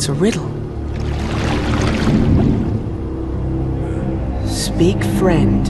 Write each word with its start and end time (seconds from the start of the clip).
It's 0.00 0.08
a 0.08 0.14
riddle. 0.14 0.48
Speak 4.48 5.04
friend 5.18 5.68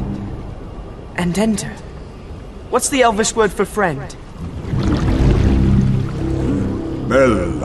and 1.17 1.37
enter. 1.37 1.73
What's 2.71 2.91
the 2.91 3.03
Elvish 3.03 3.35
word 3.35 3.51
for 3.51 3.65
friend? 3.65 4.15
Melon. 7.09 7.59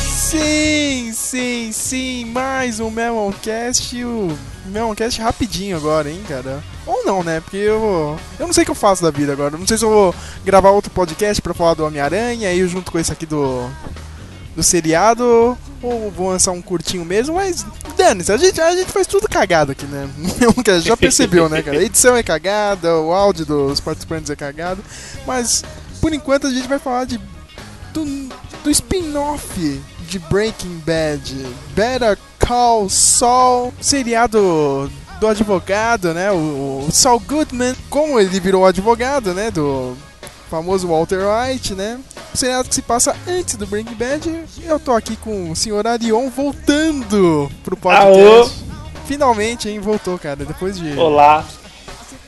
Sim, 0.00 1.12
sim, 1.12 1.70
sim, 1.70 2.24
mais 2.24 2.80
um 2.80 2.90
Meloncast, 2.90 3.94
o 4.64 4.68
Meloncast 4.68 5.20
rapidinho 5.20 5.76
agora, 5.76 6.10
hein, 6.10 6.22
cara? 6.28 6.62
Ou 6.86 7.04
não, 7.04 7.22
né? 7.22 7.40
Porque 7.40 7.56
eu 7.56 8.18
eu 8.38 8.46
não 8.46 8.52
sei 8.52 8.62
o 8.62 8.64
que 8.64 8.70
eu 8.70 8.76
faço 8.76 9.02
da 9.02 9.10
vida 9.10 9.32
agora. 9.32 9.56
Não 9.56 9.66
sei 9.66 9.78
se 9.78 9.84
eu 9.84 9.90
vou 9.90 10.14
gravar 10.44 10.70
outro 10.70 10.90
podcast 10.90 11.40
pra 11.40 11.54
falar 11.54 11.74
do 11.74 11.84
Homem-Aranha, 11.84 12.54
eu 12.54 12.68
junto 12.68 12.90
com 12.90 12.98
esse 12.98 13.12
aqui 13.12 13.26
do 13.26 13.68
do 14.54 14.62
seriado, 14.62 15.56
ou 15.82 16.10
vou 16.10 16.28
lançar 16.28 16.52
um 16.52 16.60
curtinho 16.60 17.04
mesmo, 17.04 17.36
mas 17.36 17.64
dane 17.96 18.22
a 18.28 18.36
gente, 18.36 18.60
a 18.60 18.76
gente 18.76 18.92
faz 18.92 19.06
tudo 19.06 19.28
cagado 19.28 19.72
aqui, 19.72 19.86
né? 19.86 20.08
Já 20.84 20.96
percebeu, 20.96 21.48
né, 21.48 21.62
cara? 21.62 21.78
A 21.78 21.82
edição 21.82 22.14
é 22.14 22.22
cagada, 22.22 22.98
o 22.98 23.12
áudio 23.12 23.46
dos 23.46 23.80
participantes 23.80 24.30
é 24.30 24.36
cagado, 24.36 24.84
mas 25.26 25.64
por 26.00 26.12
enquanto 26.12 26.46
a 26.46 26.50
gente 26.50 26.68
vai 26.68 26.78
falar 26.78 27.06
de 27.06 27.18
do, 27.92 28.04
do 28.62 28.70
spin-off 28.70 29.80
de 30.08 30.18
Breaking 30.18 30.82
Bad, 30.84 31.34
Better 31.74 32.18
Call 32.46 32.88
Saul, 32.88 33.72
seriado 33.80 34.90
do 35.20 35.26
advogado, 35.26 36.12
né? 36.12 36.30
O, 36.32 36.86
o 36.86 36.88
Saul 36.90 37.20
Goodman, 37.20 37.74
como 37.88 38.18
ele 38.18 38.40
virou 38.40 38.66
advogado, 38.66 39.32
né? 39.32 39.50
Do 39.50 39.96
famoso 40.50 40.88
Walter 40.88 41.20
White, 41.20 41.74
né? 41.74 42.00
O 42.34 42.36
seriado 42.36 42.68
que 42.68 42.74
se 42.74 42.82
passa 42.82 43.16
antes 43.26 43.56
do 43.56 43.66
Breaking 43.66 43.94
Bad. 43.94 44.44
Eu 44.64 44.80
tô 44.80 44.92
aqui 44.92 45.16
com 45.16 45.50
o 45.50 45.56
senhor 45.56 45.86
Arion 45.86 46.28
voltando 46.28 47.50
pro 47.62 47.76
podcast. 47.76 48.20
Aô. 48.20 48.50
Finalmente, 49.06 49.68
hein? 49.68 49.78
Voltou, 49.78 50.18
cara. 50.18 50.44
Depois 50.44 50.78
de. 50.78 50.96
Olá. 50.98 51.44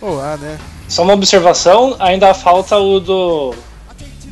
Olá, 0.01 0.37
né? 0.37 0.59
Só 0.89 1.03
uma 1.03 1.15
observação, 1.15 1.97
ainda 1.99 2.35
falta 2.35 2.77
o 2.77 3.01
do 3.01 3.55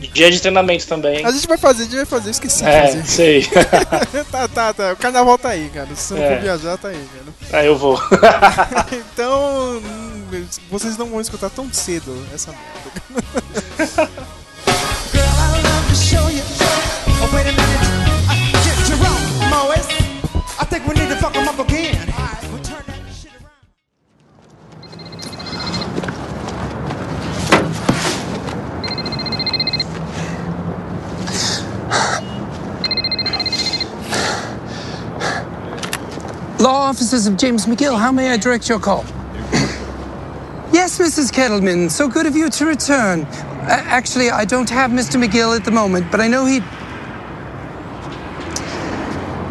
dia 0.09 0.31
de 0.31 0.41
treinamento 0.41 0.87
também. 0.87 1.25
A 1.25 1.31
gente 1.31 1.47
vai 1.47 1.59
fazer, 1.59 1.83
a 1.83 1.85
gente 1.85 1.97
vai 1.97 2.05
fazer. 2.07 2.29
Eu 2.29 2.33
esqueci 2.33 2.63
de 2.63 2.69
É, 2.71 2.87
fazer. 2.87 3.07
sei. 3.07 3.49
tá, 4.31 4.49
tá, 4.49 4.73
tá. 4.75 4.93
O 4.93 4.97
carnaval 4.97 5.39
tá 5.39 5.51
aí, 5.51 5.71
cara. 5.73 5.89
Se 5.95 6.03
você 6.09 6.15
não 6.15 6.23
É. 6.23 6.35
for 6.37 6.43
viajar, 6.43 6.77
tá 6.79 6.89
aí, 6.89 7.05
cara. 7.13 7.33
Aí 7.61 7.67
eu 7.67 7.77
vou. 7.77 8.01
Então, 9.13 9.81
hum, 9.85 10.47
vocês 10.71 10.97
não 10.97 11.07
vão 11.11 11.21
escutar 11.21 11.51
tão 11.51 11.71
cedo 11.73 12.17
essa 12.35 12.51
merda. 12.51 14.11
Girl, 15.13 15.23
I 15.23 15.63
love 15.63 15.89
to 15.91 15.95
show 15.97 16.31
you. 16.31 16.43
Oh. 17.21 17.29
I 20.61 20.65
think 20.65 20.87
we 20.87 20.95
need 20.95 21.09
to 21.11 21.17
fuck 21.17 21.35
him 21.37 21.47
up 21.49 21.59
again. 21.61 21.92
Law 36.63 36.83
offices 36.91 37.27
of 37.27 37.37
James 37.37 37.67
McGill, 37.67 37.99
how 37.99 38.13
may 38.13 38.31
I 38.31 38.37
direct 38.37 38.69
your 38.69 38.79
call? 38.79 39.03
yes, 40.73 40.97
Mrs. 41.01 41.33
Kettleman, 41.33 41.91
so 41.91 42.07
good 42.07 42.25
of 42.25 42.37
you 42.37 42.49
to 42.51 42.65
return. 42.67 43.23
A- 43.23 43.83
actually, 43.91 44.31
I 44.31 44.45
don't 44.45 44.71
have 44.71 44.93
Mr. 44.93 45.21
McGill 45.21 45.57
at 45.57 45.65
the 45.65 45.73
moment, 45.73 46.13
but 46.13 46.21
I 46.21 46.29
know 46.29 46.47
he. 46.47 46.61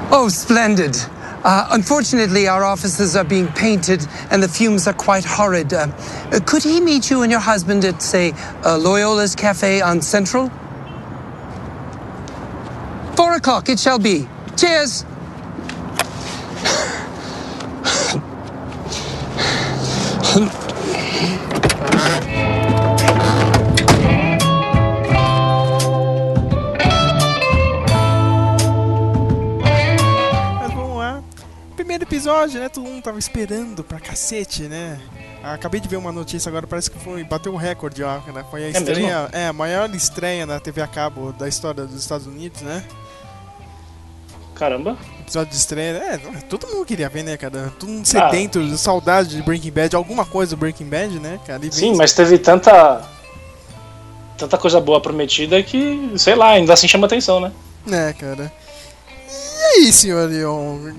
Oh, 0.09 0.30
splendid. 0.30 0.96
Uh, 1.44 1.68
unfortunately, 1.72 2.47
our 2.47 2.63
offices 2.63 3.18
are 3.18 3.25
being 3.25 3.47
painted 3.50 4.08
and 4.30 4.41
the 4.41 4.47
fumes 4.47 4.88
are 4.88 4.94
quite 4.94 5.25
horrid. 5.25 5.74
Uh, 5.74 5.88
uh, 6.31 6.40
could 6.46 6.64
he 6.64 6.80
meet 6.80 7.09
you 7.09 7.24
and 7.24 7.31
your 7.31 7.41
husband 7.41 7.84
at, 7.84 8.02
say, 8.02 8.30
uh, 8.64 8.80
Loyola's 8.80 9.35
Cafe 9.35 9.81
on 9.81 10.02
Central? 10.02 10.50
Four 13.18 13.35
o'clock, 13.35 13.68
it 13.68 13.81
shall 13.81 14.00
be. 14.00 14.30
Cheers! 14.56 15.03
Mas 30.59 30.74
vamos 30.74 30.97
lá. 30.97 31.22
Primeiro 31.75 32.03
episódio, 32.03 32.62
né? 32.62 32.70
Todo 32.70 32.86
mundo 32.86 33.03
tava 33.03 33.20
esperando 33.20 33.84
pra 33.84 34.00
cacete, 34.00 34.64
né? 34.64 35.02
Acabei 35.44 35.81
de 35.81 35.90
ver 35.90 35.97
uma 35.97 36.14
notícia 36.14 36.47
agora, 36.47 36.66
parece 36.66 36.90
que 36.90 37.00
foi 37.00 37.24
bateu 37.25 37.52
um 37.52 37.58
recorde, 37.58 38.02
ó, 38.03 38.20
né? 38.31 38.46
Foi 38.50 38.64
a 38.64 38.70
estreia, 38.70 39.30
é, 39.34 39.47
a 39.47 39.53
maior 39.53 39.94
estreia 39.94 40.46
na 40.46 40.59
TV 40.62 40.81
a 40.81 40.88
cabo 40.88 41.34
da 41.34 41.47
história 41.47 41.84
dos 41.86 42.00
Estados 42.00 42.28
Unidos, 42.28 42.62
né? 42.62 42.86
Caramba. 44.61 44.95
Episódio 45.22 45.49
de 45.49 45.55
estreia, 45.57 45.97
é, 45.97 46.17
todo 46.47 46.67
mundo 46.67 46.85
queria 46.85 47.09
ver, 47.09 47.23
né, 47.23 47.35
cara? 47.35 47.73
Todo 47.79 47.89
mundo 47.89 48.03
Ah. 48.03 48.29
sedento, 48.29 48.77
saudade 48.77 49.29
de 49.38 49.41
Breaking 49.41 49.72
Bad, 49.72 49.95
alguma 49.95 50.23
coisa 50.23 50.55
do 50.55 50.59
Breaking 50.59 50.85
Bad, 50.85 51.19
né, 51.19 51.39
cara? 51.47 51.66
E 51.66 51.72
Sim, 51.72 51.95
mas 51.95 52.13
teve 52.13 52.38
tanta. 52.38 53.01
Tanta 54.38 54.59
coisa 54.59 54.79
boa 54.79 55.01
prometida 55.01 55.63
que, 55.63 56.11
sei 56.16 56.35
lá, 56.35 56.49
ainda 56.51 56.73
assim 56.73 56.88
chama 56.88 57.07
atenção, 57.07 57.39
né? 57.39 57.51
É, 57.91 58.13
cara. 58.13 58.53
E 59.27 59.85
aí, 59.88 59.91
senhor 59.91 60.29
Leon? 60.29 60.91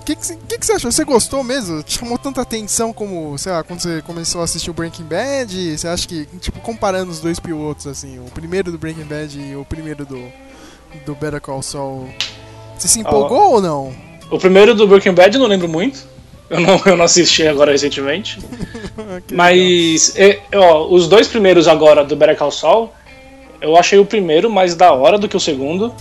O 0.00 0.02
que, 0.04 0.14
que 0.14 0.58
que 0.58 0.66
você 0.66 0.72
achou? 0.72 0.92
Você 0.92 1.02
gostou 1.02 1.42
mesmo? 1.42 1.82
Te 1.82 1.98
chamou 1.98 2.18
tanta 2.18 2.42
atenção 2.42 2.92
como, 2.92 3.38
sei 3.38 3.52
lá, 3.52 3.64
quando 3.64 3.80
você 3.80 4.02
começou 4.02 4.42
a 4.42 4.44
assistir 4.44 4.70
o 4.70 4.74
Breaking 4.74 5.04
Bad? 5.04 5.78
Você 5.78 5.88
acha 5.88 6.06
que, 6.06 6.26
tipo, 6.40 6.60
comparando 6.60 7.10
os 7.10 7.20
dois 7.20 7.40
pilotos, 7.40 7.86
assim, 7.86 8.18
o 8.18 8.30
primeiro 8.30 8.70
do 8.70 8.76
Breaking 8.76 9.04
Bad 9.06 9.40
e 9.40 9.56
o 9.56 9.64
primeiro 9.64 10.04
do, 10.04 10.30
do 11.06 11.14
Better 11.14 11.40
Call 11.40 11.62
Saul, 11.62 12.08
você 12.76 12.88
se 12.88 13.00
empolgou 13.00 13.54
ou 13.54 13.60
não? 13.60 13.92
O 14.30 14.38
primeiro 14.38 14.74
do 14.74 14.86
Breaking 14.86 15.12
Bad 15.12 15.34
eu 15.34 15.40
não 15.40 15.48
lembro 15.48 15.68
muito. 15.68 16.06
Eu 16.48 16.60
não, 16.60 16.80
eu 16.86 16.96
não 16.96 17.04
assisti 17.04 17.46
agora 17.46 17.72
recentemente. 17.72 18.38
Mas, 19.32 20.16
é, 20.16 20.40
ó, 20.54 20.86
os 20.88 21.08
dois 21.08 21.26
primeiros 21.26 21.66
agora 21.66 22.04
do 22.04 22.14
Better 22.14 22.36
Call 22.36 22.50
Saul, 22.50 22.90
eu 23.60 23.76
achei 23.76 23.98
o 23.98 24.04
primeiro 24.04 24.48
mais 24.48 24.74
da 24.74 24.92
hora 24.92 25.18
do 25.18 25.28
que 25.28 25.36
o 25.36 25.40
segundo. 25.40 25.92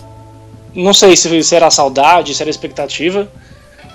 Não 0.73 0.93
sei 0.93 1.15
se, 1.15 1.41
se 1.43 1.55
era 1.55 1.71
saudade, 1.71 2.35
se 2.35 2.41
era 2.43 2.49
expectativa. 2.49 3.27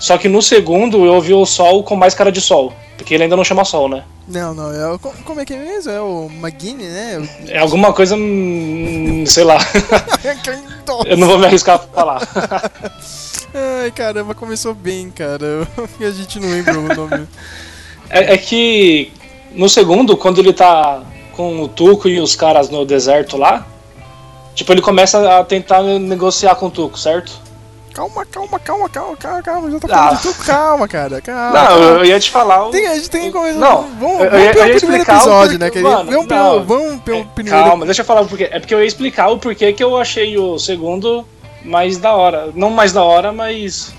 Só 0.00 0.16
que 0.18 0.28
no 0.28 0.40
segundo 0.42 1.04
eu 1.04 1.12
ouvi 1.14 1.32
o 1.34 1.44
Sol 1.46 1.84
com 1.84 1.94
mais 1.94 2.14
cara 2.14 2.32
de 2.32 2.40
Sol. 2.40 2.72
Porque 2.96 3.14
ele 3.14 3.22
ainda 3.24 3.36
não 3.36 3.44
chama 3.44 3.64
Sol, 3.64 3.88
né? 3.88 4.02
Não, 4.26 4.52
não, 4.54 4.72
é, 4.72 4.92
o- 4.92 4.98
co- 4.98 5.12
como 5.24 5.40
é 5.40 5.44
que 5.44 5.52
é 5.54 5.58
mesmo? 5.58 5.90
É 5.92 6.00
o 6.00 6.30
McGinney, 6.42 6.86
né? 6.86 7.28
É 7.48 7.58
alguma 7.58 7.92
coisa. 7.92 8.16
hum, 8.16 9.24
sei 9.26 9.44
lá. 9.44 9.58
Nossa. 10.86 11.08
eu 11.08 11.16
não 11.16 11.26
vou 11.28 11.38
me 11.38 11.46
arriscar 11.46 11.76
a 11.76 11.78
falar. 11.78 12.20
Ai, 13.82 13.90
caramba, 13.90 14.34
começou 14.34 14.74
bem, 14.74 15.10
cara. 15.10 15.66
E 16.00 16.04
a 16.04 16.10
gente 16.10 16.38
não 16.40 16.48
lembra 16.48 16.78
o 16.78 16.82
nome. 16.94 17.26
É, 18.08 18.34
é 18.34 18.38
que 18.38 19.12
no 19.52 19.68
segundo, 19.68 20.16
quando 20.16 20.38
ele 20.38 20.52
tá 20.52 21.02
com 21.36 21.62
o 21.62 21.68
Tuco 21.68 22.08
e 22.08 22.20
os 22.20 22.34
caras 22.36 22.68
no 22.70 22.84
deserto 22.84 23.36
lá, 23.36 23.66
tipo, 24.54 24.72
ele 24.72 24.82
começa 24.82 25.38
a 25.38 25.44
tentar 25.44 25.82
negociar 25.82 26.54
com 26.56 26.66
o 26.66 26.70
Tuco, 26.70 26.98
certo? 26.98 27.32
Calma, 27.92 28.24
calma, 28.24 28.58
calma, 28.58 28.88
calma, 28.88 29.16
calma, 29.16 29.42
calma. 29.42 29.70
Já 29.70 29.78
tá 29.80 29.86
Ah. 29.90 29.96
falando 29.96 30.16
de 30.16 30.22
tudo. 30.22 30.44
Calma, 30.46 30.88
cara. 30.88 31.20
Calma. 31.20 31.50
Não, 31.52 31.78
eu 31.98 32.04
ia 32.04 32.20
te 32.20 32.30
falar. 32.30 32.66
o- 32.66 32.70
Tem, 32.70 32.86
a 32.86 32.94
gente 32.94 33.10
tem 33.10 33.22
que 33.24 33.30
começar. 33.32 33.58
Não, 33.58 33.82
vamos, 33.82 33.98
vamos 34.00 34.22
eu 34.22 34.30
pelo 34.30 34.44
eu 34.44 34.52
primeiro 34.52 34.76
explicar 34.76 35.14
o 35.14 35.16
episódio, 35.18 35.58
né, 35.58 35.70
querido? 35.70 35.90
mano, 35.90 36.10
vamos 36.10 36.26
pelo, 36.26 36.64
vamos 36.64 37.02
pelo 37.02 37.18
É, 37.18 37.24
primeiro. 37.34 37.64
Calma, 37.64 37.84
deixa 37.84 38.00
eu 38.02 38.04
falar 38.06 38.20
o 38.22 38.26
porquê. 38.26 38.48
É 38.50 38.60
porque 38.60 38.74
eu 38.74 38.80
ia 38.80 38.86
explicar 38.86 39.28
o 39.28 39.38
porquê 39.38 39.72
que 39.72 39.82
eu 39.82 39.96
achei 39.96 40.38
o 40.38 40.58
segundo 40.58 41.26
mais 41.64 41.98
da 41.98 42.14
hora. 42.14 42.50
Não 42.54 42.70
mais 42.70 42.92
da 42.92 43.02
hora, 43.02 43.32
mas. 43.32 43.92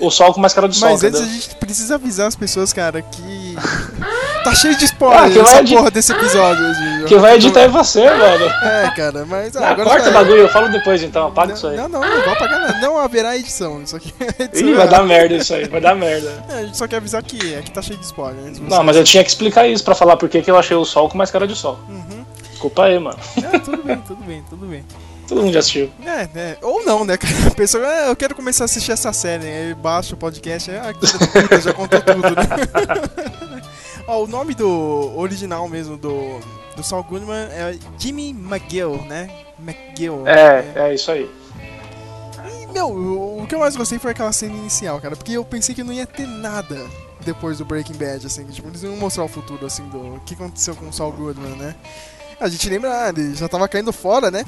O 0.00 0.10
sol 0.10 0.32
com 0.32 0.40
mais 0.40 0.52
cara 0.52 0.68
de 0.68 0.76
sol. 0.76 0.88
Mas 0.90 1.02
antes 1.04 1.20
a 1.20 1.22
entendeu? 1.24 1.40
gente 1.42 1.54
precisa 1.56 1.94
avisar 1.96 2.26
as 2.28 2.36
pessoas, 2.36 2.72
cara, 2.72 3.02
que. 3.02 3.56
tá 4.44 4.54
cheio 4.54 4.76
de 4.76 4.84
spoiler 4.84 5.20
Ah, 5.24 5.28
que 5.28 5.38
vai 5.38 5.42
essa 5.52 5.60
edi- 5.60 5.74
porra 5.74 5.90
desse 5.90 6.12
episódio. 6.12 6.64
Quem 7.06 7.18
vai 7.18 7.34
editar 7.36 7.60
é 7.60 7.68
você, 7.68 8.04
mano. 8.08 8.44
É, 8.44 8.90
cara, 8.96 9.24
mas. 9.26 9.56
ah, 9.56 9.60
Ah, 9.66 9.70
agora 9.70 9.88
corta 9.90 10.04
já 10.04 10.10
o 10.10 10.14
bagulho, 10.14 10.40
eu 10.42 10.48
falo 10.48 10.68
depois 10.68 11.02
então, 11.02 11.28
apaga 11.28 11.54
isso 11.54 11.66
aí. 11.66 11.76
Não, 11.76 11.88
não, 11.88 12.00
não 12.00 12.22
vou 12.22 12.32
apagar 12.32 12.60
nada. 12.60 12.80
Não 12.80 12.98
haverá 12.98 13.36
edição. 13.36 13.82
Isso 13.82 13.96
aqui 13.96 14.12
é 14.20 14.44
edição 14.44 14.68
Ih, 14.68 14.74
vai 14.74 14.88
dar 14.88 15.02
merda 15.02 15.34
isso 15.34 15.54
aí, 15.54 15.66
vai 15.68 15.80
dar 15.80 15.94
merda. 15.94 16.44
É, 16.48 16.54
a 16.54 16.62
gente 16.64 16.76
só 16.76 16.86
quer 16.86 16.96
avisar 16.96 17.22
que 17.22 17.54
aqui 17.56 17.70
tá 17.70 17.82
cheio 17.82 17.98
de 17.98 18.04
spoiler. 18.04 18.52
Não, 18.60 18.82
mas 18.84 18.96
eu 18.96 19.04
tinha 19.04 19.22
que 19.24 19.30
explicar 19.30 19.66
isso 19.66 19.82
pra 19.84 19.94
falar 19.94 20.16
por 20.16 20.28
que 20.28 20.40
que 20.42 20.50
eu 20.50 20.58
achei 20.58 20.76
o 20.76 20.84
sol 20.84 21.08
com 21.08 21.18
mais 21.18 21.30
cara 21.30 21.46
de 21.46 21.54
sol. 21.56 21.78
Uhum. 21.88 22.24
Desculpa 22.50 22.84
aí, 22.84 22.98
mano. 22.98 23.18
Ah, 23.52 23.58
tudo 23.58 23.82
bem, 23.84 23.96
tudo 23.98 24.24
bem, 24.24 24.44
tudo 24.48 24.66
bem. 24.66 24.84
Todo 25.28 25.42
mundo 25.42 25.52
já 25.52 25.58
assistiu. 25.58 25.90
É, 26.04 26.26
né? 26.34 26.56
Ou 26.62 26.82
não, 26.84 27.04
né, 27.04 27.18
cara? 27.18 27.34
A 27.48 27.50
pessoa, 27.50 27.86
ah, 27.86 28.06
eu 28.06 28.16
quero 28.16 28.34
começar 28.34 28.64
a 28.64 28.66
assistir 28.66 28.92
essa 28.92 29.12
série. 29.12 29.46
Aí 29.46 29.74
baixa 29.74 30.14
o 30.14 30.18
podcast, 30.18 30.70
ah, 30.70 30.94
puta, 30.94 31.60
já 31.60 31.72
contou 31.74 32.00
tudo, 32.00 32.22
né? 32.30 33.62
Ó, 34.08 34.24
o 34.24 34.26
nome 34.26 34.54
do 34.54 35.12
original 35.18 35.68
mesmo 35.68 35.98
do, 35.98 36.40
do 36.74 36.82
Saul 36.82 37.04
Goodman 37.04 37.48
é 37.50 37.76
Jimmy 37.98 38.30
McGill, 38.30 39.04
né? 39.06 39.28
McGill. 39.58 40.26
É, 40.26 40.64
é 40.74 40.94
isso 40.94 41.10
aí. 41.10 41.30
E, 42.62 42.66
meu, 42.68 42.88
o, 42.88 43.46
que 43.46 43.54
eu 43.54 43.58
mais 43.58 43.76
gostei 43.76 43.98
foi 43.98 44.12
aquela 44.12 44.32
cena 44.32 44.56
inicial, 44.56 44.98
cara, 44.98 45.14
porque 45.14 45.32
eu 45.32 45.44
pensei 45.44 45.74
que 45.74 45.84
não 45.84 45.92
ia 45.92 46.06
ter 46.06 46.26
nada 46.26 46.86
depois 47.20 47.58
do 47.58 47.66
Breaking 47.66 47.96
Bad, 47.98 48.26
assim, 48.26 48.46
tipo, 48.46 48.66
eles 48.68 48.82
iam 48.82 48.96
mostrar 48.96 49.24
o 49.24 49.28
futuro, 49.28 49.66
assim, 49.66 49.86
do 49.88 50.18
que 50.24 50.32
aconteceu 50.32 50.74
com 50.74 50.88
o 50.88 50.92
Saul 50.92 51.12
Goodman, 51.12 51.56
né? 51.56 51.74
A 52.40 52.48
gente 52.48 52.68
lembra, 52.70 53.04
ah, 53.04 53.08
ele 53.08 53.34
já 53.34 53.48
tava 53.48 53.66
caindo 53.68 53.92
fora, 53.92 54.30
né? 54.30 54.44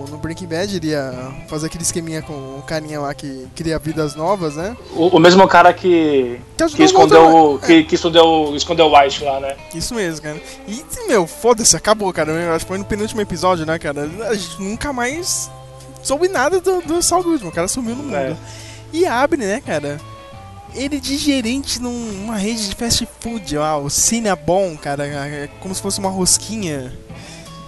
No, 0.00 0.06
no 0.08 0.18
Breaking 0.18 0.46
Bad, 0.46 0.76
ele 0.76 0.88
ia 0.88 1.12
fazer 1.48 1.66
aquele 1.66 1.82
esqueminha 1.84 2.22
com 2.22 2.32
o 2.32 2.62
carinha 2.66 3.00
lá 3.00 3.12
que 3.14 3.46
cria 3.54 3.78
vidas 3.78 4.14
novas, 4.14 4.56
né? 4.56 4.76
O, 4.94 5.16
o 5.16 5.18
mesmo 5.18 5.46
cara 5.48 5.72
que, 5.72 6.40
Que 6.56 6.76
que 6.76 6.82
escondeu 6.84 7.26
o. 7.54 7.58
Que, 7.58 7.84
que 7.84 7.94
escondeu, 7.94 8.52
escondeu 8.56 8.86
o 8.86 8.98
White 8.98 9.24
lá, 9.24 9.40
né? 9.40 9.56
Isso 9.74 9.94
mesmo, 9.94 10.22
cara. 10.22 10.40
E, 10.66 10.84
meu, 11.08 11.26
foda-se, 11.26 11.76
acabou, 11.76 12.12
cara. 12.12 12.30
Eu 12.32 12.52
acho 12.54 12.64
que 12.64 12.68
foi 12.68 12.78
no 12.78 12.84
penúltimo 12.84 13.20
episódio, 13.20 13.66
né, 13.66 13.78
cara? 13.78 14.08
A 14.28 14.34
gente 14.34 14.60
nunca 14.62 14.92
mais 14.92 15.50
soube 16.02 16.28
nada 16.28 16.60
do, 16.60 16.80
do 16.82 17.02
Saul 17.02 17.22
Goodman. 17.22 17.48
O 17.50 17.52
cara 17.54 17.68
sumiu 17.68 17.94
no 17.96 18.04
mundo. 18.04 18.16
É. 18.16 18.36
E 18.92 19.06
abre, 19.06 19.38
né, 19.44 19.60
cara? 19.64 20.00
Ele 20.74 21.00
de 21.00 21.16
gerente 21.16 21.80
num- 21.82 22.12
numa 22.12 22.36
rede 22.36 22.68
de 22.68 22.74
fast 22.76 23.06
food, 23.20 23.56
ó, 23.58 23.78
o 23.80 23.90
Cinnabon, 23.90 24.76
cara, 24.76 25.04
é 25.04 25.48
como 25.60 25.74
se 25.74 25.82
fosse 25.82 25.98
uma 25.98 26.08
rosquinha, 26.08 26.92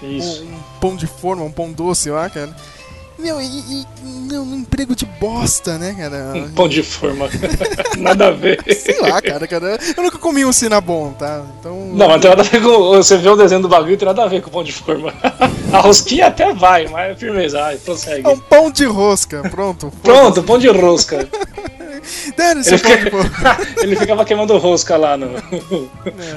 Isso. 0.02 0.42
um, 0.44 0.46
um 0.54 0.60
pão 0.80 0.96
de 0.96 1.06
forma, 1.06 1.42
um 1.44 1.50
pão 1.52 1.72
doce, 1.72 2.10
ó, 2.10 2.28
cara. 2.28 2.54
Meu, 3.18 3.40
e, 3.40 3.44
e 3.46 3.86
meu, 4.04 4.42
um 4.42 4.56
emprego 4.56 4.96
de 4.96 5.04
bosta, 5.04 5.78
né, 5.78 5.94
cara? 5.96 6.32
Um 6.34 6.50
pão 6.52 6.66
de 6.66 6.82
forma. 6.82 7.28
Nada 7.96 8.28
a 8.28 8.30
ver. 8.32 8.58
Sei 8.74 8.98
lá, 9.00 9.20
cara, 9.22 9.46
cara. 9.46 9.78
Eu 9.96 10.02
nunca 10.02 10.18
comi 10.18 10.44
um 10.44 10.52
Cinnabon, 10.52 11.12
tá? 11.12 11.44
Então. 11.60 11.76
Não, 11.92 12.08
mas 12.08 12.20
tem 12.20 12.30
nada 12.30 12.42
a 12.42 12.44
ver 12.44 12.60
com. 12.60 12.68
Você 12.96 13.16
vê 13.18 13.28
o 13.28 13.36
desenho 13.36 13.60
do 13.62 13.68
bagulho, 13.68 13.96
tem 13.96 14.06
nada 14.06 14.24
a 14.24 14.26
ver 14.26 14.40
com 14.42 14.48
o 14.48 14.52
pão 14.52 14.64
de 14.64 14.72
forma. 14.72 15.12
A 15.72 15.78
rosquinha 15.78 16.26
até 16.26 16.52
vai, 16.52 16.88
mas 16.88 17.12
é 17.12 17.14
firmeza. 17.14 17.62
Ai, 17.62 17.76
prossegue. 17.76 18.26
É 18.26 18.28
um 18.28 18.38
pão 18.40 18.70
de 18.70 18.84
rosca, 18.84 19.42
pronto. 19.50 19.92
Pronto, 20.02 20.42
pão 20.42 20.58
de 20.58 20.68
rosca. 20.68 21.28
Dane-se 22.36 22.70
Ele, 22.74 22.78
fica- 22.78 23.58
ele 23.82 23.96
ficava 23.96 24.24
queimando 24.24 24.56
rosca 24.58 24.96
lá 24.96 25.16
no, 25.16 25.28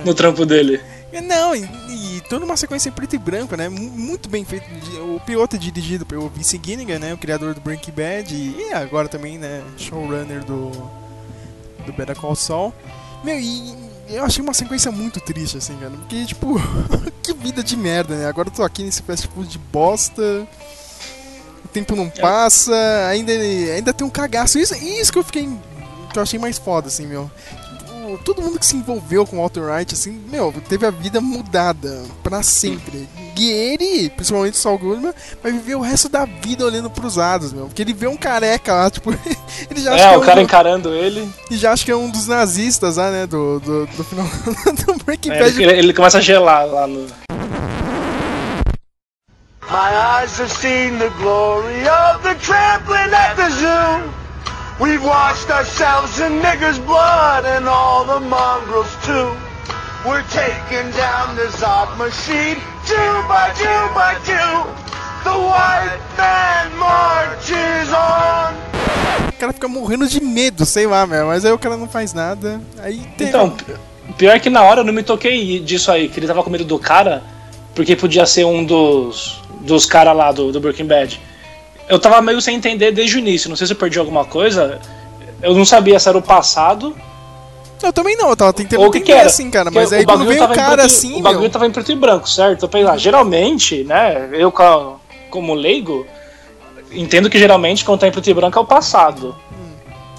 no 0.05 0.13
trampo 0.13 0.45
dele. 0.45 0.79
Não, 1.21 1.55
e, 1.55 1.63
e 1.89 2.21
toda 2.29 2.43
uma 2.45 2.57
sequência 2.57 2.89
em 2.89 2.91
preto 2.91 3.15
e 3.15 3.19
branco, 3.19 3.55
né? 3.55 3.69
Mu- 3.69 3.89
Muito 3.91 4.27
bem 4.29 4.43
feito. 4.43 4.65
O 5.15 5.19
piloto 5.25 5.55
é 5.55 5.59
dirigido 5.59 6.05
pelo 6.05 6.29
Vince 6.29 6.59
Gilligan, 6.63 6.99
né? 6.99 7.13
O 7.13 7.17
criador 7.17 7.53
do 7.53 7.61
Breaking 7.61 7.91
Bad 7.93 8.33
e 8.35 8.73
agora 8.73 9.07
também, 9.07 9.37
né? 9.37 9.63
Showrunner 9.77 10.43
do, 10.43 10.69
do 11.85 11.93
Better 11.93 12.15
Call 12.15 12.35
Saul. 12.35 12.73
Meu, 13.23 13.39
e 13.39 13.73
eu 14.09 14.23
achei 14.23 14.43
uma 14.43 14.53
sequência 14.53 14.91
muito 14.91 15.19
triste, 15.19 15.57
assim, 15.57 15.75
cara. 15.77 15.91
Porque, 15.91 16.25
tipo, 16.25 16.55
que 17.23 17.33
vida 17.33 17.63
de 17.63 17.75
merda, 17.77 18.15
né? 18.15 18.27
Agora 18.27 18.47
eu 18.49 18.53
tô 18.53 18.63
aqui 18.63 18.83
nesse 18.83 19.01
food 19.01 19.47
de 19.49 19.57
bosta. 19.57 20.47
O 21.63 21.67
tempo 21.69 21.95
não 21.95 22.09
passa, 22.09 22.73
ainda, 23.09 23.31
ainda 23.31 23.93
tem 23.93 24.05
um 24.05 24.09
cagaço. 24.09 24.57
Isso, 24.59 24.75
isso 24.75 25.11
que 25.11 25.17
eu 25.19 25.23
fiquei. 25.23 25.49
que 26.13 26.19
eu 26.19 26.23
achei 26.23 26.39
mais 26.39 26.57
foda, 26.57 26.87
assim, 26.87 27.05
meu. 27.07 27.29
Todo 28.17 28.41
mundo 28.41 28.59
que 28.59 28.65
se 28.65 28.75
envolveu 28.75 29.25
com 29.25 29.37
o 29.37 29.39
Walter 29.41 29.61
Wright, 29.61 29.93
assim, 29.93 30.11
meu, 30.29 30.53
teve 30.69 30.85
a 30.85 30.91
vida 30.91 31.19
mudada 31.21 32.03
pra 32.23 32.41
sempre. 32.43 33.07
E 33.37 33.51
ele, 33.51 34.09
principalmente 34.11 34.53
o 34.53 34.57
Saul 34.57 34.77
Goodman, 34.77 35.13
vai 35.43 35.51
viver 35.51 35.75
o 35.75 35.81
resto 35.81 36.07
da 36.07 36.25
vida 36.25 36.65
olhando 36.65 36.89
pros 36.89 37.15
lados, 37.17 37.51
meu. 37.51 37.65
Porque 37.65 37.81
ele 37.81 37.93
vê 37.93 38.07
um 38.07 38.15
careca 38.17 38.73
lá, 38.73 38.89
tipo, 38.91 39.11
ele 39.69 39.81
já 39.81 39.93
acha 39.93 40.03
É, 40.03 40.07
que 40.09 40.13
é 40.13 40.17
o 40.17 40.21
um 40.21 40.25
cara 40.25 40.35
do- 40.35 40.41
encarando 40.41 40.93
ele. 40.93 41.29
e 41.51 41.57
já 41.57 41.73
acha 41.73 41.83
que 41.83 41.91
é 41.91 41.95
um 41.95 42.09
dos 42.09 42.27
nazistas 42.27 42.97
lá, 42.97 43.11
né, 43.11 43.25
do, 43.27 43.59
do, 43.59 43.85
do 43.87 44.03
final 44.03 44.25
do 44.97 45.03
Breaking 45.03 45.31
é, 45.31 45.39
Bad. 45.39 45.61
ele, 45.63 45.73
ele 45.79 45.93
começa 45.93 46.17
a 46.19 46.21
gelar 46.21 46.65
lá 46.67 46.87
no. 46.87 47.05
My 49.67 49.91
eyes 50.21 50.39
have 50.39 50.49
seen 50.51 50.97
the 50.99 51.09
glory 51.21 51.87
of 51.89 52.21
the 52.23 52.35
trampling 52.35 53.13
at 53.13 53.35
the 53.35 53.49
zoo. 53.49 54.03
We've 54.79 55.03
washed 55.03 55.49
ourselves 55.49 56.19
in 56.19 56.41
niggers' 56.41 56.79
blood 56.85 57.45
and 57.45 57.67
all 57.67 58.03
the 58.05 58.19
mongrels 58.19 58.91
too. 59.05 59.31
We're 60.05 60.23
taking 60.29 60.91
down 60.91 61.35
the 61.35 61.47
Zod 61.57 61.97
machine, 61.97 62.57
Jew 62.85 63.23
by 63.27 63.53
Jew 63.55 63.93
by 63.95 64.15
Jew. 64.25 64.65
The 65.23 65.31
white 65.31 65.99
man 66.17 66.77
marches 66.77 67.89
on. 67.93 68.53
O 69.29 69.37
cara 69.39 69.53
fica 69.53 69.67
morrendo 69.67 70.07
de 70.07 70.21
medo, 70.21 70.65
sei 70.65 70.85
lá, 70.85 71.07
meu. 71.07 71.27
Mas 71.27 71.45
aí 71.45 71.51
o 71.51 71.57
cara 71.57 71.77
não 71.77 71.87
faz 71.87 72.13
nada. 72.13 72.61
Aí 72.79 72.99
tem. 73.17 73.29
Então, 73.29 73.49
pi- 73.51 73.75
pior 74.17 74.39
que 74.39 74.49
na 74.49 74.61
hora 74.61 74.81
eu 74.81 74.83
não 74.83 74.93
me 74.93 75.03
toquei 75.03 75.59
disso 75.61 75.89
aí, 75.89 76.09
que 76.09 76.19
ele 76.19 76.27
tava 76.27 76.43
com 76.43 76.49
medo 76.49 76.65
do 76.65 76.77
cara, 76.77 77.23
porque 77.73 77.95
podia 77.95 78.25
ser 78.25 78.45
um 78.45 78.63
dos, 78.63 79.41
dos 79.61 79.85
caras 79.85 80.15
lá 80.15 80.31
do, 80.31 80.51
do 80.51 80.59
Breaking 80.59 80.85
Bad. 80.85 81.19
Eu 81.87 81.99
tava 81.99 82.21
meio 82.21 82.41
sem 82.41 82.55
entender 82.55 82.91
desde 82.91 83.15
o 83.17 83.19
início, 83.19 83.49
não 83.49 83.55
sei 83.55 83.67
se 83.67 83.73
eu 83.73 83.77
perdi 83.77 83.99
alguma 83.99 84.25
coisa. 84.25 84.79
Eu 85.41 85.53
não 85.53 85.65
sabia 85.65 85.99
se 85.99 86.09
era 86.09 86.17
o 86.17 86.21
passado 86.21 86.95
Eu 87.83 87.93
também 87.93 88.15
não, 88.17 88.29
eu 88.29 88.35
tava 88.35 88.53
tentando 88.53 88.81
ou 88.81 88.87
o 88.87 88.91
que, 88.91 88.97
entender 88.99 89.13
que 89.13 89.17
era. 89.19 89.27
assim, 89.27 89.51
cara. 89.51 89.65
Porque 89.65 89.79
Mas 89.79 89.93
aí 89.93 90.05
quando 90.05 90.25
veio 90.25 90.43
o 90.43 90.47
cara 90.47 90.73
preto- 90.73 90.85
assim, 90.85 91.19
O 91.19 91.21
bagulho 91.21 91.41
meu. 91.41 91.49
tava 91.51 91.67
em 91.67 91.71
preto 91.71 91.91
e 91.91 91.95
branco, 91.95 92.27
certo? 92.27 92.63
Eu 92.63 92.69
pensei, 92.69 92.87
ah, 92.89 92.97
geralmente, 92.97 93.83
né, 93.83 94.29
eu 94.33 94.51
como 95.29 95.53
leigo, 95.53 96.07
entendo 96.91 97.29
que 97.29 97.37
geralmente 97.37 97.83
quando 97.85 97.99
tá 97.99 98.07
em 98.07 98.11
preto 98.11 98.29
e 98.29 98.33
branco 98.33 98.57
é 98.57 98.61
o 98.61 98.65
passado. 98.65 99.35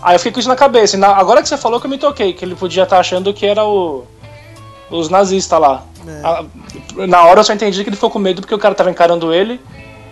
Aí 0.03 0.15
eu 0.15 0.19
fiquei 0.21 0.33
com 0.33 0.39
isso 0.41 0.49
na 0.49 0.55
cabeça. 0.55 0.97
Agora 1.05 1.43
que 1.43 1.49
você 1.49 1.57
falou 1.57 1.81
que 1.81 1.87
eu 1.87 1.91
me 1.91 1.99
toquei, 1.99 2.33
que 2.33 2.45
ele 2.45 2.55
podia 2.55 2.85
estar 2.85 2.99
achando 3.01 3.33
que 3.35 3.45
era 3.47 3.65
o. 3.65 4.05
Os 4.89 5.09
nazistas 5.09 5.59
lá. 5.61 5.83
É. 6.07 6.21
A- 6.25 6.45
na 7.09 7.25
hora 7.25 7.41
eu 7.41 7.45
só 7.45 7.53
entendi 7.53 7.83
que 7.83 7.89
ele 7.89 7.97
ficou 7.97 8.11
com 8.11 8.21
medo 8.21 8.41
porque 8.41 8.55
o 8.55 8.59
cara 8.59 8.73
tava 8.75 8.89
encarando 8.91 9.35
ele 9.35 9.61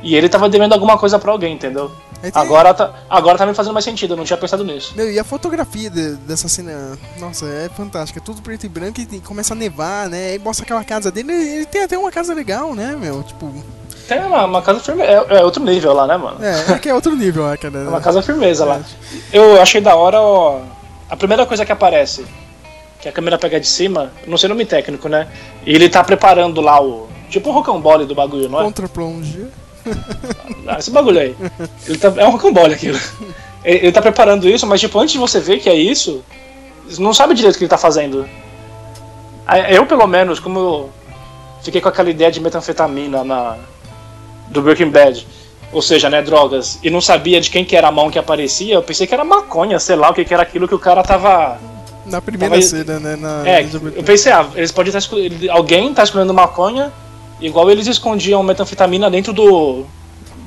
e 0.05 0.15
ele 0.15 0.29
tava 0.29 0.49
devendo 0.49 0.73
alguma 0.75 0.97
coisa 0.99 1.19
pra 1.19 1.33
alguém, 1.33 1.55
entendeu? 1.55 1.91
Tem- 2.23 2.31
Agora 2.35 2.73
tá, 2.73 2.95
agora 3.11 3.37
tá 3.37 3.45
me 3.45 3.53
fazendo 3.55 3.73
mais 3.73 3.85
sentido, 3.85 4.13
eu 4.13 4.17
não 4.17 4.25
tinha 4.25 4.37
pensado 4.37 4.63
nisso. 4.65 4.93
Meu, 4.97 5.11
e 5.11 5.19
a 5.19 5.25
fotografia 5.25 5.91
de- 5.91 6.15
dessa 6.17 6.49
cena, 6.49 6.97
nossa, 7.19 7.45
é 7.47 7.69
fantástica. 7.69 8.19
É 8.19 8.23
tudo 8.23 8.41
preto 8.41 8.65
e 8.65 8.69
branco 8.69 9.01
e 9.01 9.21
começa 9.21 9.53
a 9.53 9.57
nevar, 9.57 10.09
né? 10.09 10.29
Aí 10.33 10.39
mostra 10.39 10.65
aquela 10.65 10.83
casa 10.85 11.11
dele. 11.11 11.33
Ele 11.33 11.67
tem 11.67 11.83
até 11.83 11.99
uma 11.99 12.11
casa 12.11 12.33
legal, 12.33 12.75
né, 12.75 12.97
meu? 12.99 13.23
Tipo, 13.25 13.53
Tem 14.09 14.21
uma, 14.25 14.45
uma 14.47 14.63
casa 14.63 14.81
firme. 14.81 15.03
É, 15.03 15.15
é 15.39 15.45
outro 15.45 15.63
nível 15.63 15.93
lá, 15.93 16.07
né, 16.07 16.17
mano? 16.17 16.43
é, 16.43 16.73
é 16.73 16.79
que 16.79 16.89
é 16.89 16.95
outro 16.95 17.15
nível, 17.15 17.47
né, 17.49 17.57
cara? 17.59 17.79
É 17.81 17.89
uma 17.89 18.01
casa 18.01 18.23
firmeza 18.23 18.65
lá. 18.65 18.81
Eu 19.33 19.61
achei 19.61 19.81
da 19.83 19.95
hora, 19.95 20.19
ó, 20.21 20.61
a 21.11 21.17
primeira 21.17 21.45
coisa 21.45 21.65
que 21.67 21.73
aparece, 21.73 22.25
que 23.01 23.09
a 23.09 23.13
câmera 23.13 23.37
pega 23.39 23.61
de 23.61 23.67
cima, 23.67 24.11
não 24.27 24.39
sei 24.39 24.49
nome 24.49 24.65
técnico, 24.65 25.09
né? 25.11 25.29
E 25.67 25.75
ele 25.75 25.89
tá 25.91 26.03
preparando 26.03 26.61
lá 26.63 26.81
o. 26.83 27.07
Tipo 27.29 27.51
o 27.51 27.53
rocambole 27.53 28.07
do 28.07 28.15
bagulho, 28.15 28.49
não 28.49 28.61
é? 28.61 28.65
Contra 28.65 28.89
plonge. 28.89 29.47
Ah, 30.67 30.79
esse 30.79 30.91
bagulho 30.91 31.21
aí. 31.21 31.37
Ele 31.87 31.99
tá, 31.99 32.13
é 32.17 32.27
um 32.27 32.31
rocambole 32.31 32.75
aquilo. 32.75 32.99
Ele, 33.65 33.93
tá 33.93 34.03
preparando 34.03 34.49
isso, 34.49 34.67
mas 34.67 34.81
tipo, 34.81 34.99
antes 34.99 35.13
de 35.13 35.19
você 35.19 35.41
ver 35.41 35.59
que 35.59 35.69
é 35.69 35.75
isso, 35.75 36.23
não 36.99 37.15
sabe 37.15 37.35
direito 37.35 37.55
o 37.55 37.59
que 37.59 37.65
ele 37.65 37.71
tá 37.71 37.79
fazendo. 37.79 38.27
Eu, 39.69 39.87
pelo 39.87 40.07
menos, 40.07 40.39
como 40.39 40.59
eu 40.59 40.91
fiquei 41.63 41.81
com 41.81 41.89
aquela 41.89 42.11
ideia 42.11 42.31
de 42.31 42.41
metanfetamina 42.41 43.25
na, 43.25 43.57
do 44.49 44.63
Breaking 44.63 44.91
Bad, 44.91 45.27
ou 45.73 45.83
seja, 45.83 46.09
né, 46.09 46.23
drogas, 46.23 46.79
e 46.83 46.91
não 46.91 47.01
sabia 47.01 47.41
de 47.41 47.51
quem 47.51 47.65
que 47.65 47.75
era 47.77 47.89
a 47.89 47.93
mão 47.93 48.11
que 48.11 48.19
aparecia, 48.19 48.75
eu 48.75 48.83
pensei 48.83 49.07
que 49.07 49.15
era 49.15 49.25
maconha, 49.25 49.79
sei 49.79 49.97
lá, 49.97 50.11
o 50.11 50.15
que 50.15 50.25
que 50.25 50.33
era 50.33 50.43
aquilo 50.43 50.69
que 50.69 50.75
o 50.75 50.79
cara 50.79 51.03
tava. 51.03 51.59
Na 52.07 52.21
primeira 52.21 52.55
Tava- 52.55 52.67
cena, 52.67 53.01
né? 53.01 53.17
Na, 53.17 53.49
É, 53.49 53.67
eu 53.97 54.03
pensei, 54.03 54.31
ah, 54.31 54.47
eles 54.55 54.71
podem 54.71 54.89
estar 54.91 54.99
escolhendo. 54.99 55.51
Alguém 55.51 55.93
tá 55.95 56.03
escolhendo 56.05 56.35
maconha, 56.35 56.93
igual 57.47 57.71
eles 57.71 57.87
escondiam 57.87 58.43
metanfetamina 58.43 59.11
dentro 59.11 59.33
do. 59.33 59.85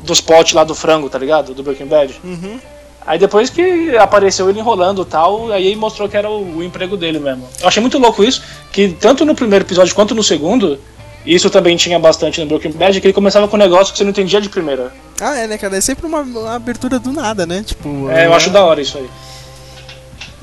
dos 0.03 0.21
potes 0.21 0.53
lá 0.53 0.63
do 0.63 0.75
frango, 0.75 1.09
tá 1.09 1.19
ligado? 1.19 1.53
Do 1.53 1.63
Breaking 1.63 1.85
Bad. 1.87 2.19
Uhum. 2.23 2.59
Aí 3.05 3.17
depois 3.17 3.49
que 3.49 3.95
apareceu 3.97 4.49
ele 4.49 4.59
enrolando 4.59 5.03
e 5.03 5.05
tal, 5.05 5.51
aí 5.51 5.73
mostrou 5.77 6.09
que 6.09 6.17
era 6.17 6.29
o, 6.29 6.57
o 6.57 6.63
emprego 6.63 6.97
dele 6.97 7.19
mesmo. 7.19 7.47
Eu 7.61 7.67
achei 7.67 7.81
muito 7.81 7.97
louco 7.97 8.21
isso, 8.21 8.43
que 8.71 8.89
tanto 8.89 9.23
no 9.23 9.33
primeiro 9.33 9.63
episódio 9.63 9.95
quanto 9.95 10.13
no 10.13 10.21
segundo, 10.21 10.77
isso 11.25 11.49
também 11.49 11.77
tinha 11.77 11.97
bastante 11.97 12.41
no 12.41 12.47
Breaking 12.47 12.71
Bad, 12.77 12.99
que 12.99 13.07
ele 13.07 13.13
começava 13.13 13.47
com 13.47 13.55
um 13.55 13.59
negócio 13.59 13.93
que 13.93 13.97
você 13.97 14.03
não 14.03 14.11
entendia 14.11 14.41
de 14.41 14.49
primeira. 14.49 14.91
Ah, 15.21 15.37
é, 15.37 15.47
né, 15.47 15.57
cara? 15.57 15.77
É 15.77 15.81
sempre 15.81 16.05
uma, 16.05 16.19
uma 16.19 16.55
abertura 16.55 16.99
do 16.99 17.13
nada, 17.13 17.45
né? 17.45 17.63
Tipo. 17.65 18.09
É, 18.09 18.25
eu 18.25 18.33
acho 18.33 18.49
da 18.49 18.63
hora 18.65 18.81
isso 18.81 18.97
aí. 18.97 19.09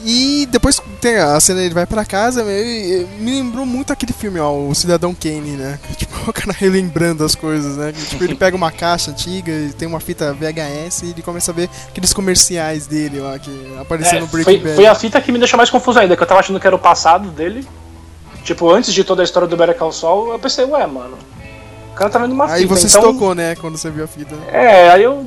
E 0.05 0.47
depois 0.51 0.81
tem 1.01 1.17
a 1.17 1.41
cena 1.41 1.63
ele 1.63 1.73
vai 1.73 1.87
pra 1.87 2.05
casa, 2.05 2.45
meu, 2.45 2.53
e- 2.55 3.01
e 3.03 3.07
me 3.21 3.31
lembrou 3.33 3.65
muito 3.65 3.91
aquele 3.93 4.13
filme, 4.13 4.39
ó, 4.39 4.53
o 4.53 4.75
Cidadão 4.75 5.15
Kane, 5.15 5.57
né? 5.57 5.79
Tipo, 5.97 6.31
o 6.31 6.33
cara 6.33 6.53
relembrando 6.53 7.25
as 7.25 7.35
coisas, 7.35 7.77
né? 7.79 7.93
Tipo, 7.93 8.23
ele 8.25 8.35
pega 8.35 8.55
uma 8.57 8.71
caixa 8.71 9.11
antiga 9.11 9.51
e 9.51 9.73
tem 9.73 9.89
uma 9.89 10.01
fita 10.01 10.33
VHS 10.35 11.03
e 11.05 11.11
ele 11.11 11.23
começa 11.23 11.51
a 11.51 11.55
ver 11.55 11.71
aqueles 11.89 12.13
comerciais 12.13 12.87
dele 12.87 13.19
lá 13.21 13.39
que 13.39 13.51
apareceram 13.81 14.19
É, 14.19 14.21
no 14.21 14.27
Breaking 14.27 14.45
foi, 14.53 14.59
Bad. 14.63 14.75
foi 14.77 14.87
a 14.87 14.95
fita 14.95 15.21
que 15.21 15.33
me 15.33 15.39
deixou 15.39 15.57
mais 15.57 15.71
confuso 15.71 15.99
ainda, 15.99 16.15
que 16.17 16.23
eu 16.23 16.27
tava 16.27 16.41
achando 16.41 16.61
que 16.61 16.67
era 16.67 16.77
o 16.77 16.79
passado 16.79 17.31
dele. 17.31 17.67
Tipo, 18.45 18.71
antes 18.71 18.93
de 18.93 19.03
toda 19.05 19.23
a 19.23 19.25
história 19.25 19.49
do 19.49 19.57
Better 19.57 19.75
Call 19.75 19.91
Saul, 19.91 20.33
eu 20.33 20.39
pensei, 20.39 20.67
ué, 20.67 20.87
mano. 20.87 21.17
O 21.93 21.95
cara 21.97 22.11
tá 22.11 22.19
vendo 22.19 22.33
uma 22.33 22.45
Aí 22.47 22.63
fita, 22.63 22.75
você 22.77 22.87
então... 22.89 23.01
se 23.03 23.07
tocou, 23.09 23.35
né, 23.35 23.55
quando 23.57 23.79
você 23.79 23.91
viu 23.91 24.05
a 24.05 24.07
fita. 24.07 24.35
É, 24.53 24.91
aí 24.91 25.03
eu. 25.03 25.25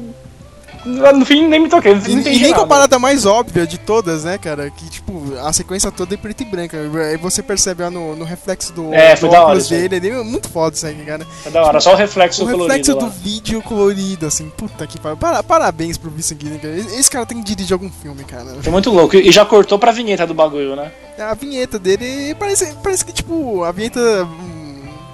No 0.88 1.26
fim 1.26 1.48
nem 1.48 1.60
me 1.60 1.70
toquei, 1.70 1.94
E, 1.94 2.12
e 2.12 2.40
nem 2.40 2.54
com 2.54 2.62
a 2.62 3.00
mais 3.00 3.26
óbvia 3.26 3.68
de 3.68 3.78
todas, 3.78 4.24
né, 4.24 4.38
cara? 4.38 4.70
Que, 4.70 4.90
tipo, 4.90 5.34
a 5.44 5.52
sequência 5.52 5.92
toda 5.92 6.14
é 6.14 6.18
preto 6.18 6.42
e 6.42 6.46
branco. 6.46 6.76
Aí 6.76 7.18
você 7.18 7.44
percebe 7.44 7.84
ó, 7.84 7.90
no, 7.92 8.16
no 8.16 8.24
reflexo 8.26 8.72
do, 8.74 8.94
É, 8.94 9.14
do 9.14 9.20
foi 9.20 9.30
da 9.30 9.38
hora 9.40 9.48
óculos 9.50 9.72
aí. 9.72 9.88
dele. 9.90 10.08
Ele 10.08 10.20
é 10.20 10.24
muito 10.24 10.50
foda 10.50 10.76
isso 10.76 10.86
aí, 10.88 10.96
cara. 11.06 11.26
É 11.46 11.50
da 11.50 11.64
hora, 11.64 11.80
só 11.80 11.94
o 11.94 11.96
reflexo 11.96 12.44
O 12.44 12.46
colorido 12.46 12.68
reflexo 12.68 12.94
lá. 12.96 13.00
do 13.04 13.10
vídeo 13.10 13.62
colorido, 13.62 14.26
assim, 14.26 14.50
puta 14.56 14.88
que 14.88 15.00
pariu. 15.00 15.18
Para- 15.18 15.44
Parabéns 15.44 15.98
pro 15.98 16.10
Vincent 16.10 16.38
Guillen, 16.38 16.60
cara. 16.60 16.76
Esse 16.78 16.96
esse 17.00 17.12
cara 17.12 17.26
tem 17.26 17.38
que 17.40 17.44
dirigir 17.46 17.74
algum 17.74 17.90
filme, 17.90 18.24
cara. 18.24 18.56
Foi 18.62 18.72
muito 18.72 18.90
louco. 18.92 19.16
E 19.16 19.32
já 19.32 19.46
cortou 19.46 19.78
pra 19.80 19.92
vinheta 19.92 20.26
do 20.26 20.34
bagulho, 20.34 20.76
né? 20.76 20.92
A 21.20 21.34
vinheta 21.34 21.80
dele 21.80 22.36
parece, 22.36 22.74
parece 22.84 23.04
que, 23.06 23.12
tipo, 23.12 23.64
a 23.64 23.72
vinheta. 23.72 24.28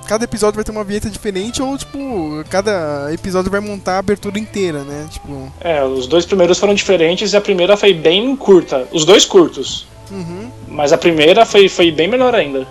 Cada 0.07 0.25
episódio 0.25 0.55
vai 0.55 0.63
ter 0.63 0.71
uma 0.71 0.83
vinheta 0.83 1.09
diferente, 1.09 1.61
ou, 1.61 1.77
tipo, 1.77 2.43
cada 2.49 3.11
episódio 3.13 3.49
vai 3.49 3.59
montar 3.59 3.95
a 3.95 3.99
abertura 3.99 4.37
inteira, 4.37 4.83
né? 4.83 5.07
Tipo. 5.09 5.51
É, 5.61 5.83
os 5.83 6.07
dois 6.07 6.25
primeiros 6.25 6.59
foram 6.59 6.73
diferentes 6.73 7.33
e 7.33 7.37
a 7.37 7.41
primeira 7.41 7.77
foi 7.77 7.93
bem 7.93 8.35
curta. 8.35 8.87
Os 8.91 9.05
dois 9.05 9.25
curtos. 9.25 9.87
Uhum. 10.11 10.49
Mas 10.67 10.91
a 10.93 10.97
primeira 10.97 11.45
foi, 11.45 11.69
foi 11.69 11.91
bem 11.91 12.07
melhor 12.07 12.35
ainda. 12.35 12.67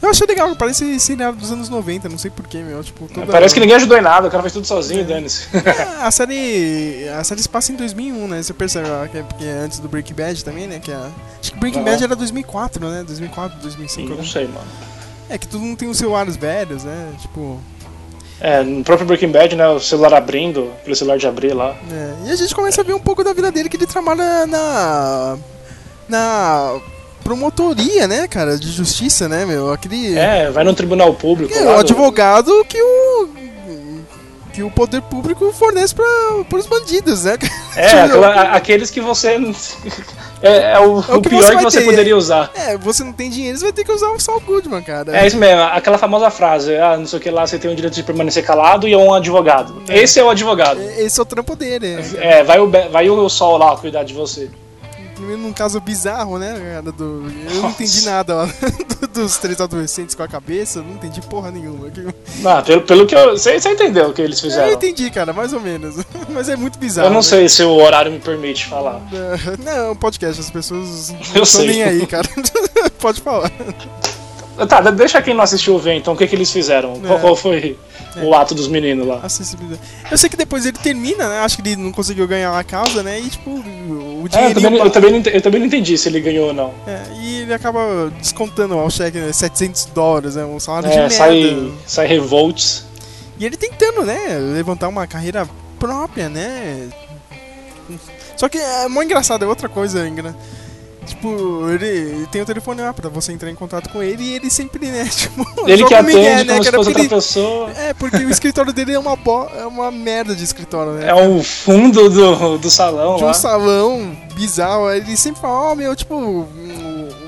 Eu 0.00 0.10
achei 0.10 0.26
legal, 0.26 0.54
parece 0.54 1.00
seriado 1.00 1.36
dos 1.36 1.50
anos 1.50 1.68
90, 1.68 2.08
não 2.08 2.18
sei 2.18 2.30
porquê, 2.30 2.58
meu. 2.58 2.82
Tipo, 2.84 3.08
toda... 3.08 3.26
Parece 3.26 3.54
que 3.54 3.60
ninguém 3.60 3.76
ajudou 3.76 3.96
em 3.96 4.02
nada, 4.02 4.28
o 4.28 4.30
cara 4.30 4.42
fez 4.42 4.52
tudo 4.52 4.66
sozinho, 4.66 5.04
dane-se. 5.04 5.48
É, 5.56 6.04
a 6.04 6.10
série. 6.10 7.08
A 7.08 7.24
série 7.24 7.42
se 7.42 7.48
passa 7.48 7.72
em 7.72 7.76
2001, 7.76 8.28
né? 8.28 8.42
Você 8.42 8.52
percebe 8.52 8.86
que 9.10 9.18
é, 9.18 9.22
porque 9.22 9.44
é 9.44 9.58
antes 9.64 9.78
do 9.78 9.88
Breaking 9.88 10.14
Bad 10.14 10.44
também, 10.44 10.66
né? 10.66 10.78
Que 10.78 10.92
é, 10.92 10.96
acho 11.40 11.52
que 11.52 11.58
Breaking. 11.58 11.82
Bad 11.82 12.04
era 12.04 12.14
2004, 12.14 12.88
né? 12.88 13.04
2004, 13.04 13.58
2005. 13.60 14.14
Não 14.14 14.24
sei, 14.24 14.46
mano. 14.46 14.66
É 15.28 15.36
que 15.38 15.46
todo 15.48 15.60
mundo 15.60 15.76
tem 15.78 15.88
os 15.88 15.98
celulares 15.98 16.36
velhos, 16.36 16.84
né? 16.84 17.12
Tipo. 17.20 17.60
É, 18.40 18.62
no 18.62 18.84
próprio 18.84 19.06
Breaking 19.06 19.30
Bad, 19.32 19.56
né? 19.56 19.66
O 19.68 19.80
celular 19.80 20.12
abrindo, 20.14 20.70
aquele 20.80 20.94
celular 20.94 21.18
de 21.18 21.26
abrir 21.26 21.54
lá. 21.54 21.74
É, 21.90 22.28
e 22.28 22.30
a 22.30 22.36
gente 22.36 22.54
começa 22.54 22.80
a 22.80 22.84
ver 22.84 22.94
um 22.94 23.00
pouco 23.00 23.24
da 23.24 23.32
vida 23.32 23.50
dele 23.50 23.68
que 23.68 23.76
ele 23.76 23.86
trabalha 23.86 24.46
na. 24.46 25.38
na 26.08 26.78
promotoria, 27.24 28.06
né, 28.06 28.28
cara, 28.28 28.56
de 28.56 28.70
justiça, 28.70 29.28
né, 29.28 29.44
meu? 29.44 29.72
Aquele. 29.72 30.16
É, 30.16 30.48
vai 30.50 30.62
no 30.64 30.74
tribunal 30.74 31.12
público. 31.14 31.52
É, 31.52 31.62
o 31.64 31.78
advogado 31.78 32.64
que 32.68 32.80
o. 32.80 33.28
que 34.52 34.62
o 34.62 34.70
poder 34.70 35.02
público 35.02 35.50
fornece 35.52 35.92
para 35.94 36.56
os 36.58 36.66
bandidos, 36.66 37.24
né? 37.24 37.36
É, 37.74 37.88
Tipo, 37.88 38.04
aquela- 38.04 38.42
aqueles 38.56 38.90
que 38.90 39.00
você. 39.00 39.36
É, 40.46 40.72
é 40.72 40.78
o, 40.80 41.00
É 41.00 41.14
o 41.14 41.18
o 41.18 41.22
que 41.22 41.28
pior 41.28 41.42
você 41.42 41.56
que 41.56 41.62
você 41.62 41.78
ter. 41.80 41.84
poderia 41.86 42.16
usar. 42.16 42.50
É, 42.54 42.76
você 42.76 43.02
não 43.04 43.12
tem 43.12 43.28
dinheiro, 43.30 43.56
você 43.58 43.64
vai 43.64 43.72
ter 43.72 43.84
que 43.84 43.92
usar 43.92 44.08
o 44.10 44.20
Saul 44.20 44.40
Goodman, 44.40 44.82
cara. 44.82 45.16
É 45.16 45.26
isso 45.26 45.36
mesmo, 45.36 45.62
aquela 45.62 45.98
famosa 45.98 46.30
frase, 46.30 46.76
ah, 46.76 46.96
não 46.96 47.06
sei 47.06 47.18
o 47.18 47.22
que 47.22 47.30
lá, 47.30 47.46
você 47.46 47.58
tem 47.58 47.70
o 47.70 47.74
direito 47.74 47.94
de 47.94 48.02
permanecer 48.02 48.44
calado 48.44 48.86
e 48.88 48.92
é 48.92 48.98
um 48.98 49.12
advogado. 49.12 49.82
Esse 49.88 50.20
é 50.20 50.24
o 50.24 50.30
advogado. 50.30 50.80
Esse 50.80 51.18
é 51.18 51.22
o 51.22 51.26
trampo 51.26 51.56
dele. 51.56 51.96
É, 52.18 52.42
vai 52.42 52.58
o, 52.58 52.70
vai 52.90 53.08
o 53.08 53.28
sol 53.28 53.56
lá 53.58 53.76
cuidar 53.76 54.04
de 54.04 54.14
você. 54.14 54.50
Num 55.18 55.52
caso 55.52 55.80
bizarro, 55.80 56.38
né? 56.38 56.82
Do, 56.82 57.32
eu 57.50 57.62
não 57.62 57.70
entendi 57.70 58.04
nada 58.04 58.46
dos 59.12 59.38
três 59.38 59.60
adolescentes 59.60 60.14
com 60.14 60.22
a 60.22 60.28
cabeça, 60.28 60.80
eu 60.80 60.84
não 60.84 60.92
entendi 60.92 61.20
porra 61.22 61.50
nenhuma. 61.50 61.90
Não, 62.40 62.62
pelo, 62.62 62.82
pelo 62.82 63.06
que 63.06 63.14
eu. 63.14 63.30
Você, 63.30 63.58
você 63.58 63.70
entendeu 63.70 64.10
o 64.10 64.12
que 64.12 64.20
eles 64.20 64.38
Eu 64.38 64.50
fizeram? 64.50 64.72
entendi, 64.72 65.10
cara, 65.10 65.32
mais 65.32 65.52
ou 65.52 65.60
menos. 65.60 65.96
Mas 66.28 66.48
é 66.48 66.56
muito 66.56 66.78
bizarro. 66.78 67.06
Eu 67.08 67.10
não 67.10 67.18
né? 67.18 67.22
sei 67.22 67.48
se 67.48 67.62
o 67.62 67.72
horário 67.72 68.12
me 68.12 68.18
permite 68.18 68.66
falar. 68.66 69.00
Não, 69.64 69.92
é 69.92 69.94
podcast, 69.94 70.40
as 70.40 70.50
pessoas 70.50 71.10
não 71.10 71.18
Eu 71.34 71.42
estão 71.42 71.62
nem 71.62 71.82
aí, 71.82 72.06
cara. 72.06 72.28
Pode 73.00 73.20
falar. 73.20 73.50
Tá, 74.68 74.80
de- 74.80 74.92
deixa 74.92 75.20
quem 75.20 75.34
não 75.34 75.42
assistiu 75.42 75.78
ver 75.78 75.94
então 75.94 76.14
o 76.14 76.16
que, 76.16 76.26
que 76.26 76.34
eles 76.34 76.50
fizeram. 76.50 76.98
Qual, 77.00 77.18
É. 77.18 77.20
qual 77.20 77.36
foi 77.36 77.76
o 78.22 78.34
ato 78.34 78.54
dos 78.54 78.68
meninos 78.68 79.06
lá? 79.06 79.20
Acessibilidade. 79.22 79.80
Eu 80.10 80.16
sei 80.16 80.30
que 80.30 80.36
depois 80.36 80.64
ele 80.64 80.78
termina, 80.78 81.28
né? 81.28 81.40
Acho 81.40 81.56
que 81.56 81.68
ele 81.68 81.76
não 81.76 81.92
conseguiu 81.92 82.26
ganhar 82.26 82.56
a 82.58 82.64
causa, 82.64 83.02
né? 83.02 83.20
E 83.20 83.28
tipo, 83.28 83.50
o 83.50 84.28
É, 84.32 84.50
eu, 84.50 84.54
também, 84.54 84.70
não- 84.70 84.84
eu, 84.86 84.90
também 84.90 85.10
não, 85.12 85.18
eu 85.30 85.42
também 85.42 85.60
não 85.60 85.66
entendi 85.66 85.96
se 85.98 86.08
ele 86.08 86.20
ganhou 86.20 86.48
ou 86.48 86.54
não. 86.54 86.72
É, 86.86 87.02
e 87.20 87.42
ele 87.42 87.52
acaba 87.54 88.10
descontando 88.18 88.74
ao 88.74 88.88
cheque 88.90 89.18
né, 89.18 89.32
700 89.32 89.84
dólares, 89.86 90.36
é 90.36 90.44
um 90.44 90.58
salário 90.58 90.88
de 90.88 90.94
É, 90.94 90.98
merda. 91.00 91.14
sai, 91.14 91.72
sai 91.86 92.06
revolts. 92.06 92.84
E 93.38 93.44
ele 93.44 93.56
tentando, 93.56 94.02
né, 94.02 94.38
levantar 94.54 94.88
uma 94.88 95.06
carreira 95.06 95.46
própria, 95.78 96.28
né? 96.30 96.88
Só 98.36 98.48
que 98.48 98.58
é 98.58 98.88
muito 98.88 99.06
engraçado, 99.06 99.44
é 99.44 99.48
outra 99.48 99.68
coisa 99.68 100.02
ainda. 100.02 100.34
Tipo, 101.06 101.68
ele 101.70 102.26
tem 102.32 102.42
o 102.42 102.46
telefone 102.46 102.82
lá 102.82 102.92
pra 102.92 103.08
você 103.08 103.32
entrar 103.32 103.48
em 103.50 103.54
contato 103.54 103.88
com 103.90 104.02
ele 104.02 104.22
e 104.24 104.34
ele 104.34 104.50
sempre, 104.50 104.90
né, 104.90 105.04
tipo... 105.10 105.46
Ele 105.66 105.76
joga 105.78 105.88
que 105.88 105.94
atende 105.94 106.16
migué, 106.16 106.44
como 106.44 106.64
se 106.64 106.70
fosse 106.72 106.88
outra 106.88 107.02
ele- 107.02 107.08
pessoa. 107.08 107.70
É, 107.76 107.94
porque 107.94 108.16
o 108.16 108.30
escritório 108.30 108.72
dele 108.72 108.92
é 108.92 108.98
uma, 108.98 109.14
bo... 109.16 109.48
é 109.56 109.64
uma 109.66 109.90
merda 109.90 110.34
de 110.34 110.42
escritório, 110.42 110.92
né? 110.94 111.08
É 111.08 111.14
o 111.14 111.42
fundo 111.42 112.10
do, 112.10 112.58
do 112.58 112.70
salão 112.70 113.16
de 113.16 113.24
lá. 113.24 113.30
um 113.30 113.34
salão 113.34 114.16
bizarro. 114.34 114.90
Ele 114.90 115.16
sempre 115.16 115.40
fala, 115.40 115.70
ó, 115.70 115.74
meu, 115.74 115.94
tipo, 115.94 116.14
o 116.14 116.48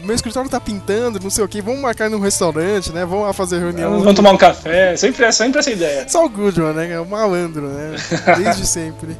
meu 0.02 0.14
escritório 0.14 0.50
tá 0.50 0.60
pintando, 0.60 1.20
não 1.22 1.30
sei 1.30 1.44
o 1.44 1.48
que, 1.48 1.60
vamos 1.62 1.80
marcar 1.80 2.10
num 2.10 2.18
restaurante, 2.20 2.92
né? 2.92 3.04
Vamos 3.04 3.24
lá 3.26 3.32
fazer 3.32 3.58
reunião. 3.58 3.98
Vamos 4.00 4.14
tomar 4.14 4.32
um 4.32 4.36
café. 4.36 4.96
Sempre, 4.96 5.24
é 5.24 5.32
sempre 5.32 5.60
essa 5.60 5.70
ideia. 5.70 6.08
Só 6.08 6.24
o 6.24 6.28
Goodman, 6.28 6.72
né? 6.72 6.92
É 6.92 7.00
o 7.00 7.06
malandro, 7.06 7.68
né? 7.68 7.96
Desde 8.38 8.66
sempre. 8.66 9.16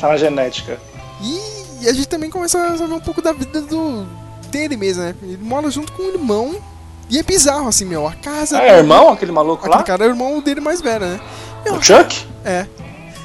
Tá 0.00 0.08
na 0.08 0.16
genética. 0.16 0.78
E, 1.22 1.55
e 1.82 1.88
a 1.88 1.92
gente 1.92 2.08
também 2.08 2.30
começa 2.30 2.58
a 2.60 2.76
saber 2.78 2.94
um 2.94 3.00
pouco 3.00 3.20
da 3.22 3.32
vida 3.32 3.60
do 3.62 4.06
dele 4.50 4.76
mesmo, 4.76 5.02
né? 5.02 5.14
Ele 5.22 5.38
mora 5.42 5.70
junto 5.70 5.92
com 5.92 6.02
o 6.02 6.08
irmão. 6.08 6.56
E 7.08 7.18
é 7.18 7.22
bizarro, 7.22 7.68
assim, 7.68 7.84
meu. 7.84 8.06
A 8.06 8.12
casa. 8.14 8.56
Ah, 8.58 8.60
dele- 8.62 8.72
é 8.72 8.78
irmão 8.78 9.08
aquele 9.10 9.30
maluco 9.30 9.60
Aquele 9.64 9.76
lá? 9.76 9.82
cara 9.84 10.04
é 10.04 10.08
o 10.08 10.10
irmão 10.10 10.40
dele 10.40 10.60
mais 10.60 10.80
velho, 10.80 11.06
né? 11.06 11.20
O 11.70 11.80
Chuck? 11.82 12.24
É. 12.44 12.66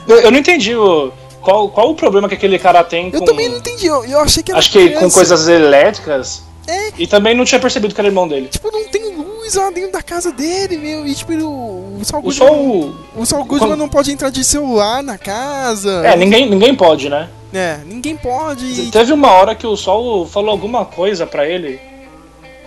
Eu, 0.07 0.17
eu 0.21 0.31
não 0.31 0.37
entendi 0.39 0.75
o, 0.75 1.11
qual, 1.41 1.69
qual 1.69 1.89
o 1.91 1.95
problema 1.95 2.27
que 2.29 2.35
aquele 2.35 2.59
cara 2.59 2.83
tem 2.83 3.09
Eu 3.11 3.19
com. 3.19 3.25
também 3.25 3.49
não 3.49 3.57
entendi. 3.57 3.87
Eu, 3.87 4.03
eu 4.05 4.19
achei 4.19 4.43
que 4.43 4.51
era. 4.51 4.59
Acho 4.59 4.71
que 4.71 4.89
com 4.89 4.95
criança. 4.97 5.15
coisas 5.15 5.47
elétricas. 5.47 6.43
É. 6.67 6.91
E 6.97 7.07
também 7.07 7.35
não 7.35 7.43
tinha 7.43 7.59
percebido 7.59 7.93
que 7.95 7.99
era 7.99 8.07
irmão 8.07 8.27
dele. 8.27 8.47
Tipo, 8.49 8.71
não 8.71 8.87
tem 8.87 9.15
luz 9.15 9.55
lá 9.55 9.71
dentro 9.71 9.93
da 9.93 10.01
casa 10.03 10.31
dele, 10.31 10.77
meu. 10.77 11.07
E 11.07 11.15
tipo, 11.15 11.33
o, 11.33 11.97
o 11.99 12.05
Saul 12.05 12.21
O 12.21 12.23
Goodman. 12.25 12.95
O 13.15 13.25
Saul 13.25 13.43
Goodman 13.45 13.69
Quando- 13.69 13.79
não 13.79 13.89
pode 13.89 14.11
entrar 14.11 14.29
de 14.29 14.43
celular 14.43 15.01
na 15.01 15.17
casa. 15.17 16.03
É, 16.05 16.15
ninguém, 16.15 16.47
ninguém 16.49 16.75
pode, 16.75 17.09
né? 17.09 17.27
É, 17.53 17.79
ninguém 17.85 18.15
pode. 18.15 18.91
Teve 18.91 19.11
uma 19.11 19.31
hora 19.31 19.55
que 19.55 19.67
o 19.67 19.75
Sol 19.75 20.25
falou 20.25 20.51
alguma 20.51 20.85
coisa 20.85 21.25
pra 21.25 21.47
ele. 21.47 21.79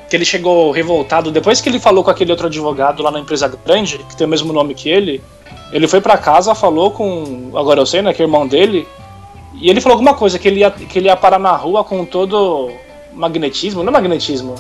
Que 0.08 0.16
ele 0.16 0.24
chegou 0.24 0.70
revoltado. 0.70 1.30
Depois 1.30 1.60
que 1.60 1.68
ele 1.68 1.80
falou 1.80 2.04
com 2.04 2.10
aquele 2.10 2.30
outro 2.30 2.46
advogado 2.46 3.02
lá 3.02 3.10
na 3.10 3.20
empresa 3.20 3.48
grande, 3.48 3.98
que 3.98 4.16
tem 4.16 4.26
o 4.26 4.30
mesmo 4.30 4.52
nome 4.52 4.74
que 4.74 4.88
ele, 4.88 5.22
ele 5.72 5.88
foi 5.88 6.00
pra 6.00 6.18
casa, 6.18 6.54
falou 6.54 6.90
com. 6.90 7.50
Agora 7.54 7.80
eu 7.80 7.86
sei, 7.86 8.02
né? 8.02 8.12
Que 8.12 8.22
é 8.22 8.24
o 8.24 8.28
irmão 8.28 8.46
dele. 8.46 8.86
E 9.54 9.70
ele 9.70 9.80
falou 9.80 9.94
alguma 9.94 10.14
coisa, 10.14 10.38
que 10.38 10.48
ele 10.48 10.60
ia, 10.60 10.70
que 10.70 10.98
ele 10.98 11.06
ia 11.06 11.16
parar 11.16 11.38
na 11.38 11.52
rua 11.56 11.82
com 11.84 12.04
todo 12.04 12.70
magnetismo. 13.12 13.82
Não 13.82 13.90
é 13.90 13.92
magnetismo. 13.92 14.54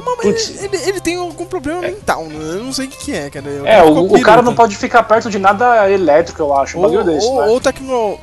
É 0.00 0.22
Putz. 0.22 0.62
ele, 0.62 0.76
ele 0.88 1.00
tem 1.00 1.16
algum 1.16 1.46
problema 1.46 1.80
mental, 1.80 2.24
né? 2.24 2.36
Eu 2.38 2.64
não 2.64 2.72
sei 2.72 2.86
o 2.86 2.88
que, 2.88 2.96
que 2.98 3.12
é, 3.12 3.30
cara. 3.30 3.48
É, 3.64 3.82
Ficou 3.82 4.08
o, 4.10 4.16
o 4.16 4.22
cara 4.22 4.42
não 4.42 4.54
pode 4.54 4.76
ficar 4.76 5.02
perto 5.02 5.30
de 5.30 5.38
nada 5.38 5.90
elétrico, 5.90 6.42
eu 6.42 6.54
acho. 6.54 6.78
Um 6.78 6.82
Ou, 6.82 7.04
desse, 7.04 7.26
ou, 7.26 7.40
né? 7.42 7.48
ou 7.48 7.60
tecno... 7.60 8.18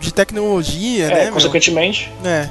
de 0.00 0.12
tecnologia, 0.12 1.06
É, 1.06 1.14
né? 1.14 1.24
meu? 1.24 1.32
consequentemente. 1.34 2.12
É. 2.24 2.48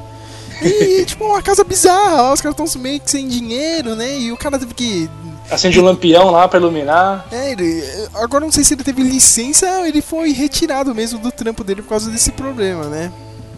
E, 0.61 1.05
tipo, 1.07 1.25
uma 1.25 1.41
casa 1.41 1.63
bizarra, 1.63 2.33
os 2.33 2.41
caras 2.41 2.59
estão 2.59 2.81
meio 2.81 2.99
que 2.99 3.09
sem 3.09 3.27
dinheiro, 3.27 3.95
né? 3.95 4.17
E 4.17 4.31
o 4.31 4.37
cara 4.37 4.57
teve 4.57 4.73
que. 4.73 5.09
Acende 5.49 5.79
um 5.79 5.83
lampião 5.83 6.29
lá 6.29 6.45
pra 6.47 6.59
iluminar. 6.59 7.25
É, 7.31 7.51
ele. 7.51 7.81
Agora 8.15 8.43
eu 8.43 8.47
não 8.47 8.51
sei 8.51 8.63
se 8.63 8.73
ele 8.73 8.83
teve 8.83 9.01
licença 9.01 9.65
ou 9.79 9.85
ele 9.85 10.01
foi 10.01 10.31
retirado 10.33 10.93
mesmo 10.93 11.19
do 11.19 11.31
trampo 11.31 11.63
dele 11.63 11.81
por 11.81 11.89
causa 11.89 12.11
desse 12.11 12.31
problema, 12.33 12.85
né? 12.85 13.11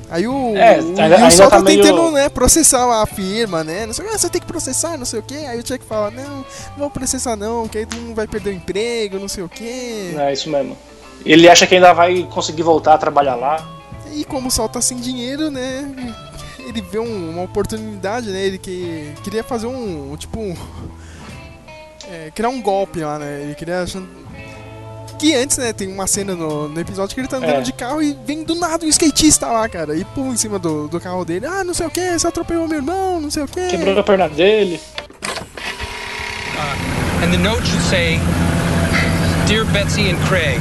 Aí 0.09 0.27
o. 0.27 0.55
É, 0.57 0.79
o, 0.81 0.87
ainda- 0.99 1.17
o 1.17 1.23
ainda 1.25 1.37
tá 1.37 1.49
tá 1.49 1.59
meio- 1.59 1.81
tentando, 1.83 2.11
né, 2.11 2.29
processar 2.29 3.01
a 3.01 3.05
firma, 3.05 3.63
né? 3.63 3.85
Não 3.85 3.93
sei, 3.93 4.05
ah, 4.07 4.17
você 4.17 4.29
tem 4.29 4.41
que 4.41 4.47
processar, 4.47 4.97
não 4.97 5.05
sei 5.05 5.19
o 5.19 5.23
quê. 5.23 5.35
Aí 5.47 5.59
o 5.59 5.65
Chuck 5.67 5.85
fala, 5.85 6.09
não, 6.11 6.23
não 6.37 6.45
vou 6.77 6.89
processar 6.89 7.35
não, 7.35 7.67
que 7.67 7.77
aí 7.77 7.85
tu 7.85 7.95
não 7.97 8.15
vai 8.15 8.27
perder 8.27 8.49
o 8.49 8.53
emprego, 8.53 9.19
não 9.19 9.27
sei 9.27 9.43
o 9.43 9.49
quê. 9.49 10.13
É 10.17 10.33
isso 10.33 10.49
mesmo. 10.49 10.75
Ele 11.25 11.47
acha 11.49 11.67
que 11.67 11.75
ainda 11.75 11.93
vai 11.93 12.23
conseguir 12.31 12.63
voltar 12.63 12.93
a 12.93 12.97
trabalhar 12.97 13.35
lá. 13.35 13.67
E 14.11 14.25
como 14.25 14.47
o 14.47 14.51
Sol 14.51 14.67
tá 14.67 14.81
sem 14.81 14.97
dinheiro, 14.97 15.51
né? 15.51 15.87
Ele 16.57 16.81
vê 16.81 16.97
um- 16.99 17.29
uma 17.31 17.43
oportunidade, 17.43 18.29
né? 18.29 18.41
Ele 18.45 18.57
que, 18.57 19.13
queria 19.23 19.43
fazer 19.43 19.67
um. 19.67 20.15
Tipo. 20.17 20.39
um- 20.39 20.55
é, 22.11 22.31
criar 22.33 22.49
um 22.49 22.61
golpe 22.61 22.99
lá, 23.01 23.19
né? 23.19 23.41
Ele 23.43 23.55
queria. 23.55 23.85
Que 25.19 25.35
antes, 25.35 25.57
né? 25.57 25.73
Tem 25.73 25.91
uma 25.91 26.07
cena 26.07 26.33
no, 26.33 26.69
no 26.69 26.79
episódio 26.79 27.13
que 27.13 27.19
ele 27.21 27.27
tá 27.27 27.37
andando 27.37 27.57
É. 27.57 27.61
de 27.61 27.73
carro 27.73 28.01
e 28.01 28.17
vem 28.25 28.43
do 28.43 28.55
nada 28.55 28.85
um 28.85 28.89
skatista 28.89 29.47
lá, 29.47 29.67
cara. 29.67 29.95
E 29.95 30.05
pula 30.05 30.29
em 30.29 30.37
cima 30.37 30.57
do, 30.57 30.87
do 30.87 30.99
carro 30.99 31.25
dele. 31.25 31.45
Ah, 31.45 31.63
não 31.63 31.73
sei 31.73 31.85
o 31.85 31.89
que, 31.89 32.17
você 32.17 32.25
atropelou 32.27 32.67
meu 32.67 32.77
irmão, 32.77 33.19
não 33.19 33.29
sei 33.29 33.43
o 33.43 33.47
que. 33.47 33.67
Quebrou 33.67 33.99
a 33.99 34.03
perna 34.03 34.29
dele. 34.29 34.79
And 37.21 37.31
the 37.31 37.37
note 37.37 37.61
should 37.67 37.83
say, 37.83 38.17
Dear 39.45 39.65
Betsy 39.65 40.09
and 40.09 40.17
Craig, 40.29 40.57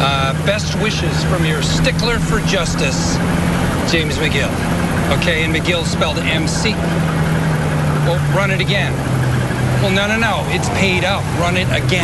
uh, 0.00 0.34
best 0.44 0.74
wishes 0.82 1.22
from 1.30 1.46
your 1.46 1.62
stickler 1.62 2.18
for 2.18 2.40
justice, 2.48 3.16
James 3.88 4.16
McGill. 4.18 4.50
Okay, 5.20 5.44
and 5.44 5.54
McGill 5.54 5.84
spelled 5.84 6.18
M-C. 6.18 6.72
Well, 8.04 8.18
run 8.36 8.50
it 8.50 8.60
again. 8.60 8.92
Well, 9.80 9.92
no, 9.92 10.08
no, 10.08 10.18
no. 10.18 10.42
It's 10.50 10.68
paid 10.70 11.04
up. 11.04 11.22
Run 11.38 11.56
it 11.56 11.68
again. 11.70 12.02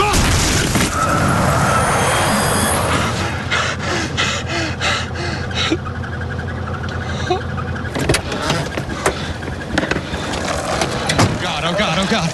Oh 12.08 12.10
God, 12.10 12.30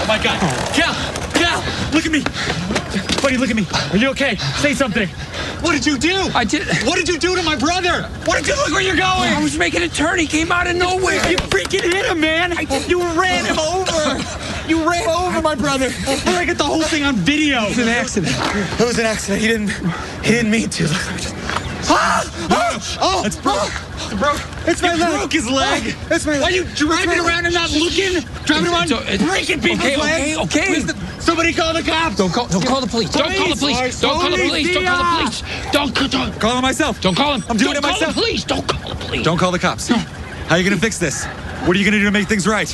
oh 0.00 0.04
my 0.08 0.22
God. 0.22 0.38
Cal! 0.72 0.94
Cal! 1.34 1.60
Look 1.92 2.06
at 2.06 2.12
me! 2.12 2.22
Buddy, 3.20 3.36
look 3.36 3.50
at 3.50 3.56
me. 3.56 3.66
Are 3.92 3.96
you 3.96 4.10
okay? 4.10 4.36
Say 4.36 4.72
something. 4.72 5.08
What 5.60 5.72
did 5.72 5.84
you 5.84 5.98
do? 5.98 6.30
I 6.34 6.44
did. 6.44 6.66
What 6.86 6.96
did 6.96 7.08
you 7.08 7.18
do 7.18 7.34
to 7.34 7.42
my 7.42 7.56
brother? 7.56 8.04
What 8.24 8.38
did 8.38 8.46
you 8.46 8.56
look 8.56 8.70
where 8.70 8.82
you're 8.82 8.96
going? 8.96 9.32
I 9.32 9.42
was 9.42 9.58
making 9.58 9.82
a 9.82 9.88
turn. 9.88 10.18
He 10.18 10.26
came 10.26 10.52
out 10.52 10.66
of 10.66 10.76
nowhere. 10.76 11.16
You 11.28 11.36
freaking 11.36 11.82
hit 11.82 12.06
him, 12.06 12.20
man! 12.20 12.56
I, 12.56 12.62
You 12.88 13.02
ran 13.02 13.44
him 13.44 13.58
over! 13.58 14.22
You 14.68 14.88
ran 14.88 15.08
over 15.08 15.42
my 15.42 15.54
brother! 15.54 15.90
I 16.06 16.44
got 16.46 16.56
the 16.56 16.64
whole 16.64 16.82
thing 16.82 17.04
on 17.04 17.16
video! 17.16 17.64
It 17.64 17.68
was 17.70 17.78
an 17.78 17.88
accident. 17.88 18.34
It 18.80 18.84
was 18.84 18.98
an 18.98 19.06
accident. 19.06 19.42
He 19.42 19.48
didn't 19.48 19.70
he 20.24 20.30
didn't 20.32 20.50
mean 20.50 20.70
to. 20.70 20.84
Look, 20.84 21.02
just 21.16 21.34
Ah! 21.88 22.48
Ah! 22.50 22.98
Oh! 23.00 23.24
It's 23.26 23.36
broke. 23.36 23.72
It's 24.06 24.20
broke. 24.20 24.40
It's 24.66 24.82
my 24.82 24.94
leg. 24.94 25.12
broke 25.18 25.32
his 25.32 25.48
leg. 25.48 25.94
It's 26.10 26.26
my 26.26 26.32
leg. 26.38 26.42
Are 26.42 26.50
you 26.50 26.64
driving 26.74 27.18
around 27.20 27.44
and 27.46 27.54
not 27.54 27.70
looking? 27.72 28.20
Driving 28.44 28.72
around 28.72 28.88
So, 28.88 28.98
it- 29.06 29.20
breaking 29.20 29.60
people's 29.60 29.80
okay, 29.80 29.96
legs? 29.96 30.38
okay, 30.38 30.62
okay. 30.74 30.80
The- 30.80 30.96
somebody 31.20 31.52
call 31.52 31.72
the 31.74 31.82
cops. 31.82 32.16
Don't 32.16 32.32
call. 32.32 32.46
Don't 32.46 32.64
call 32.66 32.80
the 32.80 32.86
police. 32.86 33.10
Don't 33.10 33.34
call 33.34 33.48
the 33.50 33.56
police. 33.56 34.00
Don't 34.00 34.20
call 34.20 34.30
the 34.30 34.36
police. 34.36 34.72
Don't 34.74 34.84
call 34.86 34.98
the 35.10 35.16
Police. 35.16 35.42
Don't 35.72 35.94
call. 35.94 36.08
Don't, 36.08 36.40
Call 36.40 36.56
him 36.56 36.62
myself. 36.62 37.00
don't 37.00 37.16
call 37.16 37.34
him. 37.34 37.44
I'm 37.48 37.56
doing 37.56 37.74
don't 37.74 37.76
it 37.76 37.82
call 37.82 37.92
myself. 37.92 38.14
the 38.14 38.20
police. 38.20 38.44
Don't 38.44 38.66
call 38.66 38.88
the 38.90 38.94
police. 38.96 39.24
Don't 39.24 39.38
call 39.38 39.50
the 39.52 39.58
cops. 39.58 39.88
How 39.88 40.04
are 40.54 40.58
you 40.58 40.64
gonna 40.64 40.80
fix 40.80 40.98
this? 40.98 41.24
What 41.64 41.76
are 41.76 41.78
you 41.80 41.84
gonna 41.84 41.98
do 41.98 42.04
to 42.04 42.10
make 42.12 42.28
things 42.28 42.46
right? 42.46 42.70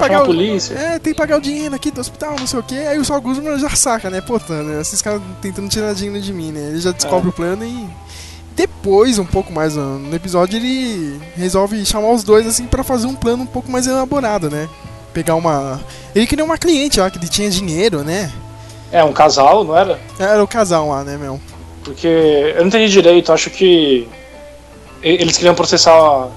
Pagar 0.00 0.22
o. 0.22 0.26
polícia. 0.26 0.74
É, 0.74 0.98
tem 0.98 1.12
que 1.12 1.18
pagar 1.18 1.38
o 1.38 1.40
dinheiro 1.40 1.74
aqui 1.74 1.90
do 1.90 2.00
hospital, 2.00 2.36
não 2.38 2.46
sei 2.46 2.58
o 2.58 2.62
que. 2.62 2.74
Aí 2.78 2.98
o 2.98 3.04
Saul 3.04 3.20
Goodman 3.20 3.58
já 3.58 3.70
saca, 3.70 4.08
né? 4.10 4.20
Pô, 4.20 4.38
tá, 4.38 4.54
né? 4.62 4.80
Esses 4.80 5.00
caras 5.02 5.20
tentando 5.42 5.68
tirar 5.68 5.94
dinheiro 5.94 6.20
de 6.20 6.32
mim, 6.32 6.52
né? 6.52 6.68
Ele 6.70 6.80
já 6.80 6.92
descobre 6.92 7.28
É. 7.28 7.30
o 7.30 7.32
plano 7.32 7.64
e. 7.64 7.86
Depois, 8.54 9.18
um 9.18 9.24
pouco 9.24 9.52
mais 9.52 9.76
no 9.76 10.14
episódio, 10.14 10.56
ele 10.56 11.18
resolve 11.36 11.84
chamar 11.86 12.10
os 12.12 12.22
dois 12.24 12.46
assim 12.46 12.66
pra 12.66 12.82
fazer 12.82 13.06
um 13.06 13.14
plano 13.14 13.44
um 13.44 13.46
pouco 13.46 13.70
mais 13.70 13.86
elaborado, 13.86 14.50
né? 14.50 14.68
Pegar 15.14 15.34
uma. 15.34 15.80
Ele 16.14 16.26
queria 16.26 16.44
uma 16.44 16.58
cliente 16.58 17.00
lá 17.00 17.10
que 17.10 17.18
ele 17.18 17.28
tinha 17.28 17.48
dinheiro, 17.48 18.02
né? 18.04 18.30
É, 18.92 19.02
um 19.04 19.12
casal, 19.12 19.64
não 19.64 19.76
era? 19.76 19.98
Era 20.18 20.42
o 20.42 20.48
casal 20.48 20.88
lá, 20.88 21.04
né, 21.04 21.16
meu? 21.16 21.40
Porque 21.84 22.06
eu 22.06 22.60
não 22.60 22.66
entendi 22.66 22.92
direito, 22.92 23.32
acho 23.32 23.48
que 23.50 24.06
eles 25.02 25.36
queriam 25.38 25.54
processar 25.54 26.28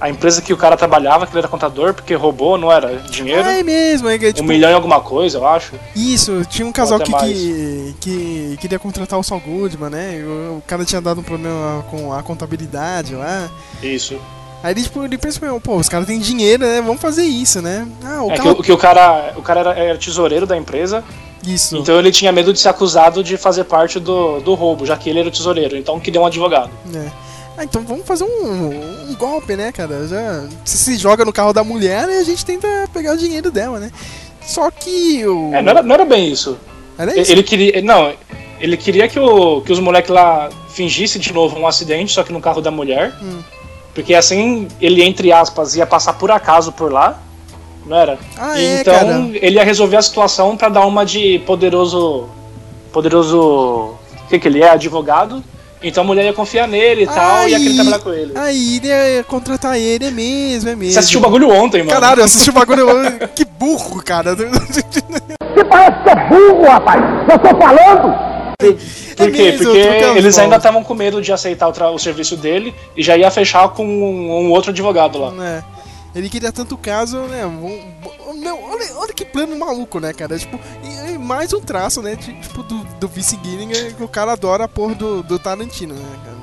a, 0.00 0.08
empresa 0.10 0.40
que 0.42 0.52
o 0.52 0.56
cara 0.56 0.76
trabalhava, 0.76 1.26
que 1.26 1.32
ele 1.32 1.40
era 1.40 1.48
contador, 1.48 1.94
porque 1.94 2.14
roubou, 2.14 2.56
não 2.58 2.70
era? 2.72 2.96
Dinheiro. 3.10 3.42
É 3.48 3.62
mesmo, 3.62 4.08
é 4.08 4.18
que, 4.18 4.28
Um 4.28 4.32
tipo, 4.32 4.48
milhão 4.48 4.70
e 4.70 4.74
alguma 4.74 5.00
coisa, 5.00 5.38
eu 5.38 5.46
acho. 5.46 5.74
Isso, 5.94 6.42
tinha 6.48 6.66
um 6.66 6.72
casal 6.72 6.98
que, 7.00 7.12
que, 7.12 7.94
que 8.00 8.56
queria 8.60 8.78
contratar 8.78 9.18
o 9.18 9.22
Saul 9.22 9.40
Goodman, 9.40 9.90
né? 9.90 10.22
O, 10.24 10.58
o 10.58 10.62
cara 10.66 10.84
tinha 10.84 11.00
dado 11.00 11.20
um 11.20 11.24
problema 11.24 11.84
com 11.90 12.12
a 12.12 12.22
contabilidade 12.22 13.14
lá. 13.14 13.48
Isso. 13.82 14.16
Aí 14.62 14.72
ele, 14.72 14.82
tipo, 14.82 15.04
ele 15.04 15.18
pensou, 15.18 15.60
pô, 15.60 15.76
os 15.76 15.88
caras 15.88 16.06
têm 16.06 16.18
dinheiro, 16.18 16.64
né? 16.66 16.80
Vamos 16.80 17.00
fazer 17.00 17.22
isso, 17.24 17.60
né? 17.62 17.86
Ah, 18.04 18.22
o 18.22 18.30
É 18.30 18.34
que, 18.34 18.42
carro. 18.42 18.50
o- 18.58 18.62
que 18.62 18.72
o 18.72 18.78
cara, 18.78 19.34
o 19.36 19.42
cara 19.42 19.60
era, 19.60 19.74
era 19.74 19.98
tesoureiro 19.98 20.46
da 20.46 20.56
empresa, 20.56 21.04
Isso. 21.46 21.76
então 21.76 21.98
ele 21.98 22.10
tinha 22.10 22.32
medo 22.32 22.52
de 22.52 22.58
ser 22.58 22.70
acusado 22.70 23.22
de 23.22 23.36
fazer 23.36 23.64
parte 23.64 24.00
do, 24.00 24.40
do 24.40 24.54
roubo, 24.54 24.84
já 24.86 24.96
que 24.96 25.08
ele 25.10 25.20
era 25.20 25.28
o 25.28 25.30
tesoureiro, 25.30 25.76
então 25.76 26.00
queria 26.00 26.20
um 26.20 26.26
advogado. 26.26 26.70
É. 26.92 27.25
Ah, 27.56 27.64
então 27.64 27.82
vamos 27.82 28.06
fazer 28.06 28.24
um, 28.24 29.10
um 29.10 29.14
golpe, 29.14 29.56
né, 29.56 29.72
cara? 29.72 30.06
Já 30.06 30.44
se, 30.64 30.76
se 30.76 30.96
joga 30.96 31.24
no 31.24 31.32
carro 31.32 31.52
da 31.52 31.64
mulher 31.64 32.08
e 32.08 32.18
a 32.18 32.22
gente 32.22 32.44
tenta 32.44 32.68
pegar 32.92 33.14
o 33.14 33.18
dinheiro 33.18 33.50
dela, 33.50 33.78
né? 33.78 33.90
Só 34.42 34.70
que 34.70 35.26
o. 35.26 35.54
É, 35.54 35.62
não 35.62 35.70
era, 35.70 35.82
não 35.82 35.94
era 35.94 36.04
bem 36.04 36.30
isso. 36.30 36.58
Era 36.98 37.18
isso? 37.18 37.32
Ele 37.32 37.42
queria. 37.42 37.80
Não, 37.82 38.12
ele 38.60 38.76
queria 38.76 39.08
que, 39.08 39.18
o, 39.18 39.60
que 39.62 39.72
os 39.72 39.80
moleques 39.80 40.10
lá 40.10 40.50
fingissem 40.68 41.20
de 41.20 41.32
novo 41.32 41.58
um 41.58 41.66
acidente, 41.66 42.12
só 42.12 42.22
que 42.22 42.32
no 42.32 42.40
carro 42.40 42.60
da 42.60 42.70
mulher. 42.70 43.14
Hum. 43.22 43.40
Porque 43.94 44.14
assim 44.14 44.68
ele, 44.80 45.02
entre 45.02 45.32
aspas, 45.32 45.74
ia 45.74 45.86
passar 45.86 46.12
por 46.14 46.30
acaso 46.30 46.70
por 46.72 46.92
lá. 46.92 47.18
Não 47.86 47.96
era? 47.96 48.18
Ah, 48.36 48.60
é, 48.60 48.80
então 48.80 48.94
cara. 48.94 49.30
ele 49.34 49.56
ia 49.56 49.64
resolver 49.64 49.96
a 49.96 50.02
situação 50.02 50.56
pra 50.56 50.68
dar 50.68 50.84
uma 50.84 51.04
de 51.04 51.38
poderoso. 51.40 52.28
Poderoso. 52.92 53.38
O 53.38 54.28
que, 54.28 54.38
que 54.38 54.48
ele 54.48 54.62
é? 54.62 54.70
Advogado. 54.70 55.42
Então 55.82 56.02
a 56.02 56.06
mulher 56.06 56.24
ia 56.24 56.32
confiar 56.32 56.66
nele 56.66 57.04
e 57.04 57.06
tal, 57.06 57.46
e 57.46 57.50
ia 57.52 57.58
querer 57.58 57.74
trabalhar 57.74 57.98
com 57.98 58.12
ele. 58.12 58.32
Aí 58.34 58.76
ele 58.78 58.88
ia 58.88 59.24
contratar 59.24 59.78
ele, 59.78 60.06
é 60.06 60.10
mesmo, 60.10 60.70
é 60.70 60.76
mesmo. 60.76 60.92
Você 60.92 60.98
assistiu 60.98 61.20
o 61.20 61.22
bagulho 61.22 61.50
ontem, 61.50 61.78
mano? 61.82 61.90
Caralho, 61.90 62.20
eu 62.20 62.24
assisti 62.24 62.50
o 62.50 62.52
bagulho. 62.52 62.86
que 63.34 63.44
burro, 63.44 64.02
cara. 64.02 64.34
Por 64.36 64.46
quê? 69.30 69.42
mesmo, 69.52 69.64
Porque 69.64 69.78
eles 70.18 70.38
ainda 70.38 70.56
estavam 70.56 70.82
com 70.82 70.94
medo 70.94 71.20
de 71.20 71.32
aceitar 71.32 71.68
o, 71.68 71.72
tra- 71.72 71.90
o 71.90 71.98
serviço 71.98 72.36
dele 72.36 72.74
e 72.96 73.02
já 73.02 73.16
ia 73.16 73.30
fechar 73.30 73.68
com 73.70 73.84
um, 73.86 74.46
um 74.46 74.50
outro 74.50 74.70
advogado 74.70 75.18
lá. 75.18 75.32
É. 75.44 75.62
Ele 76.14 76.30
queria 76.30 76.50
tanto 76.50 76.76
caso, 76.78 77.18
né? 77.22 77.44
um- 77.44 77.66
um- 78.30 78.34
Meu, 78.40 78.58
olha, 78.70 78.86
olha 78.96 79.12
que 79.12 79.24
plano 79.24 79.56
maluco, 79.58 80.00
né, 80.00 80.12
cara? 80.14 80.38
Tipo, 80.38 80.58
mais 81.26 81.52
um 81.52 81.60
traço, 81.60 82.00
né? 82.00 82.14
de- 82.16 82.40
Tipo, 82.40 82.62
do, 82.62 82.84
do 83.00 83.08
Vice 83.08 83.38
Gilligan, 83.44 83.90
que 83.92 84.02
o 84.02 84.08
cara 84.08 84.32
adora 84.32 84.64
a 84.64 84.68
porra 84.68 84.94
do, 84.94 85.22
do 85.22 85.38
Tarantino, 85.38 85.94
né, 85.94 86.16
cara? 86.24 86.36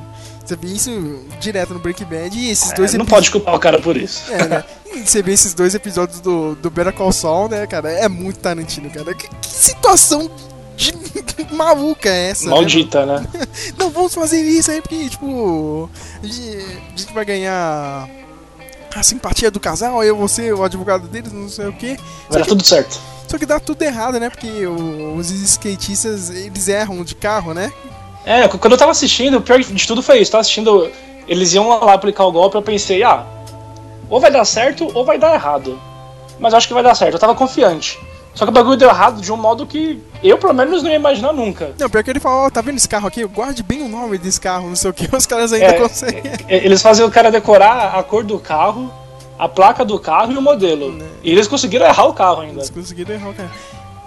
Você 0.45 0.55
vê 0.57 0.67
isso 0.67 1.25
direto 1.39 1.73
no 1.73 1.79
Breaking 1.79 2.05
Bad 2.05 2.37
e 2.37 2.49
esses 2.51 2.73
dois 2.73 2.93
É, 2.93 2.97
não 2.97 3.05
epi- 3.05 3.11
pode 3.11 3.31
culpar 3.31 3.55
o 3.55 3.59
cara 3.59 3.79
por 3.81 3.95
isso. 3.95 4.23
É, 4.31 4.45
né? 4.47 4.63
E 4.93 4.99
você 5.07 5.21
vê 5.23 5.31
esses 5.31 5.53
dois 5.53 5.73
episódios 5.73 6.19
do, 6.19 6.53
do 6.55 6.69
Better 6.69 6.91
Call 6.93 7.11
Saul, 7.13 7.47
né, 7.49 7.65
cara? 7.65 7.89
É 7.89 8.09
muito 8.09 8.39
Tarantino, 8.39 8.89
cara. 8.91 9.13
Que, 9.15 9.27
que 9.29 9.47
situação 9.47 10.29
de 10.75 10.93
maluca 11.55 12.09
é 12.09 12.31
essa? 12.31 12.45
né, 12.45 12.51
Maldita, 12.51 13.05
né? 13.05 13.25
não, 13.79 13.89
vamos 13.89 14.13
fazer 14.13 14.41
isso 14.41 14.69
aí 14.69 14.81
porque, 14.81 15.07
tipo, 15.09 15.89
a 16.21 16.25
gente, 16.27 16.57
a 16.93 16.97
gente 16.97 17.13
vai 17.13 17.23
ganhar 17.23 18.09
a 18.95 19.03
simpatia 19.03 19.49
do 19.51 19.59
casal, 19.59 20.03
eu 20.03 20.15
vou 20.15 20.27
ser 20.27 20.53
o 20.53 20.63
advogado 20.63 21.07
deles, 21.07 21.31
não 21.31 21.49
sei 21.49 21.67
o 21.67 21.73
quê. 21.73 21.97
Vai 22.29 22.39
dar 22.41 22.47
tudo 22.47 22.65
certo. 22.65 22.99
Só 23.27 23.37
que 23.37 23.45
dá 23.45 23.59
tudo 23.59 23.81
errado, 23.81 24.19
né? 24.19 24.29
Porque 24.29 24.65
o- 24.67 25.15
os 25.15 25.31
skatistas, 25.31 26.29
eles 26.29 26.67
erram 26.67 27.03
de 27.03 27.15
carro, 27.15 27.53
né? 27.53 27.71
É, 28.25 28.47
quando 28.47 28.73
eu 28.73 28.77
tava 28.77 28.91
assistindo, 28.91 29.37
o 29.37 29.41
pior 29.41 29.59
de 29.59 29.87
tudo 29.87 30.01
foi 30.03 30.19
isso. 30.19 30.31
Tava 30.31 30.41
assistindo, 30.41 30.89
eles 31.27 31.53
iam 31.53 31.67
lá 31.67 31.93
aplicar 31.93 32.25
o 32.25 32.31
golpe, 32.31 32.55
eu 32.55 32.61
pensei, 32.61 33.03
ah, 33.03 33.25
ou 34.09 34.19
vai 34.19 34.31
dar 34.31 34.45
certo 34.45 34.89
ou 34.93 35.03
vai 35.03 35.17
dar 35.17 35.33
errado. 35.33 35.79
Mas 36.39 36.53
eu 36.53 36.57
acho 36.57 36.67
que 36.67 36.73
vai 36.73 36.83
dar 36.83 36.95
certo, 36.95 37.13
eu 37.15 37.19
tava 37.19 37.35
confiante. 37.35 37.99
Só 38.33 38.45
que 38.45 38.49
o 38.49 38.53
bagulho 38.53 38.75
deu 38.77 38.89
errado 38.89 39.21
de 39.21 39.31
um 39.31 39.37
modo 39.37 39.65
que 39.65 40.01
eu, 40.23 40.37
pelo 40.39 40.53
menos, 40.53 40.81
não 40.81 40.89
ia 40.89 40.95
imaginar 40.95 41.31
nunca. 41.33 41.71
Não, 41.77 41.87
pior 41.89 42.03
que 42.03 42.09
ele 42.09 42.19
fala, 42.19 42.47
ó, 42.47 42.49
tá 42.49 42.61
vendo 42.61 42.77
esse 42.77 42.89
carro 42.89 43.07
aqui? 43.07 43.23
Guarde 43.25 43.61
bem 43.61 43.83
o 43.83 43.87
nome 43.87 44.17
desse 44.17 44.41
carro, 44.41 44.67
não 44.69 44.75
sei 44.75 44.89
o 44.89 44.93
que. 44.93 45.07
Os 45.15 45.25
caras 45.27 45.53
ainda 45.53 45.65
É, 45.67 45.73
conseguem. 45.73 46.23
É, 46.47 46.57
Eles 46.65 46.81
faziam 46.81 47.07
o 47.07 47.11
cara 47.11 47.29
decorar 47.31 47.95
a 47.97 48.01
cor 48.01 48.23
do 48.23 48.39
carro, 48.39 48.91
a 49.37 49.47
placa 49.47 49.85
do 49.85 49.99
carro 49.99 50.31
e 50.31 50.37
o 50.37 50.41
modelo. 50.41 50.97
E 51.23 51.31
eles 51.31 51.47
conseguiram 51.47 51.85
errar 51.85 52.05
o 52.05 52.13
carro 52.13 52.41
ainda. 52.41 52.59
Eles 52.61 52.69
conseguiram 52.71 53.13
errar 53.13 53.29
o 53.29 53.33
cara. 53.35 53.51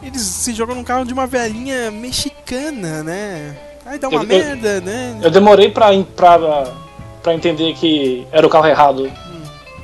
Eles 0.02 0.20
se 0.22 0.52
jogam 0.52 0.74
num 0.74 0.84
carro 0.84 1.04
de 1.04 1.12
uma 1.12 1.26
velhinha 1.26 1.90
mexicana, 1.90 3.02
né? 3.02 3.56
Aí 3.84 3.98
dá 3.98 4.08
uma 4.08 4.18
Eu- 4.18 4.22
eu- 4.22 4.26
merda, 4.28 4.80
né? 4.80 5.16
Eu 5.22 5.30
demorei 5.30 5.70
pra, 5.70 5.90
pra, 6.16 6.64
pra 7.22 7.34
entender 7.34 7.74
que 7.74 8.26
era 8.32 8.44
o 8.46 8.50
carro 8.50 8.66
errado. 8.66 9.10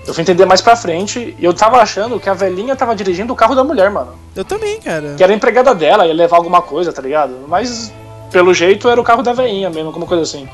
Eu 0.06 0.12
fui 0.12 0.22
entender 0.22 0.44
mais 0.44 0.60
pra 0.60 0.74
frente 0.74 1.34
e 1.38 1.44
eu 1.44 1.54
tava 1.54 1.76
achando 1.78 2.18
que 2.18 2.28
a 2.28 2.34
velhinha 2.34 2.74
tava 2.74 2.94
dirigindo 2.94 3.32
o 3.32 3.36
carro 3.36 3.54
da 3.54 3.62
mulher, 3.62 3.90
mano. 3.90 4.14
Eu 4.34 4.44
também, 4.44 4.80
cara. 4.80 5.14
Que 5.16 5.22
era 5.22 5.32
a 5.32 5.36
empregada 5.36 5.74
dela, 5.74 6.06
ia 6.06 6.12
levar 6.12 6.38
alguma 6.38 6.60
coisa, 6.60 6.92
tá 6.92 7.00
ligado? 7.00 7.34
Mas 7.46 7.92
pelo 8.32 8.52
jeito 8.52 8.88
era 8.88 9.00
o 9.00 9.04
carro 9.04 9.22
da 9.22 9.32
velhinha 9.32 9.70
mesmo, 9.70 9.88
alguma 9.88 10.06
coisa 10.06 10.22
assim. 10.22 10.48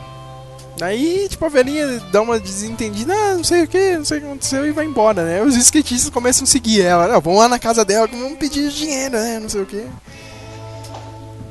Aí, 0.81 1.27
tipo, 1.29 1.45
a 1.45 1.49
velhinha 1.49 2.01
dá 2.13 2.21
uma 2.21 2.39
desentendida, 2.39 3.13
ah, 3.13 3.35
não 3.35 3.43
sei 3.43 3.65
o 3.65 3.69
que, 3.69 3.97
não 3.97 4.05
sei 4.05 4.19
o 4.19 4.21
que 4.21 4.27
aconteceu 4.27 4.67
e 4.67 4.71
vai 4.71 4.85
embora, 4.85 5.25
né? 5.25 5.43
Os 5.43 5.57
skatistas 5.57 6.11
começam 6.11 6.45
a 6.45 6.47
seguir 6.47 6.83
ela, 6.83 7.09
não, 7.09 7.21
vamos 7.21 7.41
lá 7.41 7.49
na 7.49 7.59
casa 7.59 7.85
dela, 7.85 8.07
vamos 8.07 8.39
pedir 8.39 8.69
dinheiro, 8.71 9.17
né? 9.17 9.39
Não 9.41 9.49
sei 9.49 9.63
o 9.63 9.67
que. 9.67 9.85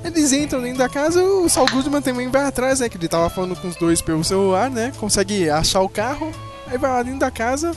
Eles 0.04 0.32
entram 0.32 0.62
dentro 0.62 0.78
da 0.78 0.88
casa, 0.88 1.22
o 1.22 1.50
Saul 1.50 1.68
Goodman 1.70 2.02
também 2.02 2.30
vai 2.30 2.46
atrás, 2.46 2.80
né? 2.80 2.88
Que 2.88 2.96
ele 2.96 3.10
tava 3.10 3.30
falando 3.30 3.56
com 3.58 3.68
os 3.68 3.76
dois 3.76 4.02
pelo 4.02 4.24
celular, 4.24 4.70
né? 4.70 4.94
Consegue 4.98 5.50
achar 5.50 5.82
o 5.82 5.90
carro, 5.90 6.32
aí 6.70 6.78
vai 6.78 6.92
lá 6.92 7.04
dentro 7.04 7.20
da 7.20 7.32
casa. 7.32 7.74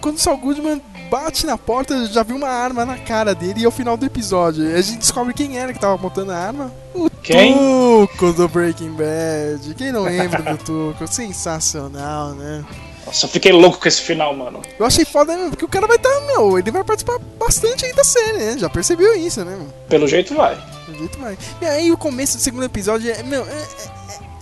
Quando 0.00 0.16
o 0.16 0.20
Saul 0.20 0.36
Goodman 0.38 0.82
bate 1.10 1.46
na 1.46 1.56
porta, 1.56 2.06
já 2.06 2.22
viu 2.22 2.36
uma 2.36 2.48
arma 2.48 2.84
na 2.84 2.98
cara 2.98 3.34
dele 3.34 3.60
e 3.60 3.64
é 3.64 3.68
o 3.68 3.70
final 3.70 3.96
do 3.96 4.04
episódio. 4.04 4.74
A 4.76 4.80
gente 4.80 4.98
descobre 4.98 5.32
quem 5.32 5.58
era 5.58 5.72
que 5.72 5.78
tava 5.78 5.94
apontando 5.94 6.32
a 6.32 6.36
arma. 6.36 6.72
O 6.94 7.08
Quem? 7.22 7.54
Tuco 7.54 8.32
do 8.32 8.48
Breaking 8.48 8.92
Bad. 8.94 9.74
Quem 9.76 9.92
não 9.92 10.02
lembra 10.02 10.42
do 10.42 10.58
Tuco? 10.64 11.06
Sensacional, 11.06 12.30
né? 12.34 12.64
Nossa, 13.06 13.26
eu 13.26 13.30
fiquei 13.30 13.52
louco 13.52 13.78
com 13.78 13.88
esse 13.88 14.00
final, 14.00 14.34
mano. 14.34 14.62
Eu 14.78 14.86
achei 14.86 15.04
foda, 15.04 15.36
né, 15.36 15.48
porque 15.50 15.64
o 15.64 15.68
cara 15.68 15.86
vai 15.88 15.96
estar, 15.96 16.20
meu, 16.26 16.56
ele 16.58 16.70
vai 16.70 16.84
participar 16.84 17.18
bastante 17.38 17.84
aí 17.84 17.92
da 17.92 18.04
série, 18.04 18.38
né? 18.38 18.58
Já 18.58 18.68
percebeu 18.70 19.14
isso, 19.14 19.44
né? 19.44 19.56
meu? 19.56 19.66
Pelo 19.88 20.06
jeito 20.06 20.34
vai. 20.34 20.56
Do 20.86 20.94
jeito 20.96 21.18
vai. 21.18 21.36
E 21.60 21.66
aí 21.66 21.90
o 21.92 21.96
começo 21.98 22.36
do 22.36 22.40
segundo 22.42 22.64
episódio 22.64 23.10
é, 23.12 23.22
meu, 23.24 23.44
é, 23.44 23.50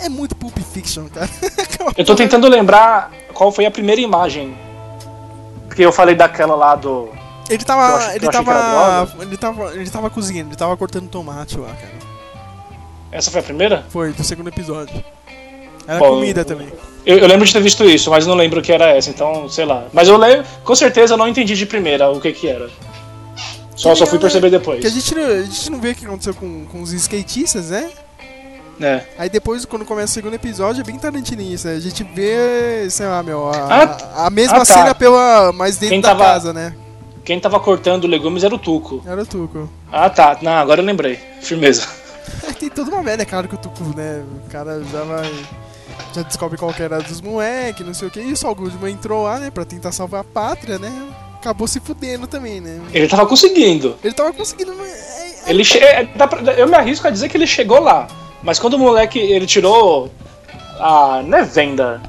é- 0.02 0.06
é 0.06 0.08
muito 0.08 0.34
Pulp 0.34 0.56
Fiction, 0.72 1.06
cara. 1.08 1.28
Eu 1.96 2.04
tô 2.04 2.14
tentando 2.14 2.48
lembrar 2.48 3.10
qual 3.40 3.50
foi 3.50 3.64
a 3.64 3.70
primeira 3.70 3.98
imagem 4.02 4.54
Porque 5.66 5.82
eu 5.82 5.90
falei 5.90 6.14
daquela 6.14 6.54
lá 6.54 6.74
do. 6.74 7.08
Ele 7.48 7.64
tava. 7.64 7.96
acho- 7.96 8.10
Ele 8.10 8.20
que 8.20 8.30
tava. 8.30 9.08
Ele 9.22 9.36
tava. 9.38 9.74
Ele 9.74 9.90
tava 9.90 10.10
cozinhando, 10.10 10.50
ele 10.50 10.56
tava 10.56 10.76
cortando 10.76 11.08
tomate 11.08 11.56
lá, 11.58 11.68
cara. 11.68 11.94
Essa 13.10 13.30
foi 13.30 13.40
a 13.40 13.42
primeira? 13.42 13.86
Foi, 13.88 14.12
do 14.12 14.22
segundo 14.22 14.48
episódio. 14.48 15.02
Era 15.88 15.98
Bom, 15.98 16.16
comida 16.16 16.44
também. 16.44 16.68
Eu, 17.06 17.16
eu 17.16 17.26
lembro 17.26 17.46
de 17.46 17.52
ter 17.52 17.62
visto 17.62 17.82
isso, 17.84 18.10
mas 18.10 18.26
não 18.26 18.34
lembro 18.34 18.60
que 18.60 18.70
era 18.70 18.88
essa, 18.94 19.08
então, 19.08 19.48
sei 19.48 19.64
lá. 19.64 19.86
Mas 19.90 20.06
eu 20.06 20.18
lembro, 20.18 20.44
com 20.62 20.74
certeza 20.76 21.14
eu 21.14 21.18
não 21.18 21.26
entendi 21.26 21.56
de 21.56 21.64
primeira 21.64 22.10
o 22.10 22.20
que 22.20 22.32
que 22.32 22.46
era. 22.46 22.68
Só, 23.74 23.94
só 23.94 24.06
fui 24.06 24.18
perceber 24.18 24.50
depois. 24.50 24.80
Que 24.82 24.86
a 24.86 24.90
gente, 24.90 25.14
não- 25.14 25.24
a 25.24 25.42
gente 25.42 25.70
não 25.70 25.80
vê 25.80 25.90
o 25.92 25.94
que 25.94 26.04
aconteceu 26.04 26.34
com, 26.34 26.66
com 26.66 26.82
os 26.82 26.92
skatistas, 26.92 27.70
né? 27.70 27.90
É. 28.80 29.02
Aí 29.18 29.28
depois, 29.28 29.64
quando 29.64 29.84
começa 29.84 30.10
o 30.12 30.14
segundo 30.14 30.34
episódio, 30.34 30.80
é 30.80 30.84
bem 30.84 30.98
tarantinista. 30.98 31.68
A 31.70 31.80
gente 31.80 32.02
vê, 32.02 32.88
sei 32.90 33.06
lá, 33.06 33.22
meu, 33.22 33.48
a, 33.50 33.56
Ah, 33.56 34.26
a 34.26 34.30
mesma 34.30 34.56
ah, 34.58 34.64
tá. 34.66 34.74
cena 34.74 34.94
pela 34.94 35.52
mais 35.52 35.76
dentro 35.76 35.94
Quem 35.94 36.00
da 36.00 36.08
tava- 36.08 36.24
casa, 36.24 36.52
né? 36.52 36.74
Quem 37.24 37.38
tava 37.38 37.60
cortando 37.60 38.06
legumes 38.06 38.42
era 38.42 38.54
o 38.54 38.58
Tuco. 38.58 39.02
Era 39.06 39.22
o 39.22 39.26
Tuco. 39.26 39.68
Ah, 39.92 40.08
tá. 40.08 40.38
Não, 40.40 40.52
agora 40.52 40.80
eu 40.80 40.84
lembrei. 40.84 41.18
Firmeza. 41.42 41.86
É, 42.48 42.52
tem 42.58 42.70
toda 42.70 42.90
uma 42.90 43.02
velha, 43.02 43.24
claro 43.26 43.46
que 43.46 43.54
o 43.54 43.58
Tuco, 43.58 43.84
né? 43.96 44.22
O 44.46 44.50
cara 44.50 44.82
já 44.90 45.02
vai. 45.04 45.30
Já 46.14 46.22
descobre 46.22 46.56
qual 46.58 46.72
que 46.72 46.82
era 46.82 46.98
dos 47.00 47.20
moleques, 47.20 47.84
não 47.86 47.92
sei 47.94 48.08
o 48.08 48.10
que. 48.10 48.20
E 48.20 48.32
o 48.32 48.36
Saul 48.36 48.54
Goodman 48.54 48.92
entrou 48.92 49.24
lá, 49.24 49.38
né? 49.38 49.50
Pra 49.50 49.64
tentar 49.64 49.92
salvar 49.92 50.22
a 50.22 50.24
pátria, 50.24 50.78
né? 50.78 50.90
Acabou 51.36 51.68
se 51.68 51.78
fudendo 51.80 52.26
também, 52.26 52.60
né? 52.60 52.80
Ele 52.92 53.06
tava 53.06 53.26
conseguindo. 53.26 53.96
Ele 54.02 54.12
tava 54.14 54.32
conseguindo. 54.32 54.74
mas 54.76 54.88
é- 54.88 55.28
é- 55.46 55.50
Ele 55.50 55.64
che... 55.64 55.78
é, 55.78 56.08
eu 56.56 56.66
me 56.66 56.74
arrisco 56.74 57.06
a 57.06 57.10
dizer 57.10 57.28
que 57.28 57.36
ele 57.36 57.46
chegou 57.46 57.80
lá. 57.80 58.08
Mas 58.42 58.58
quando 58.58 58.74
o 58.74 58.78
moleque 58.78 59.18
ele 59.18 59.46
tirou 59.46 60.10
a. 60.78 61.22
Não 61.24 61.38
é 61.38 61.42
venda. 61.44 62.00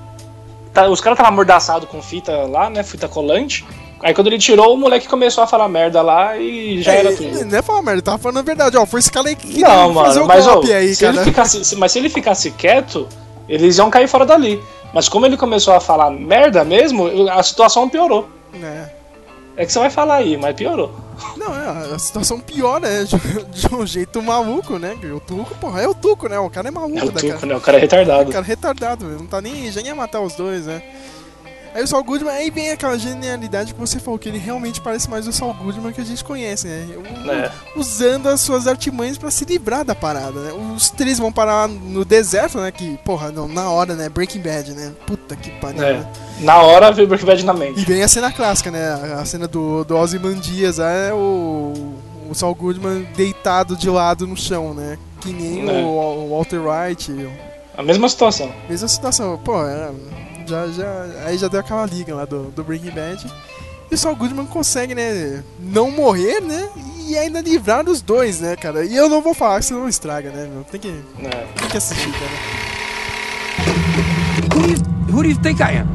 Tá, 0.74 0.88
os 0.88 1.02
caras 1.02 1.18
estavam 1.18 1.34
amordaçados 1.34 1.90
com 1.90 2.02
fita 2.02 2.32
lá, 2.48 2.70
né? 2.70 2.82
Fita 2.84 3.08
colante. 3.08 3.66
Aí 4.02 4.14
quando 4.14 4.28
ele 4.28 4.40
tirou, 4.40 4.74
o 4.74 4.78
moleque 4.78 5.08
começou 5.08 5.44
a 5.44 5.48
falar 5.48 5.68
merda 5.68 6.02
lá 6.02 6.36
e 6.38 6.82
já 6.82 6.94
é, 6.94 7.00
era 7.00 7.16
tudo. 7.16 7.46
Não 7.46 7.58
é 7.58 7.62
falar 7.62 7.82
merda, 7.82 7.94
ele 7.94 8.02
tava 8.02 8.18
falando 8.18 8.38
a 8.40 8.42
verdade, 8.42 8.78
ó. 8.78 8.86
Foi 8.86 9.00
esse 9.00 9.12
cara 9.12 9.28
aí 9.30 9.36
que 9.36 9.60
Não, 9.62 9.94
fazer 9.94 10.20
mano, 10.22 10.24
o 10.24 10.28
mas 10.28 10.48
ó, 10.48 10.54
golpe 10.54 10.74
aí, 10.74 10.96
se 10.96 11.06
ele 11.06 11.14
cara. 11.14 11.26
ficasse, 11.26 11.64
se- 11.66 11.76
mas 11.76 11.92
se 11.92 12.00
ele 12.00 12.10
ficasse 12.10 12.50
quieto, 12.52 13.08
eles 13.48 13.78
iam 13.78 13.90
cair 13.92 14.08
fora 14.08 14.26
dali. 14.26 14.60
Mas 14.94 15.08
como 15.08 15.26
ele 15.26 15.38
começou 15.38 15.74
a 15.74 15.80
falar 15.80 16.10
merda 16.10 16.64
mesmo, 16.64 17.30
a 17.30 17.44
situação 17.44 17.88
piorou. 17.90 18.28
É. 18.64 18.90
É 19.58 19.66
que 19.66 19.72
você 19.72 19.80
vai 19.80 19.90
falar 19.90 20.16
aí, 20.16 20.36
mas 20.38 20.56
piorou. 20.56 20.92
Não, 21.38 21.54
é, 21.56 21.94
a 21.96 22.00
situação 22.00 22.40
piora, 22.40 22.80
né? 22.88 23.04
De, 23.52 23.68
de 23.68 23.76
um 23.76 23.86
jeito 23.86 24.22
maluco, 24.22 24.78
né? 24.78 24.96
O 25.16 25.20
Tuco, 25.20 25.56
porra, 25.56 25.82
é 25.82 25.88
o 25.88 25.94
Tuco, 25.94 26.28
né? 26.28 26.38
O 26.40 26.50
cara 26.50 26.68
é 26.68 26.72
maluco 26.72 26.98
É 27.00 27.04
o 27.04 27.12
da 27.12 27.20
Tuco, 27.20 27.34
cara. 27.34 27.46
né? 27.46 27.56
O 27.56 27.62
cara 27.62 27.78
é 27.78 27.82
retardado. 27.82 28.30
O 28.30 28.34
cara 28.34 28.46
é 28.46 28.48
retardado. 28.48 29.06
Não 29.06 29.26
tá 29.28 29.42
nem. 29.42 29.72
Já 29.72 29.82
ia 29.82 29.96
matar 29.96 30.22
os 30.22 30.36
dois, 30.36 30.66
né? 30.66 30.82
Aí 31.74 31.82
o 31.84 31.88
Saul 31.88 32.04
Goodman, 32.04 32.34
aí 32.34 32.50
vem 32.52 32.70
aquela 32.72 32.98
genialidade 33.00 33.74
que 33.74 33.80
você 33.80 33.98
falou, 34.00 34.20
que 34.20 34.28
ele 34.28 34.38
realmente 34.38 34.82
parece 34.82 35.10
mais 35.10 35.26
o 35.28 35.32
Saul 35.32 35.54
Goodman 35.54 35.94
que 35.94 36.02
a 36.02 36.06
gente 36.06 36.24
conhece, 36.24 36.68
né? 36.68 36.88
O- 36.98 37.32
É. 37.32 37.52
Usando 37.78 38.28
as 38.28 38.42
suas 38.42 38.68
artimanhas 38.68 39.18
pra 39.18 39.32
se 39.32 39.46
livrar 39.46 39.86
da 39.86 39.96
parada, 39.96 40.40
né? 40.40 40.52
Os 40.76 40.90
três 40.90 41.18
vão 41.18 41.32
parar 41.32 41.68
no 41.70 42.04
deserto, 42.04 42.58
né? 42.58 42.72
Que, 42.72 42.98
porra, 43.06 43.32
não, 43.32 43.48
na 43.48 43.70
hora, 43.70 43.96
né? 43.96 44.10
Breaking 44.10 44.42
Bad, 44.42 44.74
né? 44.74 44.92
Puta 45.08 45.36
que 45.36 45.50
pariu, 45.52 45.82
É. 45.82 45.94
né? 45.94 46.08
Na 46.42 46.62
hora 46.62 46.92
veio 46.92 47.08
Breaking 47.08 47.26
Bad 47.28 47.46
na 47.46 47.54
E 47.54 47.58
mente. 47.58 47.86
vem 47.86 48.04
a 48.04 48.08
cena 48.08 48.32
clássica, 48.32 48.70
né? 48.70 49.16
A 49.20 49.24
cena 49.24 49.48
do, 49.48 49.86
do 49.86 49.96
Ozymandias, 49.96 50.78
é 50.80 51.14
o, 51.14 51.94
o 52.30 52.34
Saul 52.36 52.54
Goodman 52.56 53.08
deitado 53.16 53.78
de 53.78 53.90
lado 53.90 54.28
no 54.28 54.36
chão, 54.36 54.74
né? 54.74 54.98
Que 55.22 55.32
nem 55.32 55.70
É. 55.70 55.84
o, 55.84 55.88
o 55.88 56.30
Walter 56.36 56.60
White, 56.60 57.30
A 57.78 57.82
mesma 57.84 58.10
situação. 58.10 58.52
mesma 58.68 58.88
situação. 58.90 59.38
Pô, 59.38 59.66
é, 59.66 59.90
já, 60.52 60.68
já, 60.68 61.06
aí 61.26 61.38
já 61.38 61.48
deu 61.48 61.62
aquela 61.62 61.86
liga 61.86 62.14
lá 62.14 62.26
do, 62.26 62.52
do 62.52 62.64
Breaking 62.64 62.92
Bad. 62.92 63.26
E 63.90 63.96
o 63.96 63.98
Saul 63.98 64.16
Goodman 64.16 64.46
consegue, 64.46 64.94
né? 64.94 65.44
Não 65.60 65.90
morrer, 65.90 66.42
né? 66.42 66.70
E 67.08 67.18
ainda 67.18 67.42
livrar 67.42 67.88
os 67.90 68.02
dois, 68.02 68.40
né, 68.42 68.56
cara? 68.56 68.84
E 68.86 68.96
eu 68.96 69.08
não 69.10 69.22
vou 69.22 69.34
falar, 69.34 69.62
senão 69.64 69.88
estraga, 69.88 70.30
né, 70.30 70.48
meu? 70.54 70.64
Tem 70.66 70.80
que, 70.80 70.88
É. 71.24 71.48
tem 71.58 71.70
que 71.70 71.78
assistir, 71.78 72.12
cara. 72.12 72.32
Who 74.54 74.62
do 74.62 74.70
you 74.70 74.78
who 75.10 75.24
do 75.24 75.30
you 75.30 75.38
think 75.42 75.62
I 75.62 75.78
am? 75.80 75.88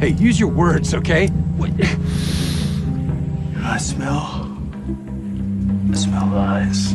Hey, 0.00 0.12
use 0.18 0.40
your 0.40 0.50
words, 0.52 0.92
okay? 0.94 1.28
What- 1.58 1.72
I 1.80 3.78
smell. 3.78 4.48
I 5.92 5.96
smell 5.96 6.28
lies. 6.32 6.94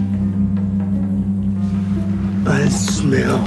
I 2.47 2.69
smell 2.69 3.39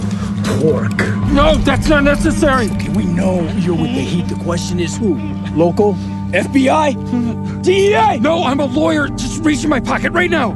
pork. 0.45 0.97
No, 1.33 1.57
that's 1.57 1.89
not 1.89 2.05
necessary. 2.05 2.69
Okay, 2.71 2.89
we 2.91 3.05
know 3.05 3.43
you're 3.59 3.75
with 3.77 3.95
the 3.95 4.01
heat. 4.03 4.29
The 4.29 4.37
question 4.45 4.81
is 4.81 4.97
who? 4.97 5.15
Local? 5.55 5.95
FBI? 6.33 7.63
DEA? 7.63 8.19
No, 8.21 8.43
I'm 8.45 8.61
a 8.61 8.67
lawyer. 8.67 9.09
Just 9.09 9.45
reach 9.45 9.65
in 9.65 9.71
my 9.71 9.81
pocket 9.81 10.13
right 10.13 10.31
now. 10.31 10.53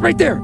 Right 0.00 0.16
there. 0.18 0.40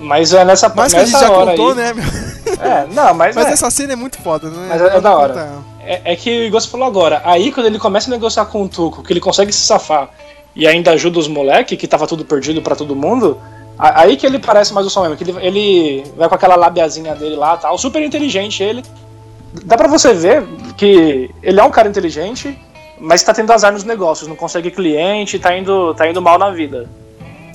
Mas 0.00 0.32
é 0.34 0.44
nessa, 0.44 0.68
Mas 0.74 0.92
que 0.92 1.00
a 1.00 1.04
gente 1.04 1.18
já 1.18 1.30
hora 1.30 1.50
contou, 1.52 1.70
aí. 1.70 1.76
né, 1.76 1.92
meu? 1.94 2.04
É, 2.60 2.86
não, 2.94 3.12
mas, 3.14 3.34
Mas 3.34 3.46
é. 3.48 3.52
essa 3.52 3.70
cena 3.70 3.94
é 3.94 3.96
muito 3.96 4.18
foda, 4.18 4.48
né? 4.48 4.66
Mas 4.68 4.80
é- 4.80 4.96
é 4.96 5.00
da 5.00 5.16
hora. 5.16 5.48
É, 5.80 6.12
é 6.12 6.16
que 6.16 6.30
o 6.30 6.44
Igor 6.44 6.60
falou 6.62 6.86
agora. 6.86 7.20
Aí 7.24 7.50
quando 7.50 7.66
ele 7.66 7.78
começa 7.78 8.08
a 8.08 8.12
negociar 8.12 8.44
com 8.46 8.62
o 8.62 8.68
Tuco, 8.68 9.02
que 9.02 9.12
ele 9.12 9.18
consegue 9.20 9.52
se 9.52 9.66
safar 9.66 10.08
e 10.54 10.66
ainda 10.66 10.92
ajuda 10.92 11.18
os 11.18 11.26
moleques, 11.26 11.76
que 11.76 11.88
tava 11.88 12.06
tudo 12.06 12.24
perdido 12.24 12.62
pra 12.62 12.76
todo 12.76 12.94
mundo, 12.94 13.38
aí 13.78 14.16
que 14.16 14.26
ele 14.26 14.38
parece 14.38 14.72
mais 14.72 14.86
o 14.86 14.90
Sam 14.90 15.02
Raimi, 15.02 15.16
que 15.16 15.24
ele, 15.24 15.34
ele 15.40 16.04
vai 16.16 16.28
com 16.28 16.34
aquela 16.34 16.56
labiazinha 16.56 17.14
dele 17.14 17.36
lá 17.36 17.56
tal, 17.56 17.76
super 17.78 18.02
inteligente 18.02 18.62
ele. 18.62 18.82
Dá 19.64 19.76
pra 19.76 19.86
você 19.88 20.12
ver 20.12 20.44
que 20.76 21.30
ele 21.42 21.60
é 21.60 21.62
um 21.64 21.70
cara 21.70 21.88
inteligente, 21.88 22.58
mas 22.98 23.22
tá 23.22 23.32
tendo 23.32 23.52
azar 23.52 23.72
nos 23.72 23.84
negócios, 23.84 24.28
não 24.28 24.36
consegue 24.36 24.70
cliente, 24.70 25.38
tá 25.38 25.56
indo, 25.56 25.94
tá 25.94 26.08
indo 26.08 26.20
mal 26.22 26.38
na 26.38 26.50
vida. 26.50 26.88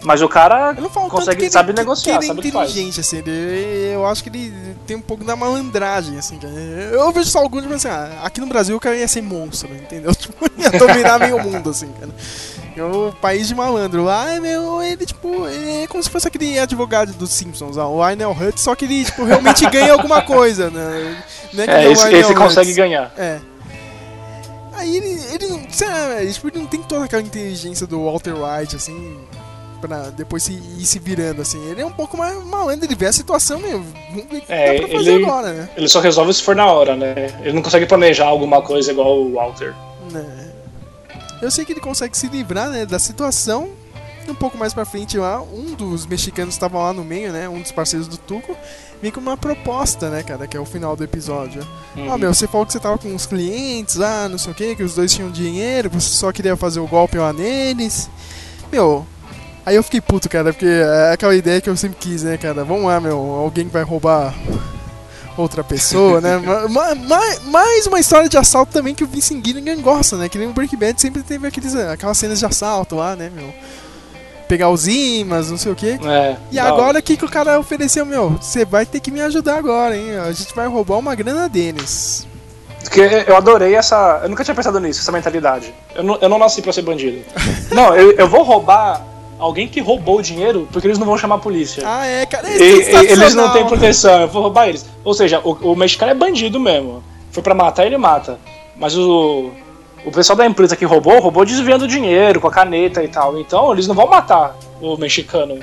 Mas 0.01 0.21
o 0.21 0.29
cara 0.29 0.73
consegue, 1.09 1.41
ele, 1.43 1.51
sabe 1.51 1.73
negociar, 1.73 2.19
é 2.19 2.21
sabe 2.21 2.39
o 2.39 2.41
que 2.41 2.51
faz. 2.51 2.69
inteligente, 2.71 3.01
assim. 3.01 3.17
ele- 3.17 3.91
eu 3.95 4.05
acho 4.05 4.23
que 4.23 4.29
ele 4.29 4.53
tem 4.87 4.95
um 4.95 5.01
pouco 5.01 5.25
da 5.25 5.35
malandragem, 5.35 6.17
assim. 6.17 6.37
cara. 6.37 6.53
Eu 6.53 7.11
vejo 7.11 7.29
só 7.29 7.39
alguns, 7.39 7.65
mas 7.65 7.85
assim, 7.85 7.89
ah, 7.89 8.21
aqui 8.23 8.39
no 8.39 8.47
Brasil 8.47 8.77
o 8.77 8.79
cara 8.79 8.95
ia 8.95 9.07
ser 9.09 9.21
monstro, 9.21 9.69
entendeu? 9.75 10.15
Tipo, 10.15 10.45
ia 10.57 10.69
dominar 10.71 11.19
meio 11.19 11.37
mundo, 11.43 11.69
assim, 11.71 11.89
cara. 11.99 12.11
É 12.79 12.83
o 12.83 13.11
país 13.21 13.47
de 13.47 13.55
malandro. 13.55 14.03
Lá, 14.03 14.39
meu, 14.39 14.81
ele, 14.81 15.05
tipo, 15.05 15.47
ele 15.47 15.83
é 15.83 15.87
como 15.87 16.01
se 16.01 16.09
fosse 16.09 16.27
aquele 16.27 16.57
advogado 16.57 17.11
dos 17.13 17.31
Simpsons, 17.31 17.77
ó, 17.77 17.87
o 17.89 18.07
Lionel 18.07 18.31
Hutz, 18.31 18.61
só 18.61 18.73
que 18.75 18.85
ele, 18.85 19.03
tipo, 19.05 19.23
realmente 19.23 19.65
ganha 19.69 19.93
alguma 19.93 20.21
coisa, 20.21 20.69
né? 20.69 21.23
Não 21.53 21.65
que 21.65 21.71
É, 21.71 21.77
nem 21.79 21.87
o 21.87 21.91
esse, 21.91 22.13
esse 22.15 22.33
consegue 22.35 22.73
ganhar. 22.73 23.11
É. 23.17 23.39
Aí 24.73 24.95
ele, 24.95 25.21
ele 25.33 25.47
não, 25.47 25.57
lá, 25.89 26.21
ele, 26.21 26.31
tipo, 26.33 26.47
ele 26.47 26.59
não 26.59 26.65
tem 26.67 26.81
toda 26.81 27.05
aquela 27.05 27.21
inteligência 27.21 27.85
do 27.85 28.05
Walter 28.05 28.33
White, 28.33 28.77
assim, 28.77 29.17
pra 29.81 30.09
depois 30.09 30.41
se, 30.43 30.53
ir 30.53 30.85
se 30.85 30.99
virando, 30.99 31.41
assim. 31.41 31.61
Ele 31.69 31.81
é 31.81 31.85
um 31.85 31.91
pouco 31.91 32.15
mais 32.17 32.41
malandro, 32.45 32.85
ele 32.85 32.95
vê 32.95 33.07
a 33.07 33.13
situação, 33.13 33.59
meu, 33.59 33.83
vamos 34.11 34.25
ver 34.31 34.37
o 34.37 34.41
que 34.41 34.45
É, 34.53 34.73
dá 34.79 34.87
pra 34.87 34.97
fazer 34.97 35.11
ele- 35.15 35.25
agora, 35.25 35.51
né? 35.51 35.69
Ele 35.75 35.87
só 35.89 35.99
resolve 35.99 36.33
se 36.33 36.41
for 36.43 36.55
na 36.55 36.65
hora, 36.71 36.95
né? 36.95 37.13
Ele 37.41 37.51
não 37.53 37.61
consegue 37.61 37.85
planejar 37.85 38.27
alguma 38.27 38.61
coisa 38.61 38.89
igual 38.91 39.19
o 39.19 39.33
Walter. 39.33 39.73
Né. 40.11 40.48
Eu 41.41 41.49
sei 41.49 41.65
que 41.65 41.73
ele 41.73 41.79
consegue 41.79 42.17
se 42.17 42.27
livrar, 42.27 42.69
né, 42.69 42.85
da 42.85 42.99
situação. 42.99 43.69
Um 44.27 44.35
pouco 44.35 44.57
mais 44.57 44.75
pra 44.75 44.85
frente 44.85 45.17
lá, 45.17 45.41
um 45.41 45.73
dos 45.73 46.05
mexicanos 46.05 46.53
estava 46.53 46.77
lá 46.77 46.93
no 46.93 47.03
meio, 47.03 47.33
né, 47.33 47.49
um 47.49 47.61
dos 47.61 47.71
parceiros 47.71 48.07
do 48.07 48.15
Tuco, 48.15 48.55
vem 49.01 49.11
com 49.11 49.19
uma 49.19 49.35
proposta, 49.35 50.07
né, 50.07 50.21
cara, 50.21 50.45
que 50.45 50.55
é 50.55 50.59
o 50.59 50.65
final 50.65 50.95
do 50.95 51.03
episódio. 51.03 51.65
Uhum. 51.95 52.13
Ah, 52.13 52.15
meu, 52.15 52.31
você 52.31 52.45
falou 52.45 52.63
que 52.63 52.73
você 52.73 52.79
tava 52.79 52.99
com 52.99 53.07
uns 53.07 53.25
clientes 53.25 53.95
lá, 53.95 54.29
não 54.29 54.37
sei 54.37 54.51
o 54.51 54.55
que, 54.55 54.75
que 54.75 54.83
os 54.83 54.93
dois 54.93 55.11
tinham 55.11 55.31
dinheiro, 55.31 55.89
você 55.89 56.09
só 56.09 56.31
queria 56.31 56.55
fazer 56.55 56.79
o 56.79 56.85
golpe 56.85 57.17
lá 57.17 57.33
neles. 57.33 58.07
Meu, 58.71 59.03
aí 59.65 59.75
eu 59.75 59.81
fiquei 59.81 59.99
puto, 59.99 60.29
cara, 60.29 60.53
porque 60.53 60.67
é 60.67 61.11
aquela 61.11 61.33
ideia 61.33 61.59
que 61.59 61.69
eu 61.69 61.75
sempre 61.75 61.97
quis, 61.99 62.21
né, 62.21 62.37
cara? 62.37 62.63
Vamos 62.63 62.85
lá, 62.85 62.99
meu, 62.99 63.17
alguém 63.17 63.65
que 63.65 63.73
vai 63.73 63.83
roubar 63.83 64.35
outra 65.41 65.63
pessoa, 65.63 66.19
né? 66.21 66.37
Ma- 66.37 66.67
ma- 66.67 66.95
ma- 66.95 67.39
mais 67.45 67.87
uma 67.87 67.99
história 67.99 68.27
de 68.29 68.37
assalto 68.37 68.71
também 68.71 68.93
que 68.93 69.03
o 69.03 69.07
Vincent 69.07 69.45
Gilligan 69.45 69.81
gosta, 69.81 70.17
né? 70.17 70.27
Que 70.29 70.37
nem 70.37 70.47
o 70.47 70.53
Breaking 70.53 70.77
Bad 70.77 70.99
sempre 71.01 71.23
teve 71.23 71.47
aqueles, 71.47 71.75
aquelas 71.75 72.17
cenas 72.17 72.39
de 72.39 72.45
assalto 72.45 72.95
lá, 72.95 73.15
né, 73.15 73.31
meu? 73.33 73.53
Pegar 74.47 74.69
os 74.69 74.87
imãs, 74.87 75.51
não 75.51 75.57
sei 75.57 75.71
o 75.71 75.75
que. 75.75 75.99
É, 76.03 76.35
E 76.51 76.55
da 76.55 76.63
agora 76.63 76.99
o 76.99 77.01
que, 77.03 77.15
que 77.15 77.25
o 77.25 77.29
cara 77.29 77.59
ofereceu, 77.59 78.05
meu? 78.05 78.31
Você 78.41 78.65
vai 78.65 78.85
ter 78.85 78.99
que 78.99 79.11
me 79.11 79.21
ajudar 79.21 79.57
agora, 79.57 79.95
hein? 79.95 80.17
A 80.17 80.31
gente 80.31 80.55
vai 80.55 80.67
roubar 80.67 80.97
uma 80.97 81.13
grana 81.13 81.47
deles. 81.47 82.27
Porque 82.81 83.01
eu 83.27 83.35
adorei 83.35 83.75
essa. 83.75 84.21
Eu 84.23 84.29
nunca 84.29 84.43
tinha 84.43 84.55
pensado 84.55 84.79
nisso, 84.79 85.01
essa 85.01 85.11
mentalidade. 85.11 85.71
Eu 85.93 86.03
não, 86.03 86.17
eu 86.19 86.29
não 86.29 86.39
nasci 86.39 86.61
pra 86.61 86.73
ser 86.73 86.81
bandido. 86.81 87.21
não, 87.71 87.95
eu, 87.95 88.13
eu 88.13 88.27
vou 88.27 88.41
roubar 88.41 89.05
alguém 89.39 89.67
que 89.67 89.79
roubou 89.79 90.17
o 90.17 90.21
dinheiro 90.21 90.67
porque 90.71 90.85
eles 90.87 90.99
não 90.99 91.07
vão 91.07 91.17
chamar 91.17 91.35
a 91.35 91.39
polícia. 91.39 91.83
Ah, 91.85 92.05
é, 92.05 92.25
cara, 92.25 92.47
é 92.49 92.57
E- 92.57 93.11
eles 93.11 93.33
não 93.33 93.51
têm 93.53 93.65
proteção, 93.65 94.21
eu 94.21 94.27
vou 94.27 94.41
roubar 94.43 94.67
eles. 94.67 94.85
Ou 95.03 95.13
seja, 95.13 95.39
o, 95.43 95.51
o 95.71 95.75
mexicano 95.75 96.11
é 96.11 96.15
bandido 96.15 96.59
mesmo. 96.59 97.03
Foi 97.31 97.41
pra 97.41 97.55
matar, 97.55 97.85
ele 97.85 97.97
mata. 97.97 98.37
Mas 98.75 98.97
o, 98.97 99.49
o 100.05 100.11
pessoal 100.11 100.35
da 100.37 100.45
empresa 100.45 100.75
que 100.75 100.85
roubou, 100.85 101.19
roubou 101.19 101.45
desviando 101.45 101.85
o 101.85 101.87
dinheiro 101.87 102.39
com 102.41 102.47
a 102.47 102.51
caneta 102.51 103.03
e 103.03 103.07
tal. 103.07 103.39
Então 103.39 103.71
eles 103.71 103.87
não 103.87 103.95
vão 103.95 104.07
matar 104.07 104.55
o 104.81 104.97
mexicano. 104.97 105.57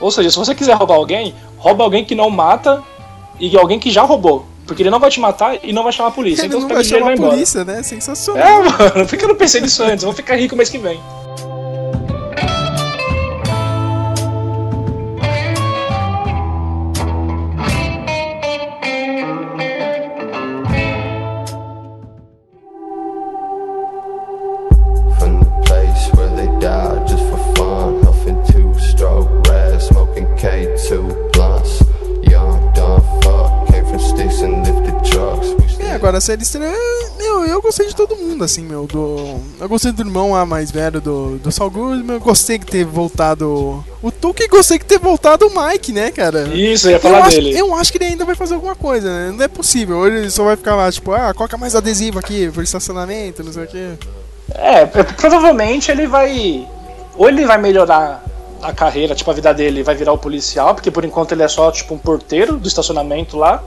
Ou 0.00 0.10
seja, 0.10 0.30
se 0.30 0.36
você 0.36 0.54
quiser 0.54 0.74
roubar 0.74 0.96
alguém, 0.96 1.34
rouba 1.56 1.82
alguém 1.84 2.04
que 2.04 2.14
não 2.14 2.28
mata 2.30 2.82
e 3.40 3.56
alguém 3.56 3.78
que 3.78 3.90
já 3.90 4.02
roubou. 4.02 4.44
Porque 4.66 4.82
ele 4.82 4.88
não 4.90 4.98
vai 4.98 5.10
te 5.10 5.20
matar 5.20 5.58
e 5.62 5.72
não 5.74 5.82
vai 5.82 5.92
chamar 5.92 6.08
a 6.08 6.12
polícia. 6.12 6.42
Ele 6.42 6.48
então 6.48 6.60
não 6.60 6.68
você 6.68 6.74
vai 6.74 6.84
chamar 6.84 7.10
a 7.10 7.14
embora. 7.14 7.30
polícia, 7.32 7.64
né? 7.64 7.82
Sensacional. 7.82 8.42
É, 8.46 8.62
mano, 8.62 9.06
por 9.06 9.18
que 9.18 9.24
eu 9.24 9.28
não 9.28 9.36
pensei 9.36 9.60
nisso 9.60 9.82
antes? 9.82 10.02
Eu 10.02 10.08
vou 10.08 10.16
ficar 10.16 10.36
rico 10.36 10.56
mês 10.56 10.70
que 10.70 10.78
vem. 10.78 10.98
Agora 36.04 36.18
a 36.18 36.20
série 36.20 36.42
estreia. 36.42 36.70
Meu, 37.16 37.46
eu 37.46 37.62
gostei 37.62 37.86
de 37.86 37.96
todo 37.96 38.14
mundo, 38.14 38.44
assim, 38.44 38.62
meu. 38.62 38.86
Do, 38.86 39.40
eu 39.58 39.66
gostei 39.66 39.90
do 39.90 40.02
irmão 40.02 40.32
lá 40.32 40.44
mais 40.44 40.70
velho 40.70 41.00
do, 41.00 41.38
do 41.38 41.50
Saul 41.50 41.70
Goodman. 41.70 42.16
Eu 42.16 42.20
gostei 42.20 42.58
que 42.58 42.66
ter 42.66 42.84
voltado 42.84 43.82
o 44.02 44.10
Tuque 44.10 44.46
gostei 44.48 44.78
que 44.78 44.84
ter 44.84 44.98
voltado 44.98 45.46
o 45.46 45.50
Mike, 45.50 45.92
né, 45.92 46.10
cara? 46.10 46.42
Isso, 46.54 46.88
eu 46.88 46.90
ia 46.92 46.96
Eu 46.96 47.00
falar 47.00 47.22
acho, 47.22 47.36
dele. 47.36 47.58
eu 47.58 47.74
acho 47.74 47.90
que 47.90 47.96
ele 47.96 48.04
ainda 48.04 48.24
vai 48.26 48.34
fazer 48.34 48.54
alguma 48.54 48.74
coisa, 48.74 49.08
né? 49.08 49.34
Não 49.34 49.42
é 49.42 49.48
possível. 49.48 49.96
Ou 49.96 50.06
ele 50.06 50.28
só 50.28 50.44
vai 50.44 50.56
ficar 50.56 50.76
lá, 50.76 50.92
tipo, 50.92 51.10
ah, 51.12 51.32
coloca 51.32 51.56
mais 51.56 51.74
adesivo 51.74 52.18
aqui 52.18 52.50
por 52.50 52.62
estacionamento, 52.62 53.42
não 53.42 53.52
sei 53.52 53.64
o 53.64 53.66
quê. 53.66 53.92
É, 54.54 54.82
é, 54.82 54.86
provavelmente 54.86 55.90
ele 55.90 56.06
vai. 56.06 56.68
Ou 57.16 57.28
ele 57.28 57.46
vai 57.46 57.56
melhorar 57.56 58.22
a 58.62 58.74
carreira, 58.74 59.14
tipo, 59.14 59.30
a 59.30 59.34
vida 59.34 59.54
dele 59.54 59.82
vai 59.82 59.94
virar 59.94 60.12
o 60.12 60.18
policial, 60.18 60.74
porque 60.74 60.90
por 60.90 61.02
enquanto 61.04 61.32
ele 61.32 61.42
é 61.42 61.48
só, 61.48 61.70
tipo, 61.70 61.94
um 61.94 61.98
porteiro 61.98 62.58
do 62.58 62.68
estacionamento 62.68 63.38
lá. 63.38 63.62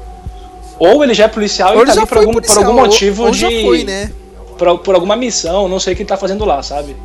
Ou 0.79 1.03
ele 1.03 1.13
já 1.13 1.25
é 1.25 1.27
policial 1.27 1.69
Ou 1.73 1.77
e 1.77 1.79
ele 1.81 1.85
tá 1.87 1.93
ali 2.01 2.05
por 2.07 2.17
algum, 2.17 2.31
por 2.33 2.41
policial, 2.41 2.65
algum 2.65 2.77
ou- 2.79 2.85
motivo 2.85 3.23
ou 3.25 3.31
de. 3.31 3.37
já 3.39 3.49
foi, 3.49 3.83
né? 3.83 4.11
Por, 4.57 4.79
por 4.79 4.95
alguma 4.95 5.15
missão, 5.15 5.67
não 5.67 5.79
sei 5.79 5.93
o 5.93 5.95
que 5.95 6.01
ele 6.03 6.09
tá 6.09 6.17
fazendo 6.17 6.43
lá, 6.45 6.61
sabe? 6.63 6.95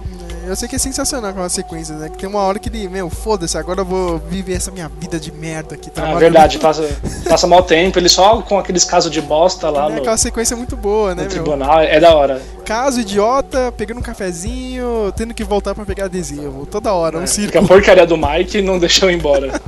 Eu 0.44 0.56
sei 0.56 0.66
que 0.68 0.74
é 0.74 0.78
sensacional 0.78 1.30
aquela 1.30 1.48
sequência, 1.48 1.94
né? 1.94 2.08
Que 2.08 2.18
tem 2.18 2.28
uma 2.28 2.40
hora 2.40 2.58
que 2.58 2.68
ele, 2.68 2.88
meu, 2.88 3.08
foda-se, 3.08 3.56
agora 3.56 3.82
eu 3.82 3.85
vou 3.85 4.18
viver 4.18 4.54
essa 4.54 4.72
minha 4.72 4.90
vida 4.98 5.20
de 5.20 5.30
merda 5.30 5.76
aqui. 5.76 5.88
Ah, 5.94 6.14
verdade, 6.16 6.58
passa, 6.58 6.82
passa 7.28 7.46
mal 7.46 7.62
tempo, 7.62 7.96
ele 7.96 8.08
só 8.08 8.42
com 8.42 8.58
aqueles 8.58 8.82
casos 8.82 9.08
de 9.11 9.20
bosta 9.20 9.70
lá 9.70 9.87
É 9.87 9.92
no, 9.92 9.98
aquela 9.98 10.16
sequência 10.16 10.56
muito 10.56 10.76
boa, 10.76 11.11
né, 11.14 11.14
no 11.14 11.20
meu? 11.22 11.30
tribunal, 11.30 11.80
é 11.80 12.00
da 12.00 12.12
hora. 12.16 12.42
Caso 12.64 13.00
idiota, 13.00 13.72
pegando 13.76 13.98
um 13.98 14.02
cafezinho, 14.02 15.12
tendo 15.16 15.32
que 15.32 15.44
voltar 15.44 15.76
pra 15.76 15.85
pegar 15.85 16.06
adesivo. 16.06 16.66
Toda 16.66 16.92
hora, 16.92 17.18
um 17.18 17.20
Porque 17.20 17.35
circo. 17.35 17.58
a 17.58 17.62
porcaria 17.62 18.04
do 18.06 18.16
Mike 18.16 18.61
não 18.62 18.78
deixou 18.80 19.11
embora. 19.12 19.48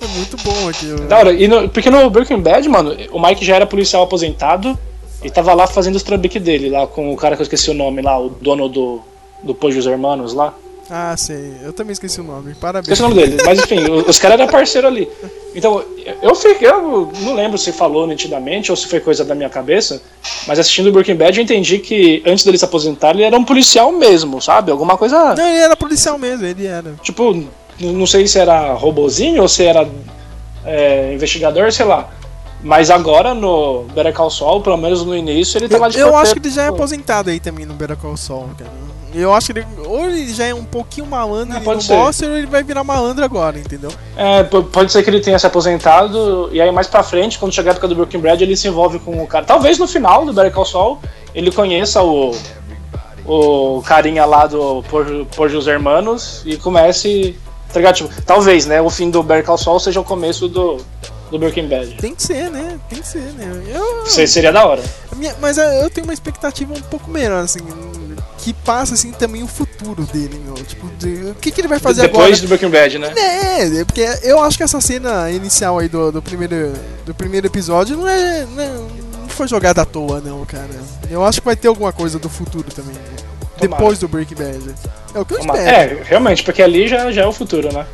É 0.00 0.06
muito 0.08 0.36
bom 0.38 0.68
aquilo. 0.68 1.00
Da 1.06 1.18
hora. 1.18 1.32
E 1.32 1.48
no- 1.48 1.68
porque 1.68 1.90
no 1.90 2.08
Breaking 2.10 2.40
Bad, 2.40 2.68
mano, 2.68 2.96
o 3.12 3.20
Mike 3.20 3.44
já 3.44 3.56
era 3.56 3.66
policial 3.66 4.02
aposentado 4.02 4.78
e 5.22 5.30
tava 5.30 5.54
lá 5.54 5.66
fazendo 5.66 5.96
os 5.96 6.02
trambiques 6.02 6.42
dele, 6.42 6.68
lá 6.70 6.86
com 6.86 7.12
o 7.12 7.16
cara 7.16 7.34
que 7.36 7.42
eu 7.42 7.44
esqueci 7.44 7.70
o 7.70 7.74
nome 7.74 8.02
lá, 8.02 8.18
o 8.20 8.28
dono 8.28 8.68
do, 8.68 9.00
do 9.42 9.54
Pojos 9.54 9.86
Hermanos 9.86 10.32
lá. 10.34 10.54
Ah, 10.88 11.16
sei. 11.16 11.52
Eu 11.64 11.72
também 11.72 11.92
esqueci 11.92 12.20
o 12.20 12.24
nome. 12.24 12.54
Parabéns. 12.54 12.84
Esqueci 12.86 13.02
o 13.02 13.08
nome 13.08 13.20
dele, 13.20 13.42
mas 13.44 13.58
enfim, 13.58 13.78
os 14.06 14.18
caras 14.20 14.38
eram 14.38 14.48
parceiro 14.48 14.86
ali. 14.86 15.08
Então, 15.52 15.82
eu 16.22 16.32
fiquei, 16.36 16.68
eu 16.68 17.10
não 17.22 17.34
lembro 17.34 17.58
se 17.58 17.72
falou 17.72 18.06
nitidamente 18.06 18.70
ou 18.70 18.76
se 18.76 18.86
foi 18.86 19.00
coisa 19.00 19.24
da 19.24 19.34
minha 19.34 19.48
cabeça, 19.48 20.00
mas 20.46 20.60
assistindo 20.60 20.88
o 20.88 20.92
Breaking 20.92 21.16
Bad 21.16 21.36
eu 21.38 21.42
entendi 21.42 21.80
que 21.80 22.22
antes 22.24 22.44
dele 22.44 22.56
se 22.58 22.64
aposentar 22.64 23.10
ele 23.14 23.24
era 23.24 23.36
um 23.36 23.42
policial 23.44 23.90
mesmo, 23.90 24.40
sabe? 24.40 24.70
Alguma 24.70 24.96
coisa. 24.96 25.34
Não, 25.34 25.48
ele 25.48 25.58
era 25.58 25.76
policial 25.76 26.18
mesmo, 26.18 26.46
ele 26.46 26.66
era. 26.66 26.92
Tipo, 27.02 27.42
não 27.80 28.06
sei 28.06 28.26
se 28.26 28.38
era 28.38 28.72
robozinho 28.74 29.42
ou 29.42 29.48
se 29.48 29.64
era 29.64 29.88
é, 30.64 31.12
investigador, 31.14 31.70
sei 31.72 31.86
lá. 31.86 32.08
Mas 32.62 32.90
agora 32.90 33.34
no 33.34 33.84
Better 33.94 34.12
Call 34.14 34.30
Saul, 34.30 34.60
pelo 34.62 34.76
menos 34.76 35.04
no 35.04 35.14
início, 35.16 35.58
ele 35.58 35.68
lá 35.76 35.88
de 35.88 35.98
Eu 35.98 36.06
porteiro. 36.08 36.16
acho 36.16 36.32
que 36.34 36.38
ele 36.48 36.54
já 36.54 36.62
é 36.64 36.68
aposentado 36.68 37.30
aí 37.30 37.38
também 37.38 37.66
no 37.66 37.74
Better 37.74 37.96
Call 37.96 38.16
Saul, 38.16 38.48
cara. 38.58 38.70
Eu 39.14 39.32
acho 39.32 39.52
que 39.52 39.60
ele, 39.60 39.66
ou 39.86 40.04
ele 40.06 40.34
já 40.34 40.46
é 40.46 40.54
um 40.54 40.64
pouquinho 40.64 41.06
malandro 41.06 41.56
Ah, 41.56 41.80
ser. 41.80 41.94
mostra, 41.94 42.28
ou 42.28 42.36
ele 42.36 42.46
vai 42.46 42.62
virar 42.62 42.84
malandro 42.84 43.24
agora, 43.24 43.58
entendeu? 43.58 43.90
É, 44.16 44.42
pode 44.42 44.90
ser 44.92 45.02
que 45.02 45.08
ele 45.08 45.20
tenha 45.20 45.38
se 45.38 45.46
aposentado 45.46 46.50
e 46.52 46.60
aí 46.60 46.70
mais 46.72 46.86
pra 46.86 47.02
frente, 47.02 47.38
quando 47.38 47.52
chegar 47.52 47.70
a 47.70 47.72
época 47.72 47.88
do 47.88 47.94
Breaking 47.94 48.18
Bad, 48.20 48.42
ele 48.42 48.56
se 48.56 48.68
envolve 48.68 48.98
com 48.98 49.22
o 49.22 49.26
cara. 49.26 49.44
Talvez 49.44 49.78
no 49.78 49.86
final 49.86 50.24
do 50.26 50.32
Better 50.34 50.52
Call 50.52 50.64
Saul 50.66 50.98
ele 51.34 51.50
conheça 51.50 52.02
o 52.02 52.34
o 53.24 53.82
carinha 53.84 54.24
lá 54.24 54.46
do 54.46 54.82
Por, 54.88 55.26
Por 55.34 55.48
Jus 55.48 55.66
Hermanos 55.66 56.42
e 56.44 56.56
comece, 56.56 57.36
tá 57.72 57.78
ligado? 57.80 57.94
Tipo, 57.96 58.22
talvez, 58.22 58.66
né, 58.66 58.80
o 58.80 58.90
fim 58.90 59.10
do 59.10 59.22
Better 59.22 59.44
Call 59.44 59.58
Saul 59.58 59.78
seja 59.80 60.00
o 60.00 60.04
começo 60.04 60.48
do 60.48 60.78
do 61.30 61.40
Breaking 61.40 61.66
Bad. 61.68 61.96
Tem 61.96 62.14
que 62.14 62.22
ser, 62.22 62.48
né? 62.52 62.78
Tem 62.88 63.00
que 63.00 63.08
ser, 63.08 63.18
né? 63.36 63.50
Eu, 63.74 64.06
Se- 64.06 64.28
Seria 64.28 64.52
da 64.52 64.64
hora. 64.64 64.80
minha- 65.16 65.34
mas 65.40 65.58
eu 65.58 65.90
tenho 65.90 66.06
uma 66.06 66.14
expectativa 66.14 66.72
um 66.72 66.80
pouco 66.82 67.10
menor, 67.10 67.42
assim, 67.42 67.58
que 68.38 68.52
passa, 68.52 68.94
assim, 68.94 69.10
também 69.10 69.42
o 69.42 69.48
futuro 69.48 70.04
dele, 70.04 70.40
meu. 70.44 70.54
Tipo, 70.54 70.86
de- 70.96 71.30
o 71.30 71.34
que, 71.34 71.50
que 71.50 71.60
ele 71.60 71.66
vai 71.66 71.80
fazer 71.80 72.02
Depois 72.02 72.26
agora? 72.26 72.40
do 72.42 72.46
Breaking 72.48 72.70
Bad, 72.70 72.98
né? 73.00 73.12
É, 73.16 73.80
é, 73.80 73.84
porque 73.84 74.06
eu 74.22 74.40
acho 74.40 74.56
que 74.56 74.62
essa 74.62 74.80
cena 74.80 75.28
inicial 75.32 75.80
aí 75.80 75.88
do, 75.88 76.12
do, 76.12 76.22
primeiro, 76.22 76.72
do 77.04 77.12
primeiro 77.12 77.48
episódio 77.48 77.96
não 77.96 78.06
é, 78.06 78.46
não 78.54 78.62
é- 78.62 78.68
não 79.22 79.28
foi 79.28 79.48
jogada 79.48 79.82
à 79.82 79.84
toa, 79.84 80.20
não, 80.20 80.44
cara. 80.44 80.70
Eu 81.10 81.24
acho 81.24 81.40
que 81.40 81.44
vai 81.44 81.56
ter 81.56 81.66
alguma 81.66 81.92
coisa 81.92 82.20
do 82.20 82.28
futuro 82.28 82.70
também. 82.72 82.94
né? 82.94 83.25
Depois 83.68 83.98
do 83.98 84.08
Breaking 84.08 84.34
Bad. 84.36 84.74
É 85.14 85.18
o 85.20 85.24
que 85.24 85.34
eu 85.34 85.40
Uma- 85.40 85.56
espero. 85.56 85.98
É, 85.98 86.02
realmente, 86.04 86.42
porque 86.42 86.62
ali 86.62 86.86
já, 86.88 87.10
já 87.10 87.22
é 87.22 87.26
o 87.26 87.32
futuro, 87.32 87.72
né? 87.72 87.86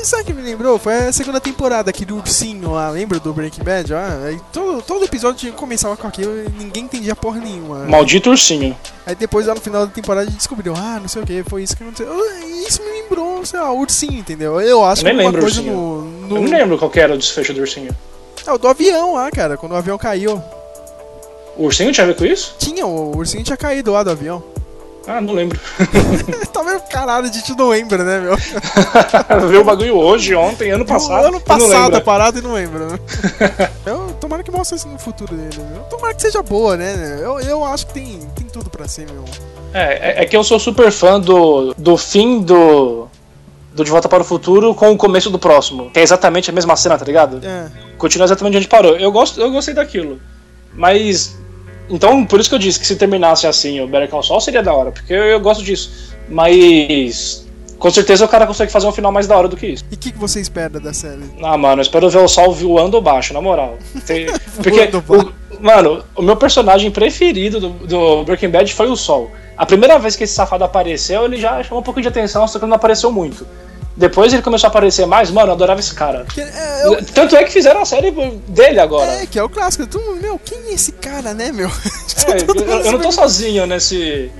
E 0.00 0.04
sabe 0.04 0.22
o 0.22 0.26
que 0.26 0.32
me 0.32 0.42
lembrou? 0.42 0.78
Foi 0.78 0.94
a 1.08 1.12
segunda 1.12 1.40
temporada 1.40 1.90
aqui 1.90 2.04
do 2.04 2.16
Ursinho 2.18 2.70
lá, 2.70 2.88
lembra 2.88 3.18
do 3.18 3.32
Breaking 3.32 3.64
Bad? 3.64 3.92
Ah, 3.94 4.20
aí 4.26 4.40
todo, 4.52 4.80
todo 4.80 5.04
episódio 5.04 5.52
começava 5.54 5.96
com 5.96 6.06
aquilo 6.06 6.38
e 6.38 6.48
ninguém 6.56 6.84
entendia 6.84 7.16
porra 7.16 7.40
nenhuma. 7.40 7.80
Maldito 7.80 8.30
ursinho. 8.30 8.76
Aí 9.04 9.16
depois 9.16 9.46
lá 9.48 9.56
no 9.56 9.60
final 9.60 9.84
da 9.86 9.92
temporada 9.92 10.28
a 10.28 10.30
gente 10.30 10.36
descobriu, 10.38 10.72
ah, 10.76 10.98
não 11.00 11.08
sei 11.08 11.22
o 11.22 11.26
que, 11.26 11.42
foi 11.42 11.64
isso 11.64 11.76
que 11.76 11.82
aconteceu. 11.82 12.12
Ah, 12.12 12.46
Isso 12.68 12.80
me 12.80 12.90
lembrou, 12.92 13.44
sei 13.44 13.58
lá, 13.58 13.72
o 13.72 13.80
Ursinho, 13.80 14.20
entendeu? 14.20 14.60
Eu 14.60 14.84
acho 14.84 15.02
Eu 15.04 15.10
que 15.10 15.16
lembro 15.16 15.40
coisa 15.42 15.62
no. 15.62 16.02
no... 16.02 16.36
Eu 16.36 16.42
não 16.42 16.50
lembro 16.50 16.78
qual 16.78 16.90
que 16.90 17.00
era 17.00 17.14
o 17.14 17.18
desfecho 17.18 17.52
do 17.52 17.60
ursinho. 17.60 17.90
É, 18.46 18.52
o 18.52 18.58
do 18.58 18.68
avião 18.68 19.14
lá, 19.14 19.28
cara, 19.32 19.56
quando 19.56 19.72
o 19.72 19.76
avião 19.76 19.98
caiu. 19.98 20.40
O 21.56 21.64
ursinho 21.64 21.90
tinha 21.92 22.04
a 22.04 22.06
ver 22.06 22.14
com 22.14 22.24
isso? 22.24 22.54
Tinha, 22.58 22.86
o 22.86 23.16
ursinho 23.16 23.42
tinha 23.42 23.56
caído 23.56 23.90
lá 23.90 24.04
do 24.04 24.10
avião. 24.10 24.40
Ah, 25.06 25.20
não 25.20 25.32
lembro. 25.32 25.58
tá 26.52 26.62
vendo? 26.62 26.80
Caralho, 26.90 27.26
a 27.28 27.32
gente 27.32 27.56
não 27.56 27.68
lembra, 27.68 28.04
né, 28.04 28.20
meu? 28.20 28.36
Viu 29.48 29.62
o 29.62 29.64
bagulho 29.64 29.96
hoje, 29.96 30.34
ontem, 30.34 30.70
ano 30.70 30.84
passado. 30.84 31.26
ano 31.28 31.40
passado 31.40 31.96
a 31.96 32.00
parada 32.00 32.38
e 32.38 32.42
não 32.42 32.52
lembra, 32.52 32.88
né? 32.88 32.98
eu, 33.86 34.14
tomara 34.20 34.42
que 34.42 34.50
mostre 34.50 34.76
assim 34.76 34.90
no 34.90 34.98
futuro 34.98 35.34
dele, 35.34 35.62
meu. 35.72 35.82
Tomara 35.84 36.12
que 36.14 36.20
seja 36.22 36.42
boa, 36.42 36.76
né? 36.76 37.20
Eu, 37.22 37.40
eu 37.40 37.64
acho 37.64 37.86
que 37.86 37.94
tem, 37.94 38.20
tem 38.36 38.46
tudo 38.46 38.68
pra 38.68 38.86
ser, 38.86 39.06
meu. 39.10 39.24
É, 39.72 40.20
é- 40.20 40.22
é 40.22 40.26
que 40.26 40.36
eu 40.36 40.44
sou 40.44 40.58
super 40.58 40.90
fã 40.92 41.18
do, 41.18 41.72
do 41.78 41.96
fim 41.96 42.40
do, 42.40 43.08
do 43.72 43.84
De 43.84 43.90
Volta 43.90 44.08
para 44.10 44.22
o 44.22 44.26
Futuro 44.26 44.74
com 44.74 44.90
o 44.92 44.96
começo 44.96 45.30
do 45.30 45.38
próximo. 45.38 45.90
Que 45.90 46.00
é 46.00 46.02
exatamente 46.02 46.50
a 46.50 46.52
mesma 46.52 46.76
cena, 46.76 46.98
tá 46.98 47.04
ligado? 47.06 47.40
É. 47.42 47.68
Continua 47.96 48.26
exatamente 48.26 48.58
onde 48.58 48.68
parou. 48.68 48.96
Eu, 48.96 49.10
gosto, 49.10 49.40
eu 49.40 49.50
gostei 49.50 49.72
daquilo. 49.72 50.20
Mas. 50.74 51.36
Então, 51.90 52.24
por 52.24 52.38
isso 52.40 52.48
que 52.48 52.54
eu 52.54 52.58
disse 52.58 52.78
que 52.78 52.86
se 52.86 52.96
terminasse 52.96 53.46
assim 53.46 53.80
o 53.80 53.86
Better 53.86 54.08
Call 54.08 54.22
Saul 54.22 54.40
seria 54.40 54.62
da 54.62 54.72
hora, 54.72 54.90
porque 54.92 55.12
eu, 55.12 55.24
eu 55.24 55.40
gosto 55.40 55.62
disso. 55.64 56.14
Mas. 56.28 57.46
Com 57.78 57.90
certeza 57.92 58.24
o 58.24 58.28
cara 58.28 58.44
consegue 58.44 58.72
fazer 58.72 58.88
um 58.88 58.92
final 58.92 59.12
mais 59.12 59.28
da 59.28 59.36
hora 59.38 59.46
do 59.46 59.56
que 59.56 59.64
isso. 59.68 59.84
E 59.88 59.94
o 59.94 59.98
que, 59.98 60.10
que 60.10 60.18
você 60.18 60.40
espera 60.40 60.80
da 60.80 60.92
série? 60.92 61.22
Ah, 61.40 61.56
mano, 61.56 61.76
eu 61.78 61.82
espero 61.82 62.10
ver 62.10 62.18
o 62.18 62.26
Sol 62.26 62.52
voando 62.52 63.00
baixo, 63.00 63.32
na 63.32 63.40
moral. 63.40 63.78
Tem- 64.04 64.26
Porque, 64.60 64.90
o- 65.08 65.62
mano, 65.62 66.02
o 66.16 66.22
meu 66.22 66.34
personagem 66.34 66.90
preferido 66.90 67.60
do, 67.60 67.68
do 67.86 68.24
Breaking 68.24 68.48
Bad 68.48 68.74
foi 68.74 68.88
o 68.90 68.96
Sol. 68.96 69.30
A 69.56 69.64
primeira 69.64 69.96
vez 69.96 70.16
que 70.16 70.24
esse 70.24 70.34
safado 70.34 70.64
apareceu, 70.64 71.24
ele 71.24 71.36
já 71.36 71.62
chamou 71.62 71.78
um 71.80 71.84
pouco 71.84 72.02
de 72.02 72.08
atenção, 72.08 72.48
só 72.48 72.58
que 72.58 72.64
ele 72.64 72.70
não 72.70 72.76
apareceu 72.76 73.12
muito. 73.12 73.46
Depois 73.98 74.32
ele 74.32 74.42
começou 74.42 74.68
a 74.68 74.70
aparecer 74.70 75.06
mais, 75.06 75.28
mano, 75.30 75.48
eu 75.48 75.52
adorava 75.54 75.80
esse 75.80 75.92
cara. 75.92 76.24
É, 76.36 76.86
eu- 76.86 77.04
Tanto 77.04 77.36
é 77.36 77.42
que 77.42 77.50
fizeram 77.52 77.82
a 77.82 77.84
série 77.84 78.12
dele 78.46 78.78
agora. 78.78 79.10
é, 79.22 79.26
que 79.26 79.38
é 79.38 79.42
o 79.42 79.48
clássico. 79.48 79.82
Mundo, 79.98 80.22
meu, 80.22 80.38
quem 80.38 80.56
é 80.68 80.72
esse 80.74 80.92
cara, 80.92 81.34
né, 81.34 81.50
meu? 81.50 81.68
É, 81.68 82.38
eu, 82.70 82.80
eu 82.84 82.92
não 82.92 83.00
tô 83.00 83.10
sozinho 83.10 83.66
nesse, 83.66 84.30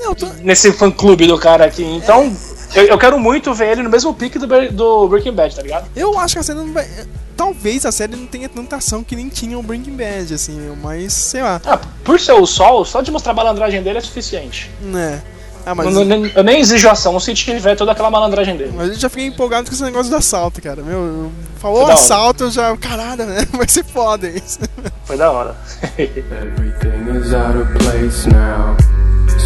Não, 0.00 0.14
tô- 0.14 0.26
nesse 0.40 0.72
fã-clube 0.72 1.26
do 1.26 1.38
cara 1.38 1.66
aqui. 1.66 1.84
Então, 1.84 2.34
eu, 2.74 2.84
eu 2.86 2.98
quero 2.98 3.18
muito 3.18 3.52
ver 3.52 3.72
ele 3.72 3.82
no 3.82 3.90
mesmo 3.90 4.14
pique 4.14 4.38
do, 4.38 4.46
do 4.70 5.08
Breaking 5.08 5.32
Bad, 5.32 5.54
tá 5.56 5.60
ligado? 5.62 5.86
Eu 5.94 6.18
acho 6.18 6.34
que 6.34 6.38
a 6.40 6.42
série 6.42 6.58
não 6.58 6.72
vai. 6.72 6.88
Talvez 7.36 7.84
a 7.84 7.92
série 7.92 8.16
não 8.16 8.26
tenha 8.26 8.48
tanta 8.48 8.76
ação 8.76 9.04
que 9.04 9.14
nem 9.16 9.28
tinha 9.28 9.58
o 9.58 9.62
Breaking 9.62 9.94
Bad, 9.96 10.32
assim, 10.32 10.52
meu, 10.58 10.74
mas 10.76 11.12
sei 11.12 11.42
lá, 11.42 11.60
Ah, 11.66 11.78
por 12.04 12.18
ser 12.20 12.32
o 12.32 12.46
Sol, 12.46 12.84
só 12.84 13.02
de 13.02 13.10
mostrar 13.10 13.32
a 13.32 13.34
malandragem 13.34 13.82
dele 13.82 13.98
é 13.98 14.00
suficiente. 14.00 14.70
né? 14.80 15.20
Ah, 15.64 15.74
mas. 15.74 15.94
Eu, 15.94 16.04
nem- 16.04 16.32
eu 16.34 16.42
nem 16.42 16.60
exijo 16.60 16.88
ação 16.88 17.18
se 17.20 17.32
tiver 17.34 17.76
toda 17.76 17.92
aquela 17.92 18.10
malandragem 18.10 18.56
dele. 18.56 18.72
Mas 18.76 18.88
eu 18.88 18.94
já 18.94 19.08
fiquei 19.08 19.26
empolgado 19.26 19.68
com 19.68 19.74
esse 19.74 19.82
negócio 19.84 20.10
do 20.10 20.16
assalto, 20.16 20.60
cara. 20.60 20.82
Meu, 20.82 21.30
falou 21.58 21.86
assalto, 21.86 22.44
eu 22.44 22.50
já. 22.50 22.76
Caralho, 22.76 23.24
né? 23.26 23.46
Vai 23.52 23.68
ser 23.68 23.84
foda 23.84 24.28
isso. 24.28 24.58
Foi 25.04 25.16
da 25.16 25.30
hora. 25.30 25.54
Everything 25.98 27.18
is 27.18 27.32
out 27.32 27.56
of 27.56 27.72
place 27.78 28.26
now. 28.28 28.76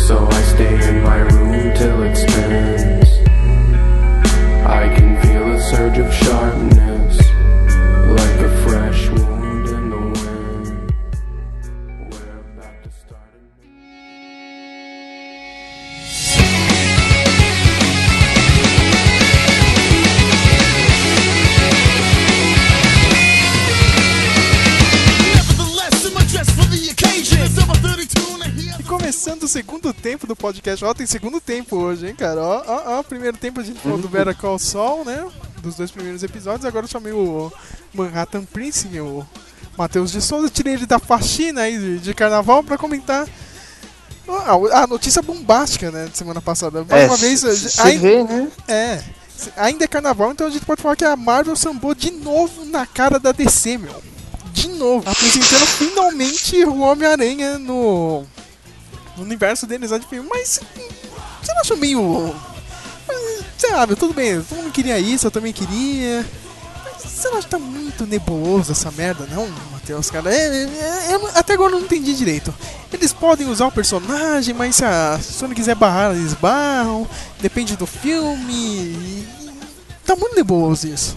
So 0.07 0.14
I 0.31 0.42
stay 0.55 0.74
in 0.88 1.02
my 1.02 1.20
room 1.35 1.72
till 1.74 2.02
it 2.05 2.16
spins. 2.16 3.09
I 4.66 4.88
can 4.94 5.16
feel 5.22 5.52
a 5.55 5.61
surge 5.61 6.00
of 6.00 6.12
sharpness, 6.12 6.86
segundo 29.49 29.92
tempo 29.92 30.27
do 30.27 30.37
podcast. 30.37 30.85
Ó, 30.85 30.94
tem 30.94 31.07
segundo 31.07 31.40
tempo 31.40 31.77
hoje, 31.77 32.09
hein, 32.09 32.14
cara? 32.14 32.40
Ó, 32.42 32.62
ó, 32.66 32.99
ó. 32.99 33.03
Primeiro 33.03 33.37
tempo 33.37 33.61
a 33.61 33.62
gente 33.62 33.81
falou 33.81 33.99
do 33.99 34.09
Better 34.09 34.37
Call 34.37 34.59
Saul, 34.59 35.05
né? 35.05 35.27
Dos 35.62 35.75
dois 35.77 35.90
primeiros 35.90 36.22
episódios. 36.22 36.64
Agora 36.64 36.85
eu 36.85 36.88
chamei 36.90 37.12
o 37.12 37.53
Manhattan 37.92 38.44
Prince, 38.44 38.87
o 39.01 39.27
Matheus 39.77 40.12
de 40.12 40.20
Souza. 40.20 40.49
Tirei 40.51 40.75
ele 40.75 40.87
da 40.87 40.99
faxina 40.99 41.62
aí 41.62 41.79
de, 41.79 41.99
de 41.99 42.14
carnaval 42.14 42.62
pra 42.62 42.79
comentar. 42.79 43.27
A 44.72 44.87
notícia 44.88 45.22
bombástica, 45.22 45.90
né, 45.90 46.07
de 46.11 46.16
semana 46.18 46.40
passada. 46.40 46.85
Mais 46.88 47.03
É, 47.05 47.07
uma 47.07 47.16
vez. 47.16 47.42
Você 47.42 47.81
ai- 47.81 47.99
vê, 47.99 48.25
né? 48.25 48.49
É. 48.66 49.03
Se- 49.37 49.53
Ainda 49.57 49.85
é 49.85 49.88
carnaval, 49.88 50.33
então 50.33 50.46
a 50.46 50.51
gente 50.51 50.64
pode 50.64 50.83
falar 50.83 50.96
que 50.96 51.05
a 51.05 51.14
Marvel 51.14 51.55
sambou 51.55 51.94
de 51.94 52.11
novo 52.11 52.64
na 52.64 52.85
cara 52.87 53.18
da 53.20 53.31
DC, 53.33 53.79
meu. 53.79 54.03
De 54.53 54.68
novo. 54.68 55.09
Apresentando 55.09 55.66
finalmente 55.66 56.64
o 56.64 56.81
Homem-Aranha 56.81 57.59
no, 57.59 58.25
no 59.16 59.22
universo 59.22 59.66
deles 59.66 59.90
lá 59.90 59.98
de 59.98 60.07
filme. 60.07 60.29
Mas 60.29 60.61
você 61.42 61.52
não 61.52 61.61
acha 61.61 61.76
meio. 61.76 62.35
meu, 63.87 63.96
tudo 63.96 64.14
bem. 64.14 64.40
Todo 64.42 64.59
mundo 64.59 64.72
queria 64.72 64.98
isso, 64.98 65.26
eu 65.26 65.31
também 65.31 65.52
queria. 65.52 66.24
Mas 66.85 67.02
você 67.02 67.29
não 67.29 67.38
acha 67.38 67.46
que 67.46 67.50
tá 67.50 67.59
muito 67.59 68.07
nebuloso 68.07 68.72
essa 68.72 68.90
merda, 68.90 69.26
não, 69.31 69.48
Matheus, 69.72 70.11
cara? 70.11 70.33
É, 70.33 70.46
é, 70.64 71.12
é, 71.12 71.20
até 71.35 71.55
agora 71.55 71.72
eu 71.72 71.79
não 71.79 71.85
entendi 71.87 72.14
direito. 72.14 72.55
Eles 72.92 73.12
podem 73.12 73.48
usar 73.48 73.66
o 73.66 73.72
personagem, 73.72 74.55
mas 74.55 74.76
se 74.76 74.85
a 74.85 75.18
Sony 75.20 75.55
quiser 75.55 75.74
barrar, 75.74 76.14
eles 76.14 76.35
barram. 76.35 77.07
Depende 77.40 77.76
do 77.76 77.87
filme. 77.87 78.55
e- 78.55 79.29
Tá 80.05 80.14
muito 80.14 80.37
nebuloso 80.37 80.87
isso. 80.87 81.16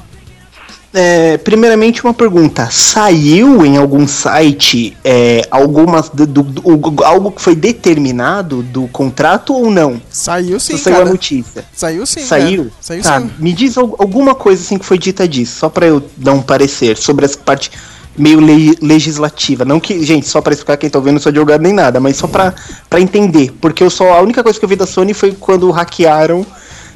É, 0.91 1.37
primeiramente 1.37 2.03
uma 2.03 2.13
pergunta. 2.15 2.67
Saiu 2.71 3.63
em 3.63 3.77
algum 3.77 4.07
site 4.07 4.97
é, 5.03 5.47
algumas 5.51 6.09
do, 6.09 6.25
do- 6.25 6.41
do- 6.41 7.03
algo 7.03 7.31
que 7.31 7.41
foi 7.41 7.55
determinado 7.55 8.63
do 8.63 8.87
contrato 8.87 9.53
ou 9.53 9.69
não? 9.69 10.01
Saiu 10.09 10.59
sim, 10.59 10.77
Só 10.77 10.83
saiu 10.85 10.95
cara. 10.97 11.07
a 11.07 11.11
notícia. 11.11 11.65
Saiu 11.75 12.05
sim, 12.07 12.21
Saiu? 12.21 12.63
cara. 12.63 12.75
Saiu 12.81 13.03
tá, 13.03 13.21
sim. 13.21 13.29
me 13.37 13.53
diz 13.53 13.77
al- 13.77 13.95
alguma 13.99 14.33
coisa 14.33 14.63
assim 14.63 14.79
que 14.79 14.85
foi 14.85 14.97
dita 14.97 15.27
disso, 15.27 15.59
só 15.59 15.69
pra 15.69 15.85
eu 15.85 16.01
dar 16.17 16.33
um 16.33 16.41
parecer 16.41 16.97
sobre 16.97 17.23
essa 17.25 17.37
parte 17.37 17.69
meio 18.17 18.39
le- 18.39 18.75
legislativa. 18.81 19.63
Não 19.63 19.79
que, 19.79 20.03
gente, 20.03 20.27
só 20.27 20.41
pra 20.41 20.53
explicar 20.53 20.75
quem 20.77 20.89
tá 20.89 20.97
ouvindo, 20.97 21.13
não 21.13 21.21
sou 21.21 21.29
advogado 21.29 21.61
nem 21.61 21.71
nada, 21.71 21.99
mas 21.99 22.17
só 22.17 22.27
pra, 22.27 22.53
pra 22.89 22.99
entender. 22.99 23.53
Porque 23.61 23.83
eu 23.83 23.91
só, 23.91 24.13
a 24.13 24.21
única 24.21 24.41
coisa 24.43 24.57
que 24.57 24.65
eu 24.65 24.69
vi 24.69 24.75
da 24.75 24.87
Sony 24.87 25.13
foi 25.13 25.33
quando 25.39 25.69
hackearam, 25.69 26.43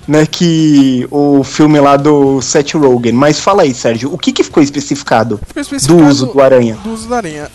né, 0.08 0.26
que 0.26 1.08
o 1.10 1.44
filme 1.44 1.80
lá 1.80 1.96
do 1.96 2.42
Seth 2.42 2.74
Rogen. 2.74 3.14
Mas 3.14 3.40
fala 3.40 3.64
aí, 3.64 3.74
Sérgio, 3.74 4.14
o 4.14 4.18
que 4.18 4.32
que 4.32 4.44
ficou 4.44 4.62
especificado, 4.62 5.40
Ficou 5.48 5.62
especificado 5.62 6.04
do 6.04 6.10
uso 6.10 6.26
do 6.28 6.42
Aranha? 6.42 6.78
Do 6.84 6.94
uso 6.94 7.08
do 7.08 7.16
Aranha. 7.16 7.50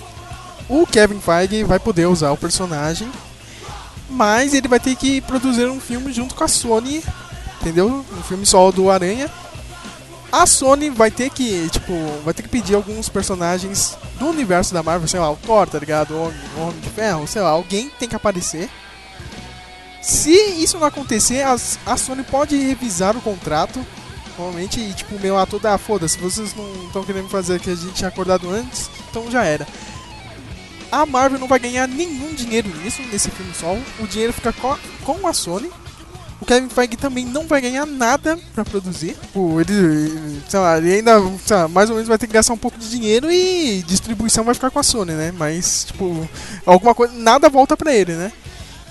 O 0.69 0.87
Kevin 0.87 1.21
Feige 1.21 1.65
vai 1.65 1.79
poder 1.79 2.07
usar 2.07 2.31
o 2.31 2.37
personagem, 2.37 3.09
mas 4.11 4.53
ele 4.53 4.69
vai 4.69 4.79
ter 4.79 4.95
que 4.97 5.21
produzir 5.23 5.67
um 5.67 5.81
filme 5.81 6.13
junto 6.13 6.35
com 6.35 6.45
a 6.45 6.49
Sony, 6.49 7.03
entendeu? 7.61 8.05
Um 8.13 8.23
filme 8.23 8.45
só 8.45 8.71
do 8.71 8.91
Aranha. 8.91 9.31
A 10.31 10.45
Sony 10.45 10.91
vai 10.91 11.11
ter 11.11 11.31
que, 11.31 11.71
tipo, 11.71 11.93
vai 12.23 12.35
ter 12.35 12.43
que 12.43 12.51
pedir 12.51 12.75
alguns 12.75 13.09
personagens 13.09 13.97
do 14.19 14.27
universo 14.27 14.75
da 14.75 14.83
Marvel, 14.83 15.09
sei 15.09 15.19
lá, 15.19 15.31
o 15.31 15.37
Thor, 15.37 15.67
tá 15.67 15.79
ligado? 15.79 16.13
O 16.13 16.25
Homem, 16.25 16.39
o 16.57 16.61
Homem 16.61 16.81
de 16.81 16.91
Ferro, 16.91 17.27
sei 17.27 17.41
lá, 17.41 17.49
alguém 17.49 17.91
tem 17.99 18.07
que 18.07 18.17
aparecer. 18.17 18.69
Se 20.03 20.31
isso 20.31 20.79
não 20.79 20.87
acontecer, 20.87 21.43
a 21.43 21.97
Sony 21.97 22.23
pode 22.23 22.57
revisar 22.57 23.17
o 23.17 23.21
contrato 23.21 23.85
Normalmente, 24.39 24.79
e, 24.79 24.93
tipo, 24.95 25.19
meu 25.19 25.37
ator 25.37 25.59
dá, 25.59 25.77
foda-se, 25.77 26.17
vocês 26.19 26.55
não 26.55 26.87
estão 26.87 27.03
querendo 27.03 27.29
fazer 27.29 27.57
o 27.57 27.61
que 27.61 27.71
a 27.71 27.75
gente 27.75 27.93
tinha 27.95 28.07
acordado 28.07 28.49
antes, 28.49 28.89
então 29.11 29.29
já 29.29 29.43
era. 29.45 29.67
A 30.93 31.05
Marvel 31.05 31.41
não 31.41 31.49
vai 31.49 31.59
ganhar 31.59 31.89
nenhum 31.89 32.33
dinheiro 32.33 32.69
nisso, 32.79 33.03
nesse 33.11 33.31
filme 33.33 33.53
solo. 33.53 33.83
O 33.99 34.07
dinheiro 34.07 34.33
fica 34.33 34.53
co- 34.53 34.79
com 35.05 35.27
a 35.27 35.33
Sony. 35.33 35.69
O 36.41 36.47
Kevin 36.47 36.69
Feige 36.69 36.97
também 36.97 37.25
não 37.27 37.49
vai 37.49 37.61
ganhar 37.61 37.85
nada 37.85 38.39
pra 38.55 38.65
produzir. 38.65 39.17
Pô, 39.35 39.61
ele, 39.61 40.41
sei 40.49 40.61
lá, 40.61 40.79
ele 40.79 40.95
ainda, 40.95 41.19
lá, 41.51 41.67
mais 41.67 41.91
ou 41.91 41.97
menos 41.97 42.09
vai 42.09 42.17
ter 42.17 42.29
que 42.29 42.33
gastar 42.33 42.53
um 42.55 42.59
pouco 42.59 42.79
de 42.79 42.89
dinheiro 42.89 43.29
e 43.31 43.83
distribuição 43.89 44.45
vai 44.45 44.55
ficar 44.55 44.71
com 44.71 44.79
a 44.79 44.85
Sony, 44.85 45.13
né? 45.15 45.33
Mas, 45.37 45.87
tipo, 45.89 46.29
alguma 46.65 46.95
coisa, 46.95 47.13
nada 47.13 47.49
volta 47.49 47.77
pra 47.77 47.93
ele, 47.93 48.13
né? 48.13 48.31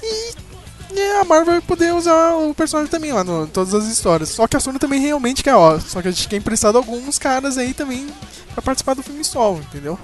E 0.03 0.33
a 1.01 1.23
Marvel 1.25 1.53
vai 1.53 1.61
poder 1.61 1.93
usar 1.93 2.33
o 2.35 2.53
personagem 2.53 2.89
também 2.91 3.11
lá 3.11 3.23
no 3.23 3.43
em 3.45 3.47
todas 3.47 3.73
as 3.73 3.85
histórias. 3.87 4.29
Só 4.29 4.47
que 4.47 4.55
a 4.57 4.59
Sony 4.59 4.79
também 4.79 4.99
realmente 5.01 5.43
quer, 5.43 5.55
ó. 5.55 5.79
Só 5.79 6.01
que 6.01 6.07
a 6.07 6.11
gente 6.11 6.27
quer 6.27 6.37
emprestado 6.37 6.77
alguns 6.77 7.17
caras 7.19 7.57
aí 7.57 7.73
também 7.73 8.07
pra 8.53 8.61
participar 8.61 8.93
do 8.95 9.03
filme 9.03 9.23
solo, 9.23 9.59
entendeu? 9.59 9.97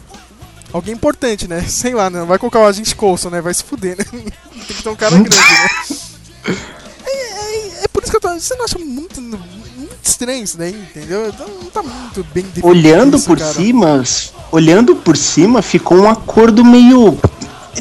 Alguém 0.71 0.93
importante, 0.93 1.47
né? 1.47 1.61
Sei 1.69 1.93
lá, 1.93 2.09
não 2.09 2.25
vai 2.25 2.39
colocar 2.39 2.59
o 2.59 2.65
agente 2.65 2.95
Coulson, 2.95 3.29
né? 3.29 3.41
Vai 3.41 3.53
se 3.53 3.63
fuder, 3.63 3.97
né? 3.97 4.05
Tem 4.11 4.75
que 4.75 4.83
ter 4.83 4.89
um 4.89 4.95
cara 4.95 5.15
grande, 5.17 5.35
né? 5.37 6.55
É, 7.05 7.09
é- 7.11 7.83
é 7.83 7.87
por 7.91 8.01
isso 8.03 8.11
que 8.11 8.17
eu 8.17 8.21
tô. 8.21 8.29
Você 8.29 8.55
não 8.55 8.65
acha 8.65 8.79
muito, 8.79 9.21
muito 9.21 9.97
estranho 10.03 10.43
isso 10.43 10.57
daí, 10.57 10.73
entendeu? 10.73 11.27
Então, 11.29 11.47
Não 11.47 11.69
tá 11.69 11.83
muito 11.83 12.23
bem 12.33 12.43
definido. 12.43 12.67
Olhando 12.67 13.17
isso, 13.17 13.27
por 13.27 13.37
cara. 13.37 13.53
cima, 13.53 14.03
olhando 14.51 14.95
por 14.95 15.15
cima, 15.15 15.61
ficou 15.61 15.97
um 15.99 16.09
acordo 16.09 16.63
meio 16.65 17.17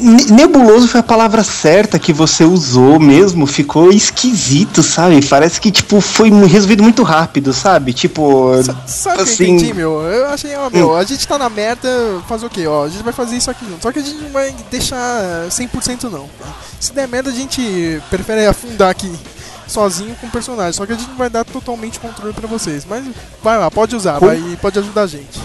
nebuloso 0.01 0.87
foi 0.87 0.99
a 0.99 1.03
palavra 1.03 1.43
certa 1.43 1.99
que 1.99 2.11
você 2.11 2.43
usou 2.43 2.99
mesmo, 2.99 3.45
ficou 3.45 3.91
esquisito, 3.91 4.81
sabe? 4.81 5.23
Parece 5.25 5.61
que 5.61 5.71
tipo 5.71 6.01
foi 6.01 6.29
resolvido 6.45 6.81
muito 6.81 7.03
rápido, 7.03 7.53
sabe? 7.53 7.93
Tipo, 7.93 8.51
Sabe 8.87 9.13
o 9.13 9.13
que 9.15 9.19
eu 9.19 9.23
assim, 9.33 9.43
entendi, 9.51 9.73
meu? 9.73 10.01
Eu 10.01 10.27
achei, 10.27 10.55
ó, 10.55 10.69
meu, 10.69 10.95
a 10.95 11.03
gente 11.03 11.27
tá 11.27 11.37
na 11.37 11.49
merda, 11.49 11.87
fazer 12.27 12.45
o 12.45 12.49
quê? 12.49 12.65
Ó, 12.65 12.85
a 12.85 12.89
gente 12.89 13.03
vai 13.03 13.13
fazer 13.13 13.37
isso 13.37 13.51
aqui 13.51 13.65
junto. 13.65 13.83
Só 13.83 13.91
que 13.91 13.99
a 13.99 14.01
gente 14.01 14.17
não 14.21 14.29
vai 14.31 14.53
deixar 14.71 15.47
100% 15.49 16.03
não. 16.09 16.27
tá? 16.39 16.47
Se 16.79 16.91
der 16.93 17.07
merda, 17.07 17.29
a 17.29 17.33
gente 17.33 18.01
prefere 18.09 18.45
afundar 18.45 18.89
aqui 18.89 19.11
sozinho 19.67 20.15
com 20.19 20.27
o 20.27 20.31
personagem. 20.31 20.73
Só 20.73 20.85
que 20.85 20.93
a 20.93 20.95
gente 20.95 21.07
não 21.09 21.15
vai 21.17 21.29
dar 21.29 21.45
totalmente 21.45 21.99
controle 21.99 22.33
pra 22.33 22.47
vocês. 22.47 22.85
Mas 22.89 23.05
vai 23.43 23.57
lá, 23.57 23.69
pode 23.71 23.95
usar, 23.95 24.19
Com- 24.19 24.25
vai, 24.25 24.41
pode 24.61 24.79
ajudar 24.79 25.03
a 25.03 25.07
gente. 25.07 25.39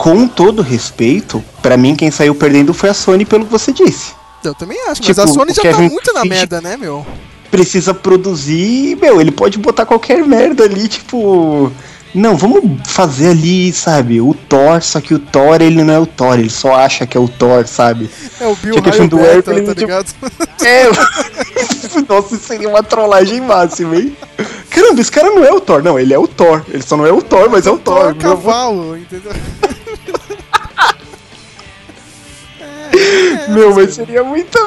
Com 0.00 0.26
todo 0.26 0.62
respeito, 0.62 1.44
pra 1.60 1.76
mim 1.76 1.94
quem 1.94 2.10
saiu 2.10 2.34
perdendo 2.34 2.72
foi 2.72 2.88
a 2.88 2.94
Sony 2.94 3.26
pelo 3.26 3.44
que 3.44 3.52
você 3.52 3.70
disse. 3.70 4.12
Eu 4.42 4.54
também 4.54 4.80
acho, 4.88 5.02
Tipo, 5.02 5.08
mas 5.08 5.18
a 5.18 5.26
Sony 5.26 5.52
o 5.52 5.54
já 5.54 5.60
tá 5.60 5.78
muito 5.78 6.14
na 6.14 6.24
merda, 6.24 6.58
né, 6.58 6.74
meu? 6.74 7.06
Precisa 7.50 7.92
produzir, 7.92 8.96
meu, 8.96 9.20
ele 9.20 9.30
pode 9.30 9.58
botar 9.58 9.84
qualquer 9.84 10.26
merda 10.26 10.64
ali, 10.64 10.88
tipo, 10.88 11.70
não, 12.14 12.34
vamos 12.34 12.62
fazer 12.86 13.28
ali, 13.28 13.74
sabe? 13.74 14.22
O 14.22 14.32
Thor, 14.32 14.80
só 14.80 15.02
que 15.02 15.12
o 15.12 15.18
Thor 15.18 15.60
ele 15.60 15.84
não 15.84 15.92
é 15.92 15.98
o 15.98 16.06
Thor, 16.06 16.38
ele 16.38 16.48
só 16.48 16.76
acha 16.76 17.06
que 17.06 17.14
é 17.14 17.20
o 17.20 17.28
Thor, 17.28 17.66
sabe? 17.66 18.08
É 18.40 18.46
o 18.46 18.56
Bill 18.56 18.76
Tipo, 18.76 19.06
do 19.06 19.16
Beta, 19.18 19.50
Hércules, 19.50 19.66
tá 19.66 19.74
tipo, 19.74 19.80
ligado? 19.80 20.14
É, 20.64 20.86
nossa, 22.08 22.34
isso 22.36 22.46
seria 22.46 22.70
uma 22.70 22.82
trollagem 22.82 23.42
máxima, 23.42 23.96
hein? 23.96 24.16
Caramba, 24.70 24.98
esse 24.98 25.12
cara 25.12 25.28
não 25.28 25.44
é 25.44 25.52
o 25.52 25.60
Thor, 25.60 25.82
não, 25.82 25.98
ele 25.98 26.14
é 26.14 26.18
o 26.18 26.26
Thor. 26.26 26.64
Ele 26.68 26.82
só 26.82 26.96
não 26.96 27.04
é 27.04 27.12
o 27.12 27.20
Thor, 27.20 27.50
mas 27.50 27.66
é 27.66 27.70
o 27.70 27.76
Thor. 27.76 28.14
Thor 28.14 28.14
cavalo, 28.14 28.96
entendeu? 28.96 29.32
Meu, 33.50 33.74
mas 33.74 33.94
seria 33.94 34.22
muita 34.22 34.58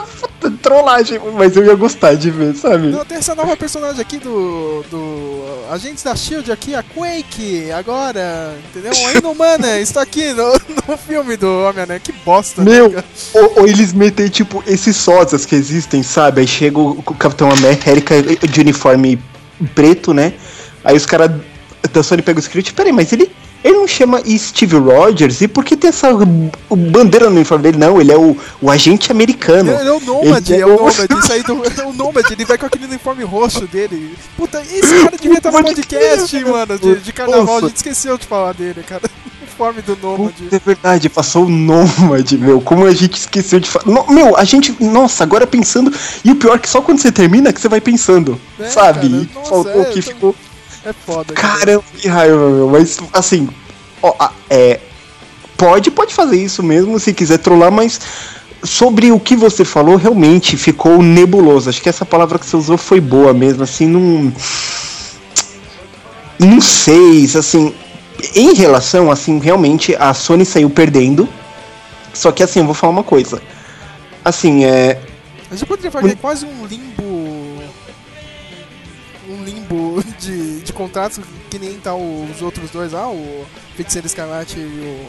trollagem, 0.62 1.20
mas 1.36 1.56
eu 1.56 1.66
ia 1.66 1.76
gostar 1.76 2.16
de 2.16 2.30
ver, 2.30 2.56
sabe? 2.56 2.88
Não, 2.88 3.06
tem 3.06 3.18
essa 3.18 3.36
nova 3.36 3.56
personagem 3.56 4.02
aqui 4.02 4.18
do. 4.18 4.84
do 4.90 5.44
Agentes 5.72 6.04
da 6.04 6.16
Shield 6.16 6.52
aqui, 6.52 6.76
a 6.76 6.84
Quake, 6.84 7.72
agora, 7.72 8.54
entendeu? 8.70 8.92
A 9.08 9.14
Inumana 9.14 9.80
está 9.82 10.02
aqui 10.02 10.34
no, 10.34 10.54
no 10.88 10.98
filme 10.98 11.38
do 11.38 11.48
Homem-Aranha. 11.48 12.00
Que 12.00 12.12
bosta, 12.12 12.62
Meu, 12.62 12.90
né, 12.90 13.04
ou, 13.34 13.62
ou 13.62 13.68
eles 13.68 13.94
metem, 13.94 14.28
tipo, 14.28 14.64
esses 14.68 14.96
sósias 14.96 15.46
que 15.46 15.56
existem, 15.56 16.04
sabe? 16.04 16.42
Aí 16.42 16.48
chega 16.48 16.80
o, 16.80 16.92
o 16.92 17.16
Capitão 17.16 17.50
América 17.50 18.22
de 18.22 18.62
uniforme 18.62 19.20
preto, 19.74 20.14
né? 20.14 20.34
Aí 20.84 20.96
os 20.96 21.06
caras 21.06 21.32
da 21.92 22.04
Sony 22.04 22.22
pegam 22.22 22.40
o 22.40 22.44
script, 22.44 22.74
peraí, 22.74 22.92
mas 22.92 23.12
ele, 23.14 23.32
ele 23.64 23.78
não 23.78 23.88
chama 23.88 24.22
Steve 24.38 24.76
Rogers? 24.78 25.42
E 25.42 25.48
por 25.48 25.64
que 25.64 25.78
tem 25.78 25.90
essa 25.90 26.10
bandeira 26.70 27.30
no 27.30 27.36
uniforme 27.36 27.64
dele? 27.64 27.78
Não, 27.78 28.00
ele 28.02 28.12
é 28.12 28.18
o, 28.18 28.36
o 28.62 28.70
agente 28.70 29.12
americano. 29.12 29.72
Ele 29.72 29.90
é 29.90 29.92
o 29.92 30.00
Nômade, 30.00 30.54
Ele 30.54 30.62
é 30.62 30.66
o 30.66 30.76
Nômade, 30.76 31.08
isso 31.24 31.34
aí 31.34 31.44
do, 31.44 31.62
é 31.66 31.86
o 31.86 31.94
Nômade, 31.94 32.34
ele 32.34 32.46
vai 32.46 32.58
com 32.58 32.66
aquele 32.66 32.86
uniforme 32.86 33.24
roxo 33.24 33.68
dele. 33.68 34.16
Puta, 34.36 34.62
esse 34.62 35.04
cara 35.04 35.18
devia 35.20 35.38
estar 35.38 35.52
no 35.52 35.64
podcast, 35.64 36.40
mano, 36.46 36.80
de, 36.80 36.96
de 37.00 37.14
carnaval, 37.14 37.58
a 37.58 37.62
gente 37.62 37.78
esqueceu 37.78 38.18
de 38.18 38.26
falar 38.26 38.54
dele, 38.54 38.84
cara. 38.84 39.04
Uniforme 39.54 39.84
do 39.84 39.96
Nômade. 40.02 40.48
É 40.52 40.58
verdade, 40.58 41.10
passou 41.10 41.46
o 41.46 41.50
Nômade, 41.50 42.40
meu. 42.40 42.60
Como 42.60 42.86
a 42.86 42.92
gente 42.92 43.20
esqueceu 43.20 43.60
de 43.60 43.70
falar. 43.70 43.86
No- 43.86 44.08
Meu, 44.12 44.36
a 44.36 44.44
gente. 44.44 44.76
Nossa, 44.84 45.24
agora 45.24 45.46
pensando. 45.46 45.94
E 46.26 46.32
o 46.32 46.36
pior 46.36 46.56
é 46.56 46.58
que 46.58 46.68
só 46.68 46.82
quando 46.82 47.00
você 47.00 47.12
termina 47.12 47.54
que 47.54 47.62
você 47.62 47.70
vai 47.70 47.80
pensando. 47.80 48.40
É, 48.60 48.68
sabe? 48.68 49.10
cara, 49.10 49.28
nossa, 49.36 49.50
faltou 49.52 49.82
é, 49.84 49.86
que 49.86 50.02
tô- 50.02 50.10
ficou. 50.12 50.36
É 50.86 50.94
foda, 50.94 51.34
cara. 51.34 51.60
Caramba, 51.60 51.84
que 51.98 52.08
raiva, 52.08 52.50
meu. 52.50 52.70
Mas, 52.70 53.00
assim. 53.14 53.50
Ó, 54.02 54.14
é. 54.50 54.80
Pode, 55.58 55.92
pode 55.92 56.14
fazer 56.14 56.44
isso 56.44 56.62
mesmo 56.62 57.00
se 57.00 57.14
quiser 57.14 57.38
trollar, 57.40 57.72
mas. 57.72 58.00
Sobre 58.64 59.12
o 59.12 59.20
que 59.20 59.36
você 59.36 59.66
falou, 59.66 59.98
realmente 59.98 60.56
ficou 60.56 61.04
nebuloso. 61.04 61.70
Acho 61.70 61.82
que 61.82 61.90
essa 61.90 62.06
palavra 62.06 62.40
que 62.40 62.46
você 62.46 62.56
usou 62.56 62.78
foi 62.78 63.02
boa 63.02 63.34
mesmo, 63.34 63.64
assim, 63.64 63.86
não. 63.88 64.34
Não 66.40 66.62
sei, 66.62 67.26
assim. 67.38 67.74
Em 68.34 68.54
relação, 68.54 69.12
assim, 69.12 69.38
realmente 69.40 69.96
a 70.00 70.14
Sony 70.14 70.46
saiu 70.46 70.70
perdendo. 70.70 71.28
Só 72.14 72.32
que 72.32 72.44
assim, 72.44 72.60
eu 72.60 72.66
vou 72.66 72.74
falar 72.74 72.94
uma 72.94 73.04
coisa. 73.04 73.42
Assim, 74.24 74.64
é. 74.64 75.00
A 75.52 75.56
gente 75.56 75.68
poderia 75.68 75.92
fazer 75.92 76.16
quase 76.18 76.46
um 76.46 76.66
limbo. 76.66 77.43
Um 79.30 79.44
limbo 79.44 80.04
de, 80.20 80.60
de 80.62 80.74
contratos 80.74 81.20
que 81.50 81.58
nem 81.58 81.74
tá 81.76 81.96
os 81.96 82.42
outros 82.42 82.70
dois 82.70 82.92
lá, 82.92 83.08
o 83.08 83.46
Feiticeiro 83.76 84.08
Escarlate 84.08 84.60
e 84.60 84.62
o. 84.62 85.08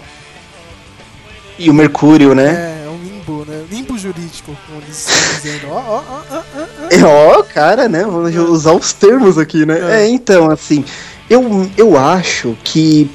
E 1.56 1.70
o 1.70 1.74
Mercúrio, 1.74 2.34
né? 2.34 2.84
É, 2.84 2.88
um 2.88 3.02
limbo, 3.02 3.44
né? 3.48 3.64
Limbo 3.70 3.96
jurídico, 3.96 4.56
como 4.66 4.80
eles 4.82 5.08
estão 5.08 5.34
dizendo. 5.36 5.72
Ó, 5.72 5.78
ó, 5.78 6.02
ó, 6.08 6.36
ó, 6.36 7.36
ó. 7.36 7.40
É, 7.40 7.42
cara, 7.44 7.88
né? 7.88 8.04
Vamos 8.04 8.34
usar 8.36 8.72
os 8.72 8.92
termos 8.92 9.38
aqui, 9.38 9.64
né? 9.64 10.02
É, 10.02 10.08
então, 10.08 10.50
assim, 10.50 10.84
eu, 11.28 11.70
eu 11.76 11.98
acho 11.98 12.56
que. 12.64 13.10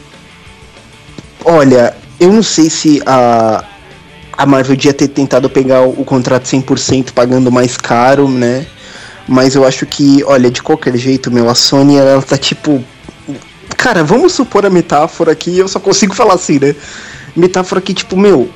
Olha, 1.44 1.96
eu 2.20 2.32
não 2.32 2.44
sei 2.44 2.70
se 2.70 3.02
a, 3.06 3.64
a 4.34 4.46
Marvel 4.46 4.76
devia 4.76 4.94
ter 4.94 5.08
tentado 5.08 5.50
pegar 5.50 5.82
o, 5.82 6.02
o 6.02 6.06
contrato 6.06 6.44
100% 6.44 7.12
pagando 7.12 7.52
mais 7.52 7.78
caro, 7.78 8.28
né? 8.28 8.66
Mas 9.30 9.54
eu 9.54 9.64
acho 9.64 9.86
que, 9.86 10.24
olha, 10.24 10.50
de 10.50 10.64
qualquer 10.64 10.98
jeito, 10.98 11.30
meu, 11.30 11.48
a 11.48 11.54
Sony, 11.54 11.98
ela 11.98 12.20
tá 12.20 12.36
tipo. 12.36 12.84
Cara, 13.78 14.04
vamos 14.04 14.34
supor 14.34 14.66
a 14.66 14.72
metáfora 14.72 15.32
aqui, 15.32 15.56
eu 15.56 15.68
só 15.68 15.80
consigo 15.80 16.16
falar 16.18 16.34
assim, 16.34 16.58
né? 16.58 16.76
Metáfora 17.36 17.80
que, 17.80 17.94
tipo, 17.94 18.18
meu, 18.18 18.50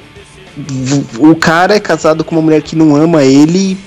o 1.20 1.36
cara 1.36 1.76
é 1.76 1.80
casado 1.80 2.24
com 2.24 2.36
uma 2.36 2.42
mulher 2.42 2.64
que 2.64 2.76
não 2.76 2.96
ama 2.96 3.24
ele 3.24 3.78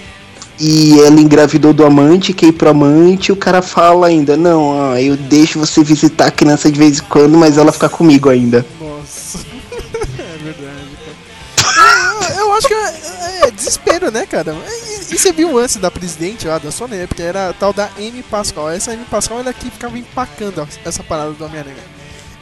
e 0.61 1.01
ela 1.01 1.21
engravidou 1.21 1.73
do 1.73 1.85
amante, 1.85 2.33
quer 2.33 2.47
ir 2.47 2.53
pro 2.53 2.71
amante, 2.71 3.29
e 3.29 3.33
o 3.33 3.37
cara 3.37 3.61
fala 3.61 4.07
ainda, 4.07 4.37
não, 4.37 4.63
ó, 4.63 4.97
eu 4.97 5.17
deixo 5.17 5.59
você 5.59 5.83
visitar 5.83 6.27
a 6.27 6.31
criança 6.31 6.71
de 6.71 6.79
vez 6.79 7.01
em 7.01 7.03
quando, 7.03 7.37
mas 7.37 7.59
ela 7.59 7.73
fica 7.73 7.89
comigo 7.89 8.31
ainda. 8.31 8.65
Nossa. 8.81 9.41
é 10.19 10.39
verdade, 10.45 10.97
cara. 11.05 12.33
Eu, 12.33 12.47
eu 12.47 12.53
acho 12.55 12.69
que 12.69 12.75
é, 12.75 13.49
é 13.49 13.51
desespero, 13.51 14.11
né, 14.13 14.25
cara? 14.25 14.57
E, 14.89 14.96
e 15.11 15.19
você 15.19 15.33
viu 15.33 15.51
o 15.51 15.55
lance 15.55 15.79
da 15.79 15.91
presidente 15.91 16.47
lá 16.47 16.59
da 16.59 16.71
Sony, 16.71 16.97
né? 16.97 17.07
Porque 17.07 17.23
era 17.23 17.51
a 17.51 17.53
tal 17.53 17.73
da 17.73 17.89
Amy 17.99 18.23
Pascal. 18.23 18.71
Essa 18.71 18.93
Amy 18.93 19.05
Pascal 19.05 19.41
era 19.41 19.53
que 19.53 19.71
ficava 19.71 19.99
empacando 19.99 20.67
essa 20.85 21.03
parada 21.03 21.33
do 21.33 21.45
Homem-Aranha. 21.45 21.77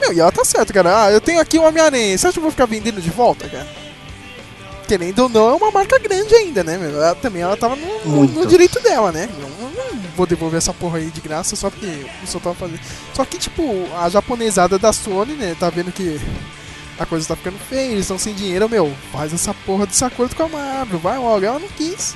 Meu, 0.00 0.12
e 0.12 0.20
ela 0.20 0.32
tá 0.32 0.44
certo, 0.44 0.72
cara. 0.72 1.04
Ah, 1.04 1.12
eu 1.12 1.20
tenho 1.20 1.40
aqui 1.40 1.58
o 1.58 1.62
Homem-Aranha. 1.62 2.16
Você 2.18 2.26
acha 2.26 2.32
que 2.34 2.38
eu 2.38 2.42
vou 2.42 2.50
ficar 2.50 2.66
vendendo 2.66 3.00
de 3.00 3.10
volta, 3.10 3.48
cara? 3.48 3.66
Querendo 4.86 5.20
ou 5.20 5.28
não, 5.30 5.48
é 5.50 5.54
uma 5.54 5.70
marca 5.70 5.98
grande 5.98 6.34
ainda, 6.34 6.62
né, 6.62 6.76
meu? 6.76 6.90
Ela, 6.90 7.14
também 7.14 7.40
ela 7.40 7.56
tava 7.56 7.74
no, 7.74 8.04
no- 8.04 8.24
no 8.28 8.46
direito 8.46 8.78
dela, 8.80 9.10
né? 9.10 9.28
Eu 9.40 9.48
não, 9.48 10.00
vou 10.14 10.26
devolver 10.26 10.58
essa 10.58 10.74
porra 10.74 10.98
aí 10.98 11.06
de 11.06 11.22
graça 11.22 11.56
só 11.56 11.70
porque 11.70 11.86
o 11.86 12.20
pessoal 12.20 12.42
tava 12.42 12.54
fazendo. 12.54 12.80
Só 13.14 13.24
que, 13.24 13.38
tipo, 13.38 13.62
a 13.96 14.08
japonesada 14.10 14.78
da 14.78 14.92
Sony, 14.92 15.32
né, 15.34 15.56
tá 15.58 15.70
vendo 15.70 15.90
que 15.90 16.20
a 16.98 17.06
coisa 17.06 17.26
tá 17.26 17.34
ficando 17.34 17.58
feia, 17.68 17.90
eles 17.92 18.00
estão 18.02 18.18
sem 18.18 18.34
dinheiro, 18.34 18.68
meu, 18.68 18.92
faz 19.10 19.32
essa 19.32 19.54
porra 19.54 19.86
desse 19.86 20.04
acordo 20.04 20.36
com 20.36 20.42
a 20.44 20.48
Marvel, 20.48 20.98
vai 20.98 21.18
logo, 21.18 21.44
ela 21.44 21.58
não 21.58 21.68
quis. 21.68 22.14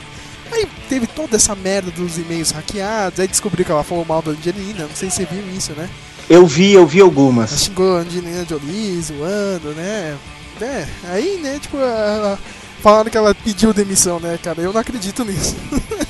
Aí 0.50 0.66
teve 0.88 1.06
toda 1.06 1.36
essa 1.36 1.54
merda 1.54 1.90
dos 1.90 2.16
e-mails 2.18 2.50
hackeados, 2.50 3.20
aí 3.20 3.28
descobriu 3.28 3.64
que 3.64 3.70
ela 3.72 3.84
falou 3.84 4.04
mal 4.04 4.22
da 4.22 4.30
Angelina, 4.32 4.86
não 4.86 4.94
sei 4.96 5.10
se 5.10 5.16
você 5.16 5.24
viu 5.26 5.42
isso, 5.56 5.72
né? 5.72 5.88
Eu 6.28 6.46
vi, 6.46 6.72
eu 6.72 6.86
vi 6.86 6.98
Ela 7.00 7.08
algumas. 7.08 7.50
xingou 7.62 7.96
a 7.96 8.00
Angelina 8.00 8.44
Jolie, 8.44 9.00
zoando, 9.02 9.70
né? 9.74 10.16
É, 10.60 10.86
aí, 11.10 11.38
né, 11.42 11.58
tipo, 11.60 11.76
ela, 11.78 12.38
falando 12.82 13.10
que 13.10 13.16
ela 13.16 13.34
pediu 13.34 13.72
demissão, 13.72 14.18
né, 14.18 14.38
cara? 14.42 14.60
Eu 14.60 14.72
não 14.72 14.80
acredito 14.80 15.24
nisso. 15.24 15.54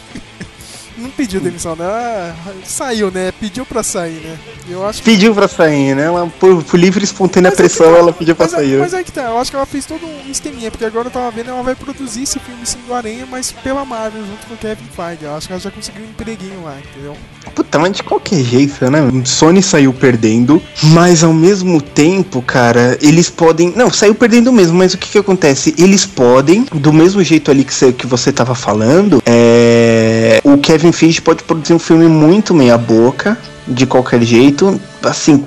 não 0.98 1.10
pediu 1.10 1.40
demissão, 1.40 1.74
né? 1.76 1.84
Ela 1.84 2.36
saiu, 2.64 3.10
né? 3.10 3.32
Pediu 3.32 3.64
pra 3.64 3.82
sair, 3.82 4.20
né? 4.20 4.38
Eu 4.68 4.86
acho 4.86 5.02
que. 5.02 5.10
Pediu 5.10 5.34
pra 5.34 5.48
sair, 5.48 5.94
né? 5.94 6.04
Ela, 6.04 6.26
por, 6.38 6.62
por 6.62 6.78
livre 6.78 7.02
e 7.02 7.04
espontânea 7.04 7.50
Mas 7.50 7.58
é 7.58 7.62
pressão, 7.62 7.92
tá, 7.92 7.98
ela 7.98 8.12
pediu 8.12 8.36
pra 8.36 8.46
mas, 8.46 8.52
sair. 8.52 8.74
É, 8.74 8.78
mas 8.78 8.94
é 8.94 9.02
que 9.02 9.12
tá, 9.12 9.22
eu 9.22 9.38
acho 9.38 9.50
que 9.50 9.56
ela 9.56 9.66
fez 9.66 9.86
todo 9.86 10.04
um 10.04 10.30
esqueminha, 10.30 10.70
porque 10.70 10.84
agora 10.84 11.08
eu 11.08 11.12
tava 11.12 11.30
vendo, 11.30 11.50
ela 11.50 11.62
vai 11.62 11.74
produzir 11.74 12.22
esse 12.22 12.38
filme 12.38 12.66
sim 12.66 12.78
do 12.86 12.94
Aranha, 12.94 13.26
mas 13.26 13.52
pela 13.52 13.84
Marvel, 13.84 14.24
junto 14.24 14.46
com 14.46 14.54
o 14.54 14.58
Kevin 14.58 14.88
Feige. 14.94 15.24
Eu 15.24 15.36
acho 15.36 15.46
que 15.46 15.52
ela 15.52 15.60
já 15.60 15.70
conseguiu 15.70 16.04
um 16.04 16.10
empreguinho 16.10 16.62
lá, 16.64 16.78
entendeu? 16.78 17.16
Puta, 17.54 17.78
mas 17.78 17.92
de 17.92 18.02
qualquer 18.02 18.42
jeito, 18.44 18.90
né? 18.90 19.00
Sony 19.24 19.62
saiu 19.62 19.92
perdendo, 19.92 20.62
mas 20.82 21.22
ao 21.24 21.32
mesmo 21.32 21.80
tempo, 21.80 22.40
cara, 22.42 22.96
eles 23.02 23.28
podem. 23.28 23.72
Não, 23.74 23.90
saiu 23.90 24.14
perdendo 24.14 24.52
mesmo, 24.52 24.76
mas 24.78 24.94
o 24.94 24.98
que 24.98 25.08
que 25.08 25.18
acontece? 25.18 25.74
Eles 25.78 26.06
podem, 26.06 26.64
do 26.72 26.92
mesmo 26.92 27.22
jeito 27.22 27.50
ali 27.50 27.64
que 27.64 27.74
você, 27.74 27.92
que 27.92 28.06
você 28.06 28.32
tava 28.32 28.54
falando, 28.54 29.22
é. 29.26 30.40
O 30.44 30.56
Kevin 30.58 30.92
Feige 30.92 31.20
pode 31.20 31.42
produzir 31.42 31.72
um 31.74 31.78
filme 31.78 32.06
muito 32.06 32.54
meia-boca, 32.54 33.36
de 33.66 33.86
qualquer 33.86 34.22
jeito. 34.22 34.80
Assim, 35.02 35.44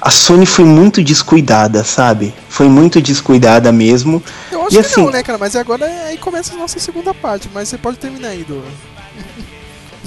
a 0.00 0.10
Sony 0.10 0.46
foi 0.46 0.64
muito 0.64 1.02
descuidada, 1.02 1.84
sabe? 1.84 2.32
Foi 2.48 2.68
muito 2.68 3.00
descuidada 3.00 3.70
mesmo. 3.72 4.22
Eu 4.50 4.60
acho 4.66 4.76
E 4.76 4.80
que 4.80 4.86
assim- 4.86 5.02
não, 5.02 5.10
né, 5.10 5.22
cara? 5.22 5.38
Mas 5.38 5.54
agora 5.56 5.84
é- 5.86 6.08
aí 6.08 6.16
começa 6.18 6.54
a 6.54 6.56
nossa 6.56 6.78
segunda 6.78 7.12
parte, 7.12 7.50
mas 7.52 7.68
você 7.68 7.76
pode 7.76 7.98
terminar 7.98 8.28
aí, 8.28 8.44
do. 8.44 8.62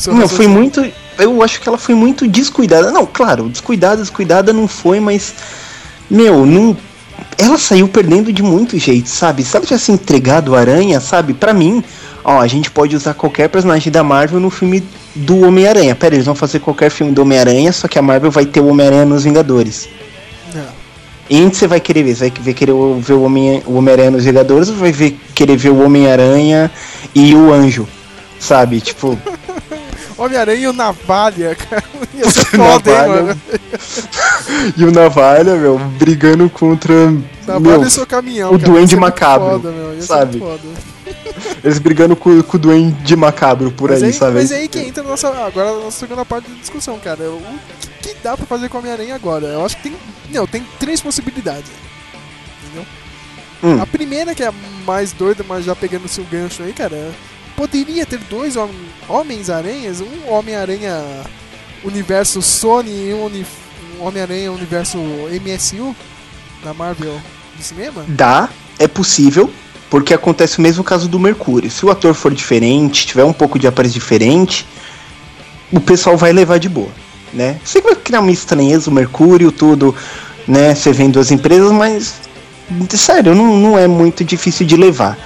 Não, 0.07 0.27
foi 0.27 0.47
muito. 0.47 0.85
Eu 1.19 1.43
acho 1.43 1.61
que 1.61 1.67
ela 1.69 1.77
foi 1.77 1.93
muito 1.95 2.27
descuidada. 2.27 2.91
Não, 2.91 3.05
claro, 3.05 3.47
descuidada, 3.49 3.97
descuidada 3.97 4.51
não 4.51 4.67
foi, 4.67 4.99
mas. 4.99 5.33
Meu, 6.09 6.45
não. 6.45 6.75
Ela 7.37 7.57
saiu 7.57 7.87
perdendo 7.87 8.31
de 8.31 8.41
muito 8.43 8.77
jeito, 8.77 9.09
sabe? 9.09 9.43
Se 9.43 9.55
ela 9.55 9.65
tivesse 9.65 9.91
entregado 9.91 10.49
o 10.49 10.55
Aranha, 10.55 10.99
sabe? 10.99 11.33
Pra 11.33 11.53
mim, 11.53 11.83
ó, 12.23 12.39
a 12.39 12.47
gente 12.47 12.69
pode 12.71 12.95
usar 12.95 13.13
qualquer 13.13 13.49
personagem 13.49 13.91
da 13.91 14.03
Marvel 14.03 14.39
no 14.39 14.49
filme 14.49 14.83
do 15.15 15.41
Homem-Aranha. 15.47 15.95
Pera, 15.95 16.15
eles 16.15 16.25
vão 16.25 16.35
fazer 16.35 16.59
qualquer 16.59 16.89
filme 16.89 17.11
do 17.13 17.21
Homem-Aranha, 17.21 17.71
só 17.71 17.87
que 17.87 17.97
a 17.97 18.01
Marvel 18.01 18.31
vai 18.31 18.45
ter 18.45 18.59
o 18.59 18.67
Homem-Aranha 18.67 19.05
nos 19.05 19.23
Vingadores. 19.23 19.87
Não. 20.53 20.65
E 21.29 21.41
onde 21.41 21.55
você 21.55 21.67
vai 21.67 21.79
querer 21.79 22.03
ver? 22.03 22.15
Você 22.15 22.29
vai 22.29 22.33
ver 22.43 22.53
querer 22.53 22.73
ver 22.99 23.13
o 23.13 23.23
Homem- 23.23 23.63
o 23.65 23.75
Homem-Aranha 23.77 24.11
nos 24.11 24.25
Vingadores 24.25 24.69
ou 24.69 24.75
vai 24.75 24.91
ver, 24.91 25.17
querer 25.33 25.57
ver 25.57 25.69
o 25.69 25.83
Homem-Aranha 25.83 26.69
e 27.15 27.33
o 27.35 27.51
Anjo? 27.53 27.87
Sabe? 28.39 28.81
Tipo. 28.81 29.17
Homem-Aranha 30.25 30.61
e 30.61 30.67
o 30.67 30.73
Navalha, 30.73 31.55
cara. 31.55 31.83
Ia 32.13 32.29
ser 32.29 32.45
foda, 32.55 32.91
hein, 32.91 33.07
mano? 33.07 33.41
E 34.77 34.85
o 34.85 34.91
Navalha, 34.91 35.55
meu, 35.55 35.79
brigando 35.79 36.49
contra. 36.49 36.93
Navalha 37.47 37.79
meu, 37.79 37.87
e 37.87 37.91
seu 37.91 38.05
caminhão. 38.05 38.49
o 38.49 38.59
cara. 38.59 38.71
Duende 38.71 38.95
muito 38.95 39.01
Macabro, 39.01 39.49
Foda, 39.49 39.71
meu. 39.71 39.95
Ia 39.95 40.01
sabe? 40.01 40.41
Eles 41.63 41.79
brigando 41.79 42.15
com, 42.15 42.41
com 42.43 42.57
o 42.57 42.59
Duende 42.59 43.15
Macabro 43.15 43.71
por 43.71 43.89
Mas 43.89 44.03
aí, 44.03 44.09
aí, 44.09 44.13
sabe? 44.13 44.33
mas 44.33 44.51
aí 44.51 44.67
que 44.67 44.79
entra 44.79 45.01
nossa, 45.03 45.29
agora 45.29 45.69
a 45.69 45.79
nossa 45.79 45.99
segunda 45.99 46.23
parte 46.25 46.49
da 46.49 46.55
discussão, 46.59 46.99
cara. 46.99 47.23
O 47.29 47.41
que, 48.01 48.09
que 48.09 48.23
dá 48.23 48.37
pra 48.37 48.45
fazer 48.45 48.69
com 48.69 48.77
o 48.77 48.79
Homem-Aranha 48.81 49.15
agora? 49.15 49.47
Eu 49.47 49.65
acho 49.65 49.77
que 49.77 49.83
tem. 49.83 49.95
Não, 50.29 50.45
tem 50.45 50.65
três 50.79 51.01
possibilidades. 51.01 51.71
Entendeu? 52.63 52.85
Hum. 53.63 53.81
A 53.81 53.85
primeira, 53.85 54.35
que 54.35 54.43
é 54.43 54.47
a 54.47 54.53
mais 54.85 55.13
doida, 55.13 55.43
mas 55.47 55.65
já 55.65 55.75
pegando 55.75 56.05
o 56.05 56.09
seu 56.09 56.23
gancho 56.25 56.63
aí, 56.63 56.73
cara. 56.73 57.11
Poderia 57.55 58.05
ter 58.05 58.19
dois 58.29 58.55
hom- 58.55 58.69
Homens-Aranhas, 59.07 60.01
um 60.01 60.31
Homem-Aranha 60.31 61.01
universo 61.83 62.41
Sony 62.41 63.09
e 63.09 63.13
um, 63.13 63.25
um 63.99 64.05
Homem-Aranha 64.05 64.51
universo 64.51 64.97
MSU 64.97 65.95
na 66.63 66.73
Marvel 66.73 67.19
do 67.55 67.63
cinema? 67.63 68.03
Dá, 68.07 68.49
é 68.79 68.87
possível, 68.87 69.51
porque 69.89 70.13
acontece 70.13 70.57
o 70.57 70.61
mesmo 70.61 70.83
caso 70.83 71.07
do 71.07 71.19
Mercúrio. 71.19 71.69
Se 71.69 71.85
o 71.85 71.91
ator 71.91 72.13
for 72.13 72.33
diferente, 72.33 73.05
tiver 73.05 73.23
um 73.23 73.33
pouco 73.33 73.59
de 73.59 73.67
aparência 73.67 73.99
diferente, 73.99 74.65
o 75.71 75.79
pessoal 75.79 76.17
vai 76.17 76.31
levar 76.33 76.57
de 76.57 76.69
boa, 76.69 76.89
né? 77.31 77.59
Sei 77.63 77.81
que 77.81 77.87
vai 77.87 77.95
criar 77.95 78.21
uma 78.21 78.31
estranheza, 78.31 78.89
o 78.89 78.93
Mercúrio, 78.93 79.51
tudo, 79.51 79.95
né? 80.47 80.73
Você 80.73 80.91
vem 80.91 81.09
duas 81.09 81.31
empresas, 81.31 81.71
mas 81.71 82.15
sério, 82.91 83.35
não, 83.35 83.57
não 83.57 83.77
é 83.77 83.87
muito 83.87 84.23
difícil 84.23 84.65
de 84.65 84.75
levar. 84.75 85.17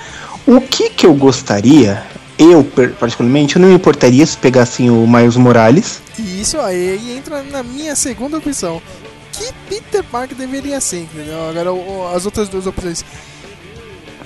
O 0.45 0.59
que 0.59 0.89
que 0.89 1.05
eu 1.05 1.13
gostaria, 1.13 2.03
eu 2.37 2.63
particularmente, 2.99 3.55
eu 3.55 3.61
não 3.61 3.69
me 3.69 3.75
importaria 3.75 4.25
se 4.25 4.37
pegassem 4.37 4.89
o 4.89 5.07
Miles 5.07 5.35
Morales. 5.35 6.01
E 6.19 6.41
isso 6.41 6.59
aí 6.59 7.15
entra 7.17 7.43
na 7.43 7.63
minha 7.63 7.95
segunda 7.95 8.37
opção. 8.37 8.81
Que 9.31 9.51
Peter 9.67 10.03
Parker 10.03 10.35
deveria 10.35 10.79
ser, 10.79 11.01
entendeu? 11.01 11.49
Agora 11.49 11.69
as 12.15 12.25
outras 12.25 12.47
duas 12.49 12.65
opções. 12.67 13.03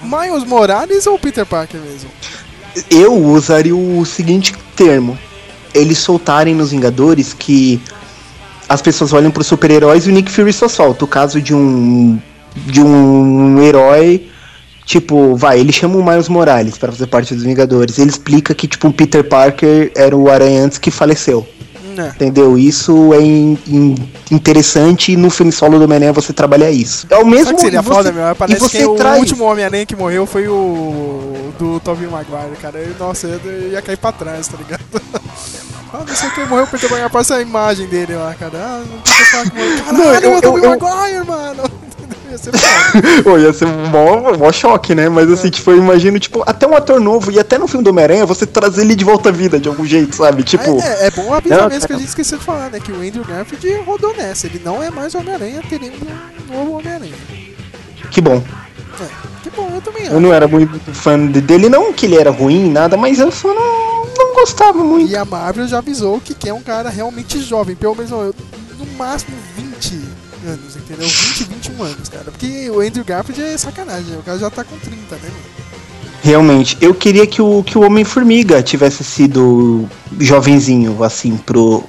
Miles 0.01 0.43
Morales 0.43 1.05
ou 1.05 1.17
Peter 1.19 1.45
Parker 1.45 1.79
mesmo? 1.79 2.09
Eu 2.89 3.13
usaria 3.13 3.75
o 3.75 4.05
seguinte 4.05 4.53
termo: 4.75 5.17
eles 5.73 5.97
soltarem 5.97 6.55
nos 6.55 6.71
Vingadores 6.71 7.33
que 7.33 7.81
as 8.67 8.81
pessoas 8.81 9.11
olham 9.13 9.31
para 9.31 9.41
os 9.41 9.47
super-heróis 9.47 10.05
e 10.05 10.09
o 10.09 10.13
Nick 10.13 10.31
Fury 10.31 10.53
só 10.53 10.67
solta. 10.67 11.05
O 11.05 11.07
caso 11.07 11.41
de 11.41 11.53
um 11.53 12.19
de 12.55 12.81
um 12.81 13.61
herói 13.61 14.29
tipo, 14.85 15.35
vai, 15.35 15.59
ele 15.59 15.71
chama 15.71 15.95
o 15.97 16.03
Miles 16.03 16.27
Morales 16.29 16.77
para 16.77 16.91
fazer 16.91 17.07
parte 17.07 17.33
dos 17.33 17.43
Vingadores. 17.43 17.97
Ele 17.99 18.09
explica 18.09 18.53
que 18.53 18.67
tipo 18.67 18.87
o 18.87 18.93
Peter 18.93 19.23
Parker 19.23 19.91
era 19.95 20.15
o 20.15 20.29
Aranha 20.29 20.63
antes 20.63 20.77
que 20.77 20.91
faleceu. 20.91 21.47
Não. 21.95 22.07
Entendeu? 22.07 22.57
Isso 22.57 23.13
é 23.13 23.21
in- 23.21 23.57
in- 23.67 23.95
interessante 24.31 25.11
e 25.11 25.17
no 25.17 25.29
filme 25.29 25.51
solo 25.51 25.77
do 25.77 25.83
Homem-Aranha 25.83 26.13
você 26.13 26.31
trabalha 26.31 26.71
isso. 26.71 27.05
É 27.09 27.17
o 27.17 27.25
mesmo 27.25 27.53
que 27.53 27.61
seria 27.61 27.79
e 27.79 27.83
você- 27.83 27.93
foda, 27.93 28.11
meu? 28.13 28.33
Parece 28.33 28.57
e 28.57 28.61
você 28.61 28.77
que 28.77 28.85
o 28.85 28.95
traz 28.95 29.19
último 29.19 29.43
Homem-Aranha 29.43 29.85
que 29.85 29.93
morreu 29.95 30.25
foi 30.25 30.47
o 30.47 31.51
do 31.59 31.81
Tobey 31.81 32.07
Maguire, 32.07 32.55
cara. 32.61 32.79
Eu- 32.79 32.95
nossa, 32.97 33.27
eu 33.27 33.39
eu 33.51 33.71
ia 33.73 33.81
cair 33.81 33.97
pra 33.97 34.13
trás, 34.13 34.47
tá 34.47 34.57
ligado? 34.57 34.81
ah, 35.93 36.03
não 36.07 36.15
sei 36.15 36.29
quem 36.29 36.45
morreu, 36.47 36.65
Peter 36.67 36.89
Maguire. 36.89 37.09
Passa 37.11 37.35
a 37.35 37.41
imagem 37.41 37.85
dele 37.87 38.15
lá, 38.15 38.33
cara. 38.39 38.53
Ah, 38.55 38.83
não 38.89 38.97
Peter 39.01 39.31
Parker 39.31 39.53
morreu. 39.53 39.83
Caralho, 39.83 39.97
Não, 39.97 40.05
eu- 40.05 40.33
é 40.33 40.37
o 40.37 40.41
Tobey 40.41 40.63
eu- 40.65 40.71
eu- 40.73 40.79
Maguire, 40.79 41.27
mano! 41.27 41.63
Ia 42.31 42.37
ser 42.37 42.51
foda. 42.57 43.23
Pô, 43.23 43.37
ia 43.37 43.51
ser 43.51 43.65
um 43.65 43.87
mó, 43.87 44.37
mó 44.37 44.51
choque, 44.51 44.95
né? 44.95 45.09
Mas 45.09 45.29
assim, 45.29 45.49
tipo, 45.49 45.69
eu 45.71 45.77
imagino, 45.77 46.17
tipo, 46.17 46.41
até 46.45 46.65
um 46.65 46.75
ator 46.75 46.99
novo, 46.99 47.29
e 47.31 47.39
até 47.39 47.57
no 47.57 47.67
filme 47.67 47.83
do 47.83 47.89
Homem-Aranha, 47.89 48.25
você 48.25 48.45
trazer 48.45 48.81
ele 48.81 48.95
de 48.95 49.03
volta 49.03 49.29
à 49.29 49.31
vida 49.31 49.59
de 49.59 49.67
algum 49.67 49.85
jeito, 49.85 50.15
sabe? 50.15 50.43
Tipo. 50.43 50.79
É, 50.81 51.07
é 51.07 51.11
bom 51.11 51.33
avisar 51.33 51.61
Não, 51.63 51.69
mesmo 51.69 51.87
que 51.87 51.93
a 51.93 51.97
gente 51.97 52.07
esqueceu 52.07 52.37
de 52.37 52.45
falar, 52.45 52.69
né? 52.69 52.79
Que 52.79 52.91
o 52.91 52.95
Andrew 52.95 53.23
Garfield 53.25 53.83
rodou 53.85 54.15
nessa. 54.15 54.47
Ele 54.47 54.61
não 54.63 54.81
é 54.81 54.89
mais 54.89 55.13
o 55.13 55.19
Homem-Aranha, 55.19 55.61
teremos 55.69 55.99
um 56.01 56.53
novo 56.53 56.77
Homem-Aranha. 56.77 57.13
Que 58.09 58.21
bom. 58.21 58.41
É, 58.99 59.07
que 59.43 59.49
bom, 59.49 59.69
eu 59.73 59.81
também 59.81 60.05
Eu 60.05 60.19
não 60.19 60.33
era 60.33 60.47
muito 60.47 60.79
fã 60.93 61.17
de- 61.27 61.41
dele, 61.41 61.67
não 61.69 61.91
que 61.91 62.05
ele 62.05 62.15
era 62.17 62.29
ruim, 62.31 62.69
nada, 62.69 62.95
mas 62.95 63.19
eu 63.19 63.31
só 63.31 63.47
não, 63.53 64.05
não 64.17 64.35
gostava 64.35 64.83
muito. 64.83 65.11
E 65.11 65.15
a 65.17 65.25
Marvel 65.25 65.67
já 65.67 65.79
avisou 65.79 66.19
que 66.21 66.33
quer 66.33 66.53
um 66.53 66.61
cara 66.61 66.89
realmente 66.89 67.41
jovem, 67.41 67.75
pelo 67.75 67.95
menos 67.95 68.11
no 68.11 68.85
máximo 68.97 69.35
20 69.57 69.99
anos, 70.47 70.75
entendeu? 70.75 71.07
20, 71.07 71.43
21 71.45 71.83
anos, 71.83 72.09
cara. 72.09 72.25
Porque 72.25 72.69
o 72.69 72.79
Andrew 72.79 73.03
Garfield 73.03 73.41
é 73.41 73.57
sacanagem, 73.57 74.15
o 74.17 74.23
cara 74.23 74.37
já 74.37 74.49
tá 74.49 74.63
com 74.63 74.77
30, 74.77 74.95
né, 75.15 75.21
mano? 75.23 75.35
Realmente, 76.23 76.77
eu 76.79 76.93
queria 76.93 77.25
que 77.25 77.41
o, 77.41 77.63
que 77.63 77.77
o 77.77 77.81
Homem-Formiga 77.81 78.61
tivesse 78.61 79.03
sido 79.03 79.87
jovenzinho, 80.19 81.03
assim, 81.03 81.35
pro, 81.37 81.83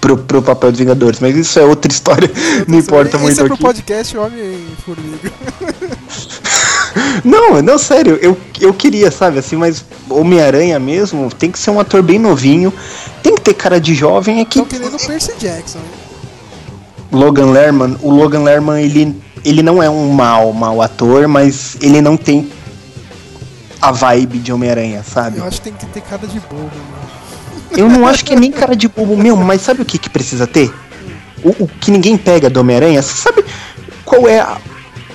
pro, 0.00 0.16
pro 0.18 0.42
papel 0.42 0.70
dos 0.72 0.80
Vingadores, 0.80 1.20
mas 1.20 1.36
isso 1.36 1.58
é 1.60 1.64
outra 1.64 1.90
história, 1.90 2.28
não 2.66 2.78
importa 2.78 3.16
Esse 3.16 3.22
muito 3.22 3.40
é 3.40 3.44
pro 3.44 3.54
aqui. 3.54 3.62
podcast 3.62 4.16
Homem-Formiga. 4.16 5.32
Não, 7.24 7.62
não, 7.62 7.78
sério, 7.78 8.18
eu, 8.20 8.36
eu 8.60 8.74
queria, 8.74 9.10
sabe, 9.10 9.38
assim, 9.38 9.56
mas 9.56 9.82
Homem-Aranha 10.10 10.78
mesmo 10.78 11.30
tem 11.32 11.50
que 11.50 11.58
ser 11.58 11.70
um 11.70 11.80
ator 11.80 12.02
bem 12.02 12.18
novinho, 12.18 12.70
tem 13.22 13.34
que 13.34 13.40
ter 13.40 13.54
cara 13.54 13.80
de 13.80 13.94
jovem, 13.94 14.40
é 14.40 14.44
que 14.44 14.58
Estão 14.60 14.78
querendo 14.78 14.96
o 14.96 15.06
Percy 15.06 15.32
Jackson. 15.38 15.78
né? 15.78 15.84
Logan 17.12 17.50
Lerman, 17.50 17.96
o 18.00 18.10
Logan 18.10 18.42
Lerman, 18.42 18.82
ele, 18.82 19.20
ele 19.44 19.62
não 19.62 19.82
é 19.82 19.88
um 19.88 20.10
mau, 20.10 20.52
mau 20.52 20.80
ator, 20.80 21.28
mas 21.28 21.76
ele 21.80 22.00
não 22.00 22.16
tem 22.16 22.50
a 23.80 23.92
vibe 23.92 24.38
de 24.38 24.52
Homem-Aranha, 24.52 25.02
sabe? 25.02 25.38
Eu 25.38 25.44
acho 25.44 25.60
que 25.60 25.70
tem 25.70 25.72
que 25.74 25.86
ter 25.86 26.00
cara 26.00 26.26
de 26.26 26.40
bobo, 26.40 26.62
mano. 26.62 27.02
Eu 27.76 27.88
não 27.88 28.06
acho 28.06 28.24
que 28.24 28.32
é 28.32 28.36
nem 28.36 28.50
cara 28.50 28.74
de 28.74 28.88
bobo 28.88 29.16
meu, 29.16 29.36
mas 29.36 29.60
sabe 29.60 29.82
o 29.82 29.84
que, 29.84 29.98
que 29.98 30.08
precisa 30.08 30.46
ter? 30.46 30.72
O, 31.42 31.64
o 31.64 31.68
que 31.68 31.90
ninguém 31.90 32.16
pega 32.16 32.48
do 32.48 32.60
Homem-Aranha, 32.60 33.02
você 33.02 33.14
sabe 33.14 33.44
qual 34.04 34.28
é 34.28 34.40
a, 34.40 34.58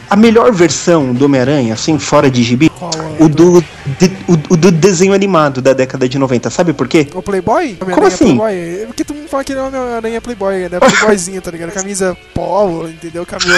a 0.09 0.15
melhor 0.15 0.51
versão 0.51 1.13
do 1.13 1.25
Homem-Aranha, 1.25 1.73
assim, 1.73 1.97
fora 1.99 2.29
de 2.29 2.43
gibi? 2.43 2.71
O 3.19 3.27
do, 3.27 3.61
de- 3.99 4.11
o, 4.27 4.53
o 4.53 4.57
do 4.57 4.71
desenho 4.71 5.13
animado 5.13 5.61
da 5.61 5.73
década 5.73 6.07
de 6.07 6.17
90, 6.19 6.49
sabe 6.49 6.71
por 6.73 6.87
quê? 6.87 7.07
O 7.13 7.21
Playboy? 7.21 7.75
Como 7.75 8.05
assim? 8.05 8.37
Playboy? 8.37 8.85
Porque 8.87 9.03
todo 9.03 9.17
mundo 9.17 9.27
fala 9.27 9.43
que 9.43 9.51
ele 9.53 9.59
é 9.59 9.63
Homem-Aranha 9.63 10.21
Playboy, 10.21 10.69
né? 10.69 10.79
Playboyzinho, 10.79 11.41
tá 11.41 11.49
ligado? 11.51 11.71
Camisa 11.71 12.15
polo, 12.33 12.87
entendeu? 12.89 13.25
Cabelo 13.25 13.53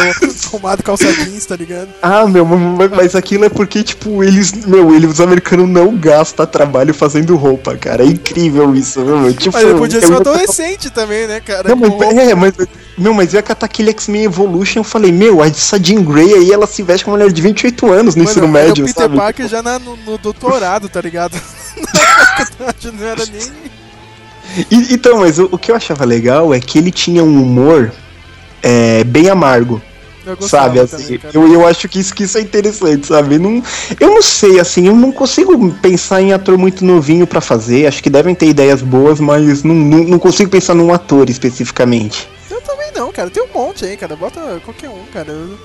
arrumado, 0.47 0.81
calça 0.83 1.11
jeans, 1.11 1.45
tá 1.45 1.55
ligado? 1.55 1.89
Ah, 2.01 2.25
meu, 2.25 2.45
mas, 2.45 3.15
aquilo 3.15 3.45
é 3.45 3.49
porque, 3.49 3.83
tipo, 3.83 4.23
eles, 4.23 4.53
meu, 4.65 4.95
eles, 4.95 5.11
os 5.11 5.21
americanos 5.21 5.67
não 5.67 5.95
gastam 5.95 6.45
trabalho 6.45 6.93
fazendo 6.93 7.35
roupa, 7.35 7.75
cara. 7.75 8.03
É 8.03 8.07
incrível 8.07 8.73
isso, 8.75 9.01
meu. 9.01 9.33
Tipo, 9.33 9.53
Mas 9.57 9.63
ele 9.65 9.77
podia 9.77 9.99
ser 10.01 10.11
um 10.11 10.17
adolescente 10.17 10.89
também, 10.89 11.27
né, 11.27 11.39
cara? 11.41 11.69
Não, 11.69 11.75
mas, 11.75 11.89
roupa. 11.89 12.05
é, 12.05 12.33
mas, 12.33 12.53
meu, 12.97 13.13
mas 13.13 13.33
eu 13.33 13.37
ia 13.37 13.43
catar 13.43 13.65
aquele 13.65 13.89
X-Men 13.91 14.23
Evolution, 14.23 14.79
eu 14.79 14.83
falei, 14.83 15.11
meu, 15.11 15.43
essa 15.43 15.77
Jean 15.81 16.01
Grey 16.03 16.33
aí, 16.39 16.51
ela 16.51 16.65
se 16.67 16.81
veste 16.83 17.05
como 17.05 17.15
uma 17.15 17.21
mulher 17.23 17.33
de 17.33 17.41
28 17.41 17.91
anos 17.91 18.15
no 18.15 18.23
Mano, 18.23 18.31
ensino 18.31 18.45
era 18.57 18.65
médio, 18.67 18.83
o 18.83 18.87
Peter 18.87 19.03
sabe? 19.03 19.17
Parker 19.17 19.47
já 19.47 19.61
na- 19.61 19.79
no, 19.79 19.95
no 19.97 20.17
doutorado, 20.17 20.89
tá 20.89 20.99
ligado? 21.01 21.33
Na 21.77 22.25
faculdade 22.45 22.91
não 22.91 23.05
era 23.05 23.25
nem. 23.25 23.41
E- 24.71 24.93
então, 24.93 25.19
mas 25.19 25.37
o, 25.39 25.47
o 25.51 25.57
que 25.57 25.71
eu 25.71 25.75
achava 25.75 26.03
legal 26.05 26.53
é 26.53 26.59
que 26.59 26.77
ele 26.77 26.91
tinha 26.91 27.23
um 27.23 27.41
humor 27.41 27.91
é, 28.63 29.03
bem 29.03 29.29
amargo. 29.29 29.81
Eu 30.25 30.47
Sabe, 30.47 30.79
assim, 30.79 31.17
também, 31.17 31.31
eu, 31.33 31.53
eu 31.53 31.67
acho 31.67 31.87
que 31.89 31.97
isso, 31.99 32.13
que 32.13 32.23
isso 32.23 32.37
é 32.37 32.41
interessante, 32.41 33.07
sabe? 33.07 33.39
Não, 33.39 33.63
eu 33.99 34.09
não 34.13 34.21
sei, 34.21 34.59
assim, 34.59 34.85
eu 34.87 34.95
não 34.95 35.11
consigo 35.11 35.71
pensar 35.81 36.21
em 36.21 36.33
ator 36.33 36.55
muito 36.57 36.85
novinho 36.85 37.25
pra 37.25 37.41
fazer. 37.41 37.87
Acho 37.87 38.03
que 38.03 38.09
devem 38.11 38.35
ter 38.35 38.47
ideias 38.47 38.81
boas, 38.81 39.19
mas 39.19 39.63
não, 39.63 39.73
não, 39.73 40.03
não 40.03 40.19
consigo 40.19 40.51
pensar 40.51 40.75
num 40.75 40.93
ator 40.93 41.29
especificamente. 41.29 42.29
Eu 42.51 42.61
também 42.61 42.91
não, 42.93 43.11
cara. 43.11 43.29
Tem 43.31 43.41
um 43.41 43.47
monte 43.51 43.85
aí, 43.85 43.97
cara. 43.97 44.15
Bota 44.15 44.61
qualquer 44.63 44.89
um, 44.89 45.03
cara. 45.11 45.31
Eu, 45.31 45.57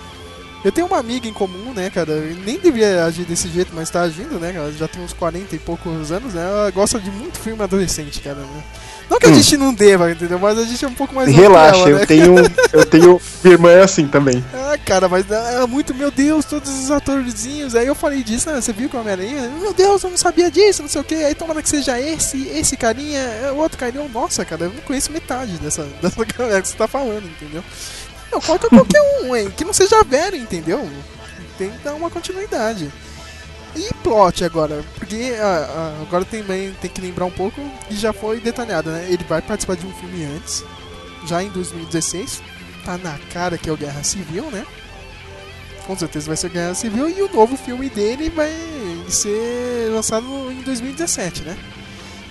eu 0.64 0.72
tenho 0.72 0.86
uma 0.86 0.98
amiga 0.98 1.28
em 1.28 1.32
comum, 1.32 1.72
né, 1.74 1.90
cara? 1.90 2.12
Eu 2.12 2.36
nem 2.36 2.58
devia 2.58 3.04
agir 3.04 3.24
desse 3.24 3.48
jeito, 3.48 3.70
mas 3.74 3.90
tá 3.90 4.00
agindo, 4.02 4.38
né, 4.40 4.52
cara? 4.52 4.72
Já 4.72 4.88
tem 4.88 5.02
uns 5.02 5.12
40 5.12 5.54
e 5.54 5.58
poucos 5.58 6.10
anos, 6.10 6.34
né? 6.34 6.42
Ela 6.42 6.70
gosta 6.70 6.98
de 6.98 7.10
muito 7.10 7.38
filme 7.38 7.62
adolescente, 7.62 8.20
cara. 8.20 8.36
Né? 8.36 8.62
Não 9.10 9.18
que 9.18 9.26
a 9.26 9.28
Hum. 9.28 9.34
gente 9.34 9.56
não 9.58 9.74
deva, 9.74 10.10
entendeu? 10.10 10.38
Mas 10.38 10.58
a 10.58 10.64
gente 10.64 10.82
é 10.82 10.88
um 10.88 10.94
pouco 10.94 11.14
mais 11.14 11.28
Relaxa, 11.30 11.80
ela, 11.80 11.90
eu 11.90 11.98
né? 11.98 12.06
tenho. 12.06 12.34
Eu 12.72 12.86
tenho. 12.86 13.20
Minha 13.44 13.54
irmã 13.54 13.70
é 13.70 13.82
assim 13.82 14.08
também. 14.08 14.42
Ah, 14.52 14.78
cara, 14.78 15.08
mas 15.08 15.30
é 15.30 15.66
muito, 15.66 15.94
meu 15.94 16.10
Deus, 16.10 16.44
todos 16.46 16.68
os 16.70 16.90
atorzinhos. 16.90 17.74
Aí 17.76 17.86
eu 17.86 17.94
falei 17.94 18.22
disso, 18.24 18.50
né? 18.50 18.60
Você 18.60 18.72
viu 18.72 18.88
com 18.88 18.96
a 18.96 19.00
Homem-Aranha? 19.00 19.48
Meu 19.60 19.72
Deus, 19.74 20.02
eu 20.02 20.10
não 20.10 20.16
sabia 20.16 20.50
disso, 20.50 20.82
não 20.82 20.88
sei 20.88 21.00
o 21.00 21.04
que. 21.04 21.14
Aí 21.14 21.34
tomara 21.34 21.62
que 21.62 21.68
seja 21.68 22.00
esse, 22.00 22.48
esse 22.48 22.76
carinha, 22.76 23.20
é, 23.20 23.52
o 23.52 23.56
outro 23.56 23.78
carinha. 23.78 24.08
Nossa, 24.12 24.44
cara, 24.44 24.64
eu 24.64 24.70
não 24.72 24.80
conheço 24.80 25.12
metade 25.12 25.52
dessa, 25.58 25.82
dessa 26.02 26.24
galera 26.24 26.62
que 26.62 26.68
você 26.68 26.76
tá 26.76 26.88
falando, 26.88 27.26
entendeu? 27.26 27.62
Não, 28.34 28.40
coloca 28.40 28.68
qualquer 28.68 29.00
um, 29.22 29.36
hein? 29.36 29.48
Que 29.56 29.64
não 29.64 29.72
seja 29.72 30.02
velho, 30.02 30.36
entendeu? 30.36 30.90
Tem 31.56 31.70
que 31.70 31.78
dar 31.78 31.94
uma 31.94 32.10
continuidade. 32.10 32.92
E 33.76 33.94
plot 34.02 34.44
agora, 34.44 34.84
porque 34.96 35.34
ah, 35.40 35.68
ah, 35.70 36.02
agora 36.02 36.24
também 36.24 36.72
tem 36.80 36.90
que 36.90 37.00
lembrar 37.00 37.26
um 37.26 37.30
pouco 37.30 37.60
e 37.88 37.94
já 37.94 38.12
foi 38.12 38.40
detalhado, 38.40 38.90
né? 38.90 39.06
Ele 39.08 39.22
vai 39.24 39.40
participar 39.40 39.76
de 39.76 39.86
um 39.86 39.92
filme 39.94 40.24
antes, 40.24 40.64
já 41.26 41.42
em 41.44 41.48
2016. 41.50 42.42
Tá 42.84 42.98
na 42.98 43.16
cara 43.32 43.56
que 43.56 43.70
é 43.70 43.72
o 43.72 43.76
Guerra 43.76 44.02
Civil, 44.02 44.50
né? 44.50 44.66
Com 45.86 45.96
certeza 45.96 46.26
vai 46.26 46.36
ser 46.36 46.50
Guerra 46.50 46.74
Civil 46.74 47.08
e 47.08 47.22
o 47.22 47.32
novo 47.32 47.56
filme 47.56 47.88
dele 47.88 48.30
vai 48.30 48.52
ser 49.08 49.90
lançado 49.92 50.26
em 50.50 50.60
2017, 50.62 51.42
né? 51.42 51.56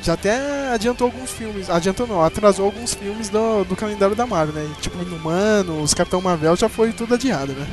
Já 0.04 0.14
até 0.14 0.70
adiantou 0.74 1.06
alguns 1.06 1.32
filmes, 1.32 1.70
adiantou 1.70 2.06
não, 2.06 2.22
atrasou 2.22 2.66
alguns 2.66 2.94
filmes 2.94 3.30
do, 3.30 3.64
do 3.64 3.74
calendário 3.76 4.16
da 4.16 4.28
Marvel, 4.28 4.54
né? 4.62 4.70
Tipo 4.82 5.02
Inumanos, 5.02 5.94
Capitão 5.94 6.20
Marvel 6.22 6.56
já 6.58 6.68
foi 6.68 6.92
tudo 6.92 7.14
adiado, 7.14 7.54
né? 7.54 7.66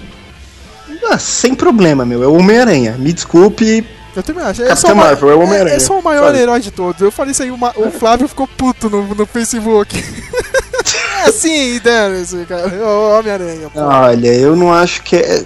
Ah, 1.11 1.19
sem 1.19 1.55
problema, 1.55 2.05
meu. 2.07 2.23
É 2.23 2.27
o 2.29 2.35
Homem-Aranha. 2.35 2.97
Me 2.99 3.13
desculpe. 3.13 3.85
Eu 4.15 4.23
também 4.23 4.45
acho. 4.45 4.63
É 4.63 4.69
Capitão 4.69 4.95
ma- 4.95 5.05
Marvel, 5.05 5.31
é 5.31 5.35
o 5.35 5.41
Homem-Aranha, 5.41 5.75
É, 5.75 5.77
é 5.77 5.81
só 5.81 5.99
o 5.99 6.03
maior 6.03 6.27
sabe? 6.27 6.39
herói 6.39 6.61
de 6.61 6.71
todos. 6.71 7.01
Eu 7.01 7.11
falei 7.11 7.33
isso 7.33 7.43
aí, 7.43 7.51
o, 7.51 7.57
o 7.77 7.91
Flávio 7.91 8.29
ficou 8.29 8.47
puto 8.47 8.89
no, 8.89 9.15
no 9.15 9.27
Facebook. 9.27 9.97
é 11.25 11.29
assim, 11.29 11.81
dane-se, 11.83 12.45
cara. 12.47 12.69
O 12.69 13.19
Homem-Aranha. 13.19 13.71
Olha, 13.75 14.35
eu 14.35 14.55
não 14.55 14.73
acho 14.73 15.03
que 15.03 15.17
é 15.17 15.45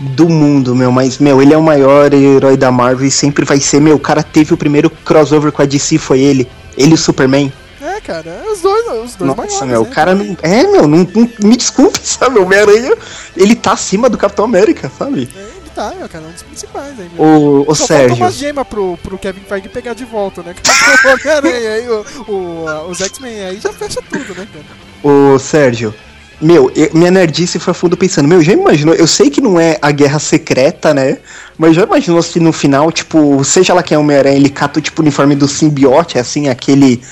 do 0.00 0.28
mundo, 0.28 0.74
meu, 0.74 0.90
mas, 0.90 1.18
meu, 1.18 1.42
ele 1.42 1.52
é 1.52 1.56
o 1.58 1.62
maior 1.62 2.12
herói 2.14 2.56
da 2.56 2.70
Marvel 2.72 3.06
e 3.06 3.10
sempre 3.10 3.44
vai 3.44 3.60
ser, 3.60 3.80
meu. 3.80 3.96
O 3.96 4.00
cara 4.00 4.22
teve 4.22 4.54
o 4.54 4.56
primeiro 4.56 4.88
crossover 4.88 5.52
com 5.52 5.60
a 5.62 5.66
DC, 5.66 5.98
foi 5.98 6.20
ele. 6.20 6.48
Ele 6.76 6.92
e 6.92 6.94
o 6.94 6.98
Superman. 6.98 7.52
É, 7.82 8.00
cara, 8.00 8.42
os 8.50 8.60
dois, 8.60 8.86
os 8.86 9.14
dois 9.14 9.18
Nossa, 9.20 9.34
maiores, 9.36 9.60
meu, 9.62 9.82
o 9.82 9.84
né? 9.84 9.90
cara 9.90 10.14
não. 10.14 10.36
É, 10.42 10.62
meu, 10.64 10.86
não, 10.88 10.98
não- 11.14 11.30
me 11.42 11.56
desculpe, 11.56 11.98
sabe? 12.04 12.38
O 12.38 12.44
Homem-Aranha, 12.44 12.94
ele 13.36 13.54
tá 13.54 13.72
acima 13.72 14.08
do 14.08 14.16
Capitão 14.18 14.44
América, 14.44 14.90
sabe? 14.98 15.22
Ele 15.34 15.70
tá, 15.74 15.92
meu, 15.98 16.08
cara, 16.08 16.24
é 16.24 16.28
um 16.28 16.32
dos 16.32 16.42
principais 16.42 16.98
aí. 16.98 17.10
meu. 17.14 17.24
O, 17.24 17.70
o 17.70 17.74
Só 17.74 17.86
Sérgio. 17.86 18.08
falta 18.16 18.24
uma 18.24 18.30
gema 18.32 18.64
pro, 18.64 18.98
pro 19.02 19.18
Kevin 19.18 19.40
Feige 19.48 19.68
pegar 19.68 19.94
de 19.94 20.04
volta, 20.04 20.42
né? 20.42 20.54
O 21.04 21.08
Homem-Aranha 21.12 21.70
aí, 21.72 21.88
o, 21.88 22.04
o, 22.28 22.90
os 22.90 23.00
X-Men 23.00 23.44
aí 23.44 23.60
já 23.60 23.72
fecha 23.72 24.00
tudo, 24.02 24.34
né, 24.34 24.46
cara? 24.52 24.64
Ô, 25.02 25.38
Sérgio, 25.38 25.94
meu, 26.40 26.70
eu- 26.74 26.90
minha 26.94 27.10
nerdice 27.10 27.58
foi 27.58 27.72
a 27.72 27.74
fundo 27.74 27.96
pensando, 27.96 28.26
meu, 28.28 28.42
já 28.42 28.52
imaginou, 28.52 28.94
eu 28.94 29.06
sei 29.06 29.28
que 29.30 29.40
não 29.40 29.58
é 29.60 29.78
a 29.82 29.90
guerra 29.90 30.18
secreta, 30.18 30.94
né? 30.94 31.18
Mas 31.58 31.76
já 31.76 31.82
imaginou 31.82 32.22
se 32.22 32.40
no 32.40 32.52
final, 32.52 32.90
tipo, 32.90 33.42
seja 33.44 33.74
lá 33.74 33.82
quem 33.82 33.94
é 33.94 33.98
o 33.98 34.00
Homem-Aranha, 34.02 34.36
ele 34.36 34.48
cata 34.48 34.78
o 34.78 34.82
tipo, 34.82 35.02
uniforme 35.02 35.34
do 35.34 35.46
simbiote, 35.46 36.18
assim, 36.18 36.48
aquele. 36.48 37.02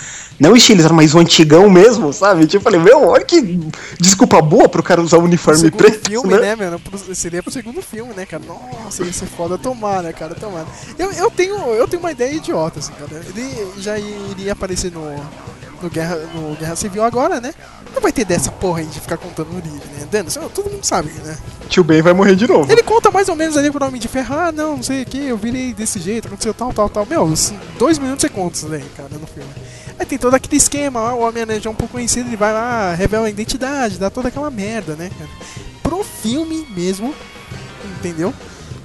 Não 0.41 0.55
estilizado, 0.55 0.95
mas 0.95 1.15
o 1.15 1.19
antigão 1.19 1.69
mesmo, 1.69 2.13
sabe? 2.13 2.43
Tipo, 2.47 2.59
eu 2.59 2.61
falei, 2.61 2.79
meu, 2.81 3.09
olha 3.09 3.25
que 3.25 3.59
desculpa 3.99 4.41
boa 4.41 4.69
pro 4.69 4.85
cara 4.85 5.03
usar 5.03 5.17
o 5.17 5.23
O 5.23 5.25
uniforme 5.25 5.59
segundo 5.63 5.77
preto. 5.79 6.09
filme, 6.09 6.35
né? 6.35 6.41
né, 6.41 6.55
mano? 6.55 6.79
Pro- 6.79 7.13
Seria 7.15 7.43
pro 7.43 7.51
segundo 7.53 7.83
filme, 7.83 8.15
né, 8.15 8.25
cara? 8.25 8.45
Nossa, 8.47 9.03
ia 9.05 9.13
ser 9.13 9.27
foda 9.27 9.59
tomara, 9.59 10.13
cara, 10.13 10.37
tomara. 10.37 10.67
Eu, 10.97 11.11
eu, 11.13 11.29
tenho, 11.29 11.57
eu 11.75 11.89
tenho 11.89 12.01
uma 12.01 12.13
ideia 12.13 12.33
idiota, 12.33 12.79
assim, 12.79 12.93
cara. 12.93 13.21
Ele 13.31 13.67
já 13.79 13.99
iria 13.99 14.53
aparecer 14.53 14.93
no, 14.93 15.11
no, 15.83 15.91
Guerra, 15.91 16.17
no 16.33 16.55
Guerra 16.55 16.77
Civil 16.77 17.03
agora, 17.03 17.41
né? 17.41 17.53
Não 17.99 18.03
vai 18.05 18.13
ter 18.13 18.25
dessa 18.25 18.53
porra 18.53 18.79
aí 18.79 18.87
de 18.87 19.01
ficar 19.01 19.17
contando 19.17 19.49
no 19.53 19.59
livro, 19.59 19.89
né? 19.99 20.07
Dando, 20.09 20.31
todo 20.51 20.71
mundo 20.71 20.85
sabe, 20.85 21.11
né? 21.25 21.37
Tio 21.69 21.83
Ben 21.83 22.01
vai 22.01 22.13
morrer 22.13 22.37
de 22.37 22.47
novo. 22.47 22.71
Ele 22.71 22.81
conta 22.81 23.11
mais 23.11 23.29
ou 23.29 23.35
menos 23.35 23.57
ali 23.57 23.73
pro 23.73 23.85
nome 23.85 23.99
de 23.99 24.07
ferro, 24.07 24.37
ah, 24.37 24.53
não, 24.53 24.77
não 24.77 24.83
sei 24.85 25.03
o 25.03 25.05
que, 25.05 25.19
eu 25.27 25.37
virei 25.37 25.75
desse 25.75 25.99
jeito, 25.99 26.29
aconteceu 26.29 26.55
tal, 26.55 26.73
tal, 26.73 26.89
tal. 26.89 27.05
Meu, 27.05 27.27
assim, 27.27 27.59
dois 27.77 27.99
minutos 27.99 28.21
você 28.21 28.29
conta 28.29 28.57
isso 28.57 28.69
daí, 28.69 28.85
cara, 28.97 29.09
no 29.21 29.27
filme. 29.27 29.51
Aí 29.99 30.07
tem 30.07 30.17
todo 30.17 30.33
aquele 30.33 30.57
esquema, 30.57 31.13
o 31.13 31.23
Homem-Aranha 31.23 31.61
já 31.61 31.69
é 31.69 31.73
um 31.73 31.75
pouco 31.75 31.95
conhecido, 31.95 32.29
ele 32.29 32.37
vai 32.37 32.53
lá, 32.53 32.95
revela 32.95 33.27
a 33.27 33.31
identidade, 33.31 33.99
dá 33.99 34.09
toda 34.09 34.29
aquela 34.29 34.49
merda, 34.49 34.95
né, 34.95 35.11
cara? 35.19 35.31
Pro 35.83 36.05
filme 36.05 36.69
mesmo, 36.77 37.13
entendeu? 37.99 38.33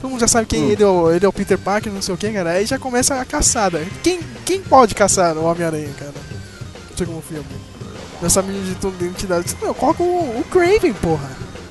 Todo 0.02 0.10
mundo 0.10 0.22
já 0.22 0.28
sabe 0.28 0.48
quem 0.48 0.64
Hum. 0.64 0.72
ele, 0.72 0.82
é 0.84 0.88
o, 0.88 1.12
ele 1.12 1.24
é 1.24 1.30
o 1.30 1.32
Peter 1.32 1.58
Parker, 1.60 1.94
não 1.94 2.02
sei 2.02 2.16
o 2.16 2.18
que, 2.18 2.32
cara. 2.32 2.50
Aí 2.50 2.66
já 2.66 2.80
começa 2.80 3.22
a 3.22 3.24
caçada. 3.26 3.80
Quem, 4.02 4.20
quem 4.44 4.60
pode 4.60 4.96
caçar 4.96 5.38
o 5.38 5.44
Homem-Aranha, 5.44 5.94
cara? 6.00 6.12
No 6.92 6.98
segundo 6.98 7.22
filme. 7.22 7.46
Nessa 8.24 8.42
menina 8.42 8.66
de 8.66 8.76
toda 8.76 8.96
identidade. 9.04 9.56
Meu, 9.62 9.74
coloca 9.76 10.02
o, 10.02 10.40
o 10.40 10.44
Craven, 10.50 10.94
porra. 10.94 11.30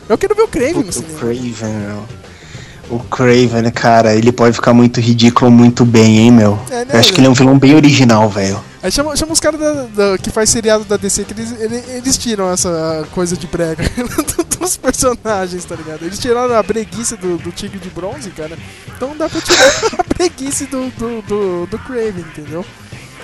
Eu 0.08 0.16
quero 0.18 0.34
ver 0.34 0.42
o 0.42 0.48
Craven 0.48 0.82
no 0.84 0.90
O 0.90 0.92
cinema. 0.92 1.18
Craven, 1.18 1.74
meu. 1.74 2.04
O 2.90 2.98
Craven, 2.98 3.70
cara, 3.74 4.14
ele 4.14 4.30
pode 4.30 4.54
ficar 4.54 4.74
muito 4.74 5.00
ridículo 5.00 5.50
muito 5.50 5.82
bem, 5.84 6.18
hein, 6.18 6.30
meu. 6.30 6.58
É, 6.70 6.84
né, 6.84 6.90
Eu 6.92 7.00
acho 7.00 7.12
que 7.12 7.20
ele 7.20 7.26
é 7.26 7.30
um 7.30 7.34
vilão 7.34 7.58
bem 7.58 7.74
original, 7.74 8.28
velho. 8.28 8.62
Aí 8.82 8.92
chama, 8.92 9.16
chama 9.16 9.32
os 9.32 9.40
caras 9.40 9.60
que 10.22 10.28
faz 10.30 10.50
seriado 10.50 10.84
da 10.84 10.96
DC, 10.98 11.24
que 11.24 11.32
eles, 11.32 11.52
ele- 11.58 11.82
eles 11.96 12.18
tiram 12.18 12.50
essa 12.52 13.06
coisa 13.12 13.34
de 13.36 13.46
brega 13.46 13.84
dos 14.60 14.76
personagens, 14.76 15.64
tá 15.64 15.74
ligado? 15.76 16.02
Eles 16.04 16.18
tiraram 16.18 16.54
a 16.54 16.62
breguice 16.62 17.16
do, 17.16 17.38
do 17.38 17.50
Tigre 17.52 17.78
de 17.78 17.88
Bronze, 17.90 18.28
cara. 18.30 18.58
Então 18.94 19.16
dá 19.16 19.28
pra 19.28 19.40
tirar 19.40 19.72
a 19.98 20.14
breguice 20.14 20.66
do, 20.66 20.90
do, 20.98 21.22
do, 21.22 21.66
do 21.66 21.78
Craven, 21.78 22.24
entendeu? 22.32 22.66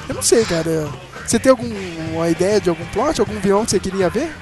Eu 0.08 0.14
não 0.14 0.22
sei, 0.22 0.44
cara. 0.44 0.88
Você 1.28 1.38
tem 1.38 1.50
alguma 1.50 2.30
ideia 2.30 2.58
de 2.58 2.70
algum 2.70 2.86
plot, 2.86 3.20
algum 3.20 3.38
vilão 3.38 3.62
que 3.66 3.72
você 3.72 3.78
queria 3.78 4.08
ver? 4.08 4.34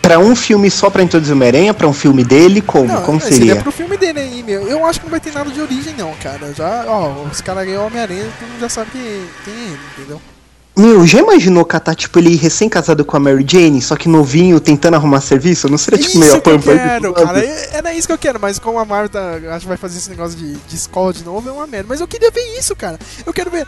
Pra 0.00 0.18
um 0.18 0.34
filme 0.34 0.70
só 0.70 0.88
pra 0.88 1.02
introduzir 1.02 1.34
o 1.34 1.36
Homem-Aranha, 1.36 1.74
pra 1.74 1.86
um 1.86 1.92
filme 1.92 2.24
dele, 2.24 2.62
como? 2.62 2.86
Não, 2.86 3.02
como 3.02 3.18
é, 3.18 3.20
seria? 3.20 3.56
pro 3.56 3.70
filme 3.70 3.98
dele 3.98 4.20
aí, 4.20 4.42
meu. 4.42 4.66
Eu 4.66 4.86
acho 4.86 5.00
que 5.00 5.04
não 5.06 5.10
vai 5.10 5.20
ter 5.20 5.34
nada 5.34 5.50
de 5.50 5.60
origem, 5.60 5.94
não, 5.98 6.14
cara. 6.14 6.52
Já, 6.54 6.86
ó, 6.88 7.24
os 7.30 7.42
caras 7.42 7.66
ganham 7.66 7.86
Homem-Aranha, 7.86 8.24
todo 8.38 8.48
mundo 8.48 8.60
já 8.60 8.68
sabe 8.70 8.90
quem, 8.92 9.02
quem 9.44 9.54
é 9.54 9.66
ele, 9.66 9.78
entendeu? 9.98 10.22
Meu, 10.76 11.06
já 11.06 11.20
imaginou 11.20 11.64
catar, 11.64 11.94
tipo, 11.94 12.18
ele 12.18 12.36
recém-casado 12.36 13.04
com 13.04 13.16
a 13.16 13.20
Mary 13.20 13.44
Jane, 13.46 13.82
só 13.82 13.96
que 13.96 14.08
novinho, 14.08 14.58
tentando 14.58 14.94
arrumar 14.94 15.20
serviço? 15.20 15.68
Não 15.68 15.78
seria, 15.78 16.00
tipo, 16.00 16.18
meio 16.18 16.30
Isso 16.30 16.36
a 16.38 16.40
que 16.40 16.48
eu 16.48 16.58
pampa 16.58 16.70
aí 16.72 16.78
do 17.00 17.12
quero, 17.12 17.14
cara. 17.14 17.44
É- 17.44 17.70
Era 17.74 17.94
isso 17.94 18.08
que 18.08 18.12
eu 18.14 18.18
quero, 18.18 18.40
mas 18.40 18.58
como 18.58 18.78
a 18.78 18.84
Marvel 18.84 19.10
tá, 19.10 19.34
acho 19.54 19.60
que 19.60 19.68
vai 19.68 19.76
fazer 19.76 19.98
esse 19.98 20.08
negócio 20.08 20.38
de, 20.38 20.54
de 20.54 20.74
escola 20.74 21.12
de 21.12 21.22
novo, 21.22 21.48
é 21.48 21.52
uma 21.52 21.66
merda. 21.66 21.86
Mas 21.88 22.00
eu 22.00 22.08
queria 22.08 22.30
ver 22.30 22.58
isso, 22.58 22.74
cara. 22.74 22.98
Eu 23.24 23.32
quero 23.32 23.50
ver 23.50 23.66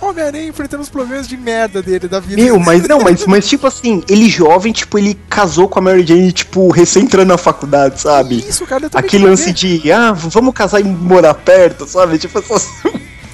Homem-Aranha 0.00 0.48
enfrentando 0.48 0.82
os 0.82 0.88
problemas 0.88 1.28
de 1.28 1.36
merda 1.36 1.82
dele, 1.82 2.08
da 2.08 2.20
vida. 2.20 2.42
Meu, 2.42 2.58
mas 2.58 2.86
não, 2.88 3.00
mas, 3.00 3.26
mas 3.26 3.48
tipo 3.48 3.66
assim, 3.66 4.02
ele 4.08 4.28
jovem, 4.28 4.72
tipo, 4.72 4.98
ele 4.98 5.18
casou 5.28 5.68
com 5.68 5.78
a 5.78 5.82
Mary 5.82 6.06
Jane, 6.06 6.32
tipo, 6.32 6.70
recém 6.70 7.04
entrando 7.04 7.28
na 7.28 7.38
faculdade, 7.38 8.00
sabe? 8.00 8.38
Isso, 8.38 8.66
cara, 8.66 8.84
eu 8.84 8.90
Aquele 8.94 9.26
lance 9.26 9.52
de, 9.52 9.90
ah, 9.92 10.12
vamos 10.12 10.54
casar 10.54 10.80
e 10.80 10.84
morar 10.84 11.34
perto, 11.34 11.86
sabe? 11.86 12.18
Tipo, 12.18 12.38
essas, 12.38 12.68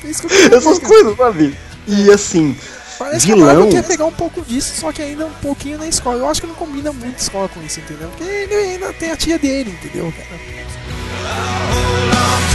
É 0.04 0.08
isso 0.08 0.20
que 0.20 0.26
eu 0.26 0.30
quero 0.30 0.50
ver, 0.50 0.56
essas 0.56 0.78
coisas, 0.78 1.16
sabe? 1.16 1.56
E 1.86 2.10
assim, 2.10 2.56
Parece 2.98 3.26
que 3.26 3.32
a 3.32 3.36
Marvel 3.36 3.66
vilão. 3.66 3.82
quer 3.82 3.86
pegar 3.86 4.06
um 4.06 4.12
pouco 4.12 4.42
disso, 4.42 4.80
só 4.80 4.90
que 4.90 5.02
ainda 5.02 5.26
um 5.26 5.32
pouquinho 5.42 5.78
na 5.78 5.86
escola. 5.86 6.18
Eu 6.18 6.28
acho 6.28 6.40
que 6.40 6.46
não 6.46 6.54
combina 6.54 6.92
muito 6.92 7.18
escola 7.18 7.48
com 7.48 7.62
isso, 7.62 7.78
entendeu? 7.80 8.08
Porque 8.08 8.24
ele 8.24 8.54
ainda 8.54 8.92
tem 8.94 9.10
a 9.12 9.16
tia 9.16 9.38
dele, 9.38 9.70
entendeu, 9.70 10.12
cara? 10.16 10.40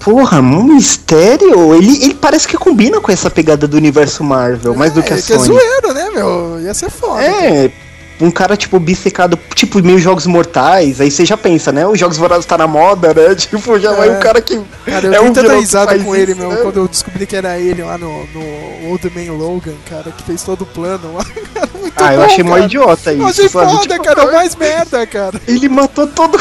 Porra, 0.00 0.40
um 0.40 0.64
mistério? 0.64 1.74
Ele, 1.74 2.02
ele 2.04 2.14
parece 2.14 2.48
que 2.48 2.56
combina 2.56 3.00
com 3.00 3.12
essa 3.12 3.30
pegada 3.30 3.68
do 3.68 3.76
universo 3.76 4.24
Marvel, 4.24 4.74
mais 4.74 4.92
do 4.92 5.02
que 5.02 5.12
a 5.12 5.16
é, 5.16 5.22
que 5.22 5.32
é 5.32 5.36
Sony. 5.36 5.48
zoeiro, 5.48 5.92
né, 5.94 6.10
meu? 6.10 6.60
Ia 6.60 6.72
ser 6.74 6.90
foda. 6.90 7.22
É, 7.22 7.70
um 8.18 8.30
cara, 8.30 8.56
tipo, 8.56 8.78
bissecado, 8.80 9.38
tipo, 9.54 9.82
meio 9.82 9.98
jogos 9.98 10.26
mortais. 10.26 11.00
Aí 11.02 11.10
você 11.10 11.24
já 11.26 11.36
pensa, 11.36 11.70
né? 11.70 11.86
Os 11.86 11.98
jogos 11.98 12.16
vorazes 12.16 12.46
tá 12.46 12.56
na 12.56 12.66
moda, 12.66 13.12
né? 13.14 13.34
Tipo, 13.36 13.78
já 13.78 13.92
vai 13.92 14.08
É. 14.08 14.12
um 14.12 14.20
cara 14.20 14.40
que. 14.40 14.58
Cara, 14.86 15.06
eu 15.06 15.12
é 15.14 15.20
um 15.20 15.32
tanta 15.34 15.54
risada 15.54 15.98
com 15.98 16.14
ele, 16.16 16.32
isso, 16.32 16.40
meu, 16.40 16.50
né? 16.50 16.56
quando 16.62 16.76
eu 16.78 16.88
descobri 16.88 17.26
que 17.26 17.36
era 17.36 17.58
ele 17.58 17.82
lá 17.82 17.96
no, 17.98 18.08
no 18.26 18.88
Old 18.90 19.10
Man 19.14 19.32
Logan, 19.32 19.74
cara, 19.88 20.10
que 20.16 20.22
fez 20.22 20.42
todo 20.42 20.62
o 20.62 20.66
plano 20.66 21.14
lá. 21.16 21.24
Muito 21.78 21.94
Ah, 22.02 22.14
eu 22.14 22.20
bom, 22.20 22.26
achei 22.26 22.44
mó 22.44 22.52
cara. 22.54 22.64
idiota 22.64 23.12
Eu 23.12 23.16
isso, 23.18 23.26
achei 23.28 23.48
sabe? 23.50 23.70
foda, 23.72 23.82
Tipo, 23.94 24.02
cara, 24.04 24.24
o 24.28 24.32
mais 24.32 24.56
merda, 24.56 25.06
cara. 25.06 25.40
Ele 25.46 25.68
matou 25.68 26.06
todo. 26.06 26.38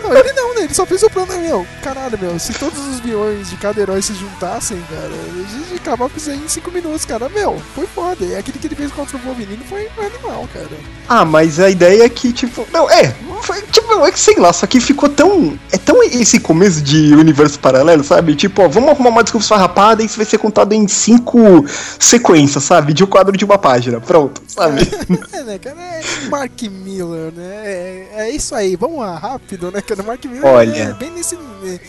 Não, 0.00 0.16
ele 0.16 0.32
não, 0.32 0.54
né? 0.54 0.62
Ele 0.62 0.74
só 0.74 0.86
fez 0.86 1.02
o 1.02 1.10
plano, 1.10 1.32
né, 1.32 1.38
meu? 1.38 1.66
Caralho, 1.82 2.18
meu, 2.18 2.38
se 2.38 2.52
todos 2.54 2.78
os 2.88 3.00
vilões 3.00 3.50
de 3.50 3.56
cada 3.56 3.80
herói 3.80 4.00
se 4.02 4.14
juntassem, 4.14 4.80
cara, 4.90 5.06
a 5.06 5.58
gente 5.58 5.74
acabava 5.80 6.10
com 6.10 6.16
isso 6.16 6.30
aí 6.30 6.38
em 6.38 6.48
5 6.48 6.70
minutos, 6.70 7.04
cara. 7.04 7.28
Meu, 7.28 7.60
foi 7.74 7.86
foda. 7.86 8.24
E 8.24 8.36
aquele 8.36 8.58
que 8.58 8.66
ele 8.66 8.74
fez 8.74 8.92
contra 8.92 9.16
o 9.16 9.20
Wolverine 9.20 9.64
foi 9.68 9.88
foi 9.94 10.06
animal, 10.06 10.48
cara. 10.52 10.68
Ah, 11.08 11.24
mas 11.24 11.58
a 11.58 11.70
ideia 11.70 12.04
é 12.04 12.08
que, 12.08 12.32
tipo. 12.32 12.66
Não, 12.72 12.90
é. 12.90 13.14
Foi, 13.42 13.62
tipo, 13.62 14.04
é 14.04 14.12
que 14.12 14.18
sei 14.18 14.36
lá, 14.36 14.52
só 14.52 14.66
que 14.66 14.80
ficou 14.80 15.08
tão. 15.08 15.58
É 15.72 15.78
tão 15.78 16.02
esse 16.02 16.38
começo 16.40 16.82
de 16.82 17.14
universo 17.14 17.58
paralelo, 17.58 18.04
sabe? 18.04 18.34
Tipo, 18.34 18.62
ó, 18.62 18.68
vamos 18.68 18.90
arrumar 18.90 19.10
uma 19.10 19.22
desculpa 19.22 19.44
esfarrapada 19.44 20.02
e 20.02 20.06
isso 20.06 20.16
vai 20.16 20.26
ser 20.26 20.38
contado 20.38 20.72
em 20.72 20.86
cinco 20.86 21.38
sequências, 21.98 22.64
sabe? 22.64 22.92
De 22.92 23.04
um 23.04 23.06
quadro 23.06 23.36
de 23.36 23.44
uma 23.44 23.58
página. 23.58 24.00
Pronto, 24.00 24.42
sabe? 24.46 24.80
É, 25.32 25.42
né, 25.42 25.58
cara? 25.58 25.80
É 25.80 26.02
Mark 26.28 26.62
Miller, 26.62 27.32
né? 27.32 27.62
É, 27.64 28.08
é 28.16 28.30
isso 28.30 28.54
aí, 28.54 28.76
vamos 28.76 28.98
lá, 28.98 29.16
rápido, 29.16 29.70
né, 29.70 29.80
cara? 29.88 30.02
Mark 30.02 30.24
Miller 30.24 30.44
Olha. 30.44 30.76
é 30.76 30.92
bem 30.92 31.10
nesse. 31.10 31.34
É, 31.64 31.80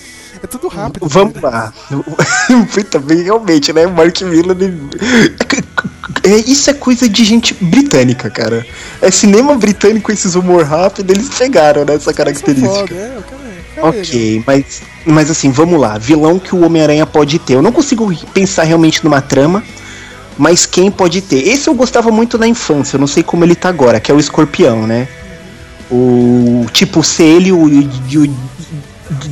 é 0.43 0.47
tudo 0.47 0.67
rápido. 0.69 1.07
Vamos 1.07 1.41
lá. 1.41 1.73
Puta, 2.73 2.99
bem, 2.99 3.23
realmente, 3.23 3.73
né? 3.73 3.85
Mark 3.85 4.21
Miller. 4.21 4.55
É, 6.23 6.35
isso 6.49 6.69
é 6.69 6.73
coisa 6.73 7.09
de 7.09 7.23
gente 7.25 7.53
britânica, 7.53 8.29
cara. 8.29 8.65
É 9.01 9.11
cinema 9.11 9.55
britânico, 9.55 10.11
esses 10.11 10.35
humor 10.35 10.63
rápido, 10.63 11.11
eles 11.11 11.29
pegaram 11.29 11.83
né, 11.83 11.95
essa 11.95 12.13
característica. 12.13 12.87
Foda, 12.87 12.95
é, 12.95 13.17
o 13.17 13.23
cara, 13.23 13.39
Ok, 13.81 14.43
mas, 14.45 14.81
mas 15.05 15.31
assim, 15.31 15.51
vamos 15.51 15.79
lá. 15.79 15.97
Vilão 15.97 16.37
que 16.39 16.53
o 16.53 16.65
Homem-Aranha 16.65 17.05
pode 17.05 17.39
ter. 17.39 17.53
Eu 17.53 17.61
não 17.61 17.71
consigo 17.71 18.13
pensar 18.33 18.63
realmente 18.63 19.03
numa 19.03 19.21
trama, 19.21 19.63
mas 20.37 20.65
quem 20.65 20.91
pode 20.91 21.21
ter? 21.21 21.47
Esse 21.47 21.69
eu 21.69 21.73
gostava 21.73 22.11
muito 22.11 22.37
na 22.37 22.47
infância, 22.47 22.95
eu 22.97 22.99
não 22.99 23.07
sei 23.07 23.23
como 23.23 23.45
ele 23.45 23.55
tá 23.55 23.69
agora, 23.69 23.99
que 23.99 24.11
é 24.11 24.13
o 24.13 24.19
Escorpião, 24.19 24.85
né? 24.85 25.07
O 25.91 26.65
tipo, 26.71 27.03
ser 27.03 27.23
ele 27.23 27.49
e 27.49 27.51
o, 27.51 27.63
o 27.63 28.27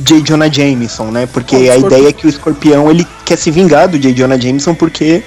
J. 0.04 0.22
Jonah 0.22 0.48
Jameson, 0.52 1.10
né? 1.10 1.26
Porque 1.26 1.54
o 1.56 1.72
a 1.72 1.76
ideia 1.76 2.08
é 2.08 2.12
que 2.12 2.26
o 2.26 2.28
Escorpião 2.28 2.90
ele 2.90 3.06
quer 3.24 3.36
se 3.38 3.50
vingar 3.50 3.88
do 3.88 3.98
J. 3.98 4.12
Jonah 4.12 4.38
Jameson 4.38 4.74
porque 4.74 5.22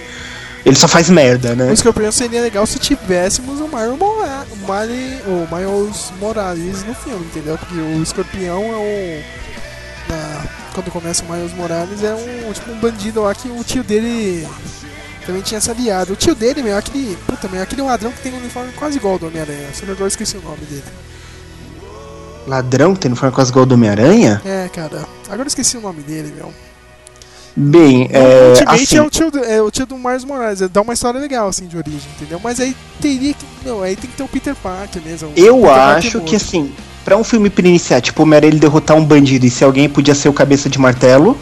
ele 0.66 0.76
só 0.76 0.88
faz 0.88 1.10
merda, 1.10 1.56
né? 1.56 1.70
O 1.70 1.74
Escorpião 1.74 2.12
seria 2.12 2.42
legal 2.42 2.66
se 2.66 2.78
tivéssemos 2.80 3.62
o 3.62 3.68
Mario 3.68 3.96
Mora 3.98 4.46
o, 4.52 4.68
Mari, 4.68 5.20
o 5.26 5.48
Miles 5.56 6.12
Morales 6.20 6.84
no 6.84 6.94
filme, 6.94 7.26
entendeu? 7.26 7.58
Porque 7.58 7.76
o 7.76 8.04
Escorpião 8.04 8.62
é 8.62 8.76
o. 8.78 9.24
na- 10.10 10.44
quando 10.74 10.92
começa 10.92 11.24
o 11.24 11.32
Miles 11.32 11.54
Morales 11.54 12.02
é 12.04 12.14
um 12.14 12.54
tipo 12.54 12.72
um 12.72 12.80
bandido 12.80 13.22
lá 13.22 13.34
que 13.36 13.50
o 13.50 13.64
tio 13.64 13.84
dele 13.84 14.48
também 15.26 15.42
tinha 15.42 15.60
se 15.62 15.70
aliado. 15.72 16.14
O 16.14 16.16
tio 16.16 16.34
dele, 16.36 16.62
meu, 16.64 16.76
é 16.76 16.78
aquele. 16.78 17.18
Puta, 17.28 17.48
meu, 17.48 17.60
é 17.60 17.64
aquele 17.64 17.82
ladrão 17.82 18.12
que 18.12 18.22
tem 18.22 18.34
um 18.34 18.38
uniforme 18.38 18.72
quase 18.74 18.98
igual 18.98 19.14
ao 19.14 19.20
do 19.20 19.28
Homem-Aranha. 19.28 19.68
Só 19.74 19.82
que 19.86 19.92
agora 19.92 20.04
eu 20.04 20.08
esqueci 20.08 20.38
o 20.38 20.42
nome 20.42 20.62
dele. 20.70 20.84
Ladrão 22.48 22.94
que 22.94 23.00
tem 23.02 23.12
no 23.12 23.32
quase 23.32 23.52
igual 23.52 23.66
do 23.66 23.76
Homem-Aranha? 23.76 24.42
É, 24.46 24.68
cara. 24.74 25.06
Agora 25.28 25.44
eu 25.44 25.48
esqueci 25.48 25.78
o 25.78 25.82
nome 25.82 26.02
dele, 26.02 26.34
meu. 26.36 26.52
Bem, 27.56 28.08
é. 28.12 28.50
Ultimate 28.50 28.84
Assim, 28.84 28.98
é, 28.98 29.02
o 29.02 29.10
tio 29.10 29.30
do, 29.30 29.40
é 29.44 29.62
o 29.62 29.70
tio 29.70 29.86
do 29.86 29.98
Miles 29.98 30.24
Morales, 30.24 30.62
é- 30.62 30.68
dá 30.70 30.82
uma 30.82 30.94
história 30.94 31.20
legal 31.20 31.50
assim 31.50 31.68
de 31.68 31.76
origem, 31.78 32.10
entendeu? 32.16 32.40
Mas 32.42 32.60
aí 32.60 32.76
teria 33.02 33.34
que. 33.34 33.46
Não, 33.66 33.82
aí 33.82 33.96
tem 33.96 34.10
que 34.10 34.16
ter 34.16 34.24
o 34.24 34.28
Peter 34.28 34.56
Parker 34.56 35.02
mesmo. 35.04 35.32
Eu 35.36 35.70
acho 35.70 36.22
que 36.22 36.36
assim, 36.38 36.72
pra 37.04 37.18
um 37.18 37.24
filme 37.26 37.50
pra 37.50 37.68
iniciar, 37.68 38.00
tipo, 38.00 38.22
o 38.22 38.24
Homem-Aranha 38.24 38.52
ele 38.54 38.60
derrotar 38.60 38.96
um 38.96 39.04
bandido 39.04 39.46
e 39.46 39.50
se 39.50 39.64
alguém 39.66 39.90
podia 39.90 40.16
ser 40.16 40.30
o 40.30 40.34
cabeça 40.34 40.70
de 40.70 40.80
martelo. 40.80 41.38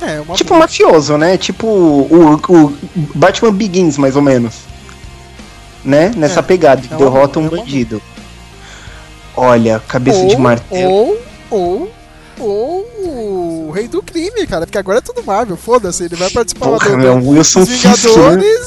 É, 0.00 0.20
uma 0.20 0.34
Tipo 0.34 0.54
mafioso, 0.58 1.16
né? 1.18 1.36
Tipo 1.36 1.66
o, 1.66 2.34
o 2.48 2.76
Batman 3.14 3.52
Begins, 3.52 3.98
mais 3.98 4.16
ou 4.16 4.22
menos. 4.22 4.54
Né? 5.84 6.10
Nessa 6.16 6.40
É, 6.40 6.42
pegada, 6.42 6.82
que 6.82 6.92
é 6.92 6.96
derrota 6.96 7.38
um 7.38 7.48
boa, 7.48 7.58
é 7.58 7.60
bandido. 7.62 8.02
Olha, 9.36 9.80
cabeça 9.86 10.20
ou, 10.20 10.28
de 10.28 10.36
martelo. 10.36 10.90
Ou, 10.90 11.18
ou, 11.50 11.90
ou 12.38 12.95
Rei 13.76 13.88
do 13.88 14.02
Crime, 14.02 14.46
cara, 14.46 14.64
porque 14.66 14.78
agora 14.78 14.98
é 14.98 15.00
tudo 15.02 15.22
Marvel, 15.24 15.56
foda-se, 15.56 16.04
ele 16.04 16.16
vai 16.16 16.30
participar 16.30 16.66
Porra, 16.66 16.90
do, 16.90 16.96
meu, 16.98 17.20
do, 17.20 17.28
Wilson 17.30 17.60
dos 17.60 17.68
Fisk, 17.70 17.84
né? 17.84 17.92
Vingadores, 17.96 18.58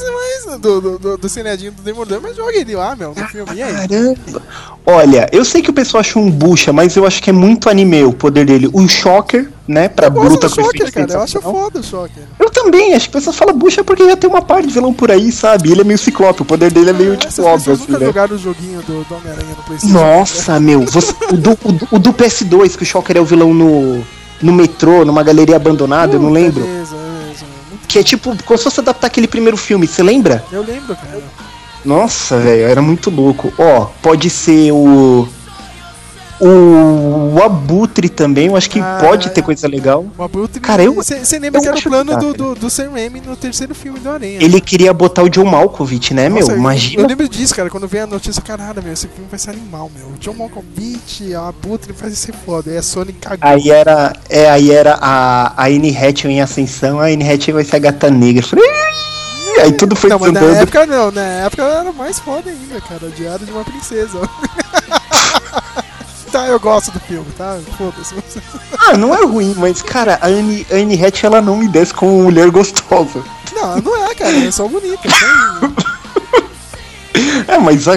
mas 0.46 0.60
do, 0.60 0.80
do, 0.80 0.98
do, 0.98 1.18
do 1.18 1.28
seriadinho 1.28 1.72
do 1.72 1.82
Demolidor, 1.82 2.20
mas 2.22 2.36
joga 2.36 2.56
ele 2.56 2.74
lá, 2.76 2.94
meu, 2.94 3.14
no 3.14 3.26
filme, 3.28 3.54
e 3.56 3.62
aí? 3.62 3.88
Caramba. 3.88 4.42
Olha, 4.86 5.28
eu 5.32 5.44
sei 5.44 5.62
que 5.62 5.70
o 5.70 5.72
pessoal 5.72 6.00
acha 6.00 6.18
um 6.18 6.30
bucha, 6.30 6.72
mas 6.72 6.96
eu 6.96 7.06
acho 7.06 7.22
que 7.22 7.30
é 7.30 7.32
muito 7.32 7.68
anime 7.68 8.02
o 8.04 8.12
poder 8.12 8.46
dele. 8.46 8.68
O 8.72 8.88
Shocker, 8.88 9.48
né? 9.68 9.88
Pra 9.88 10.06
Eu 10.06 10.12
do 10.12 10.38
com 10.38 10.48
Shocker, 10.48 10.92
cara, 10.92 11.12
eu 11.12 11.20
acho 11.22 11.40
foda 11.40 11.78
o 11.80 11.82
Shocker. 11.82 12.22
Eu 12.38 12.50
também, 12.50 12.94
acho 12.94 13.08
que 13.10 13.16
o 13.16 13.18
pessoal 13.20 13.34
fala 13.34 13.52
bucha 13.52 13.84
porque 13.84 14.04
já 14.08 14.16
tem 14.16 14.28
uma 14.28 14.42
parte 14.42 14.66
de 14.68 14.74
vilão 14.74 14.92
por 14.92 15.10
aí, 15.10 15.30
sabe? 15.30 15.70
Ele 15.70 15.82
é 15.82 15.84
meio 15.84 15.98
ciclope, 15.98 16.42
o 16.42 16.44
poder 16.44 16.72
dele 16.72 16.90
é 16.90 16.92
meio, 16.92 17.12
tipo, 17.16 17.28
Essas 17.28 17.44
óbvio, 17.44 17.58
pessoas 17.58 17.80
assim, 17.82 17.92
nunca 17.92 18.00
né? 18.00 18.06
jogaram 18.06 18.34
o 18.34 18.38
joguinho 18.38 18.80
do, 18.82 19.04
do 19.04 19.14
Homem-Aranha 19.14 19.54
no 19.56 19.62
Playstation. 19.64 19.94
Nossa, 19.94 20.58
meu, 20.60 20.80
você- 20.86 21.14
o, 21.30 21.36
do, 21.36 21.50
o 21.64 21.72
do- 21.72 21.88
o 21.92 21.98
do 21.98 22.12
PS2, 22.12 22.76
que 22.76 22.82
o 22.82 22.86
Shocker 22.86 23.16
é 23.16 23.20
o 23.20 23.24
vilão 23.24 23.52
no, 23.54 24.02
no 24.42 24.52
metrô, 24.52 25.04
numa 25.04 25.22
galeria 25.22 25.56
abandonada, 25.56 26.14
eu 26.16 26.20
não 26.20 26.30
lembro. 26.30 26.62
Beleza, 26.62 26.96
beleza. 26.96 27.44
Muito- 27.70 27.86
Que 27.88 27.98
é 27.98 28.02
tipo, 28.02 28.36
como 28.44 28.58
se 28.58 28.64
fosse 28.64 28.80
adaptar 28.80 29.06
aquele 29.08 29.26
primeiro 29.28 29.56
filme, 29.56 29.86
você 29.86 30.02
lembra? 30.02 30.44
Eu 30.52 30.62
lembro, 30.62 30.94
cara. 30.96 31.18
Nossa, 31.84 32.38
velho, 32.38 32.62
era 32.68 32.82
muito 32.82 33.10
louco. 33.10 33.52
Ó, 33.58 33.86
pode 34.02 34.28
ser 34.30 34.70
o. 34.72 35.26
O, 36.40 37.34
o 37.36 37.42
Abutre 37.42 38.08
também, 38.08 38.46
eu 38.46 38.56
acho 38.56 38.70
que 38.70 38.80
Ah, 38.80 38.98
pode 39.00 39.28
ter 39.30 39.42
coisa 39.42 39.68
legal. 39.68 40.06
O 40.16 40.22
Abutre. 40.22 40.58
Cara, 40.60 40.82
eu- 40.82 40.94
Você 40.94 41.38
lembra 41.38 41.58
eu 41.58 41.62
que 41.62 41.68
era 41.68 41.76
o 41.78 41.82
plano 41.82 42.16
do, 42.16 42.32
do, 42.32 42.54
do 42.54 42.70
Sam 42.70 42.92
Raimi 42.92 43.20
no 43.20 43.36
terceiro 43.36 43.74
filme 43.74 44.00
do 44.00 44.08
Aranha. 44.08 44.38
Ele 44.42 44.58
queria 44.60 44.92
botar 44.94 45.22
o 45.22 45.28
John 45.28 45.44
Malkovich, 45.44 46.14
né, 46.14 46.28
Nossa, 46.30 46.46
meu? 46.46 46.54
eu- 46.54 46.58
Imagina. 46.58 47.02
Eu 47.02 47.06
lembro 47.08 47.28
disso, 47.28 47.54
cara, 47.54 47.68
quando 47.68 47.86
veio 47.86 48.04
a 48.04 48.06
notícia, 48.06 48.40
caralho, 48.40 48.82
meu, 48.82 48.92
esse 48.92 49.06
filme 49.08 49.26
vai 49.30 49.38
ser 49.38 49.50
animal, 49.50 49.90
meu. 49.94 50.08
O 50.08 50.18
John 50.18 50.32
Malkovich, 50.34 51.34
a 51.34 51.48
Abutre 51.48 51.92
vai 51.92 52.10
ser 52.10 52.32
foda. 52.32 52.70
Aí 52.70 52.78
a 52.78 52.82
Sony 52.82 53.12
cagou. 53.12 53.38
Aí 53.48 53.70
era, 53.70 54.12
é, 54.28 54.48
aí 54.50 54.70
era 54.70 54.94
a, 55.00 55.52
a 55.62 55.66
Anne 55.66 55.94
em 56.24 56.40
ascensão, 56.40 56.98
a 57.00 57.04
Anne 57.04 57.22
Hathaway 57.30 57.52
vai 57.52 57.64
ser 57.64 57.76
a 57.76 57.78
gata 57.80 58.10
negra. 58.10 58.42
Eu 58.42 58.48
falei, 58.48 58.64
aí 59.60 59.72
tudo 59.72 59.94
foi 59.94 60.08
não, 60.08 60.18
mas 60.18 60.32
na 60.32 60.40
época 60.40 60.86
não, 60.86 61.10
na 61.10 61.20
época 61.20 61.62
ela 61.62 61.80
era 61.80 61.92
mais 61.92 62.18
foda 62.18 62.48
ainda, 62.50 62.80
cara. 62.80 63.10
Diário 63.14 63.44
de 63.44 63.52
uma 63.52 63.64
princesa. 63.64 64.18
tá, 66.40 66.48
eu 66.48 66.60
gosto 66.60 66.90
do 66.90 67.00
filme, 67.00 67.26
tá? 67.36 67.58
Foda-se. 67.76 68.14
Ah, 68.82 68.96
não 68.96 69.14
é 69.14 69.22
ruim, 69.24 69.54
mas, 69.56 69.82
cara, 69.82 70.18
a 70.20 70.26
Anne, 70.26 70.66
a 70.70 70.74
Anne 70.74 70.94
Hathaway, 70.94 71.24
ela 71.24 71.42
não 71.42 71.56
me 71.56 71.68
desce 71.68 71.92
como 71.92 72.22
mulher 72.22 72.50
gostosa. 72.50 73.22
Não, 73.52 73.76
não 73.76 74.06
é, 74.06 74.14
cara. 74.14 74.32
É 74.32 74.50
só 74.50 74.66
bonita. 74.66 75.08
É, 77.46 77.58
mas 77.58 77.86
a 77.86 77.92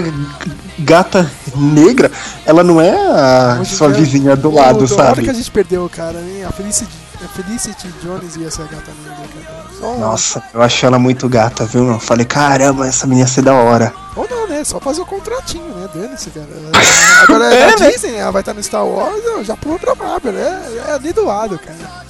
gata 0.79 1.31
negra, 1.55 2.11
ela 2.45 2.63
não 2.63 2.81
é 2.81 2.91
a 2.91 3.59
Hoje 3.61 3.75
sua 3.75 3.89
vizinha 3.89 4.35
do 4.35 4.51
lado, 4.51 4.85
da 4.85 4.95
hora 4.95 5.05
sabe? 5.07 5.23
que 5.23 5.29
a 5.29 5.33
gente 5.33 5.49
perdeu, 5.49 5.89
cara, 5.89 6.19
hein? 6.19 6.43
A 6.43 6.51
Felicity, 6.51 6.91
a 7.23 7.27
Felicity 7.27 7.87
Jones 8.03 8.35
ia 8.35 8.51
ser 8.51 8.63
a 8.63 8.65
gata 8.65 8.91
negra, 9.03 9.27
cara. 9.45 9.65
Só... 9.79 9.97
Nossa, 9.97 10.43
eu 10.53 10.61
acho 10.61 10.85
ela 10.85 10.99
muito 10.99 11.29
gata, 11.29 11.65
viu? 11.65 11.87
Eu 11.87 11.99
falei, 11.99 12.25
caramba, 12.25 12.87
essa 12.87 13.07
menina 13.07 13.27
ia 13.27 13.31
ser 13.31 13.41
da 13.41 13.53
hora. 13.53 13.93
Ou 14.15 14.27
né? 14.64 14.66
Só 14.66 14.80
fazer 14.80 15.01
o 15.01 15.05
contratinho, 15.05 15.68
né? 15.76 15.89
Dane-se, 15.93 16.32
cara. 16.32 16.47
Agora 17.24 17.53
é, 17.53 17.59
É, 17.61 17.80
né? 17.80 17.91
Disney, 17.91 18.16
ela 18.16 18.32
vai 18.32 18.41
estar 18.41 18.53
no 18.53 18.64
Star 18.64 18.86
Wars, 18.86 19.22
já 19.45 19.55
pulou 19.57 19.78
pra 19.78 19.93
Marvel, 19.93 20.32
né? 20.32 20.82
É 20.88 20.91
ali 20.93 21.11
do 21.14 21.26
lado, 21.26 21.59
cara. 21.59 22.03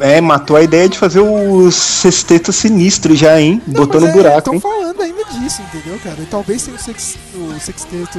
É, 0.00 0.20
matou 0.20 0.56
a 0.56 0.62
ideia 0.62 0.88
de 0.88 0.98
fazer 0.98 1.20
o 1.20 1.70
sexteto 1.70 2.52
sinistro 2.52 3.14
já, 3.14 3.40
hein? 3.40 3.62
Botou 3.66 4.00
no 4.00 4.10
buraco, 4.10 4.38
Estão 4.38 4.54
hein? 4.54 4.58
é, 4.58 4.60
falando 4.62 5.00
ainda 5.00 5.24
disso, 5.24 5.62
entendeu, 5.62 5.98
cara? 6.02 6.16
E 6.20 6.26
talvez 6.26 6.62
tenha 6.64 6.76
o, 6.76 6.80
sex, 6.80 7.16
o 7.34 7.60
sexteto 7.60 8.18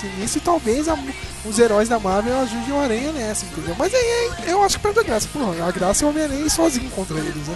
sinistro 0.00 0.38
e 0.38 0.40
talvez 0.40 0.88
a- 0.88 0.96
os 1.44 1.58
heróis 1.58 1.88
da 1.88 1.98
Marvel 1.98 2.38
ajudem 2.42 2.72
o 2.72 2.80
Aranha 2.80 3.10
nessa, 3.12 3.44
entendeu? 3.44 3.74
Mas 3.76 3.92
aí 3.92 4.00
aí 4.44 4.50
eu 4.52 4.62
acho 4.62 4.76
que 4.76 4.82
perde 4.84 5.00
a 5.00 5.02
graça. 5.02 5.28
Pô, 5.32 5.40
a 5.66 5.70
graça 5.72 6.04
é 6.04 6.06
o 6.06 6.10
Homem-Aranha 6.10 6.48
sozinho 6.48 6.88
contra 6.90 7.16
eles, 7.18 7.34
né? 7.48 7.54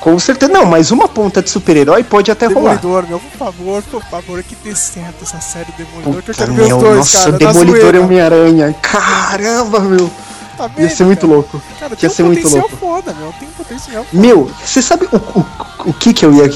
Com 0.00 0.18
certeza. 0.18 0.52
Não, 0.52 0.64
mas 0.66 0.90
uma 0.90 1.06
ponta 1.06 1.40
de 1.40 1.48
super-herói 1.48 2.02
pode 2.02 2.28
até 2.28 2.46
rolar. 2.46 2.74
Demolidor, 2.74 3.06
meu, 3.08 3.20
por 3.20 3.38
favor, 3.38 3.82
por 3.84 4.02
favor, 4.06 4.42
que 4.42 4.56
dê 4.64 4.74
certo 4.74 5.22
essa 5.22 5.40
série 5.40 5.70
Demolidor, 5.78 6.22
que 6.24 6.30
eu 6.30 6.34
Puta, 6.34 6.34
quero 6.34 6.54
ver 6.54 6.66
meu, 6.66 6.76
os 6.76 6.82
dois, 6.82 6.96
nossa, 6.96 7.18
cara. 7.18 7.38
Demolidor 7.38 7.94
e 7.94 7.98
Homem-Aranha. 8.00 8.74
Caramba, 8.82 9.78
meu. 9.78 10.10
Tá 10.56 10.70
Ia 10.78 10.90
ser 10.90 11.04
muito 11.04 11.20
cara? 11.22 11.32
louco. 11.32 11.62
Cara, 11.80 11.96
Ia 12.00 12.10
ser 12.10 12.22
um 12.22 12.26
muito 12.26 12.48
louco. 12.48 12.76
foda, 12.76 13.14
meu. 13.14 13.32
Tem 13.38 13.48
um 13.48 13.52
potencial 13.52 14.06
Meu, 14.12 14.50
você 14.64 14.82
sabe 14.82 15.06
o, 15.12 15.16
o, 15.16 15.46
o 15.90 15.92
que 15.94 16.12
que 16.12 16.24
eu 16.24 16.32
ia 16.34 16.50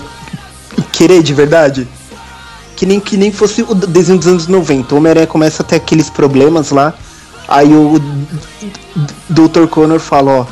querer 0.92 1.22
de 1.22 1.32
verdade? 1.34 1.88
Que 2.76 2.84
nem, 2.84 3.01
que 3.01 3.16
nem 3.16 3.32
fosse 3.32 3.62
o 3.62 3.74
desenho 3.74 4.18
dos 4.18 4.28
anos 4.28 4.47
90. 4.47 4.94
O 4.94 4.99
Homem-Aranha 4.99 5.26
começa 5.26 5.62
a 5.62 5.66
ter 5.66 5.76
aqueles 5.76 6.11
problemas 6.11 6.70
lá. 6.70 6.92
Aí 7.49 7.72
o 7.72 7.94
Dr. 9.30 9.66
Connor 9.70 9.99
fala, 10.01 10.40
ó. 10.40 10.47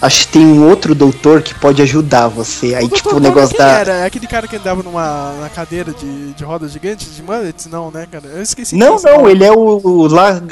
Acho 0.00 0.26
que 0.26 0.32
tem 0.34 0.44
um 0.44 0.68
outro 0.68 0.94
doutor 0.94 1.40
que 1.40 1.54
pode 1.54 1.80
ajudar 1.80 2.28
você. 2.28 2.74
Aí, 2.74 2.84
O 2.84 2.88
tipo, 2.90 3.16
o 3.16 3.20
negócio 3.20 3.56
da. 3.56 3.66
era? 3.78 3.92
É 3.94 4.06
aquele 4.06 4.26
cara 4.26 4.46
que 4.46 4.54
andava 4.56 4.82
numa 4.82 5.32
na 5.40 5.48
cadeira 5.48 5.92
de, 5.92 6.34
de 6.34 6.44
rodas 6.44 6.72
gigantes, 6.72 7.16
de 7.16 7.22
mullets? 7.22 7.66
Não, 7.66 7.90
né, 7.90 8.06
cara? 8.12 8.26
Eu 8.26 8.42
esqueci. 8.42 8.76
Não, 8.76 8.96
não, 9.02 9.28
ele 9.30 9.42
é 9.44 9.50
o, 9.50 9.80
o 9.82 10.06
lá. 10.06 10.42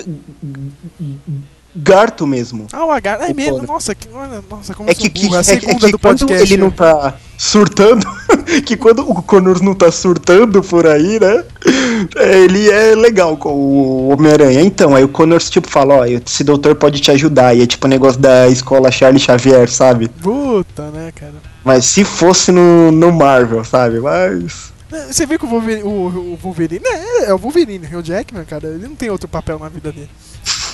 Garto 1.75 2.27
mesmo. 2.27 2.67
Ah, 2.73 2.85
o 2.85 2.91
H. 2.91 3.29
É 3.29 3.33
mesmo? 3.33 3.63
Nossa, 3.63 3.95
que, 3.95 4.07
nossa, 4.51 4.75
como 4.75 4.91
É 4.91 4.95
que, 4.95 5.09
que. 5.09 5.33
É 5.33 5.37
a 5.37 5.41
é, 5.41 5.43
segunda 5.43 5.73
é 5.73 5.87
que 5.87 5.93
do 5.93 5.99
quando 5.99 6.19
podcast. 6.19 6.53
ele 6.53 6.63
não 6.63 6.71
tá 6.71 7.15
surtando, 7.39 8.07
que 8.67 8.77
quando 8.77 9.09
o 9.11 9.23
Connor 9.23 9.63
não 9.63 9.75
tá 9.75 9.91
surtando 9.91 10.63
por 10.63 10.87
aí, 10.87 11.19
né? 11.19 11.45
é, 12.17 12.41
Ele 12.41 12.71
é 12.71 12.95
legal 12.95 13.37
com 13.39 13.49
o 13.49 14.09
Homem-Aranha. 14.09 14.61
Então, 14.61 14.95
aí 14.95 15.03
o 15.03 15.09
Connor 15.09 15.41
tipo 15.41 15.69
fala, 15.69 15.95
ó, 15.95 16.05
esse 16.05 16.45
doutor 16.45 16.75
pode 16.75 17.01
te 17.01 17.11
ajudar. 17.11 17.57
E 17.57 17.63
é 17.63 17.67
tipo 17.67 17.87
o 17.87 17.91
negócio 17.91 18.21
da 18.21 18.49
escola 18.49 18.91
Charlie 18.91 19.19
Xavier, 19.21 19.69
sabe? 19.71 20.09
Puta, 20.09 20.91
né, 20.91 21.11
cara? 21.15 21.35
Mas 21.65 21.87
se 21.87 22.05
fosse 22.05 22.53
no, 22.53 22.93
no 22.93 23.11
Marvel, 23.13 23.65
sabe? 23.65 23.99
Mas. 23.99 24.73
É, 24.93 25.07
Você 25.11 25.25
viu 25.25 25.39
que 25.39 25.47
o 25.47 25.49
Wolverine, 25.49 25.83
o, 25.85 25.89
o 26.35 26.39
Wolverine 26.43 26.85
é, 26.85 27.25
é 27.31 27.35
o 27.35 27.39
Wolverine, 27.39 27.89
o 27.97 28.03
Jackman, 28.03 28.45
cara, 28.45 28.67
ele 28.69 28.87
não 28.87 28.95
tem 28.95 29.09
outro 29.09 29.27
papel 29.27 29.59
na 29.59 29.71
vida 29.71 29.91
dele. 29.91 30.11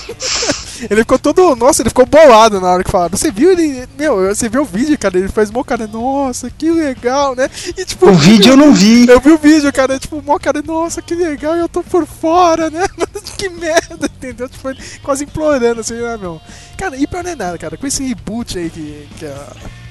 ele 0.89 1.01
ficou 1.01 1.19
todo. 1.19 1.55
Nossa, 1.55 1.81
ele 1.81 1.89
ficou 1.89 2.05
bolado 2.05 2.59
na 2.59 2.69
hora 2.69 2.83
que 2.83 2.91
falaram. 2.91 3.17
Você 3.17 3.31
viu 3.31 3.51
ele. 3.51 3.87
Meu, 3.97 4.27
você 4.27 4.47
viu 4.47 4.61
o 4.61 4.65
vídeo, 4.65 4.97
cara? 4.97 5.17
Ele 5.17 5.27
faz 5.27 5.49
mó 5.51 5.63
cara, 5.63 5.87
nossa, 5.87 6.49
que 6.49 6.69
legal, 6.69 7.35
né? 7.35 7.49
E 7.77 7.85
tipo. 7.85 8.09
O 8.09 8.13
vídeo 8.13 8.53
eu 8.53 8.57
não 8.57 8.73
vi. 8.73 9.07
Eu 9.07 9.19
vi 9.19 9.31
o 9.31 9.37
vídeo, 9.37 9.71
cara, 9.73 9.99
tipo, 9.99 10.21
mó 10.21 10.37
cara, 10.37 10.61
nossa, 10.61 11.01
que 11.01 11.15
legal, 11.15 11.55
eu 11.55 11.67
tô 11.67 11.83
por 11.83 12.05
fora, 12.05 12.69
né? 12.69 12.85
que 13.37 13.49
merda, 13.49 14.05
entendeu? 14.05 14.49
Tipo, 14.49 14.69
ele 14.69 14.79
quase 15.03 15.23
implorando 15.23 15.81
assim, 15.81 15.95
né, 15.95 16.17
meu? 16.17 16.41
Cara, 16.77 16.95
e 16.97 17.07
pior 17.07 17.23
não 17.23 17.31
é 17.31 17.35
nada, 17.35 17.57
cara, 17.57 17.77
com 17.77 17.87
esse 17.87 18.05
reboot 18.05 18.57
aí 18.57 18.69
que, 18.69 19.07
que, 19.17 19.25
a, 19.25 19.47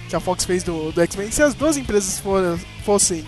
que 0.09 0.17
a 0.17 0.21
Fox 0.21 0.45
fez 0.45 0.63
do, 0.63 0.93
do 0.93 1.01
X-Men, 1.03 1.31
se 1.31 1.43
as 1.43 1.55
duas 1.55 1.77
empresas 1.77 2.19
foram, 2.19 2.59
fossem 2.85 3.25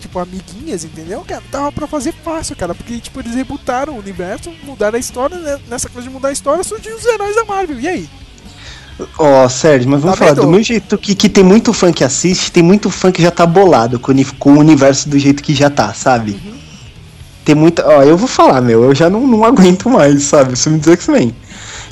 tipo, 0.00 0.18
amiguinhas, 0.18 0.84
entendeu? 0.84 1.24
Cara, 1.26 1.42
dava 1.50 1.70
pra 1.70 1.86
fazer 1.86 2.12
fácil, 2.24 2.56
cara, 2.56 2.74
porque, 2.74 2.98
tipo, 2.98 3.20
eles 3.20 3.34
rebutaram 3.34 3.94
o 3.94 3.98
universo, 3.98 4.52
mudaram 4.64 4.96
a 4.96 5.00
história, 5.00 5.36
né? 5.38 5.58
Nessa 5.68 5.88
coisa 5.88 6.08
de 6.08 6.12
mudar 6.12 6.28
a 6.28 6.32
história, 6.32 6.64
surgiu 6.64 6.96
os 6.96 7.04
heróis 7.04 7.36
da 7.36 7.44
Marvel, 7.44 7.78
e 7.78 7.88
aí? 7.88 8.08
Ó, 9.18 9.48
Sérgio, 9.48 9.88
mas 9.88 10.02
vamos 10.02 10.18
Tá 10.18 10.26
falar, 10.26 10.40
do 10.40 10.48
meu 10.48 10.62
jeito 10.62 10.98
que, 10.98 11.14
que 11.14 11.28
tem 11.28 11.44
muito 11.44 11.72
fã 11.72 11.92
que 11.92 12.04
assiste, 12.04 12.52
tem 12.52 12.62
muito 12.62 12.90
fã 12.90 13.10
que 13.10 13.22
já 13.22 13.30
tá 13.30 13.46
bolado 13.46 13.98
com, 13.98 14.12
com 14.38 14.52
o 14.54 14.58
universo 14.58 15.08
do 15.08 15.18
jeito 15.18 15.42
que 15.42 15.54
já 15.54 15.70
tá, 15.70 15.92
sabe? 15.94 16.32
Uhum. 16.32 16.58
Tem 17.44 17.54
muita. 17.54 17.86
Ó, 17.86 18.02
eu 18.02 18.16
vou 18.16 18.28
falar, 18.28 18.60
meu, 18.60 18.84
eu 18.84 18.94
já 18.94 19.08
não, 19.08 19.26
não 19.26 19.44
aguento 19.44 19.88
mais, 19.88 20.24
sabe? 20.24 20.54
Isso 20.54 20.70
me 20.70 20.78
diz 20.78 20.88
X-Men. 20.88 21.34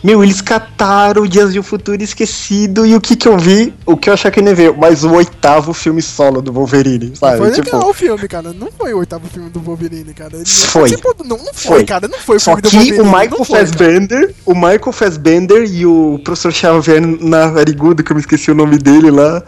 Meu, 0.02 0.22
eles 0.22 0.40
cataram 0.40 1.26
Dias 1.26 1.52
de 1.52 1.58
um 1.58 1.62
Futuro 1.62 2.00
Esquecido 2.02 2.86
e 2.86 2.94
o 2.94 3.00
que 3.00 3.16
que 3.16 3.26
eu 3.26 3.36
vi? 3.36 3.74
O 3.84 3.96
que 3.96 4.08
eu 4.08 4.14
achei 4.14 4.30
que 4.30 4.40
nem 4.40 4.54
ver, 4.54 4.72
mas 4.76 5.02
o 5.02 5.10
oitavo 5.12 5.72
filme 5.72 6.00
solo 6.00 6.40
do 6.40 6.52
Wolverine, 6.52 7.16
sabe? 7.16 7.38
foi 7.38 7.50
tipo, 7.50 7.74
legal 7.76 7.90
o 7.90 7.94
filme, 7.94 8.28
cara. 8.28 8.52
Não 8.52 8.68
foi 8.70 8.94
o 8.94 8.98
oitavo 8.98 9.26
filme 9.28 9.50
do 9.50 9.58
Wolverine, 9.60 10.14
cara. 10.14 10.36
Ele 10.36 10.44
Foi. 10.46 10.82
participou 10.82 11.14
do- 11.14 11.24
Não, 11.24 11.36
não 11.38 11.52
foi, 11.52 11.84
cara. 11.84 12.06
Não 12.06 12.18
foi 12.18 12.36
o 12.36 12.40
Só 12.40 12.52
filme 12.56 12.62
do 12.62 12.70
Wolverine. 12.70 13.00
o 13.00 13.04
Michael 13.04 13.44
foi, 13.44 13.46
cara. 13.46 13.66
Fassbender, 13.66 14.34
o 14.46 14.54
Michael 14.54 14.92
Fassbender 14.92 15.64
e 15.70 15.84
o 15.86 16.20
professor 16.24 16.52
Xavier 16.52 17.00
Narigudo, 17.00 18.02
que 18.04 18.12
eu 18.12 18.14
me 18.14 18.20
esqueci 18.20 18.50
o 18.50 18.54
nome 18.54 18.78
dele 18.78 19.10
lá, 19.10 19.42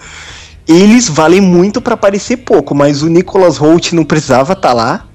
eles 0.67 1.09
valem 1.09 1.41
muito 1.41 1.81
pra 1.81 1.95
aparecer 1.95 2.39
pouco, 2.39 2.75
mas 2.75 3.03
o 3.03 3.09
Nicholas 3.09 3.57
Holt 3.57 3.93
não 3.93 4.05
precisava 4.05 4.53
estar 4.55 4.73
lá. 4.73 5.07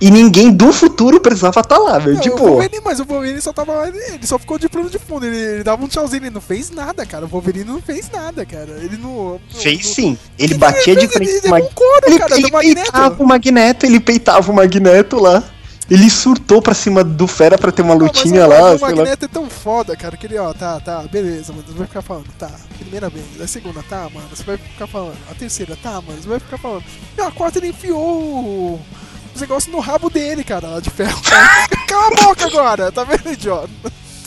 E 0.00 0.10
ninguém 0.10 0.50
do 0.50 0.72
futuro 0.72 1.20
precisava 1.20 1.60
estar 1.60 1.76
lá, 1.76 1.98
velho. 1.98 2.14
Não, 2.14 2.20
Tipo, 2.22 2.36
o 2.42 2.48
Wolverine, 2.52 2.80
mas 2.82 3.00
o 3.00 3.04
Wolverine 3.04 3.40
só 3.40 3.52
tava 3.52 3.72
lá, 3.74 3.88
ele, 3.88 3.98
ele 4.14 4.26
só 4.26 4.38
ficou 4.38 4.58
de 4.58 4.66
plano 4.68 4.88
de 4.88 4.98
fundo, 4.98 5.26
ele, 5.26 5.36
ele 5.36 5.62
dava 5.64 5.84
um 5.84 5.88
tchauzinho, 5.88 6.22
ele 6.22 6.30
não 6.30 6.40
fez 6.40 6.70
nada, 6.70 7.04
cara. 7.04 7.26
O 7.26 7.28
Wolverine 7.28 7.64
não 7.66 7.82
fez 7.82 8.10
nada, 8.10 8.46
cara. 8.46 8.78
Ele 8.82 8.96
não. 8.96 9.38
fez 9.50 9.84
não- 9.84 9.92
sim. 9.94 10.18
Ele 10.38 10.54
que 10.54 10.58
batia 10.58 10.92
ele 10.94 11.02
de 11.02 11.08
frente 11.08 11.30
Ele 11.32 11.40
com 11.50 11.56
um 11.56 11.68
couro, 11.74 12.00
ele, 12.06 12.18
cara, 12.18 12.34
ele 12.38 12.50
Magneto. 12.50 12.82
peitava 12.92 13.22
o 13.22 13.26
Magneto, 13.26 13.86
ele 13.86 14.00
peitava 14.00 14.50
o 14.50 14.54
Magneto 14.54 15.18
lá. 15.20 15.42
Ele 15.90 16.08
surtou 16.08 16.62
pra 16.62 16.72
cima 16.72 17.02
do 17.02 17.26
Fera 17.26 17.58
pra 17.58 17.72
ter 17.72 17.82
uma 17.82 17.94
Não, 17.96 18.02
lutinha 18.06 18.46
mas 18.46 18.58
o- 18.58 18.62
lá, 18.62 18.70
O 18.74 18.78
sei 18.78 18.88
lá. 18.90 18.94
Magneto 18.96 19.24
é 19.24 19.28
tão 19.28 19.50
foda, 19.50 19.96
cara, 19.96 20.16
que 20.16 20.24
ele, 20.24 20.38
ó, 20.38 20.52
tá, 20.54 20.78
tá, 20.78 21.02
beleza, 21.10 21.52
mano, 21.52 21.64
você 21.66 21.74
vai 21.76 21.86
ficar 21.88 22.00
falando, 22.00 22.26
tá, 22.38 22.48
primeira 22.78 23.10
vez, 23.10 23.24
a 23.42 23.46
segunda, 23.48 23.82
tá, 23.82 24.08
mano, 24.14 24.28
você 24.32 24.44
vai 24.44 24.56
ficar 24.56 24.86
falando, 24.86 25.16
a 25.28 25.34
terceira, 25.34 25.76
tá, 25.82 25.94
mano, 26.00 26.22
você 26.22 26.28
vai 26.28 26.38
ficar 26.38 26.58
falando. 26.58 26.84
E 27.18 27.20
a 27.20 27.30
quarta 27.32 27.58
ele 27.58 27.68
enfiou 27.70 27.98
o- 27.98 28.80
os 29.40 29.48
negócios 29.48 29.72
no 29.74 29.80
rabo 29.80 30.10
dele, 30.10 30.44
cara, 30.44 30.68
lá 30.68 30.80
de 30.80 30.90
ferro. 30.90 31.18
Cala 31.88 32.08
a 32.08 32.24
boca 32.24 32.46
agora, 32.46 32.92
tá 32.92 33.04
vendo, 33.04 33.32
idiota? 33.32 33.70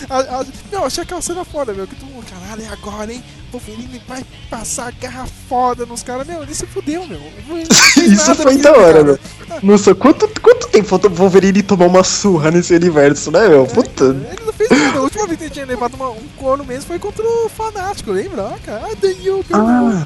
A, 0.10 0.18
a, 0.20 0.46
não, 0.72 0.84
achei 0.86 1.04
aquela 1.04 1.22
cena 1.22 1.46
foda, 1.46 1.72
meu, 1.74 1.88
que 1.88 1.96
tu, 1.96 2.06
caralho, 2.30 2.62
é 2.64 2.68
agora, 2.68 3.14
hein? 3.14 3.24
O 3.50 3.58
Wolverine 3.58 4.02
vai 4.08 4.26
passar 4.50 4.92
garra 5.00 5.26
foda 5.48 5.86
nos 5.86 6.02
caras, 6.04 6.28
meu, 6.28 6.42
ele 6.44 6.54
se 6.56 6.66
fudeu, 6.66 7.06
meu. 7.08 7.22
Isso 8.04 8.36
foi 8.36 8.58
da 8.58 8.72
hora, 8.74 9.04
meu. 9.04 9.20
Nossa, 9.62 9.94
quanto, 9.96 10.28
quanto 10.42 10.68
tempo 10.68 10.98
pro 11.00 11.10
Wolverine 11.14 11.62
tomar 11.62 11.86
uma 11.86 12.04
surra 12.04 12.50
nesse 12.52 12.74
universo, 12.74 13.32
né, 13.32 13.48
meu? 13.48 13.66
Puta. 13.68 14.06
Ele 14.06 14.42
não 14.46 14.52
fez 14.52 14.70
nada. 14.72 14.98
A 15.00 15.02
última 15.04 15.28
vez 15.28 15.38
que 15.38 15.44
ele 15.46 15.54
tinha 15.54 15.66
levado 15.66 15.94
uma- 15.94 16.10
um 16.10 16.28
corno 16.38 16.66
mesmo 16.66 16.88
foi 16.88 17.00
contra 17.00 17.24
o 17.24 17.48
Fanático, 17.48 18.12
lembra? 18.12 18.48
Ah, 18.48 18.58
cara. 18.66 18.88
Ah, 18.92 18.96
the 19.00 19.16
you, 19.22 19.46
Ah. 19.54 20.06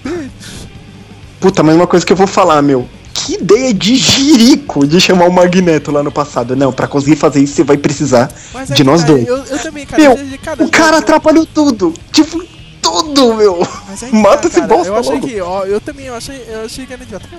Puta, 1.40 1.64
mas 1.64 1.76
uma 1.76 1.88
coisa 1.88 2.06
que 2.06 2.12
eu 2.14 2.18
vou 2.18 2.28
falar, 2.28 2.62
meu. 2.62 2.88
Que 3.28 3.34
ideia 3.34 3.74
de 3.74 3.94
jirico 3.98 4.88
de 4.88 5.02
chamar 5.02 5.26
o 5.28 5.32
Magneto 5.34 5.92
lá 5.92 6.02
no 6.02 6.10
passado. 6.12 6.56
Não, 6.56 6.72
pra 6.72 6.88
conseguir 6.88 7.18
fazer 7.18 7.42
isso 7.42 7.56
você 7.56 7.64
vai 7.66 7.76
precisar 7.78 8.32
Mas 8.54 8.70
de 8.70 8.86
nós 8.86 9.02
cara, 9.02 9.14
dois. 9.14 9.28
Eu, 9.28 9.38
eu 9.44 9.60
também, 9.60 9.86
cara. 9.86 10.02
Meu, 10.02 10.12
eu- 10.14 10.40
cara, 10.42 10.64
o 10.64 10.70
cara 10.70 10.96
eu- 10.96 11.00
atrapalhou 11.00 11.46
tudo. 11.46 11.94
Tipo, 12.14 12.42
tudo, 12.82 13.34
meu. 13.34 13.68
Mas 13.90 14.04
aí, 14.04 14.14
Mata 14.14 14.44
tá, 14.44 14.48
esse 14.48 14.62
cara, 14.62 14.68
bosta 14.68 14.88
Eu 14.88 14.96
achei 14.96 15.14
logo. 15.16 15.28
que, 15.28 15.42
ó, 15.42 15.66
eu 15.66 15.82
também 15.82 16.06
eu 16.06 16.16
achei, 16.16 16.42
eu 16.48 16.64
achei 16.66 16.86
que 16.86 16.94
era 16.94 17.04
idiota. 17.04 17.28
Pra 17.28 17.38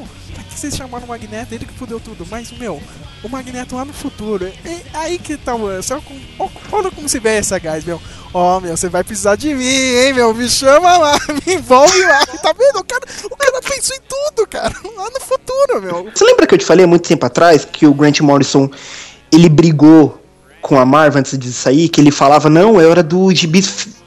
que 0.58 0.62
vocês 0.62 0.76
chamaram 0.76 1.04
o 1.04 1.08
Magneto, 1.08 1.54
ele 1.54 1.64
que 1.64 1.72
fudeu 1.72 2.00
tudo. 2.00 2.26
Mas, 2.28 2.50
meu, 2.50 2.82
o 3.22 3.28
Magneto 3.28 3.76
lá 3.76 3.84
no 3.84 3.92
futuro, 3.92 4.44
é 4.44 4.82
aí 4.92 5.18
que 5.18 5.36
tá, 5.36 5.52
com, 5.52 6.20
ó, 6.38 6.48
olha 6.72 6.90
como 6.90 7.08
se 7.08 7.20
vê 7.20 7.36
essa 7.36 7.58
gás, 7.60 7.84
meu. 7.84 8.00
Ó, 8.34 8.58
meu, 8.58 8.76
você 8.76 8.88
vai 8.88 9.04
precisar 9.04 9.36
de 9.36 9.54
mim, 9.54 9.64
hein, 9.64 10.12
meu. 10.12 10.34
Me 10.34 10.48
chama 10.48 10.98
lá, 10.98 11.16
me 11.46 11.54
envolve 11.54 12.02
lá. 12.02 12.26
Tá 12.26 12.52
vendo? 12.52 12.80
O 12.80 12.84
cara, 12.84 13.04
o 13.24 13.36
cara 13.36 13.62
pensou 13.62 13.96
em 13.96 14.00
tudo, 14.00 14.48
cara. 14.48 14.74
Lá 14.96 15.10
no 15.10 15.20
futuro, 15.20 15.80
meu. 15.80 16.10
Você 16.14 16.24
lembra 16.24 16.46
que 16.46 16.54
eu 16.54 16.58
te 16.58 16.64
falei 16.64 16.84
há 16.84 16.88
muito 16.88 17.08
tempo 17.08 17.24
atrás 17.24 17.64
que 17.64 17.86
o 17.86 17.94
Grant 17.94 18.20
Morrison 18.20 18.68
ele 19.32 19.48
brigou 19.48 20.20
com 20.60 20.78
a 20.78 20.84
Marvel 20.84 21.20
antes 21.20 21.38
de 21.38 21.52
sair? 21.52 21.88
Que 21.88 22.00
ele 22.00 22.10
falava, 22.10 22.50
não, 22.50 22.80
é 22.80 22.86
hora 22.86 23.02
do 23.02 23.32
gibis 23.32 23.97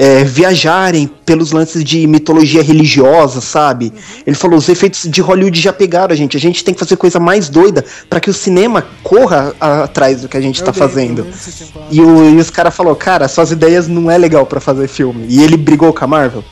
é, 0.00 0.22
viajarem 0.22 1.10
pelos 1.26 1.50
lances 1.50 1.82
de 1.82 2.06
mitologia 2.06 2.62
religiosa, 2.62 3.40
sabe? 3.40 3.92
Ele 4.24 4.36
falou, 4.36 4.56
os 4.56 4.68
efeitos 4.68 5.02
de 5.10 5.20
Hollywood 5.20 5.60
já 5.60 5.72
pegaram 5.72 6.12
a 6.12 6.16
gente, 6.16 6.36
a 6.36 6.40
gente 6.40 6.62
tem 6.62 6.72
que 6.72 6.78
fazer 6.78 6.96
coisa 6.96 7.18
mais 7.18 7.48
doida 7.48 7.84
para 8.08 8.20
que 8.20 8.30
o 8.30 8.32
cinema 8.32 8.86
corra 9.02 9.52
a- 9.60 9.82
atrás 9.82 10.20
do 10.22 10.28
que 10.28 10.36
a 10.36 10.40
gente 10.40 10.62
tá 10.62 10.72
fazendo. 10.72 11.26
E, 11.90 12.00
o- 12.00 12.30
e 12.30 12.36
os 12.36 12.48
caras 12.48 12.76
falaram, 12.76 12.94
cara, 12.96 13.26
suas 13.26 13.50
ideias 13.50 13.88
não 13.88 14.08
é 14.08 14.16
legal 14.16 14.46
para 14.46 14.60
fazer 14.60 14.86
filme. 14.86 15.26
E 15.28 15.42
ele 15.42 15.56
brigou 15.56 15.92
com 15.92 16.04
a 16.04 16.06
Marvel. 16.06 16.44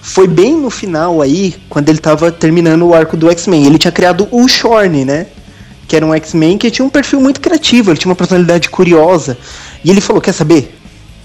Foi 0.00 0.26
bem 0.28 0.54
no 0.56 0.70
final 0.70 1.20
aí, 1.20 1.54
quando 1.68 1.88
ele 1.88 1.98
tava 1.98 2.30
terminando 2.30 2.82
o 2.82 2.94
arco 2.94 3.16
do 3.16 3.30
X-Men. 3.30 3.66
Ele 3.66 3.78
tinha 3.78 3.92
criado 3.92 4.28
o 4.30 4.46
Shorn, 4.48 5.04
né? 5.04 5.26
Que 5.86 5.96
era 5.96 6.04
um 6.06 6.14
X-Men 6.14 6.56
que 6.58 6.70
tinha 6.70 6.84
um 6.84 6.90
perfil 6.90 7.20
muito 7.20 7.40
criativo, 7.40 7.90
ele 7.90 7.98
tinha 7.98 8.10
uma 8.10 8.16
personalidade 8.16 8.68
curiosa. 8.70 9.36
E 9.84 9.90
ele 9.90 10.00
falou: 10.00 10.20
Quer 10.20 10.32
saber? 10.32 10.77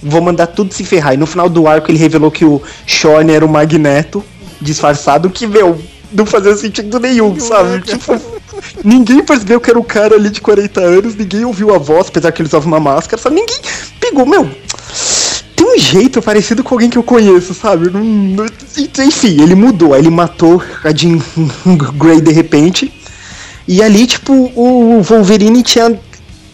Vou 0.03 0.21
mandar 0.21 0.47
tudo 0.47 0.73
se 0.73 0.83
ferrar. 0.83 1.13
E 1.13 1.17
no 1.17 1.25
final 1.25 1.49
do 1.49 1.67
arco 1.67 1.89
ele 1.89 1.97
revelou 1.97 2.29
que 2.29 2.43
o 2.45 2.61
Shorn 2.85 3.31
era 3.31 3.45
o 3.45 3.49
Magneto 3.49 4.23
disfarçado, 4.61 5.29
que, 5.29 5.47
meu, 5.47 5.79
não 6.11 6.25
fazia 6.25 6.55
sentido 6.55 6.99
nenhum, 6.99 7.39
sabe? 7.39 7.81
Tipo, 7.81 8.19
ninguém 8.83 9.23
percebeu 9.23 9.59
que 9.59 9.69
era 9.69 9.79
o 9.79 9.83
cara 9.83 10.15
ali 10.15 10.29
de 10.29 10.39
40 10.41 10.79
anos, 10.81 11.15
ninguém 11.15 11.43
ouviu 11.45 11.73
a 11.73 11.77
voz, 11.77 12.07
apesar 12.09 12.31
que 12.31 12.41
ele 12.41 12.47
usava 12.47 12.65
uma 12.67 12.79
máscara, 12.79 13.21
sabe? 13.21 13.35
Ninguém 13.35 13.57
pegou, 13.99 14.25
meu. 14.25 14.49
Tem 15.55 15.65
um 15.65 15.77
jeito 15.77 16.21
parecido 16.21 16.63
com 16.63 16.75
alguém 16.75 16.89
que 16.89 16.97
eu 16.97 17.03
conheço, 17.03 17.53
sabe? 17.53 17.89
Não- 17.89 18.03
não- 18.03 18.45
enfim, 19.05 19.41
ele 19.41 19.55
mudou, 19.55 19.93
aí 19.93 20.01
ele 20.01 20.09
matou 20.09 20.61
a 20.83 20.91
Jean 20.93 21.17
Grey 21.97 22.21
de 22.21 22.31
repente. 22.31 22.93
E 23.67 23.81
ali, 23.81 24.05
tipo, 24.05 24.33
o 24.55 25.01
Wolverine 25.01 25.63
tinha 25.63 25.97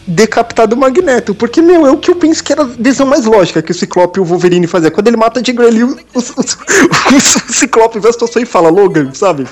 decapitado 0.10 0.76
o 0.76 0.80
Magneto. 0.80 1.34
Porque, 1.36 1.62
meu, 1.62 1.86
é 1.86 1.92
o 1.92 1.98
que 1.98 2.12
eu 2.12 2.16
penso 2.16 2.44
que 2.44 2.52
era 2.52 2.64
a 2.64 2.66
decisão 2.66 3.06
mais 3.06 3.26
lógica 3.26 3.62
que 3.62 3.72
o 3.72 3.76
Ciclope 3.76 4.20
e 4.20 4.22
o 4.22 4.26
Wolverine 4.26 4.68
faziam. 4.68 4.92
Quando 4.92 5.08
ele 5.08 5.18
mata 5.18 5.40
a 5.40 5.44
Jean 5.44 5.56
Grey 5.56 5.84
o, 5.84 5.88
o, 5.90 6.20
o- 6.20 7.16
o 7.50 7.54
Ciclope 7.54 8.00
vê 8.00 8.10
a 8.10 8.14
situação 8.14 8.42
e 8.42 8.46
fala, 8.46 8.70
Logan, 8.70 9.12
sabe? 9.14 9.48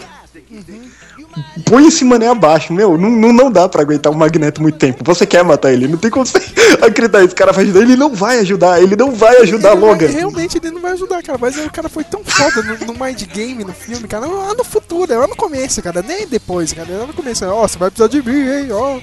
Põe 1.65 1.87
esse 1.87 2.03
mané 2.03 2.27
abaixo, 2.27 2.73
meu. 2.73 2.97
Não, 2.97 3.09
não, 3.11 3.31
não 3.31 3.51
dá 3.51 3.69
pra 3.69 3.81
aguentar 3.83 4.11
o 4.11 4.15
Magneto 4.15 4.59
muito 4.61 4.77
tempo. 4.77 5.03
Você 5.03 5.25
quer 5.25 5.43
matar 5.43 5.71
ele, 5.71 5.87
não 5.87 5.97
tem 5.97 6.09
como 6.09 6.25
você 6.25 6.37
acreditar. 6.81 7.23
Esse 7.23 7.35
cara 7.35 7.51
vai 7.51 7.63
ajudar. 7.63 7.81
Ele 7.81 7.95
não 7.95 8.13
vai 8.15 8.39
ajudar, 8.39 8.81
ele 8.81 8.95
não 8.95 9.11
vai 9.11 9.37
ajudar 9.37 9.71
Ele 9.73 9.79
vai- 9.81 9.89
Logan. 9.89 10.07
realmente 10.07 10.57
ele 10.57 10.71
não 10.71 10.81
vai 10.81 10.93
ajudar, 10.93 11.21
cara. 11.21 11.37
Mas 11.39 11.55
o 11.57 11.69
cara 11.69 11.89
foi 11.89 12.03
tão 12.03 12.23
foda 12.23 12.63
no, 12.63 12.87
no 12.91 13.05
Mind 13.05 13.21
Game, 13.31 13.63
no 13.63 13.73
filme, 13.73 14.07
cara. 14.07 14.25
Lá 14.25 14.55
no 14.55 14.63
futuro, 14.63 15.13
é 15.13 15.17
lá 15.17 15.27
no 15.27 15.35
começo, 15.35 15.79
cara. 15.83 16.01
Nem 16.01 16.25
depois, 16.27 16.73
cara. 16.73 16.91
É 16.91 16.97
lá 16.97 17.05
no 17.07 17.13
começo. 17.13 17.45
Ó, 17.45 17.67
você 17.67 17.77
vai 17.77 17.91
precisar 17.91 18.07
de 18.09 18.27
mim, 18.27 18.39
hein? 18.39 18.71
Ó. 18.71 18.99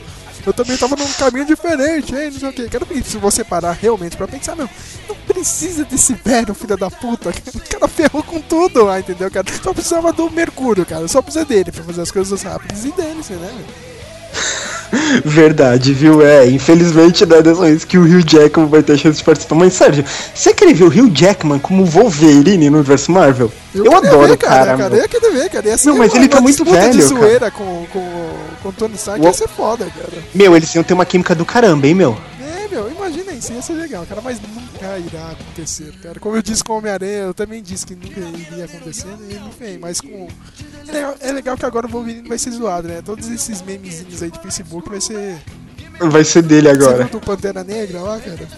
Eu 0.46 0.52
também 0.52 0.76
tava 0.76 0.94
num 0.96 1.10
caminho 1.12 1.46
diferente, 1.46 2.14
hein? 2.14 2.30
Não 2.30 2.38
sei 2.38 2.48
o 2.48 2.52
que. 2.52 2.68
Quero 2.68 2.84
ver 2.84 3.02
se 3.02 3.16
você 3.16 3.42
parar 3.42 3.72
realmente 3.72 4.16
pra 4.16 4.28
pensar, 4.28 4.54
meu. 4.54 4.68
Não 5.08 5.16
precisa 5.26 5.84
desse 5.84 6.14
velho, 6.14 6.54
filho 6.54 6.76
da 6.76 6.90
puta. 6.90 7.32
O 7.54 7.76
cara 7.80 7.88
ferrou 7.88 8.22
com 8.22 8.40
tudo 8.40 8.84
lá, 8.84 9.00
entendeu, 9.00 9.30
cara? 9.30 9.46
Só 9.62 9.72
precisava 9.72 10.12
do 10.12 10.30
Mercúrio, 10.30 10.84
cara. 10.86 11.08
Só 11.08 11.20
precisa 11.22 11.44
dele 11.44 11.72
pra 11.72 11.82
fazer 11.82 12.02
as 12.02 12.10
coisas 12.10 12.42
rápidas 12.42 12.84
e 12.84 12.92
dane-se, 12.92 13.32
né, 13.32 13.52
meu? 13.52 14.73
Verdade, 15.24 15.92
viu? 15.92 16.22
É, 16.22 16.46
infelizmente, 16.48 17.24
né, 17.26 17.40
dessa 17.42 17.60
vez 17.62 17.84
que 17.84 17.98
o 17.98 18.02
Hugh 18.02 18.22
Jackman 18.26 18.66
vai 18.68 18.82
ter 18.82 18.98
chance 18.98 19.18
de 19.18 19.24
participar. 19.24 19.54
Mas, 19.56 19.74
Sérgio, 19.74 20.04
você 20.34 20.52
queria 20.52 20.74
ver 20.74 20.84
o 20.84 20.88
Hugh 20.88 21.10
Jackman 21.14 21.58
como 21.58 21.84
Wolverine 21.84 22.70
no 22.70 22.78
universo 22.78 23.10
Marvel? 23.12 23.50
Eu, 23.74 23.82
queria 23.84 23.98
adoro 23.98 24.26
ver, 24.28 24.32
o 24.34 24.38
cara, 24.38 24.76
cara. 24.76 24.76
meu. 24.76 24.88
Eu 24.98 25.02
ia 25.02 25.08
querer 25.08 25.30
ver, 25.32 25.48
cara. 25.50 25.68
Ia 25.68 25.76
ser 25.78 25.88
Não, 25.88 25.98
mas 25.98 26.12
uma- 26.12 26.18
ele 26.20 26.28
tá 26.28 26.40
muito 26.40 26.56
disputa 26.64 26.80
de 26.90 26.98
velho, 26.98 27.08
cara. 27.08 27.20
zoeira 27.20 27.50
com, 27.50 27.86
com, 27.92 28.30
com 28.62 28.68
o 28.68 28.72
Tony 28.72 28.94
Stark 28.94 29.20
Uou. 29.20 29.28
ia 29.30 29.34
ser 29.36 29.48
foda, 29.48 29.86
cara. 29.86 30.22
Meu, 30.34 30.56
eles 30.56 30.72
iam 30.74 30.84
ter 30.84 30.94
uma 30.94 31.04
química 31.04 31.34
do 31.34 31.44
caramba, 31.44 31.86
hein, 31.86 31.94
meu? 31.94 32.16
É, 32.74 32.76
meu, 32.76 32.90
imagina 32.90 33.32
isso, 33.32 33.52
ia 33.52 33.62
ser 33.62 33.74
legal, 33.74 34.04
cara, 34.04 34.20
mas 34.20 34.40
nunca 34.40 34.98
irá 34.98 35.30
acontecer, 35.30 35.92
cara. 36.02 36.18
Como 36.18 36.34
eu 36.34 36.42
disse 36.42 36.64
com 36.64 36.72
o 36.72 36.78
Homem-Aranha, 36.78 37.18
eu 37.18 37.34
também 37.34 37.62
disse 37.62 37.86
que 37.86 37.94
nunca 37.94 38.18
iria 38.18 38.64
acontecer, 38.64 39.06
e 39.30 39.34
não 39.34 39.52
fez, 39.52 39.78
mas 39.78 40.00
com. 40.00 40.26
É 40.88 40.92
legal, 40.92 41.14
é 41.20 41.32
legal 41.32 41.56
que 41.56 41.64
agora 41.64 41.86
o 41.86 41.90
Wolverine 41.90 42.28
vai 42.28 42.36
ser 42.36 42.50
zoado, 42.50 42.88
né? 42.88 43.00
Todos 43.00 43.28
esses 43.28 43.62
memezinhos 43.62 44.20
aí 44.22 44.30
de 44.30 44.40
Facebook 44.40 44.88
vai 44.90 45.00
ser. 45.00 45.36
Vai 46.00 46.24
ser 46.24 46.42
dele 46.42 46.68
Você 46.68 46.84
agora. 46.84 47.04
do 47.04 47.20
Pantera 47.20 47.62
Negra 47.62 48.00
lá, 48.00 48.18
cara? 48.18 48.48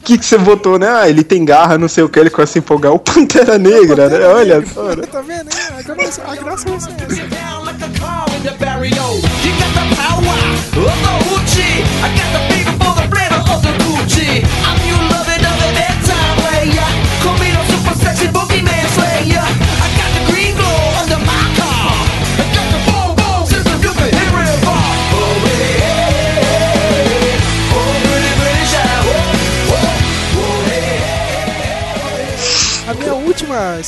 O 0.00 0.04
que, 0.04 0.16
que 0.16 0.24
você 0.24 0.38
votou, 0.38 0.78
né? 0.78 0.88
Ah, 0.88 1.08
ele 1.08 1.24
tem 1.24 1.44
garra, 1.44 1.76
não 1.76 1.88
sei 1.88 2.04
o 2.04 2.08
que, 2.08 2.18
ele 2.20 2.30
começa 2.30 2.52
a 2.52 2.54
se 2.54 2.58
empolgar. 2.60 2.92
O 2.92 2.98
Pantera 3.00 3.58
Negra, 3.58 4.08
né? 4.08 4.24
Olha 4.24 4.64
só. 4.66 4.94
né? 4.94 5.02
Tá 5.02 5.20
vendo, 5.20 5.46
né? 5.46 5.78
Agora 5.78 6.08
a 6.28 6.36
graça 6.36 6.68
vai 6.68 6.80
ser 6.80 6.90
essa. 6.92 7.88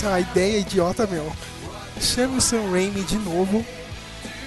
Sei 0.01 0.09
lá, 0.09 0.19
ideia 0.19 0.59
idiota, 0.59 1.07
meu. 1.07 1.31
Chame 2.01 2.39
o 2.39 2.41
Sam 2.41 2.71
Raimi 2.71 3.03
de 3.03 3.19
novo. 3.19 3.65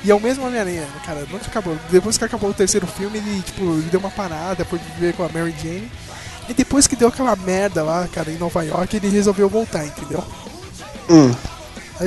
E 0.04 0.10
é 0.10 0.16
o 0.16 0.20
mesmo 0.20 0.46
Homem-Aranha, 0.46 0.88
cara. 1.06 1.26
Acabou. 1.46 1.78
Depois 1.92 2.18
que 2.18 2.26
acabou 2.26 2.50
o 2.50 2.54
terceiro 2.54 2.88
filme, 2.88 3.20
ele, 3.20 3.42
tipo, 3.44 3.62
ele 3.62 3.90
deu 3.92 4.00
uma 4.00 4.10
parada 4.10 4.66
por 4.66 4.80
viver 4.80 5.14
com 5.14 5.24
a 5.24 5.30
Mary 5.30 5.54
Jane. 5.62 5.90
E 6.50 6.54
depois 6.54 6.88
que 6.88 6.96
deu 6.96 7.08
aquela 7.08 7.36
merda 7.36 7.84
lá, 7.84 8.08
cara, 8.12 8.32
em 8.32 8.38
Nova 8.38 8.64
York, 8.64 8.98
ele 8.98 9.10
resolveu 9.10 9.48
voltar, 9.48 9.86
entendeu? 9.86 10.24
Hum. 11.10 11.32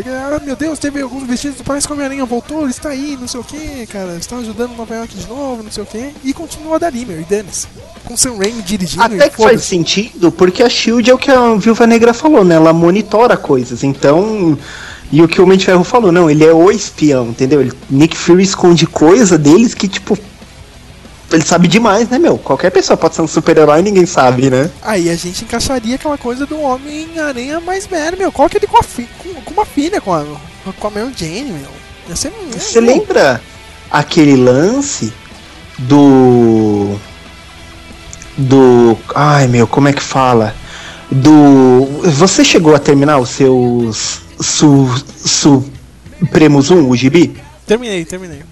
Ah, 0.04 0.40
meu 0.44 0.56
Deus, 0.56 0.78
teve 0.78 1.00
alguns 1.00 1.26
vestidos, 1.26 1.62
parece 1.62 1.86
que 1.86 1.92
o 1.92 1.96
Homem-Aranha 1.96 2.24
voltou, 2.24 2.62
ele 2.62 2.70
está 2.70 2.90
aí, 2.90 3.16
não 3.20 3.28
sei 3.28 3.40
o 3.40 3.44
que, 3.44 3.86
cara, 3.86 4.16
está 4.16 4.36
ajudando 4.36 4.76
Nova 4.76 4.94
York 4.94 5.16
de 5.16 5.26
novo, 5.26 5.62
não 5.62 5.70
sei 5.70 5.82
o 5.82 5.86
que, 5.86 6.12
e 6.24 6.32
continua 6.32 6.78
dali, 6.78 7.06
meu, 7.06 7.20
e 7.20 7.24
dane-se. 7.24 7.66
Com 8.04 8.16
Sam 8.16 8.36
Raimi 8.36 8.62
dirigindo, 8.62 9.02
Até 9.02 9.28
que 9.28 9.36
faz 9.36 9.62
sentido, 9.64 10.30
porque 10.30 10.62
a 10.62 10.68
Shield 10.68 11.10
é 11.10 11.14
o 11.14 11.18
que 11.18 11.30
a 11.30 11.54
Viúva 11.54 11.86
Negra 11.86 12.14
falou, 12.14 12.44
né? 12.44 12.54
Ela 12.54 12.72
monitora 12.72 13.36
coisas, 13.36 13.82
então. 13.82 14.56
E 15.10 15.22
o 15.22 15.28
que 15.28 15.40
o 15.40 15.44
Homem 15.44 15.56
de 15.56 15.64
Ferro 15.64 15.84
falou, 15.84 16.10
não, 16.10 16.28
ele 16.28 16.44
é 16.44 16.52
o 16.52 16.70
espião, 16.70 17.28
entendeu? 17.28 17.60
Ele, 17.60 17.72
Nick 17.88 18.16
Fury 18.16 18.42
esconde 18.42 18.86
coisa 18.86 19.38
deles 19.38 19.74
que, 19.74 19.88
tipo. 19.88 20.18
Ele 21.32 21.44
sabe 21.44 21.66
demais, 21.66 22.08
né, 22.08 22.18
meu? 22.18 22.38
Qualquer 22.38 22.70
pessoa 22.70 22.96
pode 22.96 23.14
ser 23.16 23.22
um 23.22 23.26
super-herói 23.26 23.80
e 23.80 23.82
ninguém 23.82 24.06
sabe, 24.06 24.48
né? 24.48 24.70
Aí 24.82 25.10
a 25.10 25.16
gente 25.16 25.44
encaixaria 25.44 25.96
aquela 25.96 26.16
coisa 26.16 26.46
do 26.46 26.60
Homem-Aranha 26.60 27.60
mais 27.60 27.84
velho, 27.86 28.16
meu. 28.16 28.30
Coloca 28.30 28.56
ele 28.56 28.66
com, 28.66 28.78
a 28.78 28.82
fi- 28.82 29.08
com, 29.18 29.34
com 29.42 29.50
uma 29.52 29.66
filha, 29.66 30.00
com 30.00 30.14
a, 30.14 30.24
com 30.78 30.86
a 30.86 30.90
Mary 30.90 31.12
Jane, 31.16 31.52
meu. 31.52 31.70
Você 32.52 32.80
lembra 32.80 33.42
aquele 33.90 34.36
lance 34.36 35.12
do. 35.78 36.96
Do. 38.38 38.96
Ai 39.14 39.48
meu, 39.48 39.66
como 39.66 39.88
é 39.88 39.92
que 39.92 40.02
fala? 40.02 40.54
Do. 41.10 41.86
Você 42.04 42.44
chegou 42.44 42.74
a 42.74 42.78
terminar 42.78 43.18
os 43.18 43.30
seus. 43.30 44.20
Su, 44.40 44.86
Supremos 45.24 46.70
1, 46.70 46.88
o 46.88 46.94
gibi? 46.94 47.36
Terminei, 47.66 48.04
terminei. 48.04 48.42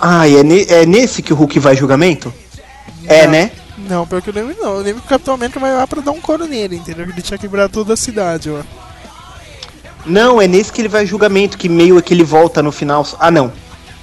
Ah, 0.00 0.28
é, 0.28 0.42
ne- 0.42 0.66
é 0.68 0.84
nesse 0.86 1.22
que 1.22 1.32
o 1.32 1.36
Hulk 1.36 1.58
vai 1.58 1.74
julgamento? 1.76 2.32
É, 3.06 3.24
Não. 3.24 3.32
né? 3.32 3.50
Não, 3.88 4.06
pelo 4.06 4.20
que 4.22 4.30
eu 4.30 4.34
lembro, 4.34 4.56
não. 4.60 4.76
Eu 4.76 4.80
lembro 4.82 5.00
que 5.00 5.06
o 5.06 5.10
Capitão 5.10 5.34
América 5.34 5.60
vai 5.60 5.72
lá 5.72 5.86
pra 5.86 6.00
dar 6.00 6.10
um 6.10 6.20
coro 6.20 6.46
nele, 6.46 6.76
entendeu? 6.76 7.04
Ele 7.08 7.22
tinha 7.22 7.38
quebrado 7.38 7.72
toda 7.72 7.92
a 7.94 7.96
cidade, 7.96 8.50
ó. 8.50 8.60
Não, 10.04 10.40
é 10.40 10.46
nesse 10.46 10.72
que 10.72 10.80
ele 10.80 10.88
vai 10.88 11.04
julgamento, 11.06 11.58
que 11.58 11.68
meio 11.68 12.00
que 12.02 12.14
ele 12.14 12.24
volta 12.24 12.62
no 12.62 12.70
final. 12.72 13.06
Ah, 13.18 13.30
não. 13.30 13.52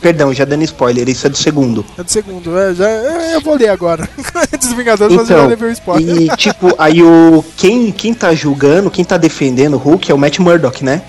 Perdão, 0.02 0.34
já 0.34 0.44
dando 0.44 0.64
spoiler, 0.64 1.08
isso 1.08 1.26
é 1.26 1.30
do 1.30 1.38
segundo. 1.38 1.86
É 1.98 2.04
do 2.04 2.12
segundo, 2.12 2.58
é, 2.60 2.74
já, 2.74 2.90
é, 2.90 3.36
eu 3.36 3.42
vou 3.42 3.56
ler 3.56 3.70
agora. 3.70 4.08
Dos 4.60 4.74
Vingadores, 4.74 5.16
mas 5.16 5.30
eu 5.30 5.36
já 5.38 5.42
Então, 5.44 5.48
levei 5.50 5.70
o 5.70 5.72
spoiler. 5.72 6.18
e 6.22 6.28
tipo, 6.36 6.74
aí 6.78 7.02
o 7.02 7.44
quem, 7.56 7.90
quem 7.90 8.14
tá 8.14 8.34
julgando, 8.36 8.92
quem 8.92 9.06
tá 9.06 9.16
defendendo 9.16 9.76
o 9.76 9.78
Hulk 9.78 10.12
é 10.12 10.14
o 10.14 10.18
Matt 10.18 10.40
Murdock, 10.40 10.84
né? 10.84 11.02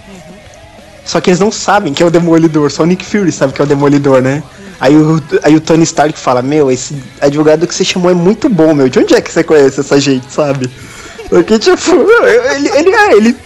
Só 1.05 1.21
que 1.21 1.29
eles 1.29 1.41
não 1.41 1.51
sabem 1.51 1.93
que 1.93 2.05
é 2.05 2.07
o 2.07 2.11
Demolidor, 2.11 2.71
só 2.71 2.85
o 2.85 2.87
Nick 2.87 3.05
Fury 3.05 3.33
sabe 3.33 3.53
que 3.53 3.61
é 3.61 3.65
o 3.65 3.67
Demolidor, 3.69 4.23
né? 4.23 4.45
Aí 4.81 4.97
o, 4.97 5.23
aí 5.43 5.55
o 5.55 5.61
Tony 5.61 5.85
Stark 5.85 6.19
fala, 6.19 6.43
meu, 6.43 6.71
esse 6.71 6.97
advogado 7.21 7.67
que 7.67 7.75
você 7.75 7.85
chamou 7.85 8.11
é 8.11 8.15
muito 8.15 8.49
bom, 8.49 8.75
meu. 8.75 8.89
De 8.89 8.99
onde 8.99 9.15
é 9.15 9.21
que 9.21 9.33
você 9.33 9.45
conhece 9.45 9.81
essa 9.81 10.01
gente, 10.01 10.31
sabe? 10.31 10.71
Porque, 11.29 11.59
tipo, 11.59 11.91
ele, 12.57 12.69
ele, 12.69 12.91
é, 12.91 13.13
ele 13.17 13.37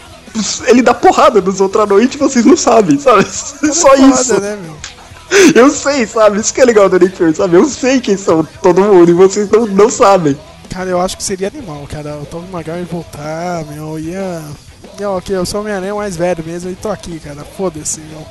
ele 0.67 0.83
dá 0.83 0.95
porrada 0.95 1.41
nos 1.41 1.61
outros 1.61 1.83
à 1.83 1.87
noite 1.87 2.15
e 2.15 2.19
vocês 2.19 2.45
não 2.45 2.57
sabem, 2.57 2.99
sabe? 2.99 3.25
Só 3.25 3.91
Foda, 3.91 4.07
isso. 4.15 4.41
né? 4.41 4.59
Eu 5.55 5.71
sei, 5.71 6.07
sabe? 6.07 6.41
Isso 6.41 6.55
que 6.55 6.61
é 6.61 6.65
legal 6.65 6.89
do 6.89 6.99
Nick 6.99 7.17
Fury, 7.17 7.35
sabe? 7.35 7.57
Eu 7.57 7.65
sei 7.67 8.01
quem 8.01 8.17
são 8.17 8.47
todo 8.63 8.81
mundo 8.81 9.11
e 9.11 9.15
vocês 9.15 9.49
não, 9.51 9.67
não 9.67 9.91
sabem. 9.91 10.37
Cara, 10.71 10.91
eu 10.91 11.01
acho 11.01 11.17
que 11.17 11.23
seria 11.23 11.49
animal, 11.49 11.87
cara. 11.91 12.17
O 12.17 12.27
Tom 12.27 12.45
Maguire 12.51 12.85
voltar, 12.91 13.65
meu, 13.67 13.99
ia. 13.99 14.43
Meu, 14.99 15.13
ok, 15.13 15.37
eu 15.37 15.47
sou 15.47 15.61
o 15.61 15.63
Homem-Aranha 15.63 15.95
mais 15.95 16.17
velho 16.17 16.43
mesmo 16.47 16.71
e 16.71 16.75
tô 16.75 16.91
aqui, 16.91 17.21
cara. 17.21 17.45
Foda-se, 17.57 18.01
meu. 18.01 18.27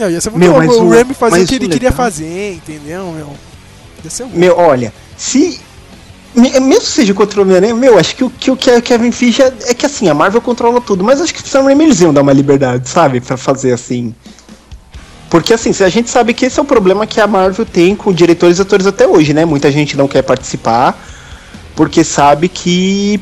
Meu, 0.00 0.10
ia 0.10 0.20
ser 0.20 0.30
muito 0.30 0.42
Meu, 0.42 0.56
mas 0.56 0.70
o 0.76 0.82
o- 0.84 0.88
Remy 0.88 1.14
fazer 1.14 1.42
o 1.42 1.46
que 1.46 1.54
ele 1.56 1.68
queria 1.68 1.92
fazer, 1.92 2.54
entendeu, 2.54 3.12
meu? 3.12 3.34
Ia 4.02 4.10
ser 4.10 4.26
Meu, 4.32 4.56
olha, 4.56 4.92
se. 5.16 5.60
me- 6.34 6.58
Mesmo 6.58 6.80
seja 6.86 7.12
contra 7.12 7.38
o 7.38 7.42
Homem-Aranha, 7.42 7.74
meu, 7.74 7.98
acho 7.98 8.16
que 8.16 8.24
o 8.24 8.30
que 8.30 8.50
o 8.50 8.56
Ke- 8.56 8.80
Kevin 8.80 9.12
Feige 9.12 9.42
é, 9.42 9.52
é 9.66 9.74
que 9.74 9.84
assim, 9.84 10.08
a 10.08 10.14
Marvel 10.14 10.40
controla 10.40 10.80
tudo, 10.80 11.04
mas 11.04 11.20
acho 11.20 11.34
que 11.34 11.42
o 11.42 11.46
Sam 11.46 11.64
Raimi 11.64 11.84
eles 11.84 12.00
iam 12.00 12.14
dar 12.14 12.22
uma 12.22 12.32
liberdade, 12.32 12.88
sabe? 12.88 13.20
Pra 13.20 13.36
fazer 13.36 13.72
assim. 13.72 14.14
Porque 15.28 15.52
assim, 15.52 15.70
a 15.84 15.88
gente 15.88 16.08
sabe 16.10 16.32
que 16.34 16.46
esse 16.46 16.58
é 16.58 16.62
o 16.62 16.64
problema 16.64 17.06
que 17.06 17.20
a 17.20 17.26
Marvel 17.26 17.64
tem 17.66 17.94
com 17.94 18.12
diretores 18.12 18.58
e 18.58 18.62
atores 18.62 18.86
até 18.86 19.06
hoje, 19.06 19.32
né? 19.34 19.44
Muita 19.44 19.70
gente 19.70 19.96
não 19.96 20.08
quer 20.08 20.22
participar, 20.22 20.98
porque 21.76 22.02
sabe 22.02 22.48
que. 22.48 23.20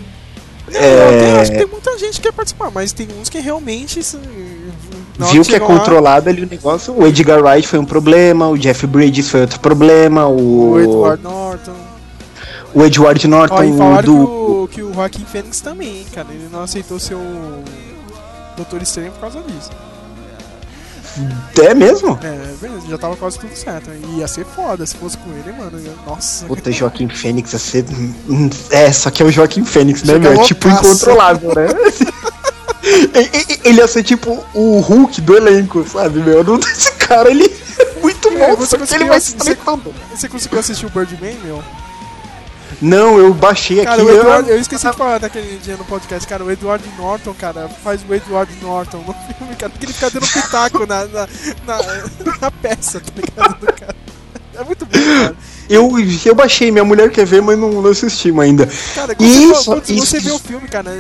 Não, 0.71 0.79
é, 0.81 1.41
acho 1.41 1.51
que 1.51 1.59
tem 1.59 1.67
muita 1.67 1.99
gente 1.99 2.13
que 2.15 2.21
quer 2.29 2.33
participar, 2.33 2.71
mas 2.71 2.93
tem 2.93 3.09
uns 3.21 3.29
que 3.29 3.39
realmente. 3.41 4.01
Viu 5.19 5.43
que 5.43 5.55
é 5.55 5.61
controlado 5.61 6.29
ali 6.29 6.43
o 6.43 6.49
negócio. 6.49 6.95
O 6.97 7.07
Edgar 7.07 7.43
Wright 7.43 7.67
foi 7.67 7.79
um 7.79 7.85
problema, 7.85 8.49
o 8.49 8.57
Jeff 8.57 8.87
Bridges 8.87 9.29
foi 9.31 9.43
outro 9.43 9.61
problema, 9.61 10.27
o. 10.27 10.73
O 10.73 10.81
Edward 10.81 11.23
Norton. 11.23 11.73
o 12.75 12.85
Edward 12.85 13.27
Norton 13.29 13.79
Ó, 13.81 14.03
do. 14.03 14.03
que, 14.03 14.11
o, 14.13 14.69
que 14.73 14.83
o 14.83 14.95
Joaquim 14.95 15.25
Fênix 15.25 15.61
também, 15.61 16.05
cara. 16.15 16.29
Ele 16.31 16.49
não 16.53 16.63
aceitou 16.63 16.99
ser 16.99 17.15
o 17.15 17.63
Doutor 18.57 18.83
Estranho 18.83 19.11
por 19.13 19.21
causa 19.21 19.41
disso. 19.43 19.71
É 21.61 21.75
mesmo? 21.75 22.17
É, 22.23 22.55
beleza, 22.61 22.87
já 22.89 22.97
tava 22.97 23.17
quase 23.17 23.41
tudo 23.41 23.53
certo. 23.57 23.91
E 23.91 24.19
ia 24.19 24.29
ser 24.29 24.45
foda 24.45 24.87
se 24.87 24.95
fosse 24.97 25.17
com 25.19 25.31
ele, 25.31 25.53
mano. 25.59 25.73
Nossa. 26.07 26.47
Puta, 26.47 26.71
Joaquim 26.71 27.09
Fênix 27.09 27.53
ia 27.53 27.59
ser. 27.59 27.85
hum, 28.29 28.49
É, 28.71 28.93
só 28.93 29.11
que 29.11 29.23
é 29.23 29.27
o 29.27 29.31
Joaquim 29.31 29.65
Fênix, 29.65 30.05
né, 30.05 30.17
meu? 30.17 30.33
É 30.35 30.43
tipo 30.45 30.69
loucaço. 30.69 30.89
incontrolável, 30.93 31.49
né? 31.57 31.67
Ele 33.65 33.79
ia 33.79 33.89
ser 33.89 34.03
tipo 34.03 34.45
o 34.55 34.81
Hulk 34.81 35.21
do 35.21 35.37
elenco, 35.37 35.87
sabe, 35.89 36.21
meu? 36.21 36.43
Não- 36.45 36.59
Esse 36.73 36.93
cara, 36.93 37.31
ele 37.31 37.45
é 37.79 38.01
muito 38.01 38.29
É, 38.29 38.49
bom, 38.51 38.57
você 38.57 38.71
só 38.71 38.77
ele 38.77 39.07
conseguiu, 39.07 39.09
vai 39.09 39.21
se 39.21 39.37
você, 39.37 39.57
você 40.17 40.29
conseguiu 40.29 40.59
assistir 40.59 40.87
o 40.87 40.91
Birdman, 40.91 41.37
meu? 41.45 41.63
Não, 42.81 43.19
eu 43.19 43.35
baixei 43.35 43.83
Cara, 43.85 44.01
aqui. 44.01 44.11
o 44.11 44.15
eu- 44.15 44.47
eu 44.47 44.61
esqueci 44.61 44.89
de 44.89 44.97
falar 44.97 45.19
daquele 45.19 45.59
dia 45.59 45.77
no 45.77 45.85
podcast, 45.85 46.27
cara. 46.29 46.45
O 46.45 46.51
Edward 46.51 46.85
Norton, 46.97 47.35
cara, 47.35 47.69
faz 47.83 48.01
o 48.09 48.15
Edward 48.15 48.53
Norton 48.63 48.99
no 48.99 49.13
filme, 49.35 49.57
cara, 49.57 49.71
porque 49.71 49.87
ele 49.87 49.93
fica 49.93 50.11
dando 50.11 50.27
pitaco 50.29 50.87
na, 50.87 51.05
na, 51.07 51.29
na, 51.67 51.79
na 52.41 52.51
peça, 52.53 53.01
tá 53.01 53.13
ligado? 53.17 53.59
Do 53.59 53.73
cara. 53.73 53.97
É 54.55 54.65
muito 54.65 54.87
bom, 54.87 54.93
cara. 54.93 55.37
Eu, 55.69 55.93
eu 56.25 56.35
baixei, 56.35 56.71
minha 56.71 56.85
mulher 56.85 57.11
quer 57.11 57.27
ver, 57.27 57.43
mas 57.43 57.59
não, 57.59 57.71
não 57.83 57.91
assistimos 57.91 58.43
ainda. 58.43 58.67
Cara, 58.95 59.15
quando, 59.15 59.29
Isso, 59.29 59.55
você, 59.55 59.65
quando 59.71 59.91
isso, 59.91 60.07
você 60.07 60.21
vê 60.21 60.31
o 60.31 60.39
filme, 60.39 60.67
cara, 60.69 60.91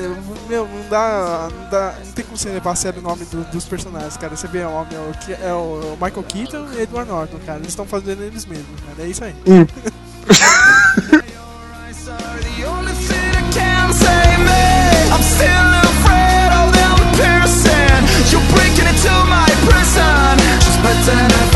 meu, 0.48 0.66
não 0.68 0.88
dá, 0.90 1.48
não 1.50 1.70
dá. 1.70 1.94
Não 2.04 2.12
tem 2.12 2.24
como 2.24 2.36
você 2.36 2.48
levar 2.50 2.72
a 2.72 2.74
sério 2.74 3.00
o 3.00 3.02
nome 3.02 3.24
do- 3.26 3.44
dos 3.50 3.64
personagens, 3.64 4.16
cara. 4.16 4.36
Você 4.36 4.46
vê 4.46 4.62
ó, 4.64 4.84
meu, 4.84 5.12
que 5.24 5.32
é 5.32 5.52
o 5.52 5.96
Michael 6.00 6.24
Keaton 6.28 6.66
e 6.76 6.82
Edward 6.82 7.10
Norton, 7.10 7.38
cara. 7.46 7.58
Eles 7.58 7.70
estão 7.70 7.86
fazendo 7.86 8.22
eles 8.22 8.44
mesmos, 8.44 8.66
cara. 8.86 9.06
É 9.06 9.10
isso 9.10 9.24
aí. 9.24 9.34
Hum. 9.46 9.66
I'm 15.10 15.22
still 15.24 15.72
afraid 15.88 16.52
of 16.52 16.68
them 16.76 16.96
piercing. 17.16 18.02
You're 18.30 18.44
breaking 18.52 18.86
into 18.86 19.14
my 19.26 19.48
prison. 19.64 20.36
Just 20.60 20.78
pretending 20.84 21.47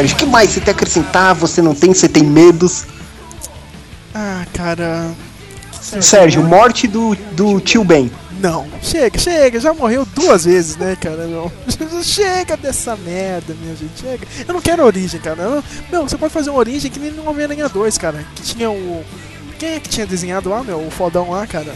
Sérgio, 0.00 0.16
o 0.16 0.18
que 0.18 0.26
mais 0.26 0.50
você 0.50 0.60
tem 0.60 0.72
a 0.72 0.74
acrescentar? 0.74 1.34
Você 1.34 1.60
não 1.60 1.74
tem, 1.74 1.92
você 1.92 2.08
tem 2.08 2.24
medos? 2.24 2.86
Ah, 4.14 4.46
cara. 4.54 5.10
Sérgio, 6.00 6.42
morte 6.42 6.86
do, 6.86 7.14
do 7.32 7.60
tio 7.60 7.84
Ben. 7.84 8.10
Não, 8.40 8.66
chega, 8.80 9.18
chega, 9.18 9.60
já 9.60 9.74
morreu 9.74 10.06
duas 10.14 10.46
vezes, 10.46 10.76
né, 10.78 10.96
cara? 10.98 11.26
Não. 11.26 11.52
Chega 12.02 12.56
dessa 12.56 12.96
merda, 12.96 13.54
minha 13.60 13.76
gente, 13.76 14.00
chega. 14.00 14.26
Eu 14.48 14.54
não 14.54 14.62
quero 14.62 14.82
origem, 14.82 15.20
cara. 15.20 15.42
Eu, 15.42 15.64
meu, 15.92 16.08
você 16.08 16.16
pode 16.16 16.32
fazer 16.32 16.48
uma 16.48 16.58
origem 16.58 16.90
que 16.90 16.98
nem 16.98 17.10
no 17.10 17.28
Homem-Aranha 17.28 17.68
2, 17.68 17.98
cara. 17.98 18.24
Que 18.34 18.42
tinha 18.42 18.70
o. 18.70 19.04
Quem 19.58 19.74
é 19.74 19.80
que 19.80 19.90
tinha 19.90 20.06
desenhado 20.06 20.48
lá, 20.48 20.64
meu? 20.64 20.78
O 20.78 20.90
fodão 20.90 21.30
lá, 21.30 21.46
cara. 21.46 21.74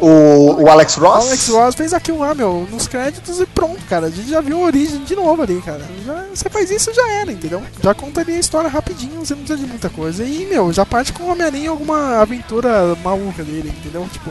O, 0.00 0.62
o 0.62 0.68
Alex 0.68 0.94
Ross? 0.96 1.26
Alex 1.26 1.48
Ross 1.48 1.74
fez 1.74 1.94
aquilo 1.94 2.18
lá, 2.18 2.34
meu, 2.34 2.68
nos 2.70 2.86
créditos 2.86 3.40
e 3.40 3.46
pronto, 3.46 3.82
cara. 3.88 4.06
A 4.06 4.10
gente 4.10 4.28
já 4.28 4.40
viu 4.40 4.58
a 4.58 4.66
origem 4.66 5.02
de 5.04 5.16
novo 5.16 5.42
ali, 5.42 5.60
cara. 5.62 5.82
Já, 6.04 6.19
você 6.34 6.48
faz 6.48 6.70
isso 6.70 6.92
já 6.94 7.08
era, 7.10 7.32
entendeu? 7.32 7.62
Já 7.82 7.94
contaria 7.94 8.36
a 8.36 8.40
história 8.40 8.68
rapidinho, 8.68 9.24
você 9.24 9.34
não 9.34 9.42
precisa 9.42 9.64
de 9.64 9.70
muita 9.70 9.88
coisa. 9.88 10.24
E, 10.24 10.46
meu, 10.46 10.72
já 10.72 10.86
parte 10.86 11.12
com 11.12 11.24
o 11.24 11.30
Homem-Aranha 11.30 11.64
em 11.64 11.68
alguma 11.68 12.18
aventura 12.18 12.96
maluca 13.02 13.42
dele, 13.42 13.72
entendeu? 13.76 14.08
Tipo. 14.12 14.30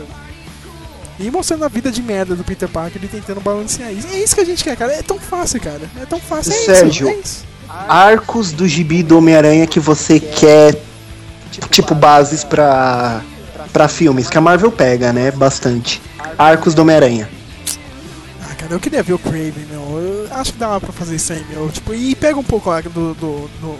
E 1.18 1.30
mostrando 1.30 1.64
a 1.64 1.68
vida 1.68 1.90
de 1.90 2.02
merda 2.02 2.34
do 2.34 2.42
Peter 2.42 2.68
Parker 2.68 3.02
e 3.04 3.06
tentando 3.06 3.40
balancear 3.40 3.92
isso. 3.92 4.08
É 4.10 4.18
isso 4.18 4.34
que 4.34 4.40
a 4.40 4.44
gente 4.44 4.64
quer, 4.64 4.74
cara. 4.76 4.92
É 4.92 5.02
tão 5.02 5.18
fácil, 5.18 5.60
cara. 5.60 5.82
É 6.00 6.06
tão 6.06 6.18
fácil. 6.18 6.52
É 6.52 6.56
Sérgio, 6.56 7.08
isso, 7.08 7.18
é 7.18 7.20
isso. 7.20 7.46
arcos 7.68 8.52
do 8.52 8.66
gibi 8.66 9.02
do 9.02 9.18
Homem-Aranha 9.18 9.66
que 9.66 9.78
você 9.78 10.18
quer, 10.18 10.80
tipo, 11.70 11.94
bases 11.94 12.42
pra, 12.42 13.20
pra 13.70 13.86
filmes, 13.86 14.30
que 14.30 14.38
a 14.38 14.40
Marvel 14.40 14.72
pega, 14.72 15.12
né? 15.12 15.30
Bastante. 15.30 16.00
Arcos 16.38 16.72
do 16.72 16.80
Homem-Aranha. 16.80 17.28
Cara, 18.70 18.78
eu 18.78 18.80
queria 18.80 19.02
ver 19.02 19.14
o 19.14 19.18
Craven, 19.18 19.66
meu. 19.68 19.80
Eu 19.98 20.28
acho 20.30 20.52
que 20.52 20.58
dá 20.58 20.78
pra 20.78 20.92
fazer 20.92 21.16
isso 21.16 21.32
aí, 21.32 21.44
meu. 21.50 21.68
Tipo, 21.70 21.92
e 21.92 22.14
pega 22.14 22.38
um 22.38 22.44
pouco 22.44 22.70
lá 22.70 22.80
do, 22.80 22.90
do, 22.90 23.14
do, 23.14 23.78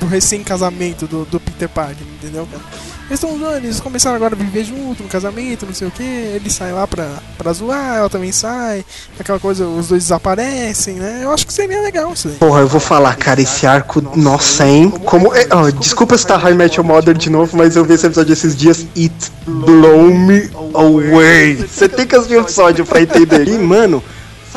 do 0.00 0.06
recém-casamento 0.06 1.06
do, 1.06 1.24
do 1.24 1.38
Peter 1.38 1.68
Parker, 1.68 2.04
entendeu, 2.18 2.48
cara? 2.50 2.64
Eles 3.08 3.22
estão 3.22 3.56
eles 3.56 3.78
começaram 3.78 4.16
agora 4.16 4.34
a 4.34 4.38
viver 4.38 4.64
junto 4.64 5.02
no 5.02 5.08
casamento, 5.08 5.64
não 5.64 5.74
sei 5.74 5.86
o 5.86 5.90
que. 5.92 6.02
Ele 6.02 6.50
sai 6.50 6.72
lá 6.72 6.88
pra, 6.88 7.18
pra 7.38 7.52
zoar, 7.52 7.98
ela 7.98 8.10
também 8.10 8.32
sai. 8.32 8.84
Aquela 9.20 9.38
coisa, 9.38 9.64
os 9.64 9.88
dois 9.88 10.04
desaparecem, 10.04 10.94
né? 10.94 11.20
Eu 11.22 11.30
acho 11.30 11.46
que 11.46 11.52
seria 11.52 11.80
legal 11.80 12.12
isso 12.12 12.26
aí. 12.26 12.34
Porra, 12.34 12.60
eu 12.62 12.68
vou 12.68 12.80
falar, 12.80 13.14
cara, 13.14 13.40
esse 13.40 13.64
arco, 13.64 14.00
nossa, 14.16 14.66
hein? 14.66 14.90
Como. 15.04 15.32
é, 15.36 15.46
ó, 15.52 15.70
desculpa 15.70 16.18
citar 16.18 16.40
High 16.40 16.54
Metal 16.54 16.84
Mother 16.84 17.14
de 17.14 17.30
novo, 17.30 17.56
mas 17.56 17.76
eu 17.76 17.84
vi 17.84 17.94
esse 17.94 18.06
episódio 18.06 18.32
esses 18.32 18.56
dias. 18.56 18.86
It 18.96 19.14
blow 19.46 20.12
me 20.12 20.50
away. 20.74 21.54
Você 21.56 21.88
tem 21.88 22.06
que 22.06 22.16
assistir 22.16 22.38
o 22.38 22.40
episódio 22.40 22.84
pra 22.84 23.02
entender. 23.02 23.46
E, 23.46 23.58
mano, 23.58 24.02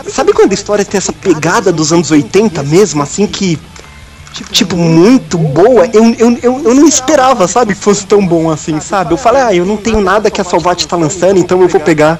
sabe 0.09 0.33
quando 0.33 0.51
a 0.51 0.53
história 0.53 0.83
tem 0.83 0.97
essa 0.97 1.13
pegada 1.13 1.71
dos 1.71 1.91
anos 1.93 2.11
80 2.11 2.63
mesmo, 2.63 3.01
assim 3.01 3.27
que. 3.27 3.59
Tipo, 4.51 4.75
muito 4.75 5.37
boa, 5.37 5.85
eu, 5.93 6.03
eu, 6.15 6.37
eu, 6.43 6.61
eu 6.65 6.75
não 6.75 6.85
esperava, 6.85 7.47
sabe, 7.47 7.73
que 7.73 7.79
fosse 7.79 8.05
tão 8.05 8.25
bom 8.27 8.51
assim, 8.51 8.81
sabe? 8.81 9.13
Eu 9.13 9.17
falei, 9.17 9.41
ah, 9.41 9.53
eu 9.55 9.65
não 9.65 9.77
tenho 9.77 10.01
nada 10.01 10.29
que 10.29 10.41
a 10.41 10.43
Salvat 10.43 10.85
tá 10.85 10.97
lançando, 10.97 11.39
então 11.39 11.61
eu 11.61 11.69
vou 11.69 11.79
pegar 11.79 12.19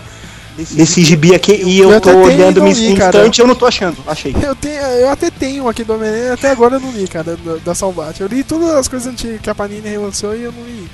desse 0.58 1.04
gibi 1.04 1.36
aqui 1.36 1.52
e 1.52 1.78
eu 1.78 1.92
Eu 1.92 2.00
tô 2.00 2.16
olhando 2.16 2.64
me 2.64 2.70
instante, 2.72 3.42
eu 3.42 3.48
não 3.48 3.54
tô 3.54 3.66
achando, 3.66 3.98
achei. 4.08 4.34
Eu, 4.42 4.56
tenho, 4.56 4.82
eu 4.82 5.10
até 5.10 5.30
tenho 5.30 5.68
aqui 5.68 5.84
do 5.84 5.94
Homem-Aranha, 5.94 6.34
até 6.34 6.52
agora 6.52 6.76
eu 6.76 6.80
não 6.80 6.92
li, 6.92 7.06
cara, 7.06 7.36
da, 7.36 7.58
da 7.58 7.76
Salvat. 7.76 8.18
Eu 8.22 8.28
li 8.28 8.46
todas 8.46 8.70
as 8.70 8.88
coisas 8.88 9.12
antigas 9.12 9.42
que 9.42 9.50
a 9.50 9.56
Panini 9.56 9.90
relançou 9.90 10.34
e 10.34 10.44
eu 10.44 10.54
não 10.54 10.64
li. 10.64 10.88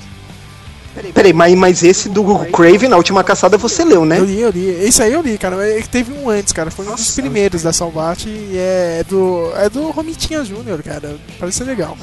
Peraí, 1.14 1.32
mas, 1.32 1.54
mas 1.54 1.82
esse 1.82 2.08
do 2.08 2.22
Craven, 2.52 2.88
na 2.88 2.96
última 2.96 3.24
caçada, 3.24 3.56
você 3.56 3.82
leu, 3.84 4.04
né? 4.04 4.18
Eu 4.18 4.24
li, 4.26 4.40
eu 4.40 4.50
li. 4.50 4.68
Esse 4.84 5.02
aí 5.02 5.12
eu 5.12 5.22
li, 5.22 5.38
cara. 5.38 5.56
É 5.66 5.80
Teve 5.82 6.12
um 6.12 6.28
antes, 6.28 6.52
cara. 6.52 6.70
Foi 6.70 6.86
um 6.86 6.94
dos 6.94 7.10
primeiros 7.12 7.62
da 7.62 7.72
Salvat 7.72 8.26
e 8.26 8.52
é 8.56 9.02
do. 9.08 9.50
É 9.56 9.70
do 9.70 9.90
Romitinha 9.90 10.44
Júnior, 10.44 10.82
cara. 10.82 11.16
Parece 11.40 11.58
ser 11.58 11.64
legal. 11.64 11.96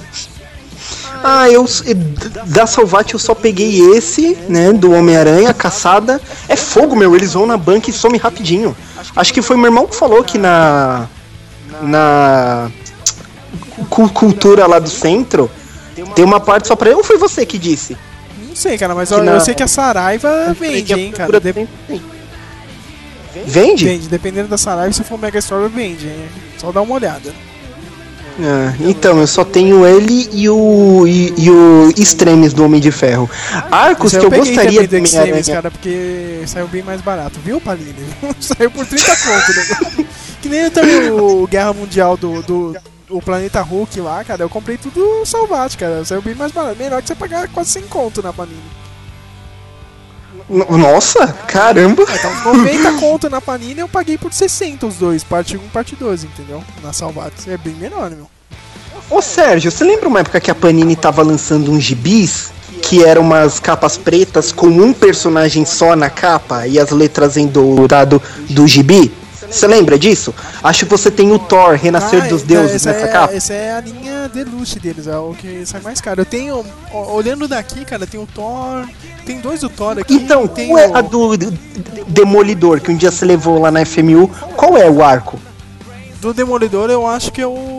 Ah, 1.24 1.48
eu. 1.50 1.66
Da 2.48 2.66
Salvat 2.66 3.14
eu 3.14 3.20
só 3.20 3.36
peguei 3.36 3.80
esse, 3.96 4.36
né? 4.48 4.74
Do 4.74 4.92
Homem-Aranha, 4.92 5.54
caçada. 5.54 6.20
É 6.48 6.56
fogo, 6.56 6.96
meu. 6.96 7.16
Eles 7.16 7.34
vão 7.34 7.46
na 7.46 7.58
banca 7.58 7.90
e 7.92 7.94
somem 7.94 8.20
rapidinho. 8.20 8.76
Acho 9.16 9.32
que 9.34 9.42
foi 9.42 9.56
meu 9.56 9.66
irmão 9.68 9.86
que 9.86 9.96
falou 9.96 10.24
que 10.24 10.38
na. 10.40 11.08
Na. 11.84 12.72
cu- 13.90 14.10
Cultura 14.10 14.66
lá 14.66 14.80
do 14.80 14.90
centro. 14.90 15.50
Tem 16.16 16.26
uma 16.26 16.40
parte 16.40 16.68
só 16.68 16.76
pra 16.76 16.90
eu 16.90 16.98
ou 16.98 17.04
foi 17.04 17.18
você 17.18 17.46
que 17.46 17.58
disse? 17.58 17.96
Sei, 18.60 18.78
cara, 18.78 18.93
mas 18.93 19.10
eu, 19.10 19.24
eu 19.24 19.39
sei 19.39 19.53
que 19.53 19.64
a 19.64 19.68
Saraiva 19.70 20.53
vende, 20.60 20.93
hein, 20.93 21.12
cara. 21.14 21.39
De- 21.39 21.68
Vende? 23.45 23.86
Vende, 23.86 24.07
dependendo 24.10 24.49
da 24.49 24.57
Saraiva, 24.57 24.91
se 24.91 25.01
for 25.03 25.18
Mega 25.18 25.39
Store, 25.39 25.70
vende, 25.70 26.07
hein. 26.07 26.26
Só 26.57 26.70
dá 26.72 26.82
uma 26.82 26.95
olhada. 26.95 27.32
Ah, 28.41 28.74
então, 28.82 29.18
eu 29.20 29.28
só 29.28 29.45
tenho 29.45 29.86
ele 29.86 30.30
e 30.34 30.49
o. 30.49 31.05
e, 31.07 31.34
e 31.38 31.49
o 31.49 31.93
Extremes 31.97 32.51
do 32.53 32.66
Homem 32.66 32.82
de 32.82 32.91
Ferro. 32.91 33.30
Arcos 33.72 34.14
Esse 34.14 34.20
que 34.20 34.26
eu 34.26 34.30
gostaria 34.39 34.80
do 34.80 34.84
Extremes, 34.84 35.14
Homem-Aranha. 35.14 35.43
cara, 35.45 35.72
porque 35.72 36.41
saiu 36.45 36.68
bem 36.68 36.82
mais 36.84 36.99
barato, 37.01 37.39
viu, 37.43 37.62
Palini? 37.62 37.93
saiu 38.41 38.72
por 38.72 38.86
30 38.86 39.05
conto, 39.16 39.53
né? 39.55 40.05
Que 40.41 40.47
nem 40.47 40.70
também 40.70 41.12
o 41.12 41.45
Guerra 41.47 41.74
Mundial 41.74 42.16
do, 42.16 42.41
do 42.43 42.76
o 43.10 43.22
Planeta 43.22 43.62
Hulk 43.62 43.99
lá, 44.01 44.24
cara, 44.24 44.43
eu 44.43 44.49
comprei 44.49 44.78
tudo 44.78 45.26
salvate, 45.26 45.78
cara. 45.78 46.05
Saiu 46.05 46.22
bem 46.22 46.36
mais 46.36 46.51
barato. 46.51 46.78
Melhor 46.78 47.01
que 47.01 47.07
você 47.07 47.16
pagar 47.16 47.47
quase 47.49 47.72
100 47.72 47.84
conto 47.84 48.22
na 48.22 48.32
Panini. 48.32 48.60
Nossa, 50.47 51.28
caramba! 51.47 52.03
É, 52.03 52.28
uns 52.28 52.57
90 52.57 52.93
conto 52.93 53.30
na 53.30 53.39
Panini 53.41 53.82
eu 53.82 53.89
paguei 53.89 54.18
por 54.18 54.34
60 54.34 54.88
os 54.88 54.95
dois, 54.95 55.24
parte 55.24 55.57
1 55.57 55.60
parte 55.70 55.95
2, 55.95 56.24
entendeu? 56.24 56.64
Na 56.84 56.93
Salvates. 56.93 57.47
É 57.47 57.57
bem 57.57 57.74
menor, 57.74 58.10
meu. 58.10 58.28
Ô 59.10 59.22
Sérgio, 59.22 59.72
você 59.72 59.84
lembra 59.84 60.07
uma 60.07 60.20
época 60.20 60.39
que 60.39 60.51
a 60.51 60.55
Panini 60.55 60.95
tava 60.95 61.24
lançando 61.24 61.72
uns 61.72 61.84
gibis? 61.84 62.51
Que 62.82 63.03
eram 63.03 63.24
umas 63.24 63.60
capas 63.60 63.97
pretas 63.97 64.51
com 64.51 64.68
um 64.68 64.93
personagem 64.93 65.66
só 65.66 65.95
na 65.95 66.10
capa 66.10 66.66
e 66.66 66.80
as 66.80 66.91
letras 66.91 67.36
em 67.36 67.47
dourado 67.47 68.22
do 68.49 68.68
gibi? 68.68 69.12
Você 69.50 69.68
lembra 69.68 69.97
disso? 69.97 70.34
Acho 70.64 70.86
que 70.86 70.91
você 70.91 71.10
tem 71.10 71.32
o 71.32 71.39
Thor, 71.39 71.74
Renascer 71.76 72.24
Ah, 72.24 72.28
dos 72.28 72.43
é, 72.43 72.45
Deuses 72.45 72.76
essa 72.76 72.91
nessa 72.93 73.06
é, 73.06 73.12
capa. 73.12 73.34
Essa 73.34 73.54
é 73.54 73.72
a 73.74 73.82
linha 73.82 74.30
deluxe 74.30 74.80
deles, 74.80 75.08
é 75.08 75.18
o 75.18 75.34
que 75.34 75.66
sai 75.66 75.82
mais 75.82 76.00
caro. 76.00 76.22
Eu 76.22 76.26
tenho, 76.26 76.64
olhando 76.93 77.47
daqui, 77.47 77.84
cara, 77.86 78.06
tem 78.06 78.20
o 78.20 78.28
Thor, 78.28 78.86
tem 79.26 79.39
dois 79.39 79.62
do 79.62 79.70
Thor 79.70 79.97
aqui. 80.00 80.14
Então, 80.14 80.47
qual 80.47 80.78
é 80.78 80.88
o- 80.88 80.95
a 80.95 81.02
do 81.02 81.36
do 81.38 81.52
Demolidor 82.08 82.80
que 82.82 82.91
um 82.91 82.95
dia 82.95 83.12
você 83.12 83.26
levou 83.26 83.60
lá 83.60 83.72
na 83.72 83.82
FMU? 83.86 84.28
Qual 84.56 84.78
é 84.78 84.89
o 84.89 85.04
arco? 85.04 85.39
Do 86.22 86.34
Demolidor 86.34 86.89
eu 86.89 87.08
acho 87.08 87.32
que 87.32 87.41
é 87.41 87.47
o. 87.47 87.79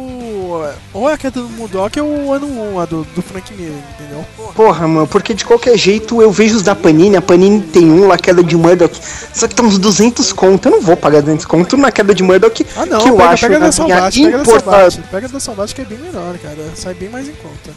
Ou 0.93 1.09
é 1.09 1.13
a 1.15 1.19
queda 1.19 1.41
do 1.41 1.49
Mudok 1.49 2.01
ou 2.01 2.09
o 2.27 2.33
ano 2.33 2.47
1, 2.75 2.81
a 2.81 2.85
do, 2.85 3.05
do 3.15 3.23
Frank 3.23 3.53
Miller, 3.55 3.73
entendeu? 3.99 4.25
Porra, 4.55 4.87
mano, 4.89 5.07
porque 5.07 5.33
de 5.35 5.45
qualquer 5.45 5.77
jeito 5.79 6.21
eu 6.21 6.31
vejo 6.33 6.57
os 6.57 6.63
da 6.63 6.75
Panini, 6.75 7.17
a 7.17 7.23
Panini 7.23 7.61
tem 7.61 7.91
um 7.91 8.07
lá, 8.09 8.17
queda 8.19 8.43
de 8.43 8.57
Murdoch, 8.57 8.95
só 9.33 9.47
que 9.47 9.55
tá 9.55 9.63
uns 9.63 9.79
200 9.79 10.33
conto, 10.33 10.67
eu 10.69 10.73
não 10.73 10.81
vou 10.81 10.97
pagar 10.97 11.21
200 11.21 11.45
conto 11.47 11.77
na 11.77 11.93
queda 11.93 12.15
de 12.15 12.23
Murdoch, 12.23 12.67
Ah 12.77 12.87
não, 12.87 12.99
que 13.01 13.09
eu 13.09 13.17
pega, 13.17 13.29
acho 13.31 13.47
pega 13.47 13.61
da 13.61 13.73
Salvate, 13.73 14.23
pega 14.23 14.37
da 14.37 14.43
importa- 14.43 14.71
Salvate. 14.71 15.01
Pega 15.11 15.29
da 15.29 15.41
Salvate 15.41 15.75
que 15.75 15.81
é 15.83 15.85
bem 15.85 15.99
menor, 15.99 16.37
cara. 16.39 16.57
Sai 16.75 16.95
bem 16.95 17.09
mais 17.09 17.29
em 17.29 17.33
conta. 17.33 17.71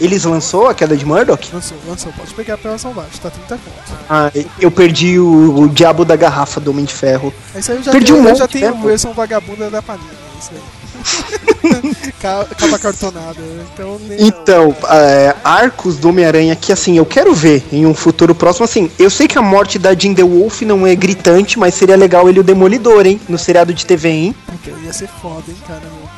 Eles 0.00 0.24
lançou 0.24 0.66
a 0.68 0.74
queda 0.74 0.96
de 0.96 1.04
Murdoch? 1.06 1.48
Lançou, 1.52 1.76
lançou. 1.86 2.12
Pode 2.12 2.34
pegar 2.34 2.58
pela 2.58 2.76
Salvate, 2.76 3.20
tá 3.20 3.30
30 3.30 3.54
conto. 3.56 3.98
Ah, 4.10 4.32
eu 4.58 4.70
perdi 4.70 5.18
o, 5.18 5.60
o 5.60 5.68
diabo 5.68 6.04
da 6.04 6.16
garrafa 6.16 6.58
do 6.60 6.70
Homem 6.72 6.84
de 6.84 6.92
Ferro. 6.94 7.32
Esse 7.54 7.70
aí 7.70 7.78
eu 7.78 7.82
já 7.84 7.92
Perdi 7.92 8.06
tenho, 8.06 8.18
um 8.18 8.22
eu 8.24 8.28
monte, 8.30 8.38
já 8.38 8.48
tenho 8.48 8.66
né, 8.74 8.78
pô? 8.82 8.88
versão 8.88 9.12
vagabunda 9.12 9.70
da 9.70 9.80
Panini, 9.80 10.08
é 10.10 10.38
isso 10.40 10.50
aí. 10.52 10.60
Ca- 12.20 12.46
Capa 12.56 12.78
cartonada, 12.78 13.40
então 13.72 13.98
nem... 14.00 14.22
Então, 14.26 14.74
é, 14.88 15.34
arcos 15.42 15.96
do 15.96 16.08
Homem-Aranha 16.08 16.54
que 16.56 16.72
assim, 16.72 16.96
eu 16.96 17.04
quero 17.06 17.34
ver 17.34 17.64
em 17.72 17.84
um 17.86 17.94
futuro 17.94 18.34
próximo, 18.34 18.64
assim, 18.64 18.90
eu 18.98 19.10
sei 19.10 19.26
que 19.26 19.38
a 19.38 19.42
morte 19.42 19.78
da 19.78 19.94
Jean 19.94 20.14
The 20.14 20.22
Wolf 20.22 20.62
não 20.62 20.86
é 20.86 20.94
gritante, 20.94 21.58
mas 21.58 21.74
seria 21.74 21.96
legal 21.96 22.28
ele 22.28 22.40
o 22.40 22.42
Demolidor, 22.44 23.06
hein, 23.06 23.20
no 23.28 23.38
seriado 23.38 23.74
de 23.74 23.84
TV, 23.84 24.08
hein? 24.08 24.34
Puta, 24.46 24.70
ia 24.84 24.92
ser 24.92 25.08
foda, 25.20 25.44
hein, 25.48 25.56
cara. 25.66 25.80
meu. 25.80 26.12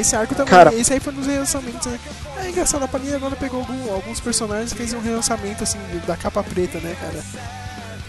Esse 0.00 0.16
arco 0.16 0.34
também, 0.34 0.50
Cara. 0.50 0.74
esse 0.74 0.92
aí 0.92 0.98
foi 0.98 1.12
nos 1.12 1.24
relançamentos, 1.26 1.86
né? 1.86 1.98
É 2.44 2.48
engraçado, 2.50 2.82
a 2.82 2.88
Panini 2.88 3.14
agora 3.14 3.36
pegou 3.36 3.60
algum- 3.60 3.92
alguns 3.92 4.18
personagens 4.18 4.72
e 4.72 4.74
fez 4.74 4.92
um 4.92 4.98
relançamento, 5.00 5.62
assim, 5.62 5.78
da 6.04 6.16
capa 6.16 6.42
preta, 6.42 6.78
né, 6.78 6.96
cara? 7.00 7.22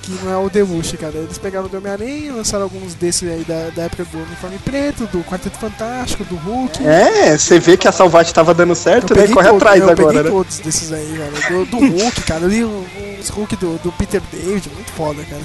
Que 0.06 0.12
não 0.24 0.32
é 0.32 0.38
o 0.38 0.50
Deluxe, 0.50 0.96
cara. 0.98 1.16
Eles 1.16 1.38
pegaram 1.40 1.68
do 1.68 1.78
Homem-Aranha, 1.78 2.32
lançaram 2.34 2.64
alguns 2.66 2.94
desses 2.94 3.28
aí 3.28 3.44
da, 3.44 3.72
da 3.76 3.84
época 3.84 4.06
do 4.06 4.18
Uniforme 4.20 4.60
Preto, 4.60 5.08
do 5.08 5.24
Quarteto 5.24 5.58
Fantástico, 5.58 6.24
do 6.26 6.36
Hulk. 6.36 6.86
É, 6.86 7.36
você 7.36 7.58
vê 7.60 7.76
que 7.76 7.88
a 7.88 7.92
Salvate 7.92 8.32
tava 8.32 8.54
dando 8.54 8.76
certo, 8.76 9.14
Eu 9.14 9.18
né? 9.18 9.28
Corre 9.28 9.48
todos, 9.48 9.62
atrás 9.62 9.82
eu 9.82 9.90
agora, 9.90 10.08
peguei 10.08 10.24
né? 10.24 10.30
todos 10.30 10.60
desses 10.60 10.94
aí, 10.94 11.18
cara. 11.18 11.56
Do, 11.56 11.66
do 11.66 11.78
Hulk, 11.80 12.22
cara. 12.22 12.42
Eu 12.44 12.50
li 12.50 12.64
uns 12.64 13.30
Hulk 13.30 13.56
do, 13.56 13.80
do 13.82 13.92
Peter 13.94 14.22
David, 14.32 14.70
muito 14.76 14.92
foda, 14.92 15.24
cara. 15.24 15.42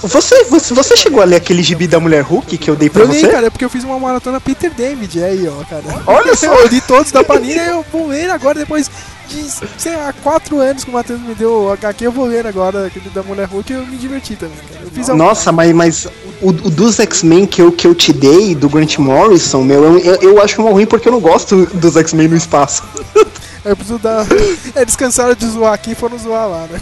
Você, 0.00 0.44
você, 0.44 0.72
você 0.72 0.96
chegou 0.96 1.20
a 1.20 1.24
ler 1.26 1.36
aquele 1.36 1.62
gibi 1.62 1.86
da 1.86 2.00
Mulher 2.00 2.22
Hulk 2.22 2.56
que 2.56 2.70
eu 2.70 2.74
dei 2.74 2.88
pra 2.88 3.02
Eu 3.02 3.08
li, 3.08 3.20
você? 3.20 3.28
cara, 3.28 3.48
é 3.48 3.50
porque 3.50 3.64
eu 3.64 3.68
fiz 3.68 3.84
uma 3.84 3.98
maratona 3.98 4.40
Peter 4.40 4.72
David, 4.72 5.22
aí, 5.22 5.46
ó, 5.46 5.62
cara. 5.64 5.82
Olha 6.06 6.32
só. 6.36 6.46
eu 6.46 6.66
li 6.66 6.80
todos 6.80 7.12
da 7.12 7.22
Panini, 7.22 7.58
eu 7.58 7.84
vou 7.92 8.06
ler 8.08 8.30
agora, 8.30 8.58
depois 8.58 8.90
de, 9.28 9.42
sei 9.78 9.96
lá, 9.96 10.12
quatro 10.22 10.58
anos 10.60 10.84
que 10.84 10.90
o 10.90 10.92
Matheus 10.92 11.20
me 11.20 11.34
deu 11.34 11.50
o 11.64 11.72
HQ, 11.72 12.04
eu 12.06 12.12
vou 12.12 12.26
ler 12.26 12.46
agora 12.46 12.86
aquele 12.86 13.08
da 13.10 13.22
Mulher 13.22 13.46
Hulk 13.48 13.72
eu 13.72 13.86
me 13.86 13.96
diverti 13.96 14.36
também, 14.36 14.56
cara. 14.72 14.86
Fiz 14.92 15.08
algum- 15.08 15.24
Nossa, 15.24 15.50
mas, 15.52 15.72
mas 15.74 16.06
o, 16.40 16.48
o 16.48 16.52
dos 16.70 16.98
X-Men 17.00 17.46
que 17.46 17.62
eu, 17.62 17.72
que 17.72 17.86
eu 17.86 17.94
te 17.94 18.12
dei, 18.12 18.54
do 18.54 18.68
Grant 18.68 18.98
Morrison, 18.98 19.62
meu, 19.62 19.84
eu, 19.84 19.98
eu, 19.98 20.14
eu 20.22 20.42
acho 20.42 20.60
mal 20.62 20.72
ruim 20.72 20.86
porque 20.86 21.08
eu 21.08 21.12
não 21.12 21.20
gosto 21.20 21.66
dos 21.66 21.96
X-Men 21.96 22.28
no 22.28 22.36
espaço. 22.36 22.82
Eu 23.64 23.76
preciso 23.76 23.98
dar. 23.98 24.26
Eles 24.74 24.96
cansaram 24.96 25.34
de 25.34 25.46
zoar 25.46 25.72
aqui 25.72 25.92
e 25.92 25.94
foram 25.94 26.18
zoar 26.18 26.48
lá, 26.48 26.66
né? 26.66 26.80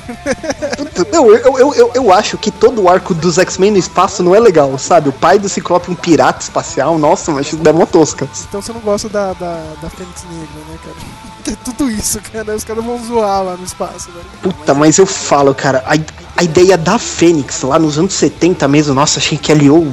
Não, 1.12 1.26
eu, 1.28 1.58
eu, 1.58 1.74
eu, 1.74 1.90
eu 1.94 2.12
acho 2.12 2.38
que 2.38 2.50
todo 2.50 2.82
o 2.82 2.88
arco 2.88 3.14
dos 3.14 3.38
X-Men 3.38 3.72
no 3.72 3.78
espaço 3.78 4.22
não 4.22 4.34
é 4.34 4.40
legal, 4.40 4.76
sabe? 4.78 5.08
O 5.08 5.12
pai 5.12 5.38
do 5.38 5.48
Ciclope 5.48 5.88
é 5.88 5.92
um 5.92 5.94
pirata 5.94 6.42
espacial, 6.42 6.98
nossa, 6.98 7.32
mas 7.32 7.46
isso 7.46 7.58
é 7.64 7.72
mó 7.72 7.84
tosca. 7.84 8.28
Então 8.48 8.62
você 8.62 8.72
não 8.72 8.80
gosta 8.80 9.08
da, 9.08 9.32
da, 9.34 9.62
da 9.82 9.90
Fênix 9.90 10.24
Negra, 10.24 10.46
né, 10.68 10.78
cara? 10.82 10.96
É 11.50 11.56
tudo 11.64 11.90
isso, 11.90 12.20
cara. 12.32 12.54
Os 12.54 12.64
caras 12.64 12.84
vão 12.84 13.02
zoar 13.02 13.42
lá 13.42 13.56
no 13.56 13.64
espaço, 13.64 14.10
né? 14.10 14.20
Puta, 14.42 14.74
mas 14.74 14.98
eu 14.98 15.06
falo, 15.06 15.54
cara, 15.54 15.82
a, 15.86 15.94
a 16.36 16.44
ideia 16.44 16.76
da 16.76 16.98
Fênix 16.98 17.62
lá 17.62 17.78
nos 17.78 17.98
anos 17.98 18.12
70 18.12 18.68
mesmo, 18.68 18.94
nossa, 18.94 19.18
achei 19.18 19.38
que 19.38 19.50
aliou 19.50 19.90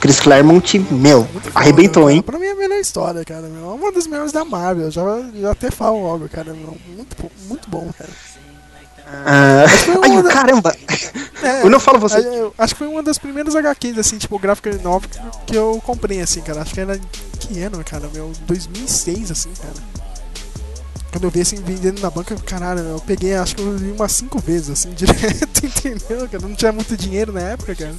Chris 0.00 0.20
Claremont, 0.20 0.78
meu, 0.92 1.26
arrebentou, 1.54 2.08
hein? 2.08 2.22
Pra 2.22 2.38
mim 2.38 2.46
é 2.46 2.52
a 2.52 2.54
melhor 2.54 2.78
história, 2.78 3.24
cara. 3.24 3.42
Meu. 3.48 3.70
É 3.70 3.74
uma 3.74 3.90
das 3.92 4.06
melhores 4.06 4.30
da 4.32 4.44
Marvel. 4.44 4.84
Eu 4.86 4.90
já, 4.90 5.02
já 5.34 5.50
até 5.50 5.70
falo 5.70 6.00
logo, 6.02 6.28
cara. 6.28 6.52
Meu. 6.54 6.76
Muito, 6.94 7.16
muito 7.48 7.68
bom, 7.68 7.90
cara. 7.98 8.10
Ah, 9.10 9.64
ai, 10.04 10.22
da- 10.22 10.30
caramba! 10.30 10.76
É, 11.42 11.62
Eu 11.62 11.70
não 11.70 11.80
falo 11.80 11.98
você. 11.98 12.18
é, 12.18 12.50
acho 12.58 12.74
que 12.74 12.78
foi 12.78 12.88
uma 12.88 13.02
das 13.02 13.16
primeiras 13.18 13.56
HQs, 13.56 13.98
assim, 13.98 14.18
tipo, 14.18 14.38
gráfica 14.38 14.70
nova 14.82 15.06
que, 15.46 15.56
eu 15.56 15.82
comprei, 15.84 16.20
assim, 16.20 16.42
cara. 16.42 16.60
Acho 16.62 16.74
que 16.74 16.80
era. 16.80 17.00
Que 17.40 17.60
ano, 17.62 17.82
cara? 17.82 18.08
Meu, 18.12 18.30
2006, 18.46 19.30
assim, 19.30 19.50
cara. 19.60 19.74
Quando 21.10 21.24
eu 21.24 21.30
vi 21.30 21.40
assim, 21.40 21.56
vendendo 21.56 22.00
na 22.02 22.10
banca, 22.10 22.36
caralho, 22.36 22.80
eu 22.80 23.00
peguei, 23.00 23.34
acho 23.34 23.56
que 23.56 23.62
eu 23.62 23.74
li 23.76 23.92
umas 23.92 24.12
cinco 24.12 24.38
vezes, 24.40 24.68
assim, 24.70 24.90
direto, 24.94 25.64
entendeu? 25.64 26.28
Cara, 26.28 26.46
não 26.46 26.54
tinha 26.54 26.70
muito 26.70 26.94
dinheiro 26.96 27.32
na 27.32 27.40
época, 27.40 27.74
cara. 27.74 27.94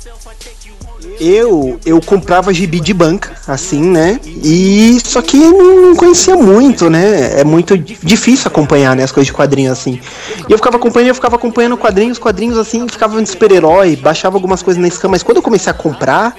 Eu, 1.20 1.80
eu 1.86 2.00
comprava 2.02 2.54
gibi 2.54 2.80
de 2.80 2.94
banca, 2.94 3.32
assim, 3.48 3.82
né? 3.82 4.20
E 4.26 4.98
só 5.04 5.22
que 5.22 5.38
não 5.38 5.96
conhecia 5.96 6.36
muito, 6.36 6.90
né? 6.90 7.40
É 7.40 7.44
muito 7.44 7.78
difícil 7.78 8.48
acompanhar, 8.48 8.96
né, 8.96 9.04
as 9.04 9.12
coisas 9.12 9.28
de 9.28 9.34
quadrinhos 9.34 9.72
assim. 9.72 10.00
E 10.48 10.52
eu 10.52 10.58
ficava 10.58 10.78
acompanhando, 10.78 11.10
eu 11.10 11.16
ficava 11.16 11.36
acompanhando 11.36 11.78
quadrinhos, 11.78 12.18
quadrinhos 12.18 12.58
assim, 12.58 12.88
ficava 12.88 13.16
vendo 13.16 13.28
super-herói, 13.28 13.96
baixava 13.96 14.38
algumas 14.38 14.62
coisas 14.62 14.82
na 14.82 14.90
Scan, 14.90 15.10
mas 15.10 15.24
quando 15.24 15.38
eu 15.38 15.44
comecei 15.44 15.70
a 15.70 15.74
comprar, 15.74 16.36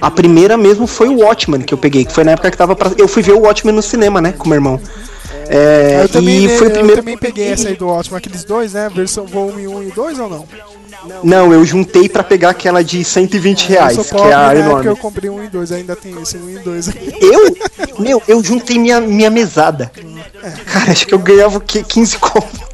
a 0.00 0.10
primeira 0.10 0.56
mesmo 0.56 0.86
foi 0.86 1.08
o 1.08 1.20
Watchmen 1.20 1.62
que 1.62 1.74
eu 1.74 1.78
peguei, 1.78 2.04
que 2.04 2.12
foi 2.12 2.24
na 2.24 2.32
época 2.32 2.50
que 2.50 2.56
tava 2.56 2.76
pra... 2.76 2.90
eu 2.96 3.08
fui 3.08 3.22
ver 3.22 3.32
o 3.32 3.40
Watchmen 3.40 3.74
no 3.74 3.82
cinema, 3.82 4.20
né, 4.20 4.32
com 4.32 4.48
meu 4.48 4.56
irmão. 4.56 4.80
É, 5.52 6.02
eu 6.04 6.08
também, 6.08 6.44
e 6.44 6.46
né, 6.46 6.56
foi 6.56 6.68
o 6.68 6.70
eu 6.70 6.74
primeiro 6.74 6.96
também 6.96 7.18
peguei 7.18 7.48
essa 7.48 7.68
aí 7.68 7.74
do 7.74 7.88
ótimo, 7.88 8.16
aqueles 8.16 8.44
dois, 8.44 8.72
né? 8.72 8.88
Versão 8.88 9.26
volume 9.26 9.66
1 9.66 9.82
e 9.82 9.90
2 9.90 10.18
ou 10.20 10.30
não? 10.30 10.46
Não, 11.24 11.52
eu 11.52 11.64
juntei 11.64 12.08
pra 12.08 12.22
pegar 12.22 12.50
aquela 12.50 12.84
de 12.84 13.02
120 13.02 13.68
reais, 13.68 13.96
eu 13.96 14.04
que 14.04 14.10
pobre, 14.10 14.30
é 14.30 14.34
a 14.34 14.54
né? 14.54 14.60
Enorme. 14.60 14.86
eu 14.86 14.96
comprei 14.96 15.30
um 15.30 15.42
e 15.42 15.48
dois, 15.48 15.72
ainda 15.72 15.96
tem 15.96 16.14
esse 16.20 16.36
um 16.36 16.50
e 16.50 16.58
dois. 16.58 16.88
Eu? 17.20 17.56
Meu, 17.98 18.22
eu 18.28 18.44
juntei 18.44 18.78
minha, 18.78 19.00
minha 19.00 19.30
mesada. 19.30 19.90
Cara, 20.66 20.92
acho 20.92 21.06
que 21.06 21.14
eu 21.14 21.18
ganhava 21.18 21.58
o 21.58 21.60
quê? 21.60 21.82
15 21.82 22.18
conto. 22.18 22.69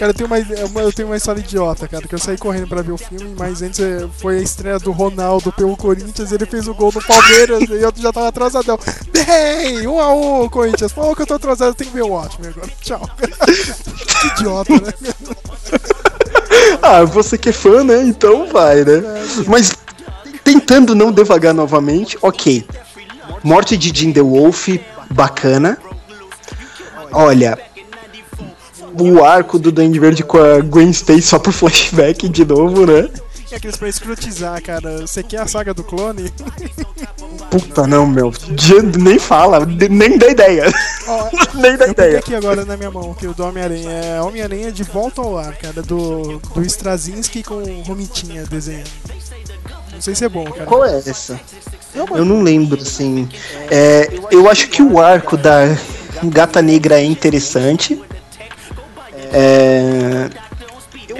Cara, 0.00 0.12
eu 0.12 0.14
tenho, 0.14 0.26
uma, 0.28 0.38
uma- 0.70 0.80
eu 0.80 0.90
tenho 0.90 1.08
uma 1.08 1.16
história 1.18 1.40
idiota, 1.40 1.86
cara, 1.86 2.08
que 2.08 2.14
eu 2.14 2.18
saí 2.18 2.38
correndo 2.38 2.66
pra 2.66 2.80
ver 2.80 2.92
o 2.92 2.96
filme, 2.96 3.34
mas 3.38 3.60
antes 3.60 3.78
eh, 3.80 4.08
foi 4.18 4.38
a 4.38 4.40
estreia 4.40 4.78
do 4.78 4.92
Ronaldo 4.92 5.52
pelo 5.52 5.76
Corinthians, 5.76 6.32
ele 6.32 6.46
fez 6.46 6.66
o 6.66 6.72
gol 6.72 6.90
no 6.90 7.02
Palmeiras 7.04 7.64
e 7.68 7.82
eu 7.82 7.92
já 7.94 8.10
tava 8.10 8.28
atrasadão. 8.28 8.78
Bem, 9.12 9.86
um 9.86 10.00
a 10.00 10.10
um, 10.14 10.48
Corinthians. 10.48 10.90
Falou 10.90 11.14
que 11.14 11.20
eu 11.20 11.26
tô 11.26 11.34
atrasado, 11.34 11.74
tenho 11.74 11.90
que 11.90 11.96
ver 11.96 12.04
o 12.04 12.12
ótimo 12.12 12.48
agora. 12.48 12.66
Tchau. 12.80 13.10
que 13.18 14.26
idiota, 14.28 14.72
né? 14.72 14.92
Ah, 16.80 17.04
você 17.04 17.36
que 17.36 17.50
é 17.50 17.52
fã, 17.52 17.84
né? 17.84 18.02
Então 18.02 18.46
vai, 18.50 18.76
né? 18.82 19.02
Mas 19.46 19.70
tentando 20.42 20.94
não 20.94 21.12
devagar 21.12 21.52
novamente, 21.52 22.16
ok. 22.22 22.66
Morte 23.44 23.76
de 23.76 23.94
Jim 23.94 24.14
the 24.14 24.22
Wolf, 24.22 24.68
bacana. 25.10 25.76
Olha, 27.12 27.58
o 28.98 29.24
arco 29.24 29.58
do 29.58 29.70
Duende 29.72 29.98
Verde 29.98 30.22
com 30.24 30.38
a 30.38 30.60
Gwen 30.60 30.90
Stacy 30.90 31.22
só 31.22 31.38
pro 31.38 31.52
flashback 31.52 32.28
de 32.28 32.44
novo, 32.44 32.86
né? 32.86 33.08
É 33.52 33.56
aqueles 33.56 33.76
pra 33.76 33.88
escrotizar, 33.88 34.62
cara. 34.62 35.00
Você 35.00 35.24
quer 35.24 35.38
a 35.40 35.46
saga 35.46 35.74
do 35.74 35.82
clone? 35.82 36.32
Puta 37.50 37.84
não, 37.86 38.06
meu. 38.06 38.30
De- 38.30 38.98
Nem 38.98 39.18
fala, 39.18 39.66
de- 39.66 39.88
nem 39.88 40.16
dá 40.16 40.28
ideia. 40.28 40.64
nem 41.54 41.76
dá 41.76 41.86
Eu 41.86 41.90
ideia. 41.90 42.18
aqui 42.20 42.32
agora 42.34 42.64
na 42.64 42.76
minha 42.76 42.92
mão, 42.92 43.12
que 43.12 43.26
o 43.26 43.34
do 43.34 43.44
Homem-Aranha 43.44 43.90
é 43.90 44.22
Homem-Aranha 44.22 44.70
de 44.70 44.84
volta 44.84 45.20
ao 45.20 45.36
ar, 45.36 45.52
cara, 45.56 45.82
do, 45.82 46.38
do 46.54 46.62
Straczynski 46.62 47.42
com 47.42 47.54
o 47.54 47.82
Romitinha 47.82 48.44
desenhando. 48.48 48.88
Não 49.92 50.00
sei 50.00 50.14
se 50.14 50.24
é 50.24 50.28
bom, 50.28 50.44
cara. 50.44 50.64
Qual 50.66 50.84
é 50.84 50.96
essa? 50.98 51.38
Eu 52.14 52.24
não 52.24 52.42
lembro, 52.42 52.80
assim. 52.80 53.28
É, 53.68 54.08
eu 54.30 54.48
acho 54.48 54.68
que 54.68 54.80
o 54.80 55.00
arco 55.00 55.36
da 55.36 55.76
Gata 56.22 56.62
Negra 56.62 57.00
é 57.00 57.04
interessante. 57.04 58.00
É, 59.32 60.28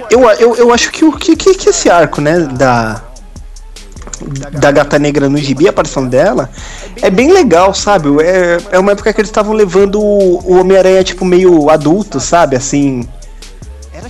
eu, 0.09 0.29
eu, 0.31 0.55
eu 0.55 0.73
acho 0.73 0.91
que, 0.91 1.05
o 1.05 1.13
que, 1.13 1.35
que, 1.35 1.55
que 1.55 1.69
esse 1.69 1.89
arco, 1.89 2.21
né, 2.21 2.39
da, 2.39 3.01
da 4.51 4.71
Gata 4.71 4.99
Negra 4.99 5.29
no 5.29 5.37
gibi, 5.37 5.67
a 5.67 5.69
aparição 5.69 6.07
dela, 6.07 6.49
é 7.01 7.09
bem 7.09 7.31
legal, 7.31 7.73
sabe? 7.73 8.09
É, 8.21 8.57
é 8.71 8.79
uma 8.79 8.91
época 8.91 9.13
que 9.13 9.21
eles 9.21 9.29
estavam 9.29 9.53
levando 9.53 9.99
o, 9.99 10.59
Homem-Aranha, 10.59 11.03
tipo, 11.03 11.25
meio 11.25 11.69
adulto, 11.69 12.19
sabe? 12.19 12.55
Assim. 12.55 13.07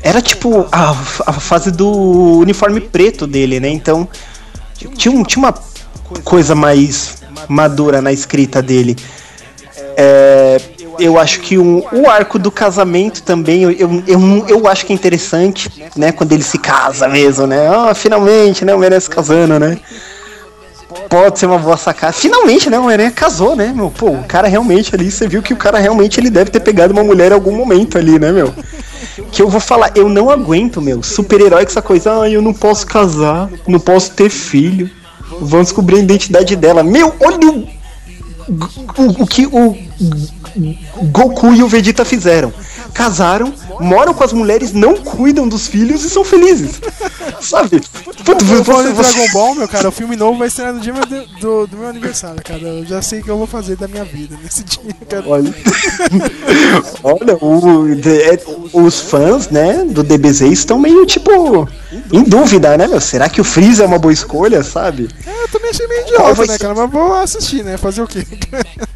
Era 0.03 0.21
tipo 0.21 0.67
a, 0.71 0.91
a 0.91 1.33
fase 1.33 1.69
do 1.69 2.39
uniforme 2.39 2.81
preto 2.81 3.27
dele, 3.27 3.59
né? 3.59 3.69
Então 3.69 4.07
tinha, 4.97 5.23
tinha 5.23 5.45
uma 5.45 5.53
coisa 6.23 6.55
mais 6.55 7.17
madura 7.47 8.01
na 8.01 8.11
escrita 8.11 8.61
dele. 8.61 8.95
É, 9.95 10.59
eu 11.01 11.17
acho 11.19 11.39
que 11.41 11.57
um- 11.57 11.83
o 11.91 12.09
arco 12.09 12.37
do 12.37 12.51
casamento 12.51 13.23
também, 13.23 13.63
eu, 13.63 13.71
eu, 13.71 14.03
eu, 14.07 14.45
eu 14.47 14.67
acho 14.67 14.85
que 14.85 14.93
é 14.93 14.95
interessante, 14.95 15.69
né? 15.95 16.11
Quando 16.11 16.31
ele 16.31 16.43
se 16.43 16.57
casa 16.59 17.07
mesmo, 17.07 17.47
né? 17.47 17.67
Ah, 17.67 17.93
finalmente, 17.93 18.63
né? 18.63 18.73
O 18.75 19.01
se 19.01 19.09
casando, 19.09 19.59
né? 19.59 19.79
Pode 21.09 21.39
ser 21.39 21.45
uma 21.45 21.57
boa 21.57 21.77
sacada. 21.77 22.13
Finalmente, 22.13 22.69
né? 22.69 22.77
O 22.77 22.83
Homem-Aranha 22.83 23.11
casou, 23.11 23.55
né, 23.55 23.71
meu? 23.75 23.89
Pô, 23.89 24.11
o 24.11 24.23
cara 24.23 24.47
realmente 24.47 24.93
ali, 24.93 25.09
você 25.09 25.27
viu 25.27 25.41
que 25.41 25.53
o 25.53 25.57
cara 25.57 25.79
realmente 25.79 26.19
ele 26.19 26.29
deve 26.29 26.51
ter 26.51 26.59
pegado 26.59 26.93
uma 26.93 27.03
mulher 27.03 27.31
em 27.31 27.33
algum 27.33 27.55
momento 27.55 27.97
ali, 27.97 28.19
né, 28.19 28.31
meu? 28.31 28.53
Que 29.31 29.41
eu 29.41 29.49
vou 29.49 29.59
falar, 29.59 29.91
eu 29.95 30.07
não 30.07 30.29
aguento, 30.29 30.81
meu. 30.81 31.01
Super-herói 31.01 31.63
com 31.65 31.71
essa 31.71 31.81
coisa, 31.81 32.21
ah, 32.21 32.29
eu 32.29 32.41
não 32.41 32.53
posso 32.53 32.85
casar, 32.85 33.49
não 33.67 33.79
posso 33.79 34.11
ter 34.11 34.29
filho. 34.29 34.89
Vamos 35.39 35.67
descobrir 35.67 35.97
a 35.97 35.99
identidade 35.99 36.55
dela. 36.55 36.83
Meu, 36.83 37.13
olha 37.19 37.49
o, 37.49 37.67
o, 38.97 39.23
o 39.23 39.27
que 39.27 39.45
o 39.47 39.77
Goku 41.11 41.53
e 41.53 41.63
o 41.63 41.67
Vegeta 41.67 42.03
fizeram. 42.03 42.53
Casaram, 42.93 43.53
moram 43.79 44.13
com 44.13 44.23
as 44.23 44.33
mulheres, 44.33 44.73
não 44.73 44.97
cuidam 44.97 45.47
dos 45.47 45.67
filhos 45.67 46.03
e 46.03 46.09
são 46.09 46.25
felizes. 46.25 46.81
Sabe? 47.39 47.81
Puta, 48.03 48.43
Eu 48.43 48.63
você, 48.63 48.91
Dragon 48.91 49.31
Ball, 49.33 49.55
meu 49.55 49.67
cara, 49.67 49.89
o 49.89 49.91
filme 49.91 50.15
novo 50.15 50.37
vai 50.37 50.47
estrear 50.47 50.73
no 50.73 50.79
dia 50.79 50.93
do, 51.39 51.67
do, 51.67 51.77
meu 51.77 51.87
aniversário, 51.87 52.41
cara. 52.43 52.61
Eu 52.61 52.85
já 52.85 53.01
sei 53.01 53.19
o 53.19 53.23
que 53.23 53.29
eu 53.31 53.37
vou 53.37 53.47
fazer 53.47 53.77
da 53.77 53.87
minha 53.87 54.03
vida 54.03 54.37
nesse 54.43 54.63
dia, 54.63 54.93
cara. 55.09 55.23
Olha, 55.25 55.53
olha 57.03 57.37
o, 57.41 57.95
de- 57.95 58.21
é, 58.21 58.39
os 58.73 58.99
fãs, 58.99 59.49
né, 59.49 59.85
do 59.85 60.03
DBZ 60.03 60.41
estão 60.51 60.77
meio 60.77 61.05
tipo 61.05 61.67
em 62.11 62.23
dúvida, 62.23 62.77
né, 62.77 62.87
meu? 62.87 63.01
Será 63.01 63.29
que 63.29 63.41
o 63.41 63.43
Freeza 63.43 63.83
é 63.83 63.87
uma 63.87 63.99
boa 63.99 64.13
escolha, 64.13 64.63
sabe? 64.63 65.07
É, 65.25 65.43
eu 65.43 65.47
também 65.47 65.69
achei 65.71 65.87
meio 65.87 66.01
idiota, 66.01 66.41
né, 66.41 66.53
ser? 66.53 66.59
cara? 66.59 66.75
Mas 66.75 66.91
vou 66.91 67.13
assistir, 67.13 67.63
né? 67.63 67.77
Fazer 67.77 68.01
o 68.01 68.07
quê? 68.07 68.25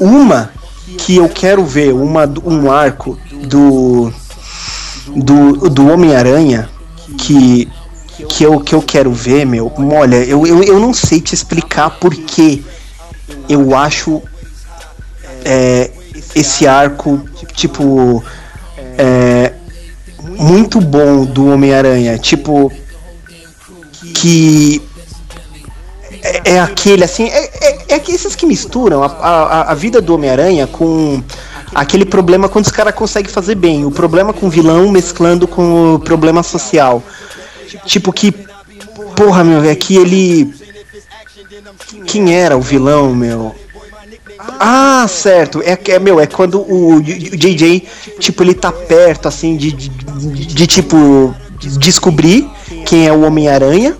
Uma 0.00 0.50
que 0.98 1.16
eu 1.16 1.28
quero 1.28 1.64
ver, 1.64 1.92
uma 1.92 2.32
um 2.44 2.70
arco 2.70 3.18
do 3.48 4.12
do, 5.08 5.68
do 5.70 5.88
Homem-Aranha 5.88 6.68
que 7.18 7.68
que 8.28 8.44
eu, 8.44 8.60
que 8.60 8.74
eu 8.74 8.82
quero 8.82 9.12
ver, 9.12 9.44
meu. 9.44 9.70
Olha, 9.92 10.16
eu, 10.16 10.46
eu, 10.46 10.62
eu 10.62 10.80
não 10.80 10.94
sei 10.94 11.20
te 11.20 11.34
explicar 11.34 11.90
porque 11.90 12.62
eu 13.48 13.76
acho 13.76 14.22
é, 15.44 15.90
esse 16.34 16.66
arco, 16.66 17.22
tipo, 17.54 18.24
é, 18.96 19.52
muito 20.38 20.80
bom 20.80 21.24
do 21.24 21.46
Homem-Aranha. 21.46 22.18
Tipo, 22.18 22.72
que 24.14 24.82
é, 26.26 26.42
é 26.54 26.60
aquele 26.60 27.04
assim, 27.04 27.28
é, 27.28 27.50
é, 27.60 27.78
é 27.94 28.02
esses 28.08 28.34
que 28.34 28.46
misturam 28.46 29.02
a, 29.02 29.06
a, 29.06 29.72
a 29.72 29.74
vida 29.74 30.00
do 30.00 30.14
Homem-Aranha 30.14 30.66
com 30.66 31.22
aquele 31.74 32.04
problema 32.04 32.48
quando 32.48 32.64
os 32.66 32.70
caras 32.70 32.94
conseguem 32.94 33.30
fazer 33.30 33.54
bem, 33.54 33.84
o 33.84 33.90
problema 33.90 34.32
com 34.32 34.46
o 34.46 34.50
vilão 34.50 34.88
mesclando 34.90 35.46
com 35.46 35.94
o 35.94 35.98
problema 35.98 36.42
social. 36.42 37.02
Tipo 37.84 38.12
que, 38.12 38.32
porra, 39.16 39.42
meu, 39.44 39.62
é 39.64 39.74
que 39.74 39.96
ele. 39.96 40.54
Quem 42.06 42.34
era 42.34 42.56
o 42.56 42.60
vilão, 42.60 43.14
meu? 43.14 43.54
Ah, 44.60 45.06
certo. 45.08 45.60
É, 45.62 45.78
é 45.92 45.98
meu, 45.98 46.20
é 46.20 46.26
quando 46.26 46.60
o, 46.60 46.96
o 46.96 47.02
JJ, 47.02 47.86
tipo, 48.18 48.42
ele 48.42 48.54
tá 48.54 48.70
perto, 48.70 49.28
assim, 49.28 49.56
de, 49.56 49.72
de, 49.72 49.88
de- 49.88 50.46
de, 50.46 50.66
tipo, 50.66 51.34
descobrir 51.78 52.48
quem 52.84 53.06
é 53.06 53.12
o 53.12 53.22
Homem-Aranha. 53.22 53.96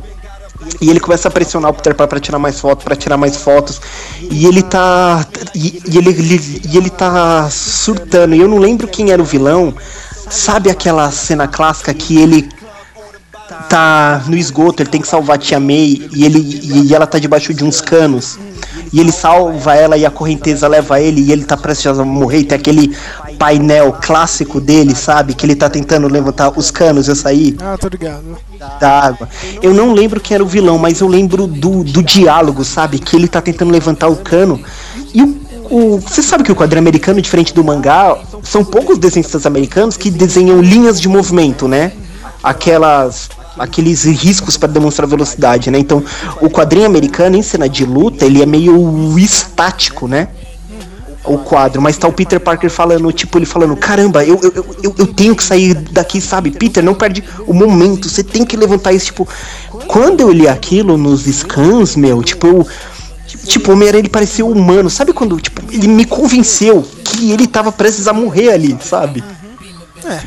E 0.81 0.91
ele 0.91 1.01
começa 1.01 1.29
a 1.29 1.31
pressionar 1.31 1.71
o 1.71 1.75
Peter 1.75 1.95
Parker 1.95 2.21
tirar 2.21 2.39
mais 2.39 2.61
fotos, 2.61 2.85
pra 2.85 2.95
tirar 2.95 3.17
mais 3.17 3.37
fotos. 3.37 3.81
E 4.31 4.47
ele 4.47 4.63
tá. 4.63 5.25
E, 5.55 5.83
e 5.89 5.99
ele, 5.99 6.11
ele- 6.11 6.63
e 6.71 6.77
ele 6.77 6.91
tá 6.91 7.49
surtando. 7.51 8.35
E 8.35 8.41
eu 8.41 8.49
não 8.49 8.59
lembro 8.59 8.87
quem 8.87 9.11
era 9.11 9.21
o 9.21 9.25
vilão. 9.25 9.75
Sabe 10.29 10.69
aquela 10.71 11.11
cena 11.11 11.47
clássica 11.49 11.95
que 11.95 12.19
ele 12.19 12.49
tá 13.69 14.23
no 14.27 14.37
esgoto, 14.37 14.83
ele 14.83 14.91
tem 14.91 15.01
que 15.01 15.09
salvar 15.09 15.37
a 15.37 15.39
tia 15.39 15.59
May 15.59 16.03
e, 16.13 16.25
ele, 16.25 16.39
e 16.85 16.95
ela 16.95 17.07
tá 17.07 17.19
debaixo 17.19 17.55
de 17.55 17.65
uns 17.65 17.81
canos. 17.81 18.39
E 18.93 19.01
ele 19.01 19.13
salva 19.13 19.75
ela 19.75 19.97
e 19.97 20.05
a 20.05 20.11
correnteza 20.11 20.69
leva 20.69 21.01
ele 21.01 21.21
e 21.21 21.33
ele 21.33 21.45
tá 21.45 21.57
prestes 21.57 21.87
a 21.99 22.05
morrer. 22.05 22.39
E 22.41 22.45
tem 22.45 22.59
aquele 22.59 22.97
painel 23.39 23.93
clássico 24.01 24.61
dele, 24.61 24.95
sabe? 24.95 25.35
Que 25.35 25.47
ele 25.47 25.55
tá 25.55 25.69
tentando 25.69 26.09
levantar 26.09 26.53
os 26.57 26.71
canos 26.71 27.09
e 27.09 27.15
sair 27.17 27.57
Ah, 27.61 27.77
tô 27.79 27.89
ligado. 27.89 28.25
da 28.81 29.01
água. 29.01 29.29
Eu 29.63 29.73
não 29.75 29.93
lembro 29.93 30.21
quem 30.21 30.35
era 30.35 30.43
o 30.45 30.47
vilão, 30.47 30.79
mas 30.79 31.01
eu 31.01 31.09
lembro 31.09 31.47
do, 31.47 31.85
do 31.85 32.03
diálogo, 32.03 32.65
sabe? 32.65 32.99
Que 32.99 33.17
ele 33.17 33.29
tá 33.29 33.41
tentando 33.41 33.71
levantar 33.71 34.09
o 34.09 34.17
cano. 34.17 34.61
E 35.15 35.23
o, 35.23 35.37
o- 35.71 36.01
Você 36.01 36.23
sabe 36.23 36.45
que 36.45 36.53
o 36.53 36.57
quadrinho 36.57 36.81
americano, 36.83 37.21
diferente 37.21 37.53
do 37.55 37.63
mangá, 37.65 38.17
são 38.43 38.65
poucos 38.65 38.99
desenhistas 38.99 39.47
americanos 39.47 39.97
que 39.97 40.11
desenham 40.11 40.61
linhas 40.61 41.01
de 41.01 41.09
movimento, 41.09 41.67
né? 41.69 41.93
Aquelas. 42.43 43.29
Aqueles 43.59 44.05
riscos 44.05 44.59
para 44.59 44.69
demonstrar 44.69 45.09
velocidade, 45.09 45.71
né? 45.71 45.79
Então, 45.79 46.05
o 46.43 46.51
quadrinho 46.51 46.85
americano, 46.85 47.37
em 47.37 47.43
cena 47.43 47.67
de 47.67 47.87
luta, 47.87 48.27
ele 48.27 48.43
é 48.43 48.47
meio 48.47 49.19
estático, 49.19 50.07
né? 50.07 50.29
O 51.27 51.39
quadro, 51.39 51.81
mas 51.83 51.97
tá 51.97 52.07
o 52.09 52.13
Peter 52.13 52.39
Parker 52.41 52.71
falando, 52.71 53.11
tipo, 53.13 53.39
ele 53.39 53.47
falando, 53.47 53.77
caramba, 53.77 54.25
eu, 54.25 54.39
eu, 54.43 54.53
eu- 54.83 54.95
eu, 54.99 55.07
tenho 55.07 55.35
que 55.35 55.43
sair 55.43 55.75
daqui, 55.75 56.21
sabe? 56.21 56.51
Peter, 56.51 56.83
não 56.83 56.95
perde 56.95 57.23
o 57.47 57.53
momento, 57.53 58.09
você 58.09 58.23
tem 58.23 58.45
que 58.45 58.57
levantar 58.57 58.93
isso, 58.93 59.07
tipo, 59.07 59.29
quando 59.87 60.21
eu 60.21 60.31
li 60.33 60.49
aquilo 60.49 60.97
nos 60.97 61.25
scans, 61.25 61.97
meu, 61.97 62.23
tipo, 62.23 62.47
eu. 62.47 62.67
Tipo, 63.45 63.71
o 63.71 63.75
Homem-Aranha 63.75 64.03
ele 64.03 64.09
pareceu 64.09 64.49
humano, 64.49 64.89
sabe 64.89 65.13
quando, 65.13 65.39
tipo, 65.41 65.61
ele 65.73 65.89
me 65.89 66.05
convenceu 66.05 66.87
que 67.05 67.31
ele 67.33 67.47
tava 67.47 67.73
prestes 67.73 68.07
a 68.07 68.13
morrer 68.13 68.51
ali, 68.53 68.77
sabe? 68.81 69.23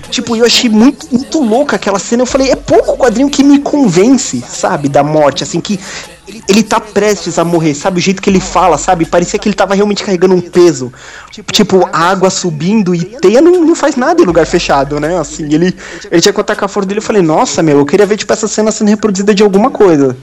Tipo, 0.10 0.36
eu 0.36 0.46
achei 0.46 0.70
muito, 0.70 1.08
muito 1.10 1.42
louca 1.42 1.78
aquela 1.78 1.98
cena. 2.00 2.24
Eu 2.24 2.26
falei, 2.26 2.52
é 2.52 2.56
pouco 2.56 2.98
quadrinho 2.98 3.30
que 3.30 3.44
me 3.44 3.60
convence, 3.60 4.44
sabe, 4.50 4.90
da 4.90 5.02
morte, 5.04 5.44
assim, 5.44 5.62
que 5.62 5.80
ele, 6.48 6.64
tá 6.64 6.80
prestes 6.80 7.40
a 7.40 7.44
morrer, 7.44 7.74
sabe? 7.74 8.00
O 8.00 8.02
jeito 8.02 8.22
que 8.22 8.30
ele 8.30 8.40
fala, 8.40 8.78
sabe? 8.78 9.06
Parecia 9.06 9.40
que 9.40 9.48
ele 9.48 9.56
tava 9.56 9.74
realmente 9.74 10.04
carregando 10.04 10.36
um 10.36 10.42
peso. 10.42 10.92
Tipo, 11.52 11.88
a 11.92 12.10
água 12.10 12.30
subindo 12.30 12.94
e 12.94 13.04
teia 13.22 13.42
não, 13.42 13.64
não 13.66 13.76
faz 13.76 13.96
nada 13.96 14.22
em 14.22 14.26
lugar 14.26 14.46
fechado, 14.46 15.00
né? 15.00 15.18
Assim, 15.18 15.46
ele, 15.54 15.76
ele 16.12 16.22
tinha 16.22 16.34
que 16.34 16.42
atacar 16.42 16.66
a 16.66 16.68
força 16.68 16.88
dele. 16.88 17.00
Eu 17.00 17.04
falei, 17.04 17.22
nossa, 17.22 17.64
meu, 17.64 17.80
eu 17.80 17.86
queria 17.86 18.06
ver, 18.06 18.18
tipo, 18.18 18.32
essa 18.32 18.48
cena 18.48 18.72
sendo 18.72 18.90
reproduzida 18.90 19.34
de 19.34 19.44
alguma 19.44 19.72
coisa. 19.72 20.16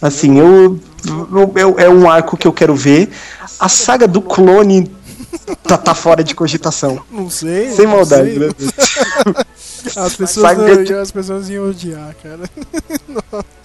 Assim, 0.00 0.38
eu, 0.38 0.78
eu, 1.56 1.74
é 1.78 1.88
um 1.88 2.10
arco 2.10 2.36
que 2.36 2.46
eu 2.46 2.52
quero 2.52 2.74
ver. 2.74 3.10
A 3.58 3.68
saga 3.68 4.06
do 4.08 4.22
clone 4.22 4.90
tá, 5.62 5.76
tá 5.76 5.94
fora 5.94 6.22
de 6.24 6.34
cogitação. 6.34 7.00
Não 7.10 7.28
sei. 7.28 7.70
Sem 7.72 7.86
maldade, 7.86 8.30
sei. 8.30 8.38
né? 8.38 8.48
As 9.96 10.16
pessoas, 10.16 10.30
Saga 10.30 11.02
as 11.02 11.10
pessoas 11.10 11.50
iam 11.50 11.68
odiar, 11.68 12.16
cara. 12.22 12.48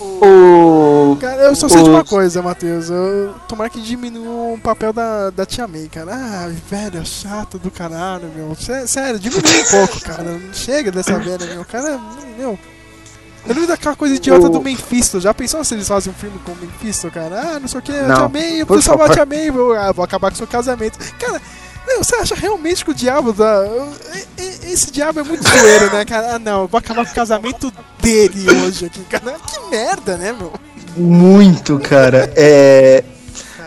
O... 0.00 1.16
Cara, 1.20 1.42
eu 1.42 1.54
só 1.56 1.68
sei 1.68 1.82
de 1.82 1.88
o- 1.88 1.92
uma 1.92 2.04
coisa, 2.04 2.40
Matheus. 2.42 2.88
Eu, 2.90 3.34
tomara 3.48 3.68
que 3.70 3.80
diminua 3.80 4.54
o 4.54 4.58
papel 4.58 4.92
da, 4.92 5.30
da 5.30 5.44
Tia 5.44 5.66
May, 5.66 5.88
cara. 5.88 6.12
Ah, 6.14 6.50
velho, 6.70 7.04
chato 7.04 7.58
do 7.58 7.70
caralho, 7.70 8.30
meu. 8.34 8.54
Sé- 8.54 8.86
Sério, 8.86 9.18
diminui 9.18 9.60
um 9.60 9.64
pouco, 9.70 10.00
cara. 10.00 10.38
Chega 10.52 10.90
dessa 10.92 11.18
velha, 11.18 11.46
meu. 11.46 11.64
Cara, 11.64 11.98
meu. 12.38 12.58
Eu 13.46 13.54
lembro 13.54 13.66
daquela 13.68 13.96
coisa 13.96 14.14
idiota 14.14 14.46
O- 14.46 14.50
do 14.50 14.60
Mephisto. 14.60 15.20
Já 15.20 15.32
pensou 15.32 15.64
se 15.64 15.74
eles 15.74 15.88
fazem 15.88 16.12
um 16.12 16.16
filme 16.16 16.38
com 16.44 16.52
o 16.52 16.56
Mephisto, 16.56 17.10
cara? 17.10 17.40
Ah, 17.54 17.60
não 17.60 17.66
sei 17.68 17.78
o 17.78 17.82
que, 17.82 17.92
Não, 17.92 18.14
Tia 18.16 18.28
May, 18.28 18.60
eu 18.62 18.66
por 18.66 18.74
preciso 18.74 18.90
salvar 18.96 19.10
a. 19.10 19.14
Tia 19.14 19.26
May, 19.26 19.50
vou, 19.50 19.74
ah, 19.74 19.92
vou 19.92 20.04
acabar 20.04 20.30
com 20.30 20.34
o 20.34 20.38
seu 20.38 20.46
casamento. 20.46 20.98
Cara, 21.18 21.40
Meu, 21.88 22.04
você 22.04 22.14
acha 22.16 22.34
realmente 22.34 22.84
que 22.84 22.90
o 22.90 22.94
diabo 22.94 23.32
da. 23.32 23.64
e- 24.38 24.70
Esse 24.72 24.90
diabo 24.92 25.20
é 25.20 25.22
muito 25.22 25.42
zoeiro, 25.48 25.90
né, 25.92 26.04
cara? 26.04 26.34
Ah, 26.34 26.38
não, 26.38 26.62
eu 26.62 26.68
vou 26.68 26.78
acabar 26.78 27.04
com 27.04 27.10
o 27.10 27.14
casamento 27.14 27.72
dele 28.00 28.46
hoje 28.64 28.86
aqui, 28.86 29.00
cara. 29.04 29.34
Que 29.46 29.60
merda, 29.70 30.16
né, 30.16 30.32
meu? 30.32 30.52
Muito, 30.96 31.78
cara. 31.78 32.30
É. 32.36 33.02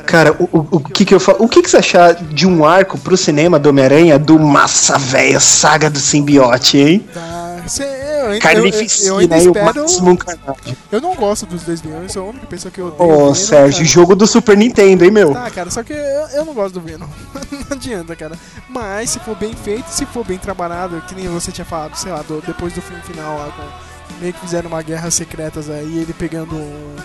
Cara, 0.06 0.34
o, 0.40 0.44
o, 0.52 0.68
o 0.72 0.80
que 0.80 1.06
que 1.06 1.14
eu 1.14 1.20
falo? 1.20 1.38
O 1.44 1.48
que 1.48 1.62
que 1.62 1.70
você 1.70 1.78
achar 1.78 2.14
de 2.16 2.46
um 2.48 2.66
arco 2.66 2.98
pro 2.98 3.16
cinema 3.16 3.58
do 3.60 3.70
Homem-Aranha 3.70 4.18
do 4.20 4.38
massa 4.40 4.98
velha 4.98 5.40
saga 5.40 5.90
do 5.90 6.00
simbiote, 6.00 6.78
hein? 6.78 7.06
Tá. 7.14 7.64
Cê, 7.68 7.84
eu, 8.22 8.32
ainda- 8.32 8.52
eu, 8.54 8.66
eu, 8.66 8.72
Carnificina 8.72 9.18
ainda 9.20 9.38
espero. 9.38 10.18
carnado. 10.18 10.56
Eu 10.92 11.02
não 11.02 11.16
gosto 11.16 11.46
dos 11.46 11.64
dois 11.64 11.82
Venom, 11.82 12.04
eu 12.04 12.10
sou 12.10 12.26
a 12.28 12.30
única 12.30 12.46
pessoa 12.48 12.72
que 12.72 12.80
eu 12.80 12.88
odeio. 12.88 13.02
Ô, 13.10 13.18
Venom, 13.18 13.34
Sérgio, 13.34 13.80
cara. 13.80 13.86
jogo 13.86 14.16
do 14.16 14.26
Super 14.28 14.58
Nintendo, 14.58 15.04
hein, 15.06 15.12
meu? 15.12 15.34
Tá, 15.34 15.50
cara, 15.50 15.70
só 15.70 15.84
que 15.84 15.94
eu, 15.94 16.28
eu 16.34 16.46
não 16.46 16.54
gosto 16.54 16.74
do 16.76 16.82
Venom. 16.82 17.08
não 17.52 17.66
adianta, 17.78 18.16
cara. 18.16 18.38
Mas 18.70 19.10
se 19.12 19.20
for 19.20 19.36
bem 19.36 19.54
feito, 19.54 19.88
se 19.90 20.06
for 20.06 20.26
bem 20.26 20.38
trabalhado, 20.38 21.02
que 21.08 21.16
nem 21.16 21.28
você 21.28 21.52
tinha 21.52 21.66
falado, 21.66 21.96
sei 21.96 22.12
lá, 22.12 22.22
do- 22.22 22.42
depois 22.46 22.74
do 22.74 22.82
filme 22.82 23.02
final 23.04 23.38
lá, 23.38 23.52
com, 23.52 24.14
meio 24.22 24.34
que 24.34 24.40
fizeram 24.40 24.68
uma 24.70 24.82
guerra 24.82 25.10
secretas 25.12 25.70
aí, 25.70 26.00
ele 26.00 26.14
pegando 26.14 26.56
o 26.56 26.96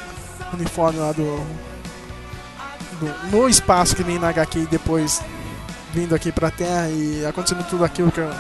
uniforme 0.55 0.98
lá 0.98 1.12
do, 1.12 1.40
do- 3.01 3.30
no 3.36 3.48
espaço, 3.48 3.94
que 3.97 4.05
nem 4.05 4.18
na 4.18 4.28
HQ, 4.28 4.59
e 4.60 4.66
depois 4.66 5.20
vindo 5.93 6.14
aqui 6.14 6.30
pra 6.32 6.51
Terra 6.51 6.88
e 6.90 7.24
acontecendo 7.26 7.64
tudo 7.68 7.84
aquilo 7.84 8.10
que, 8.12 8.20
eu- 8.20 8.30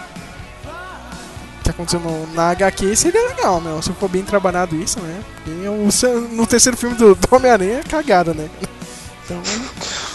no- 1.78 2.26
na 2.34 2.50
HQ, 2.50 2.96
seria 2.96 3.28
legal, 3.28 3.60
meu. 3.60 3.80
Se 3.82 3.92
for 3.92 4.08
bem 4.08 4.22
trabalhado 4.22 4.74
isso, 4.76 4.98
né? 5.00 5.20
Porque 5.44 5.68
o, 5.68 5.90
se- 5.90 6.06
no 6.06 6.46
terceiro 6.46 6.76
filme 6.76 6.96
do, 6.96 7.14
do 7.14 7.28
Homem-Aranha 7.30 7.80
é 7.84 7.88
cagada, 7.88 8.32
né? 8.34 8.48
Então. 9.24 9.40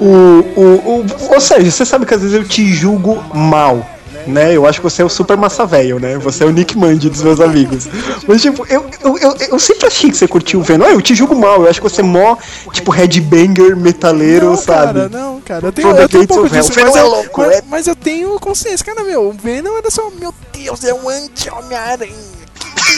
O, 0.00 0.60
o, 0.60 1.00
o, 1.00 1.36
ô 1.36 1.40
Sérgio, 1.40 1.70
você 1.72 1.84
sabe 1.84 2.06
que 2.06 2.14
às 2.14 2.20
vezes 2.20 2.36
eu 2.36 2.44
te 2.46 2.72
julgo 2.72 3.22
mal, 3.34 3.84
né? 4.26 4.56
Eu 4.56 4.66
acho 4.66 4.80
que 4.80 4.84
você 4.84 5.02
é 5.02 5.04
o 5.04 5.08
super 5.08 5.36
massa 5.36 5.64
velho, 5.66 5.98
né? 5.98 6.18
Você 6.18 6.44
é 6.44 6.46
o 6.46 6.50
Nick 6.50 6.76
Mandy 6.76 7.08
dos 7.08 7.22
meus 7.22 7.40
amigos. 7.40 7.88
Mas, 8.26 8.42
tipo, 8.42 8.66
eu, 8.68 8.84
eu, 9.02 9.18
eu, 9.18 9.36
eu 9.50 9.58
sempre 9.58 9.86
achei 9.86 10.10
que 10.10 10.16
você 10.16 10.28
curtiu 10.28 10.60
o 10.60 10.62
Venom. 10.62 10.84
Ah, 10.84 10.90
eu 10.92 11.00
te 11.00 11.14
julgo 11.14 11.34
mal, 11.34 11.62
eu 11.62 11.68
acho 11.70 11.80
que 11.80 11.88
você 11.88 12.00
é 12.00 12.04
mó, 12.04 12.36
tipo, 12.72 12.90
headbanger 12.90 13.76
metaleiro, 13.76 14.50
não, 14.50 14.56
sabe? 14.56 15.00
Cara, 15.00 15.08
não, 15.08 15.40
cara, 15.40 15.66
eu 15.66 15.72
tenho, 15.72 15.88
eu 15.90 16.08
tenho 16.08 16.24
um 16.24 16.26
pouco 16.26 16.48
disso, 16.48 16.72
O 16.72 16.80
mas 16.84 16.96
é 16.96 17.00
eu, 17.00 17.06
louco, 17.08 17.40
mas, 17.40 17.52
é- 17.56 17.62
mas 17.68 17.86
eu 17.86 17.96
tenho 17.96 18.38
consciência, 18.40 18.84
cara, 18.84 19.02
meu, 19.04 19.28
o 19.28 19.32
Venom 19.32 19.76
era 19.76 19.90
só, 19.90 20.10
meu 20.18 20.34
Deus, 20.52 20.84
é 20.84 20.92
um 20.94 21.08
anti-Homem-Aranha. 21.08 22.41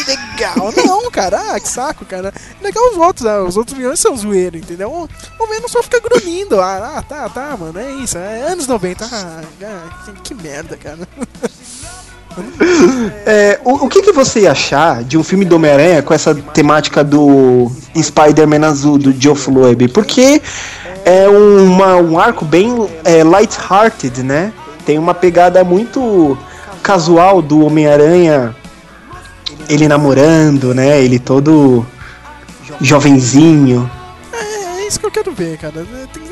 Legal. 0.06 0.72
Não, 0.76 1.10
cara, 1.10 1.54
ah, 1.54 1.60
que 1.60 1.68
saco, 1.68 2.04
cara. 2.04 2.32
Legal 2.60 2.90
os 2.90 2.96
outros, 2.96 3.26
ah, 3.26 3.42
os 3.42 3.56
outros 3.56 3.76
vilões 3.76 4.00
são 4.00 4.16
zoeiros, 4.16 4.60
entendeu? 4.60 4.90
O, 4.90 5.08
o 5.42 5.46
Venom 5.46 5.68
só 5.68 5.82
fica 5.82 6.00
grunhindo. 6.00 6.60
Ah, 6.60 6.96
ah, 6.96 7.02
tá, 7.02 7.28
tá, 7.28 7.56
mano, 7.56 7.78
é 7.78 7.90
isso. 7.92 8.18
É 8.18 8.42
anos 8.42 8.66
90. 8.66 9.04
Ah, 9.04 9.40
ah, 9.62 10.04
que, 10.04 10.34
que 10.34 10.34
merda, 10.34 10.76
cara. 10.76 10.98
É, 13.24 13.60
o, 13.64 13.86
o 13.86 13.88
que, 13.88 14.02
que 14.02 14.12
você 14.12 14.40
ia 14.40 14.52
achar 14.52 15.04
de 15.04 15.16
um 15.16 15.22
filme 15.22 15.44
do 15.44 15.56
Homem-Aranha 15.56 16.02
com 16.02 16.12
essa 16.12 16.34
temática 16.34 17.04
do 17.04 17.70
Spider-Man 17.96 18.66
azul, 18.66 18.98
do 18.98 19.12
Geoff 19.12 19.48
Loeb? 19.50 19.88
Porque 19.88 20.42
é 21.04 21.28
uma, 21.28 21.96
um 21.96 22.18
arco 22.18 22.44
bem 22.44 22.74
é, 23.04 23.22
light-hearted, 23.22 24.22
né? 24.22 24.52
Tem 24.84 24.98
uma 24.98 25.14
pegada 25.14 25.62
muito 25.62 26.36
casual 26.82 27.40
do 27.40 27.64
Homem-Aranha, 27.64 28.54
ele 29.68 29.88
namorando, 29.88 30.74
né? 30.74 31.00
Ele 31.02 31.18
todo 31.18 31.86
jovenzinho. 32.80 33.90
É, 34.32 34.82
é 34.82 34.86
isso 34.86 34.98
que 34.98 35.06
eu 35.06 35.10
quero 35.10 35.32
ver, 35.32 35.58
cara. 35.58 35.80
É, 35.80 36.24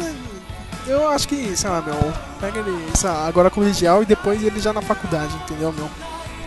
eu 0.86 1.08
acho 1.08 1.28
que, 1.28 1.56
sei 1.56 1.70
lá, 1.70 1.80
meu, 1.80 1.94
pega 2.40 2.58
ele 2.58 2.76
lá, 3.02 3.26
agora 3.26 3.50
colegial 3.50 4.02
e 4.02 4.06
depois 4.06 4.42
ele 4.42 4.60
já 4.60 4.72
na 4.72 4.82
faculdade, 4.82 5.34
entendeu, 5.44 5.72
meu? 5.72 5.88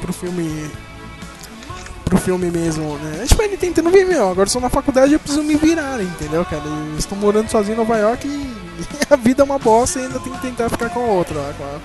Pro 0.02 0.12
filme. 0.14 0.70
Pro 2.04 2.18
filme 2.18 2.52
mesmo, 2.52 2.98
né? 3.00 3.26
Tipo, 3.26 3.42
ele 3.42 3.58
tentando 3.58 3.90
ver, 3.90 4.06
meu, 4.06 4.30
agora 4.30 4.48
sou 4.48 4.62
na 4.62 4.70
faculdade 4.70 5.14
eu 5.14 5.20
preciso 5.20 5.42
me 5.42 5.56
virar, 5.56 6.00
entendeu, 6.02 6.46
cara? 6.46 6.62
Eu 6.64 7.00
estou 7.00 7.18
morando 7.18 7.50
sozinho 7.50 7.74
em 7.74 7.78
Nova 7.78 7.98
York 7.98 8.28
e 8.28 8.56
a 9.10 9.16
vida 9.16 9.42
é 9.42 9.46
uma 9.46 9.58
bosta 9.58 10.00
e 10.00 10.04
ainda 10.04 10.20
tem 10.20 10.32
que 10.32 10.42
tentar 10.42 10.70
ficar 10.70 10.90
com 10.90 11.00
a 11.00 11.08
outra, 11.08 11.40
com 11.58 11.64
a, 11.64 11.80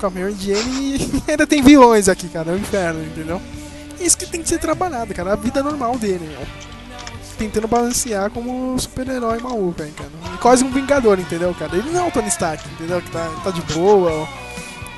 com 0.00 0.06
a 0.06 0.10
Mary 0.10 0.36
Jane 0.38 0.96
e 0.96 1.22
ainda 1.30 1.46
tem 1.46 1.62
vilões 1.62 2.08
aqui, 2.08 2.28
cara, 2.28 2.50
é 2.50 2.54
um 2.54 2.58
inferno, 2.58 3.00
entendeu? 3.02 3.40
Isso 4.00 4.16
que 4.16 4.26
tem 4.26 4.42
que 4.42 4.48
ser 4.48 4.58
trabalhado, 4.58 5.14
cara, 5.14 5.32
a 5.32 5.36
vida 5.36 5.62
normal 5.62 5.96
dele, 5.98 6.26
meu 6.26 6.46
tentando 7.38 7.68
balancear 7.68 8.30
como 8.30 8.76
super-herói 8.78 9.38
maluco, 9.38 9.80
hein, 9.82 9.94
cara. 9.96 10.10
E 10.34 10.38
quase 10.38 10.64
um 10.64 10.70
vingador, 10.70 11.18
entendeu, 11.18 11.54
cara? 11.54 11.76
Ele 11.76 11.88
não 11.90 12.04
é 12.04 12.08
o 12.08 12.10
Tony 12.10 12.28
Stark, 12.28 12.62
entendeu? 12.72 13.00
Que 13.00 13.10
tá, 13.10 13.30
tá 13.44 13.50
de 13.52 13.62
boa. 13.72 14.28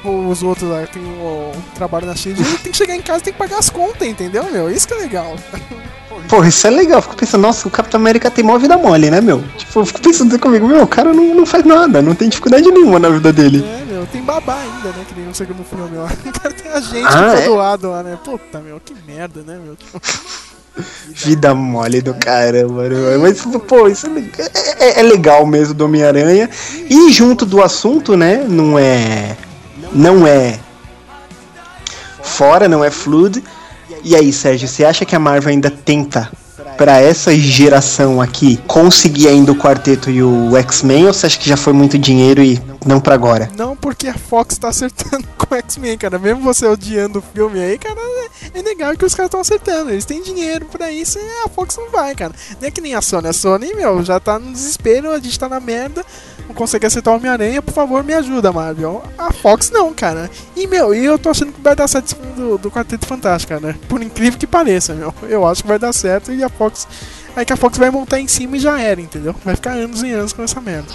Ou, 0.02 0.28
os 0.28 0.42
outros 0.42 0.70
lá 0.70 0.86
que 0.86 0.94
tem 0.94 1.02
o, 1.02 1.52
trabalho 1.74 2.06
na 2.06 2.16
Shield. 2.16 2.40
Ele 2.40 2.58
tem 2.58 2.72
que 2.72 2.78
chegar 2.78 2.96
em 2.96 3.02
casa 3.02 3.20
e 3.20 3.24
tem 3.24 3.32
que 3.34 3.38
pagar 3.38 3.58
as 3.58 3.68
contas, 3.68 4.08
entendeu, 4.08 4.50
meu? 4.50 4.70
Isso 4.70 4.88
que 4.88 4.94
é 4.94 4.96
legal. 4.96 5.36
Porra, 6.28 6.48
isso 6.48 6.66
é 6.66 6.70
legal. 6.70 7.02
Fico 7.02 7.16
pensando, 7.16 7.42
nossa, 7.42 7.68
o 7.68 7.70
Capitão 7.70 8.00
América 8.00 8.30
tem 8.30 8.42
mó 8.42 8.56
vida 8.56 8.76
mole, 8.78 9.10
né, 9.10 9.20
meu? 9.20 9.42
Tipo, 9.58 9.80
eu 9.80 9.86
fico 9.86 10.00
pensando 10.00 10.38
comigo, 10.38 10.66
meu, 10.66 10.82
o 10.82 10.86
cara 10.86 11.12
não, 11.12 11.34
não 11.34 11.44
faz 11.44 11.64
nada, 11.64 12.00
não 12.00 12.14
tem 12.14 12.28
dificuldade 12.28 12.70
nenhuma 12.70 12.98
na 12.98 13.10
vida 13.10 13.32
dele. 13.32 13.64
É, 13.64 13.89
meu, 14.00 14.06
tem 14.06 14.22
babá 14.22 14.56
ainda, 14.60 14.88
né? 14.90 15.04
Que 15.08 15.14
nem 15.14 15.26
no 15.26 15.34
segundo 15.34 15.62
filme 15.64 15.96
lá. 15.96 16.08
Cara 16.40 16.54
tem 16.54 16.72
a 16.72 16.80
gente 16.80 17.06
Ah, 17.06 17.34
é? 17.40 17.48
lado 17.48 17.90
lá, 17.90 18.02
né? 18.02 18.18
Puta, 18.24 18.58
meu, 18.60 18.80
que 18.80 18.94
merda, 19.06 19.42
né, 19.42 19.58
meu? 19.62 19.76
Vida 21.08 21.52
mole 21.54 22.00
do 22.00 22.14
caramba, 22.14 22.88
né? 22.88 23.18
mas 23.18 23.42
pô, 23.66 23.88
isso 23.88 24.06
é, 24.06 24.20
é- 24.42 24.84
é- 24.88 25.00
é 25.00 25.02
legal 25.02 25.44
mesmo 25.44 25.74
do 25.74 25.84
Homem-Aranha. 25.84 26.48
E 26.88 27.12
junto 27.12 27.44
do 27.44 27.62
assunto, 27.62 28.16
né? 28.16 28.44
Não 28.48 28.78
é. 28.78 29.36
Não 29.92 30.26
é. 30.26 30.58
Fora, 32.22 32.68
não 32.68 32.84
é 32.84 32.90
fluid. 32.90 33.42
E 34.02 34.14
aí, 34.16 34.32
Sérgio, 34.32 34.68
você 34.68 34.84
acha 34.84 35.04
que 35.04 35.14
a 35.14 35.18
Marvel 35.18 35.50
ainda 35.50 35.70
tenta, 35.70 36.30
pra 36.80 36.98
essa 36.98 37.36
geração 37.36 38.22
aqui, 38.22 38.56
conseguir 38.66 39.28
ainda 39.28 39.52
o 39.52 39.54
quarteto 39.54 40.08
e 40.08 40.22
o 40.22 40.56
X-Men? 40.56 41.08
Ou 41.08 41.12
você 41.12 41.26
acha 41.26 41.38
que 41.38 41.46
já 41.46 41.54
foi 41.54 41.74
muito 41.74 41.98
dinheiro 41.98 42.42
e 42.42 42.58
não 42.86 42.98
pra 42.98 43.12
agora? 43.12 43.50
Não 43.54 43.76
porque 43.76 44.08
a 44.08 44.14
Fox 44.14 44.56
tá 44.56 44.68
acertando 44.68 45.28
com 45.36 45.54
o 45.54 45.58
X-Men, 45.58 45.98
cara. 45.98 46.18
Mesmo 46.18 46.40
você 46.40 46.66
odiando 46.66 47.18
o 47.18 47.22
filme 47.22 47.60
aí, 47.60 47.76
cara, 47.76 48.00
é, 48.00 48.58
é 48.58 48.62
legal 48.62 48.96
que 48.96 49.04
os 49.04 49.14
caras 49.14 49.26
estão 49.28 49.42
acertando. 49.42 49.90
Eles 49.90 50.06
têm 50.06 50.22
dinheiro 50.22 50.64
pra 50.72 50.90
isso 50.90 51.18
e 51.18 51.44
a 51.44 51.50
Fox 51.50 51.76
não 51.76 51.90
vai, 51.90 52.14
cara. 52.14 52.32
Não 52.58 52.66
é 52.66 52.70
que 52.70 52.80
nem 52.80 52.94
a 52.94 53.02
Sony. 53.02 53.28
A 53.28 53.32
Sony, 53.34 53.74
meu, 53.74 54.02
já 54.02 54.18
tá 54.18 54.38
no 54.38 54.50
desespero, 54.50 55.10
a 55.10 55.18
gente 55.18 55.38
tá 55.38 55.50
na 55.50 55.60
merda, 55.60 56.02
não 56.50 56.54
consegue 56.54 56.84
acertar 56.84 57.14
o 57.14 57.16
Homem-Aranha, 57.16 57.62
por 57.62 57.72
favor, 57.72 58.02
me 58.02 58.12
ajuda, 58.12 58.52
Marvel. 58.52 59.02
A 59.16 59.32
Fox 59.32 59.70
não, 59.70 59.94
cara. 59.94 60.28
E, 60.56 60.66
meu, 60.66 60.92
e 60.92 61.04
eu 61.04 61.18
tô 61.18 61.30
achando 61.30 61.52
que 61.52 61.60
vai 61.60 61.76
dar 61.76 61.86
certo 61.86 62.16
do, 62.36 62.58
do 62.58 62.70
Quarteto 62.70 63.06
Fantástico, 63.06 63.54
cara. 63.54 63.76
Por 63.88 64.02
incrível 64.02 64.38
que 64.38 64.46
pareça, 64.46 64.92
meu. 64.92 65.14
Eu 65.22 65.46
acho 65.46 65.62
que 65.62 65.68
vai 65.68 65.78
dar 65.78 65.92
certo 65.92 66.32
e 66.32 66.42
a 66.42 66.48
Fox. 66.48 66.88
Aí 67.36 67.44
que 67.44 67.52
a 67.52 67.56
Fox 67.56 67.78
vai 67.78 67.90
montar 67.90 68.18
em 68.18 68.26
cima 68.26 68.56
e 68.56 68.60
já 68.60 68.80
era, 68.80 69.00
entendeu? 69.00 69.34
Vai 69.44 69.54
ficar 69.54 69.72
anos 69.72 70.02
e 70.02 70.10
anos 70.10 70.32
com 70.32 70.42
essa 70.42 70.60
merda. 70.60 70.88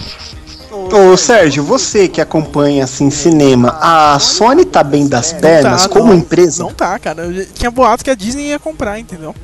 Ô 0.70 1.16
Sérgio, 1.16 1.62
você 1.64 2.06
que 2.06 2.20
acompanha 2.20 2.84
assim 2.84 3.08
cinema, 3.10 3.78
a 3.80 4.18
Sony 4.18 4.66
tá 4.66 4.84
bem 4.84 5.08
das 5.08 5.32
pernas 5.32 5.84
tá, 5.84 5.88
como 5.88 6.08
não. 6.08 6.16
empresa? 6.16 6.62
Não 6.62 6.72
tá, 6.74 6.98
cara. 6.98 7.24
Tinha 7.54 7.70
boato 7.70 8.04
que 8.04 8.10
a 8.10 8.14
Disney 8.14 8.48
ia 8.48 8.58
comprar, 8.58 8.98
entendeu? 8.98 9.34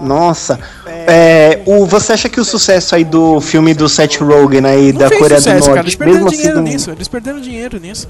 Nossa, 0.00 0.58
é, 0.86 1.62
o, 1.66 1.84
você 1.86 2.12
acha 2.14 2.28
que 2.28 2.40
o 2.40 2.44
sucesso 2.44 2.94
aí 2.94 3.04
do 3.04 3.40
filme 3.40 3.74
do 3.74 3.88
Seth 3.88 4.16
Rogen 4.20 4.64
aí 4.66 4.92
da 4.92 5.08
Fez 5.08 5.20
Coreia 5.20 5.40
sucesso, 5.40 5.58
do 5.60 5.64
cara. 5.66 5.74
Norte, 5.76 5.86
Eles 5.86 5.96
perderam 5.96 6.14
mesmo 6.24 6.28
assim, 6.28 6.36
dinheiro 6.38 6.56
não- 6.56 6.64
nisso. 6.64 6.90
Eles 6.90 7.08
perderam 7.08 7.40
dinheiro 7.40 7.78
nisso. 7.80 8.08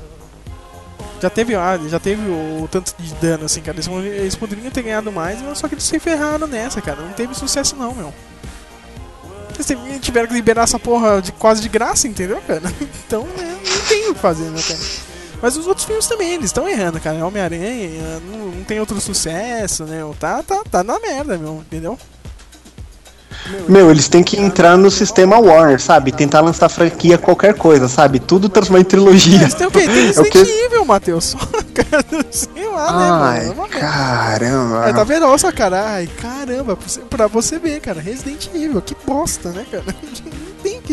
Já 1.21 1.29
teve, 1.29 1.55
ah, 1.55 1.79
já 1.89 2.01
teve 2.01 2.23
o 2.23 2.67
tanto 2.71 2.95
de 2.99 3.13
dano, 3.15 3.45
assim, 3.45 3.61
cara. 3.61 3.77
Eles, 3.77 3.87
eles 3.89 4.37
poderiam 4.37 4.71
ter 4.71 4.83
ganhado 4.83 5.13
mais, 5.13 5.43
mas 5.43 5.59
só 5.59 5.69
que 5.69 5.75
eles 5.75 5.85
se 5.85 5.99
ferraram 5.99 6.47
nessa, 6.47 6.81
cara. 6.81 7.03
Não 7.03 7.13
teve 7.13 7.35
sucesso, 7.35 7.77
não, 7.77 7.95
meu. 7.95 8.13
Eles 9.55 10.01
tiveram 10.01 10.27
que 10.29 10.33
liberar 10.33 10.63
essa 10.63 10.79
porra 10.79 11.21
de, 11.21 11.33
quase 11.33 11.61
de 11.61 11.69
graça, 11.69 12.09
entendeu, 12.09 12.41
cara? 12.47 12.63
Então, 13.07 13.25
né, 13.37 13.55
não 13.69 13.81
tem 13.89 14.09
o 14.11 14.15
que 14.15 14.21
fazer, 14.21 14.45
né, 14.45 14.61
cara? 14.67 14.81
Mas 15.43 15.57
os 15.57 15.67
outros 15.67 15.87
filmes 15.87 16.07
também, 16.07 16.35
eles 16.35 16.47
estão 16.47 16.69
errando, 16.69 17.01
cara. 17.01 17.25
Homem-Aranha, 17.27 18.21
não, 18.31 18.39
não 18.47 18.65
tem 18.65 18.79
outro 18.81 19.01
sucesso, 19.01 19.85
né? 19.85 20.01
Tá, 20.19 20.43
tá, 20.43 20.63
tá 20.71 20.85
na 20.85 20.99
merda, 20.99 21.39
meu, 21.39 21.63
entendeu? 21.67 21.99
Meu, 23.69 23.91
eles 23.91 24.07
têm 24.09 24.23
que 24.23 24.39
entrar 24.39 24.77
no 24.77 24.91
sistema 24.91 25.39
Warner, 25.39 25.81
sabe? 25.81 26.13
Tentar 26.13 26.41
lançar 26.41 26.69
franquia 26.69 27.17
qualquer 27.17 27.55
coisa, 27.55 27.89
sabe? 27.89 28.21
Tudo 28.21 28.49
transformar 28.49 28.81
em 28.81 28.85
trilogia. 28.85 29.41
Mas 29.41 29.55
tem 29.55 29.67
o 29.67 29.71
quê? 29.71 29.81
Tem 29.87 29.89
É 29.99 30.03
Resident 30.09 30.31
que- 30.33 30.39
Evil, 30.39 30.85
Matheus. 30.85 31.35
Sei 32.31 32.69
lá, 32.69 32.93
né, 32.93 33.11
Ai, 33.11 33.47
mano? 33.47 33.51
É 33.51 33.55
uma 33.55 33.67
merda. 33.69 33.81
caramba. 33.81 34.89
É, 34.89 34.93
tá 34.93 35.05
vendo? 35.05 35.27
Olha 35.27 35.39
só, 35.39 35.51
cara. 35.51 35.85
Ai, 35.95 36.07
caramba, 36.21 36.77
pra 37.09 37.27
você 37.29 37.59
ver, 37.59 37.81
cara. 37.81 38.01
Resident 38.01 38.47
Evil, 38.55 38.83
que 38.83 38.95
bosta, 39.07 39.51
né, 39.51 39.65
cara? 39.71 39.85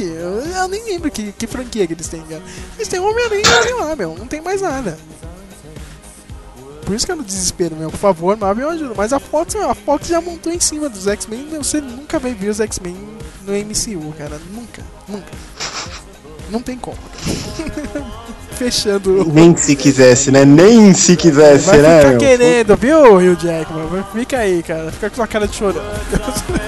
Não. 0.06 0.41
Eu, 0.41 0.45
eu 0.45 0.68
nem 0.68 0.84
lembro 0.86 1.10
que, 1.11 1.32
que 1.32 1.48
franquia 1.48 1.88
que 1.88 1.94
eles 1.94 2.07
têm, 2.07 2.22
cara. 2.22 2.41
Eles 2.76 2.88
têm 2.88 2.99
Homem-Aranha 2.99 3.64
sei 3.64 3.74
lá, 3.74 3.95
meu. 3.95 4.15
Não 4.18 4.28
tem 4.28 4.41
mais 4.41 4.61
nada. 4.61 4.98
Por 6.86 6.95
isso 6.95 7.06
que 7.06 7.11
é 7.11 7.15
no 7.15 7.24
desespero, 7.24 7.76
meu. 7.76 7.91
Por 7.91 7.98
favor, 7.98 8.38
Marvel 8.38 8.69
ajuda. 8.69 8.94
Mas 8.95 9.11
a 9.11 9.19
Fox, 9.19 9.56
meu, 9.56 9.69
a 9.69 9.76
Fox 9.76 10.07
já 10.07 10.22
montou 10.22 10.53
em 10.53 10.60
cima 10.60 10.88
dos 10.88 11.06
X-Men. 11.06 11.48
Você 11.57 11.82
nunca 11.82 12.18
vai 12.18 12.34
ver 12.34 12.49
os 12.49 12.61
X-Men 12.61 12.95
no 13.45 13.52
MCU, 13.53 14.14
cara. 14.18 14.40
Nunca, 14.53 14.82
nunca. 15.07 15.32
Não 16.49 16.61
tem 16.61 16.78
como. 16.78 16.98
Fechando. 18.57 19.26
Nem 19.26 19.56
se 19.56 19.76
quisesse, 19.76 20.32
né? 20.32 20.45
Nem 20.45 20.94
se 20.94 21.15
quisesse, 21.18 21.65
Vai 21.65 21.82
né? 21.82 21.98
ficar 21.98 22.10
meu? 22.11 22.19
querendo, 22.19 22.78
viu, 22.78 23.18
Rio 23.18 23.36
Jackman? 23.36 24.03
Fica 24.14 24.38
aí, 24.38 24.64
cara. 24.64 24.91
Fica 24.91 25.10
com 25.10 25.22
a 25.22 25.28
cara 25.28 25.48
de 25.48 25.56
chorando. 25.56 25.82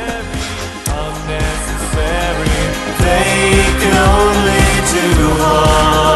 heart. 5.40 6.09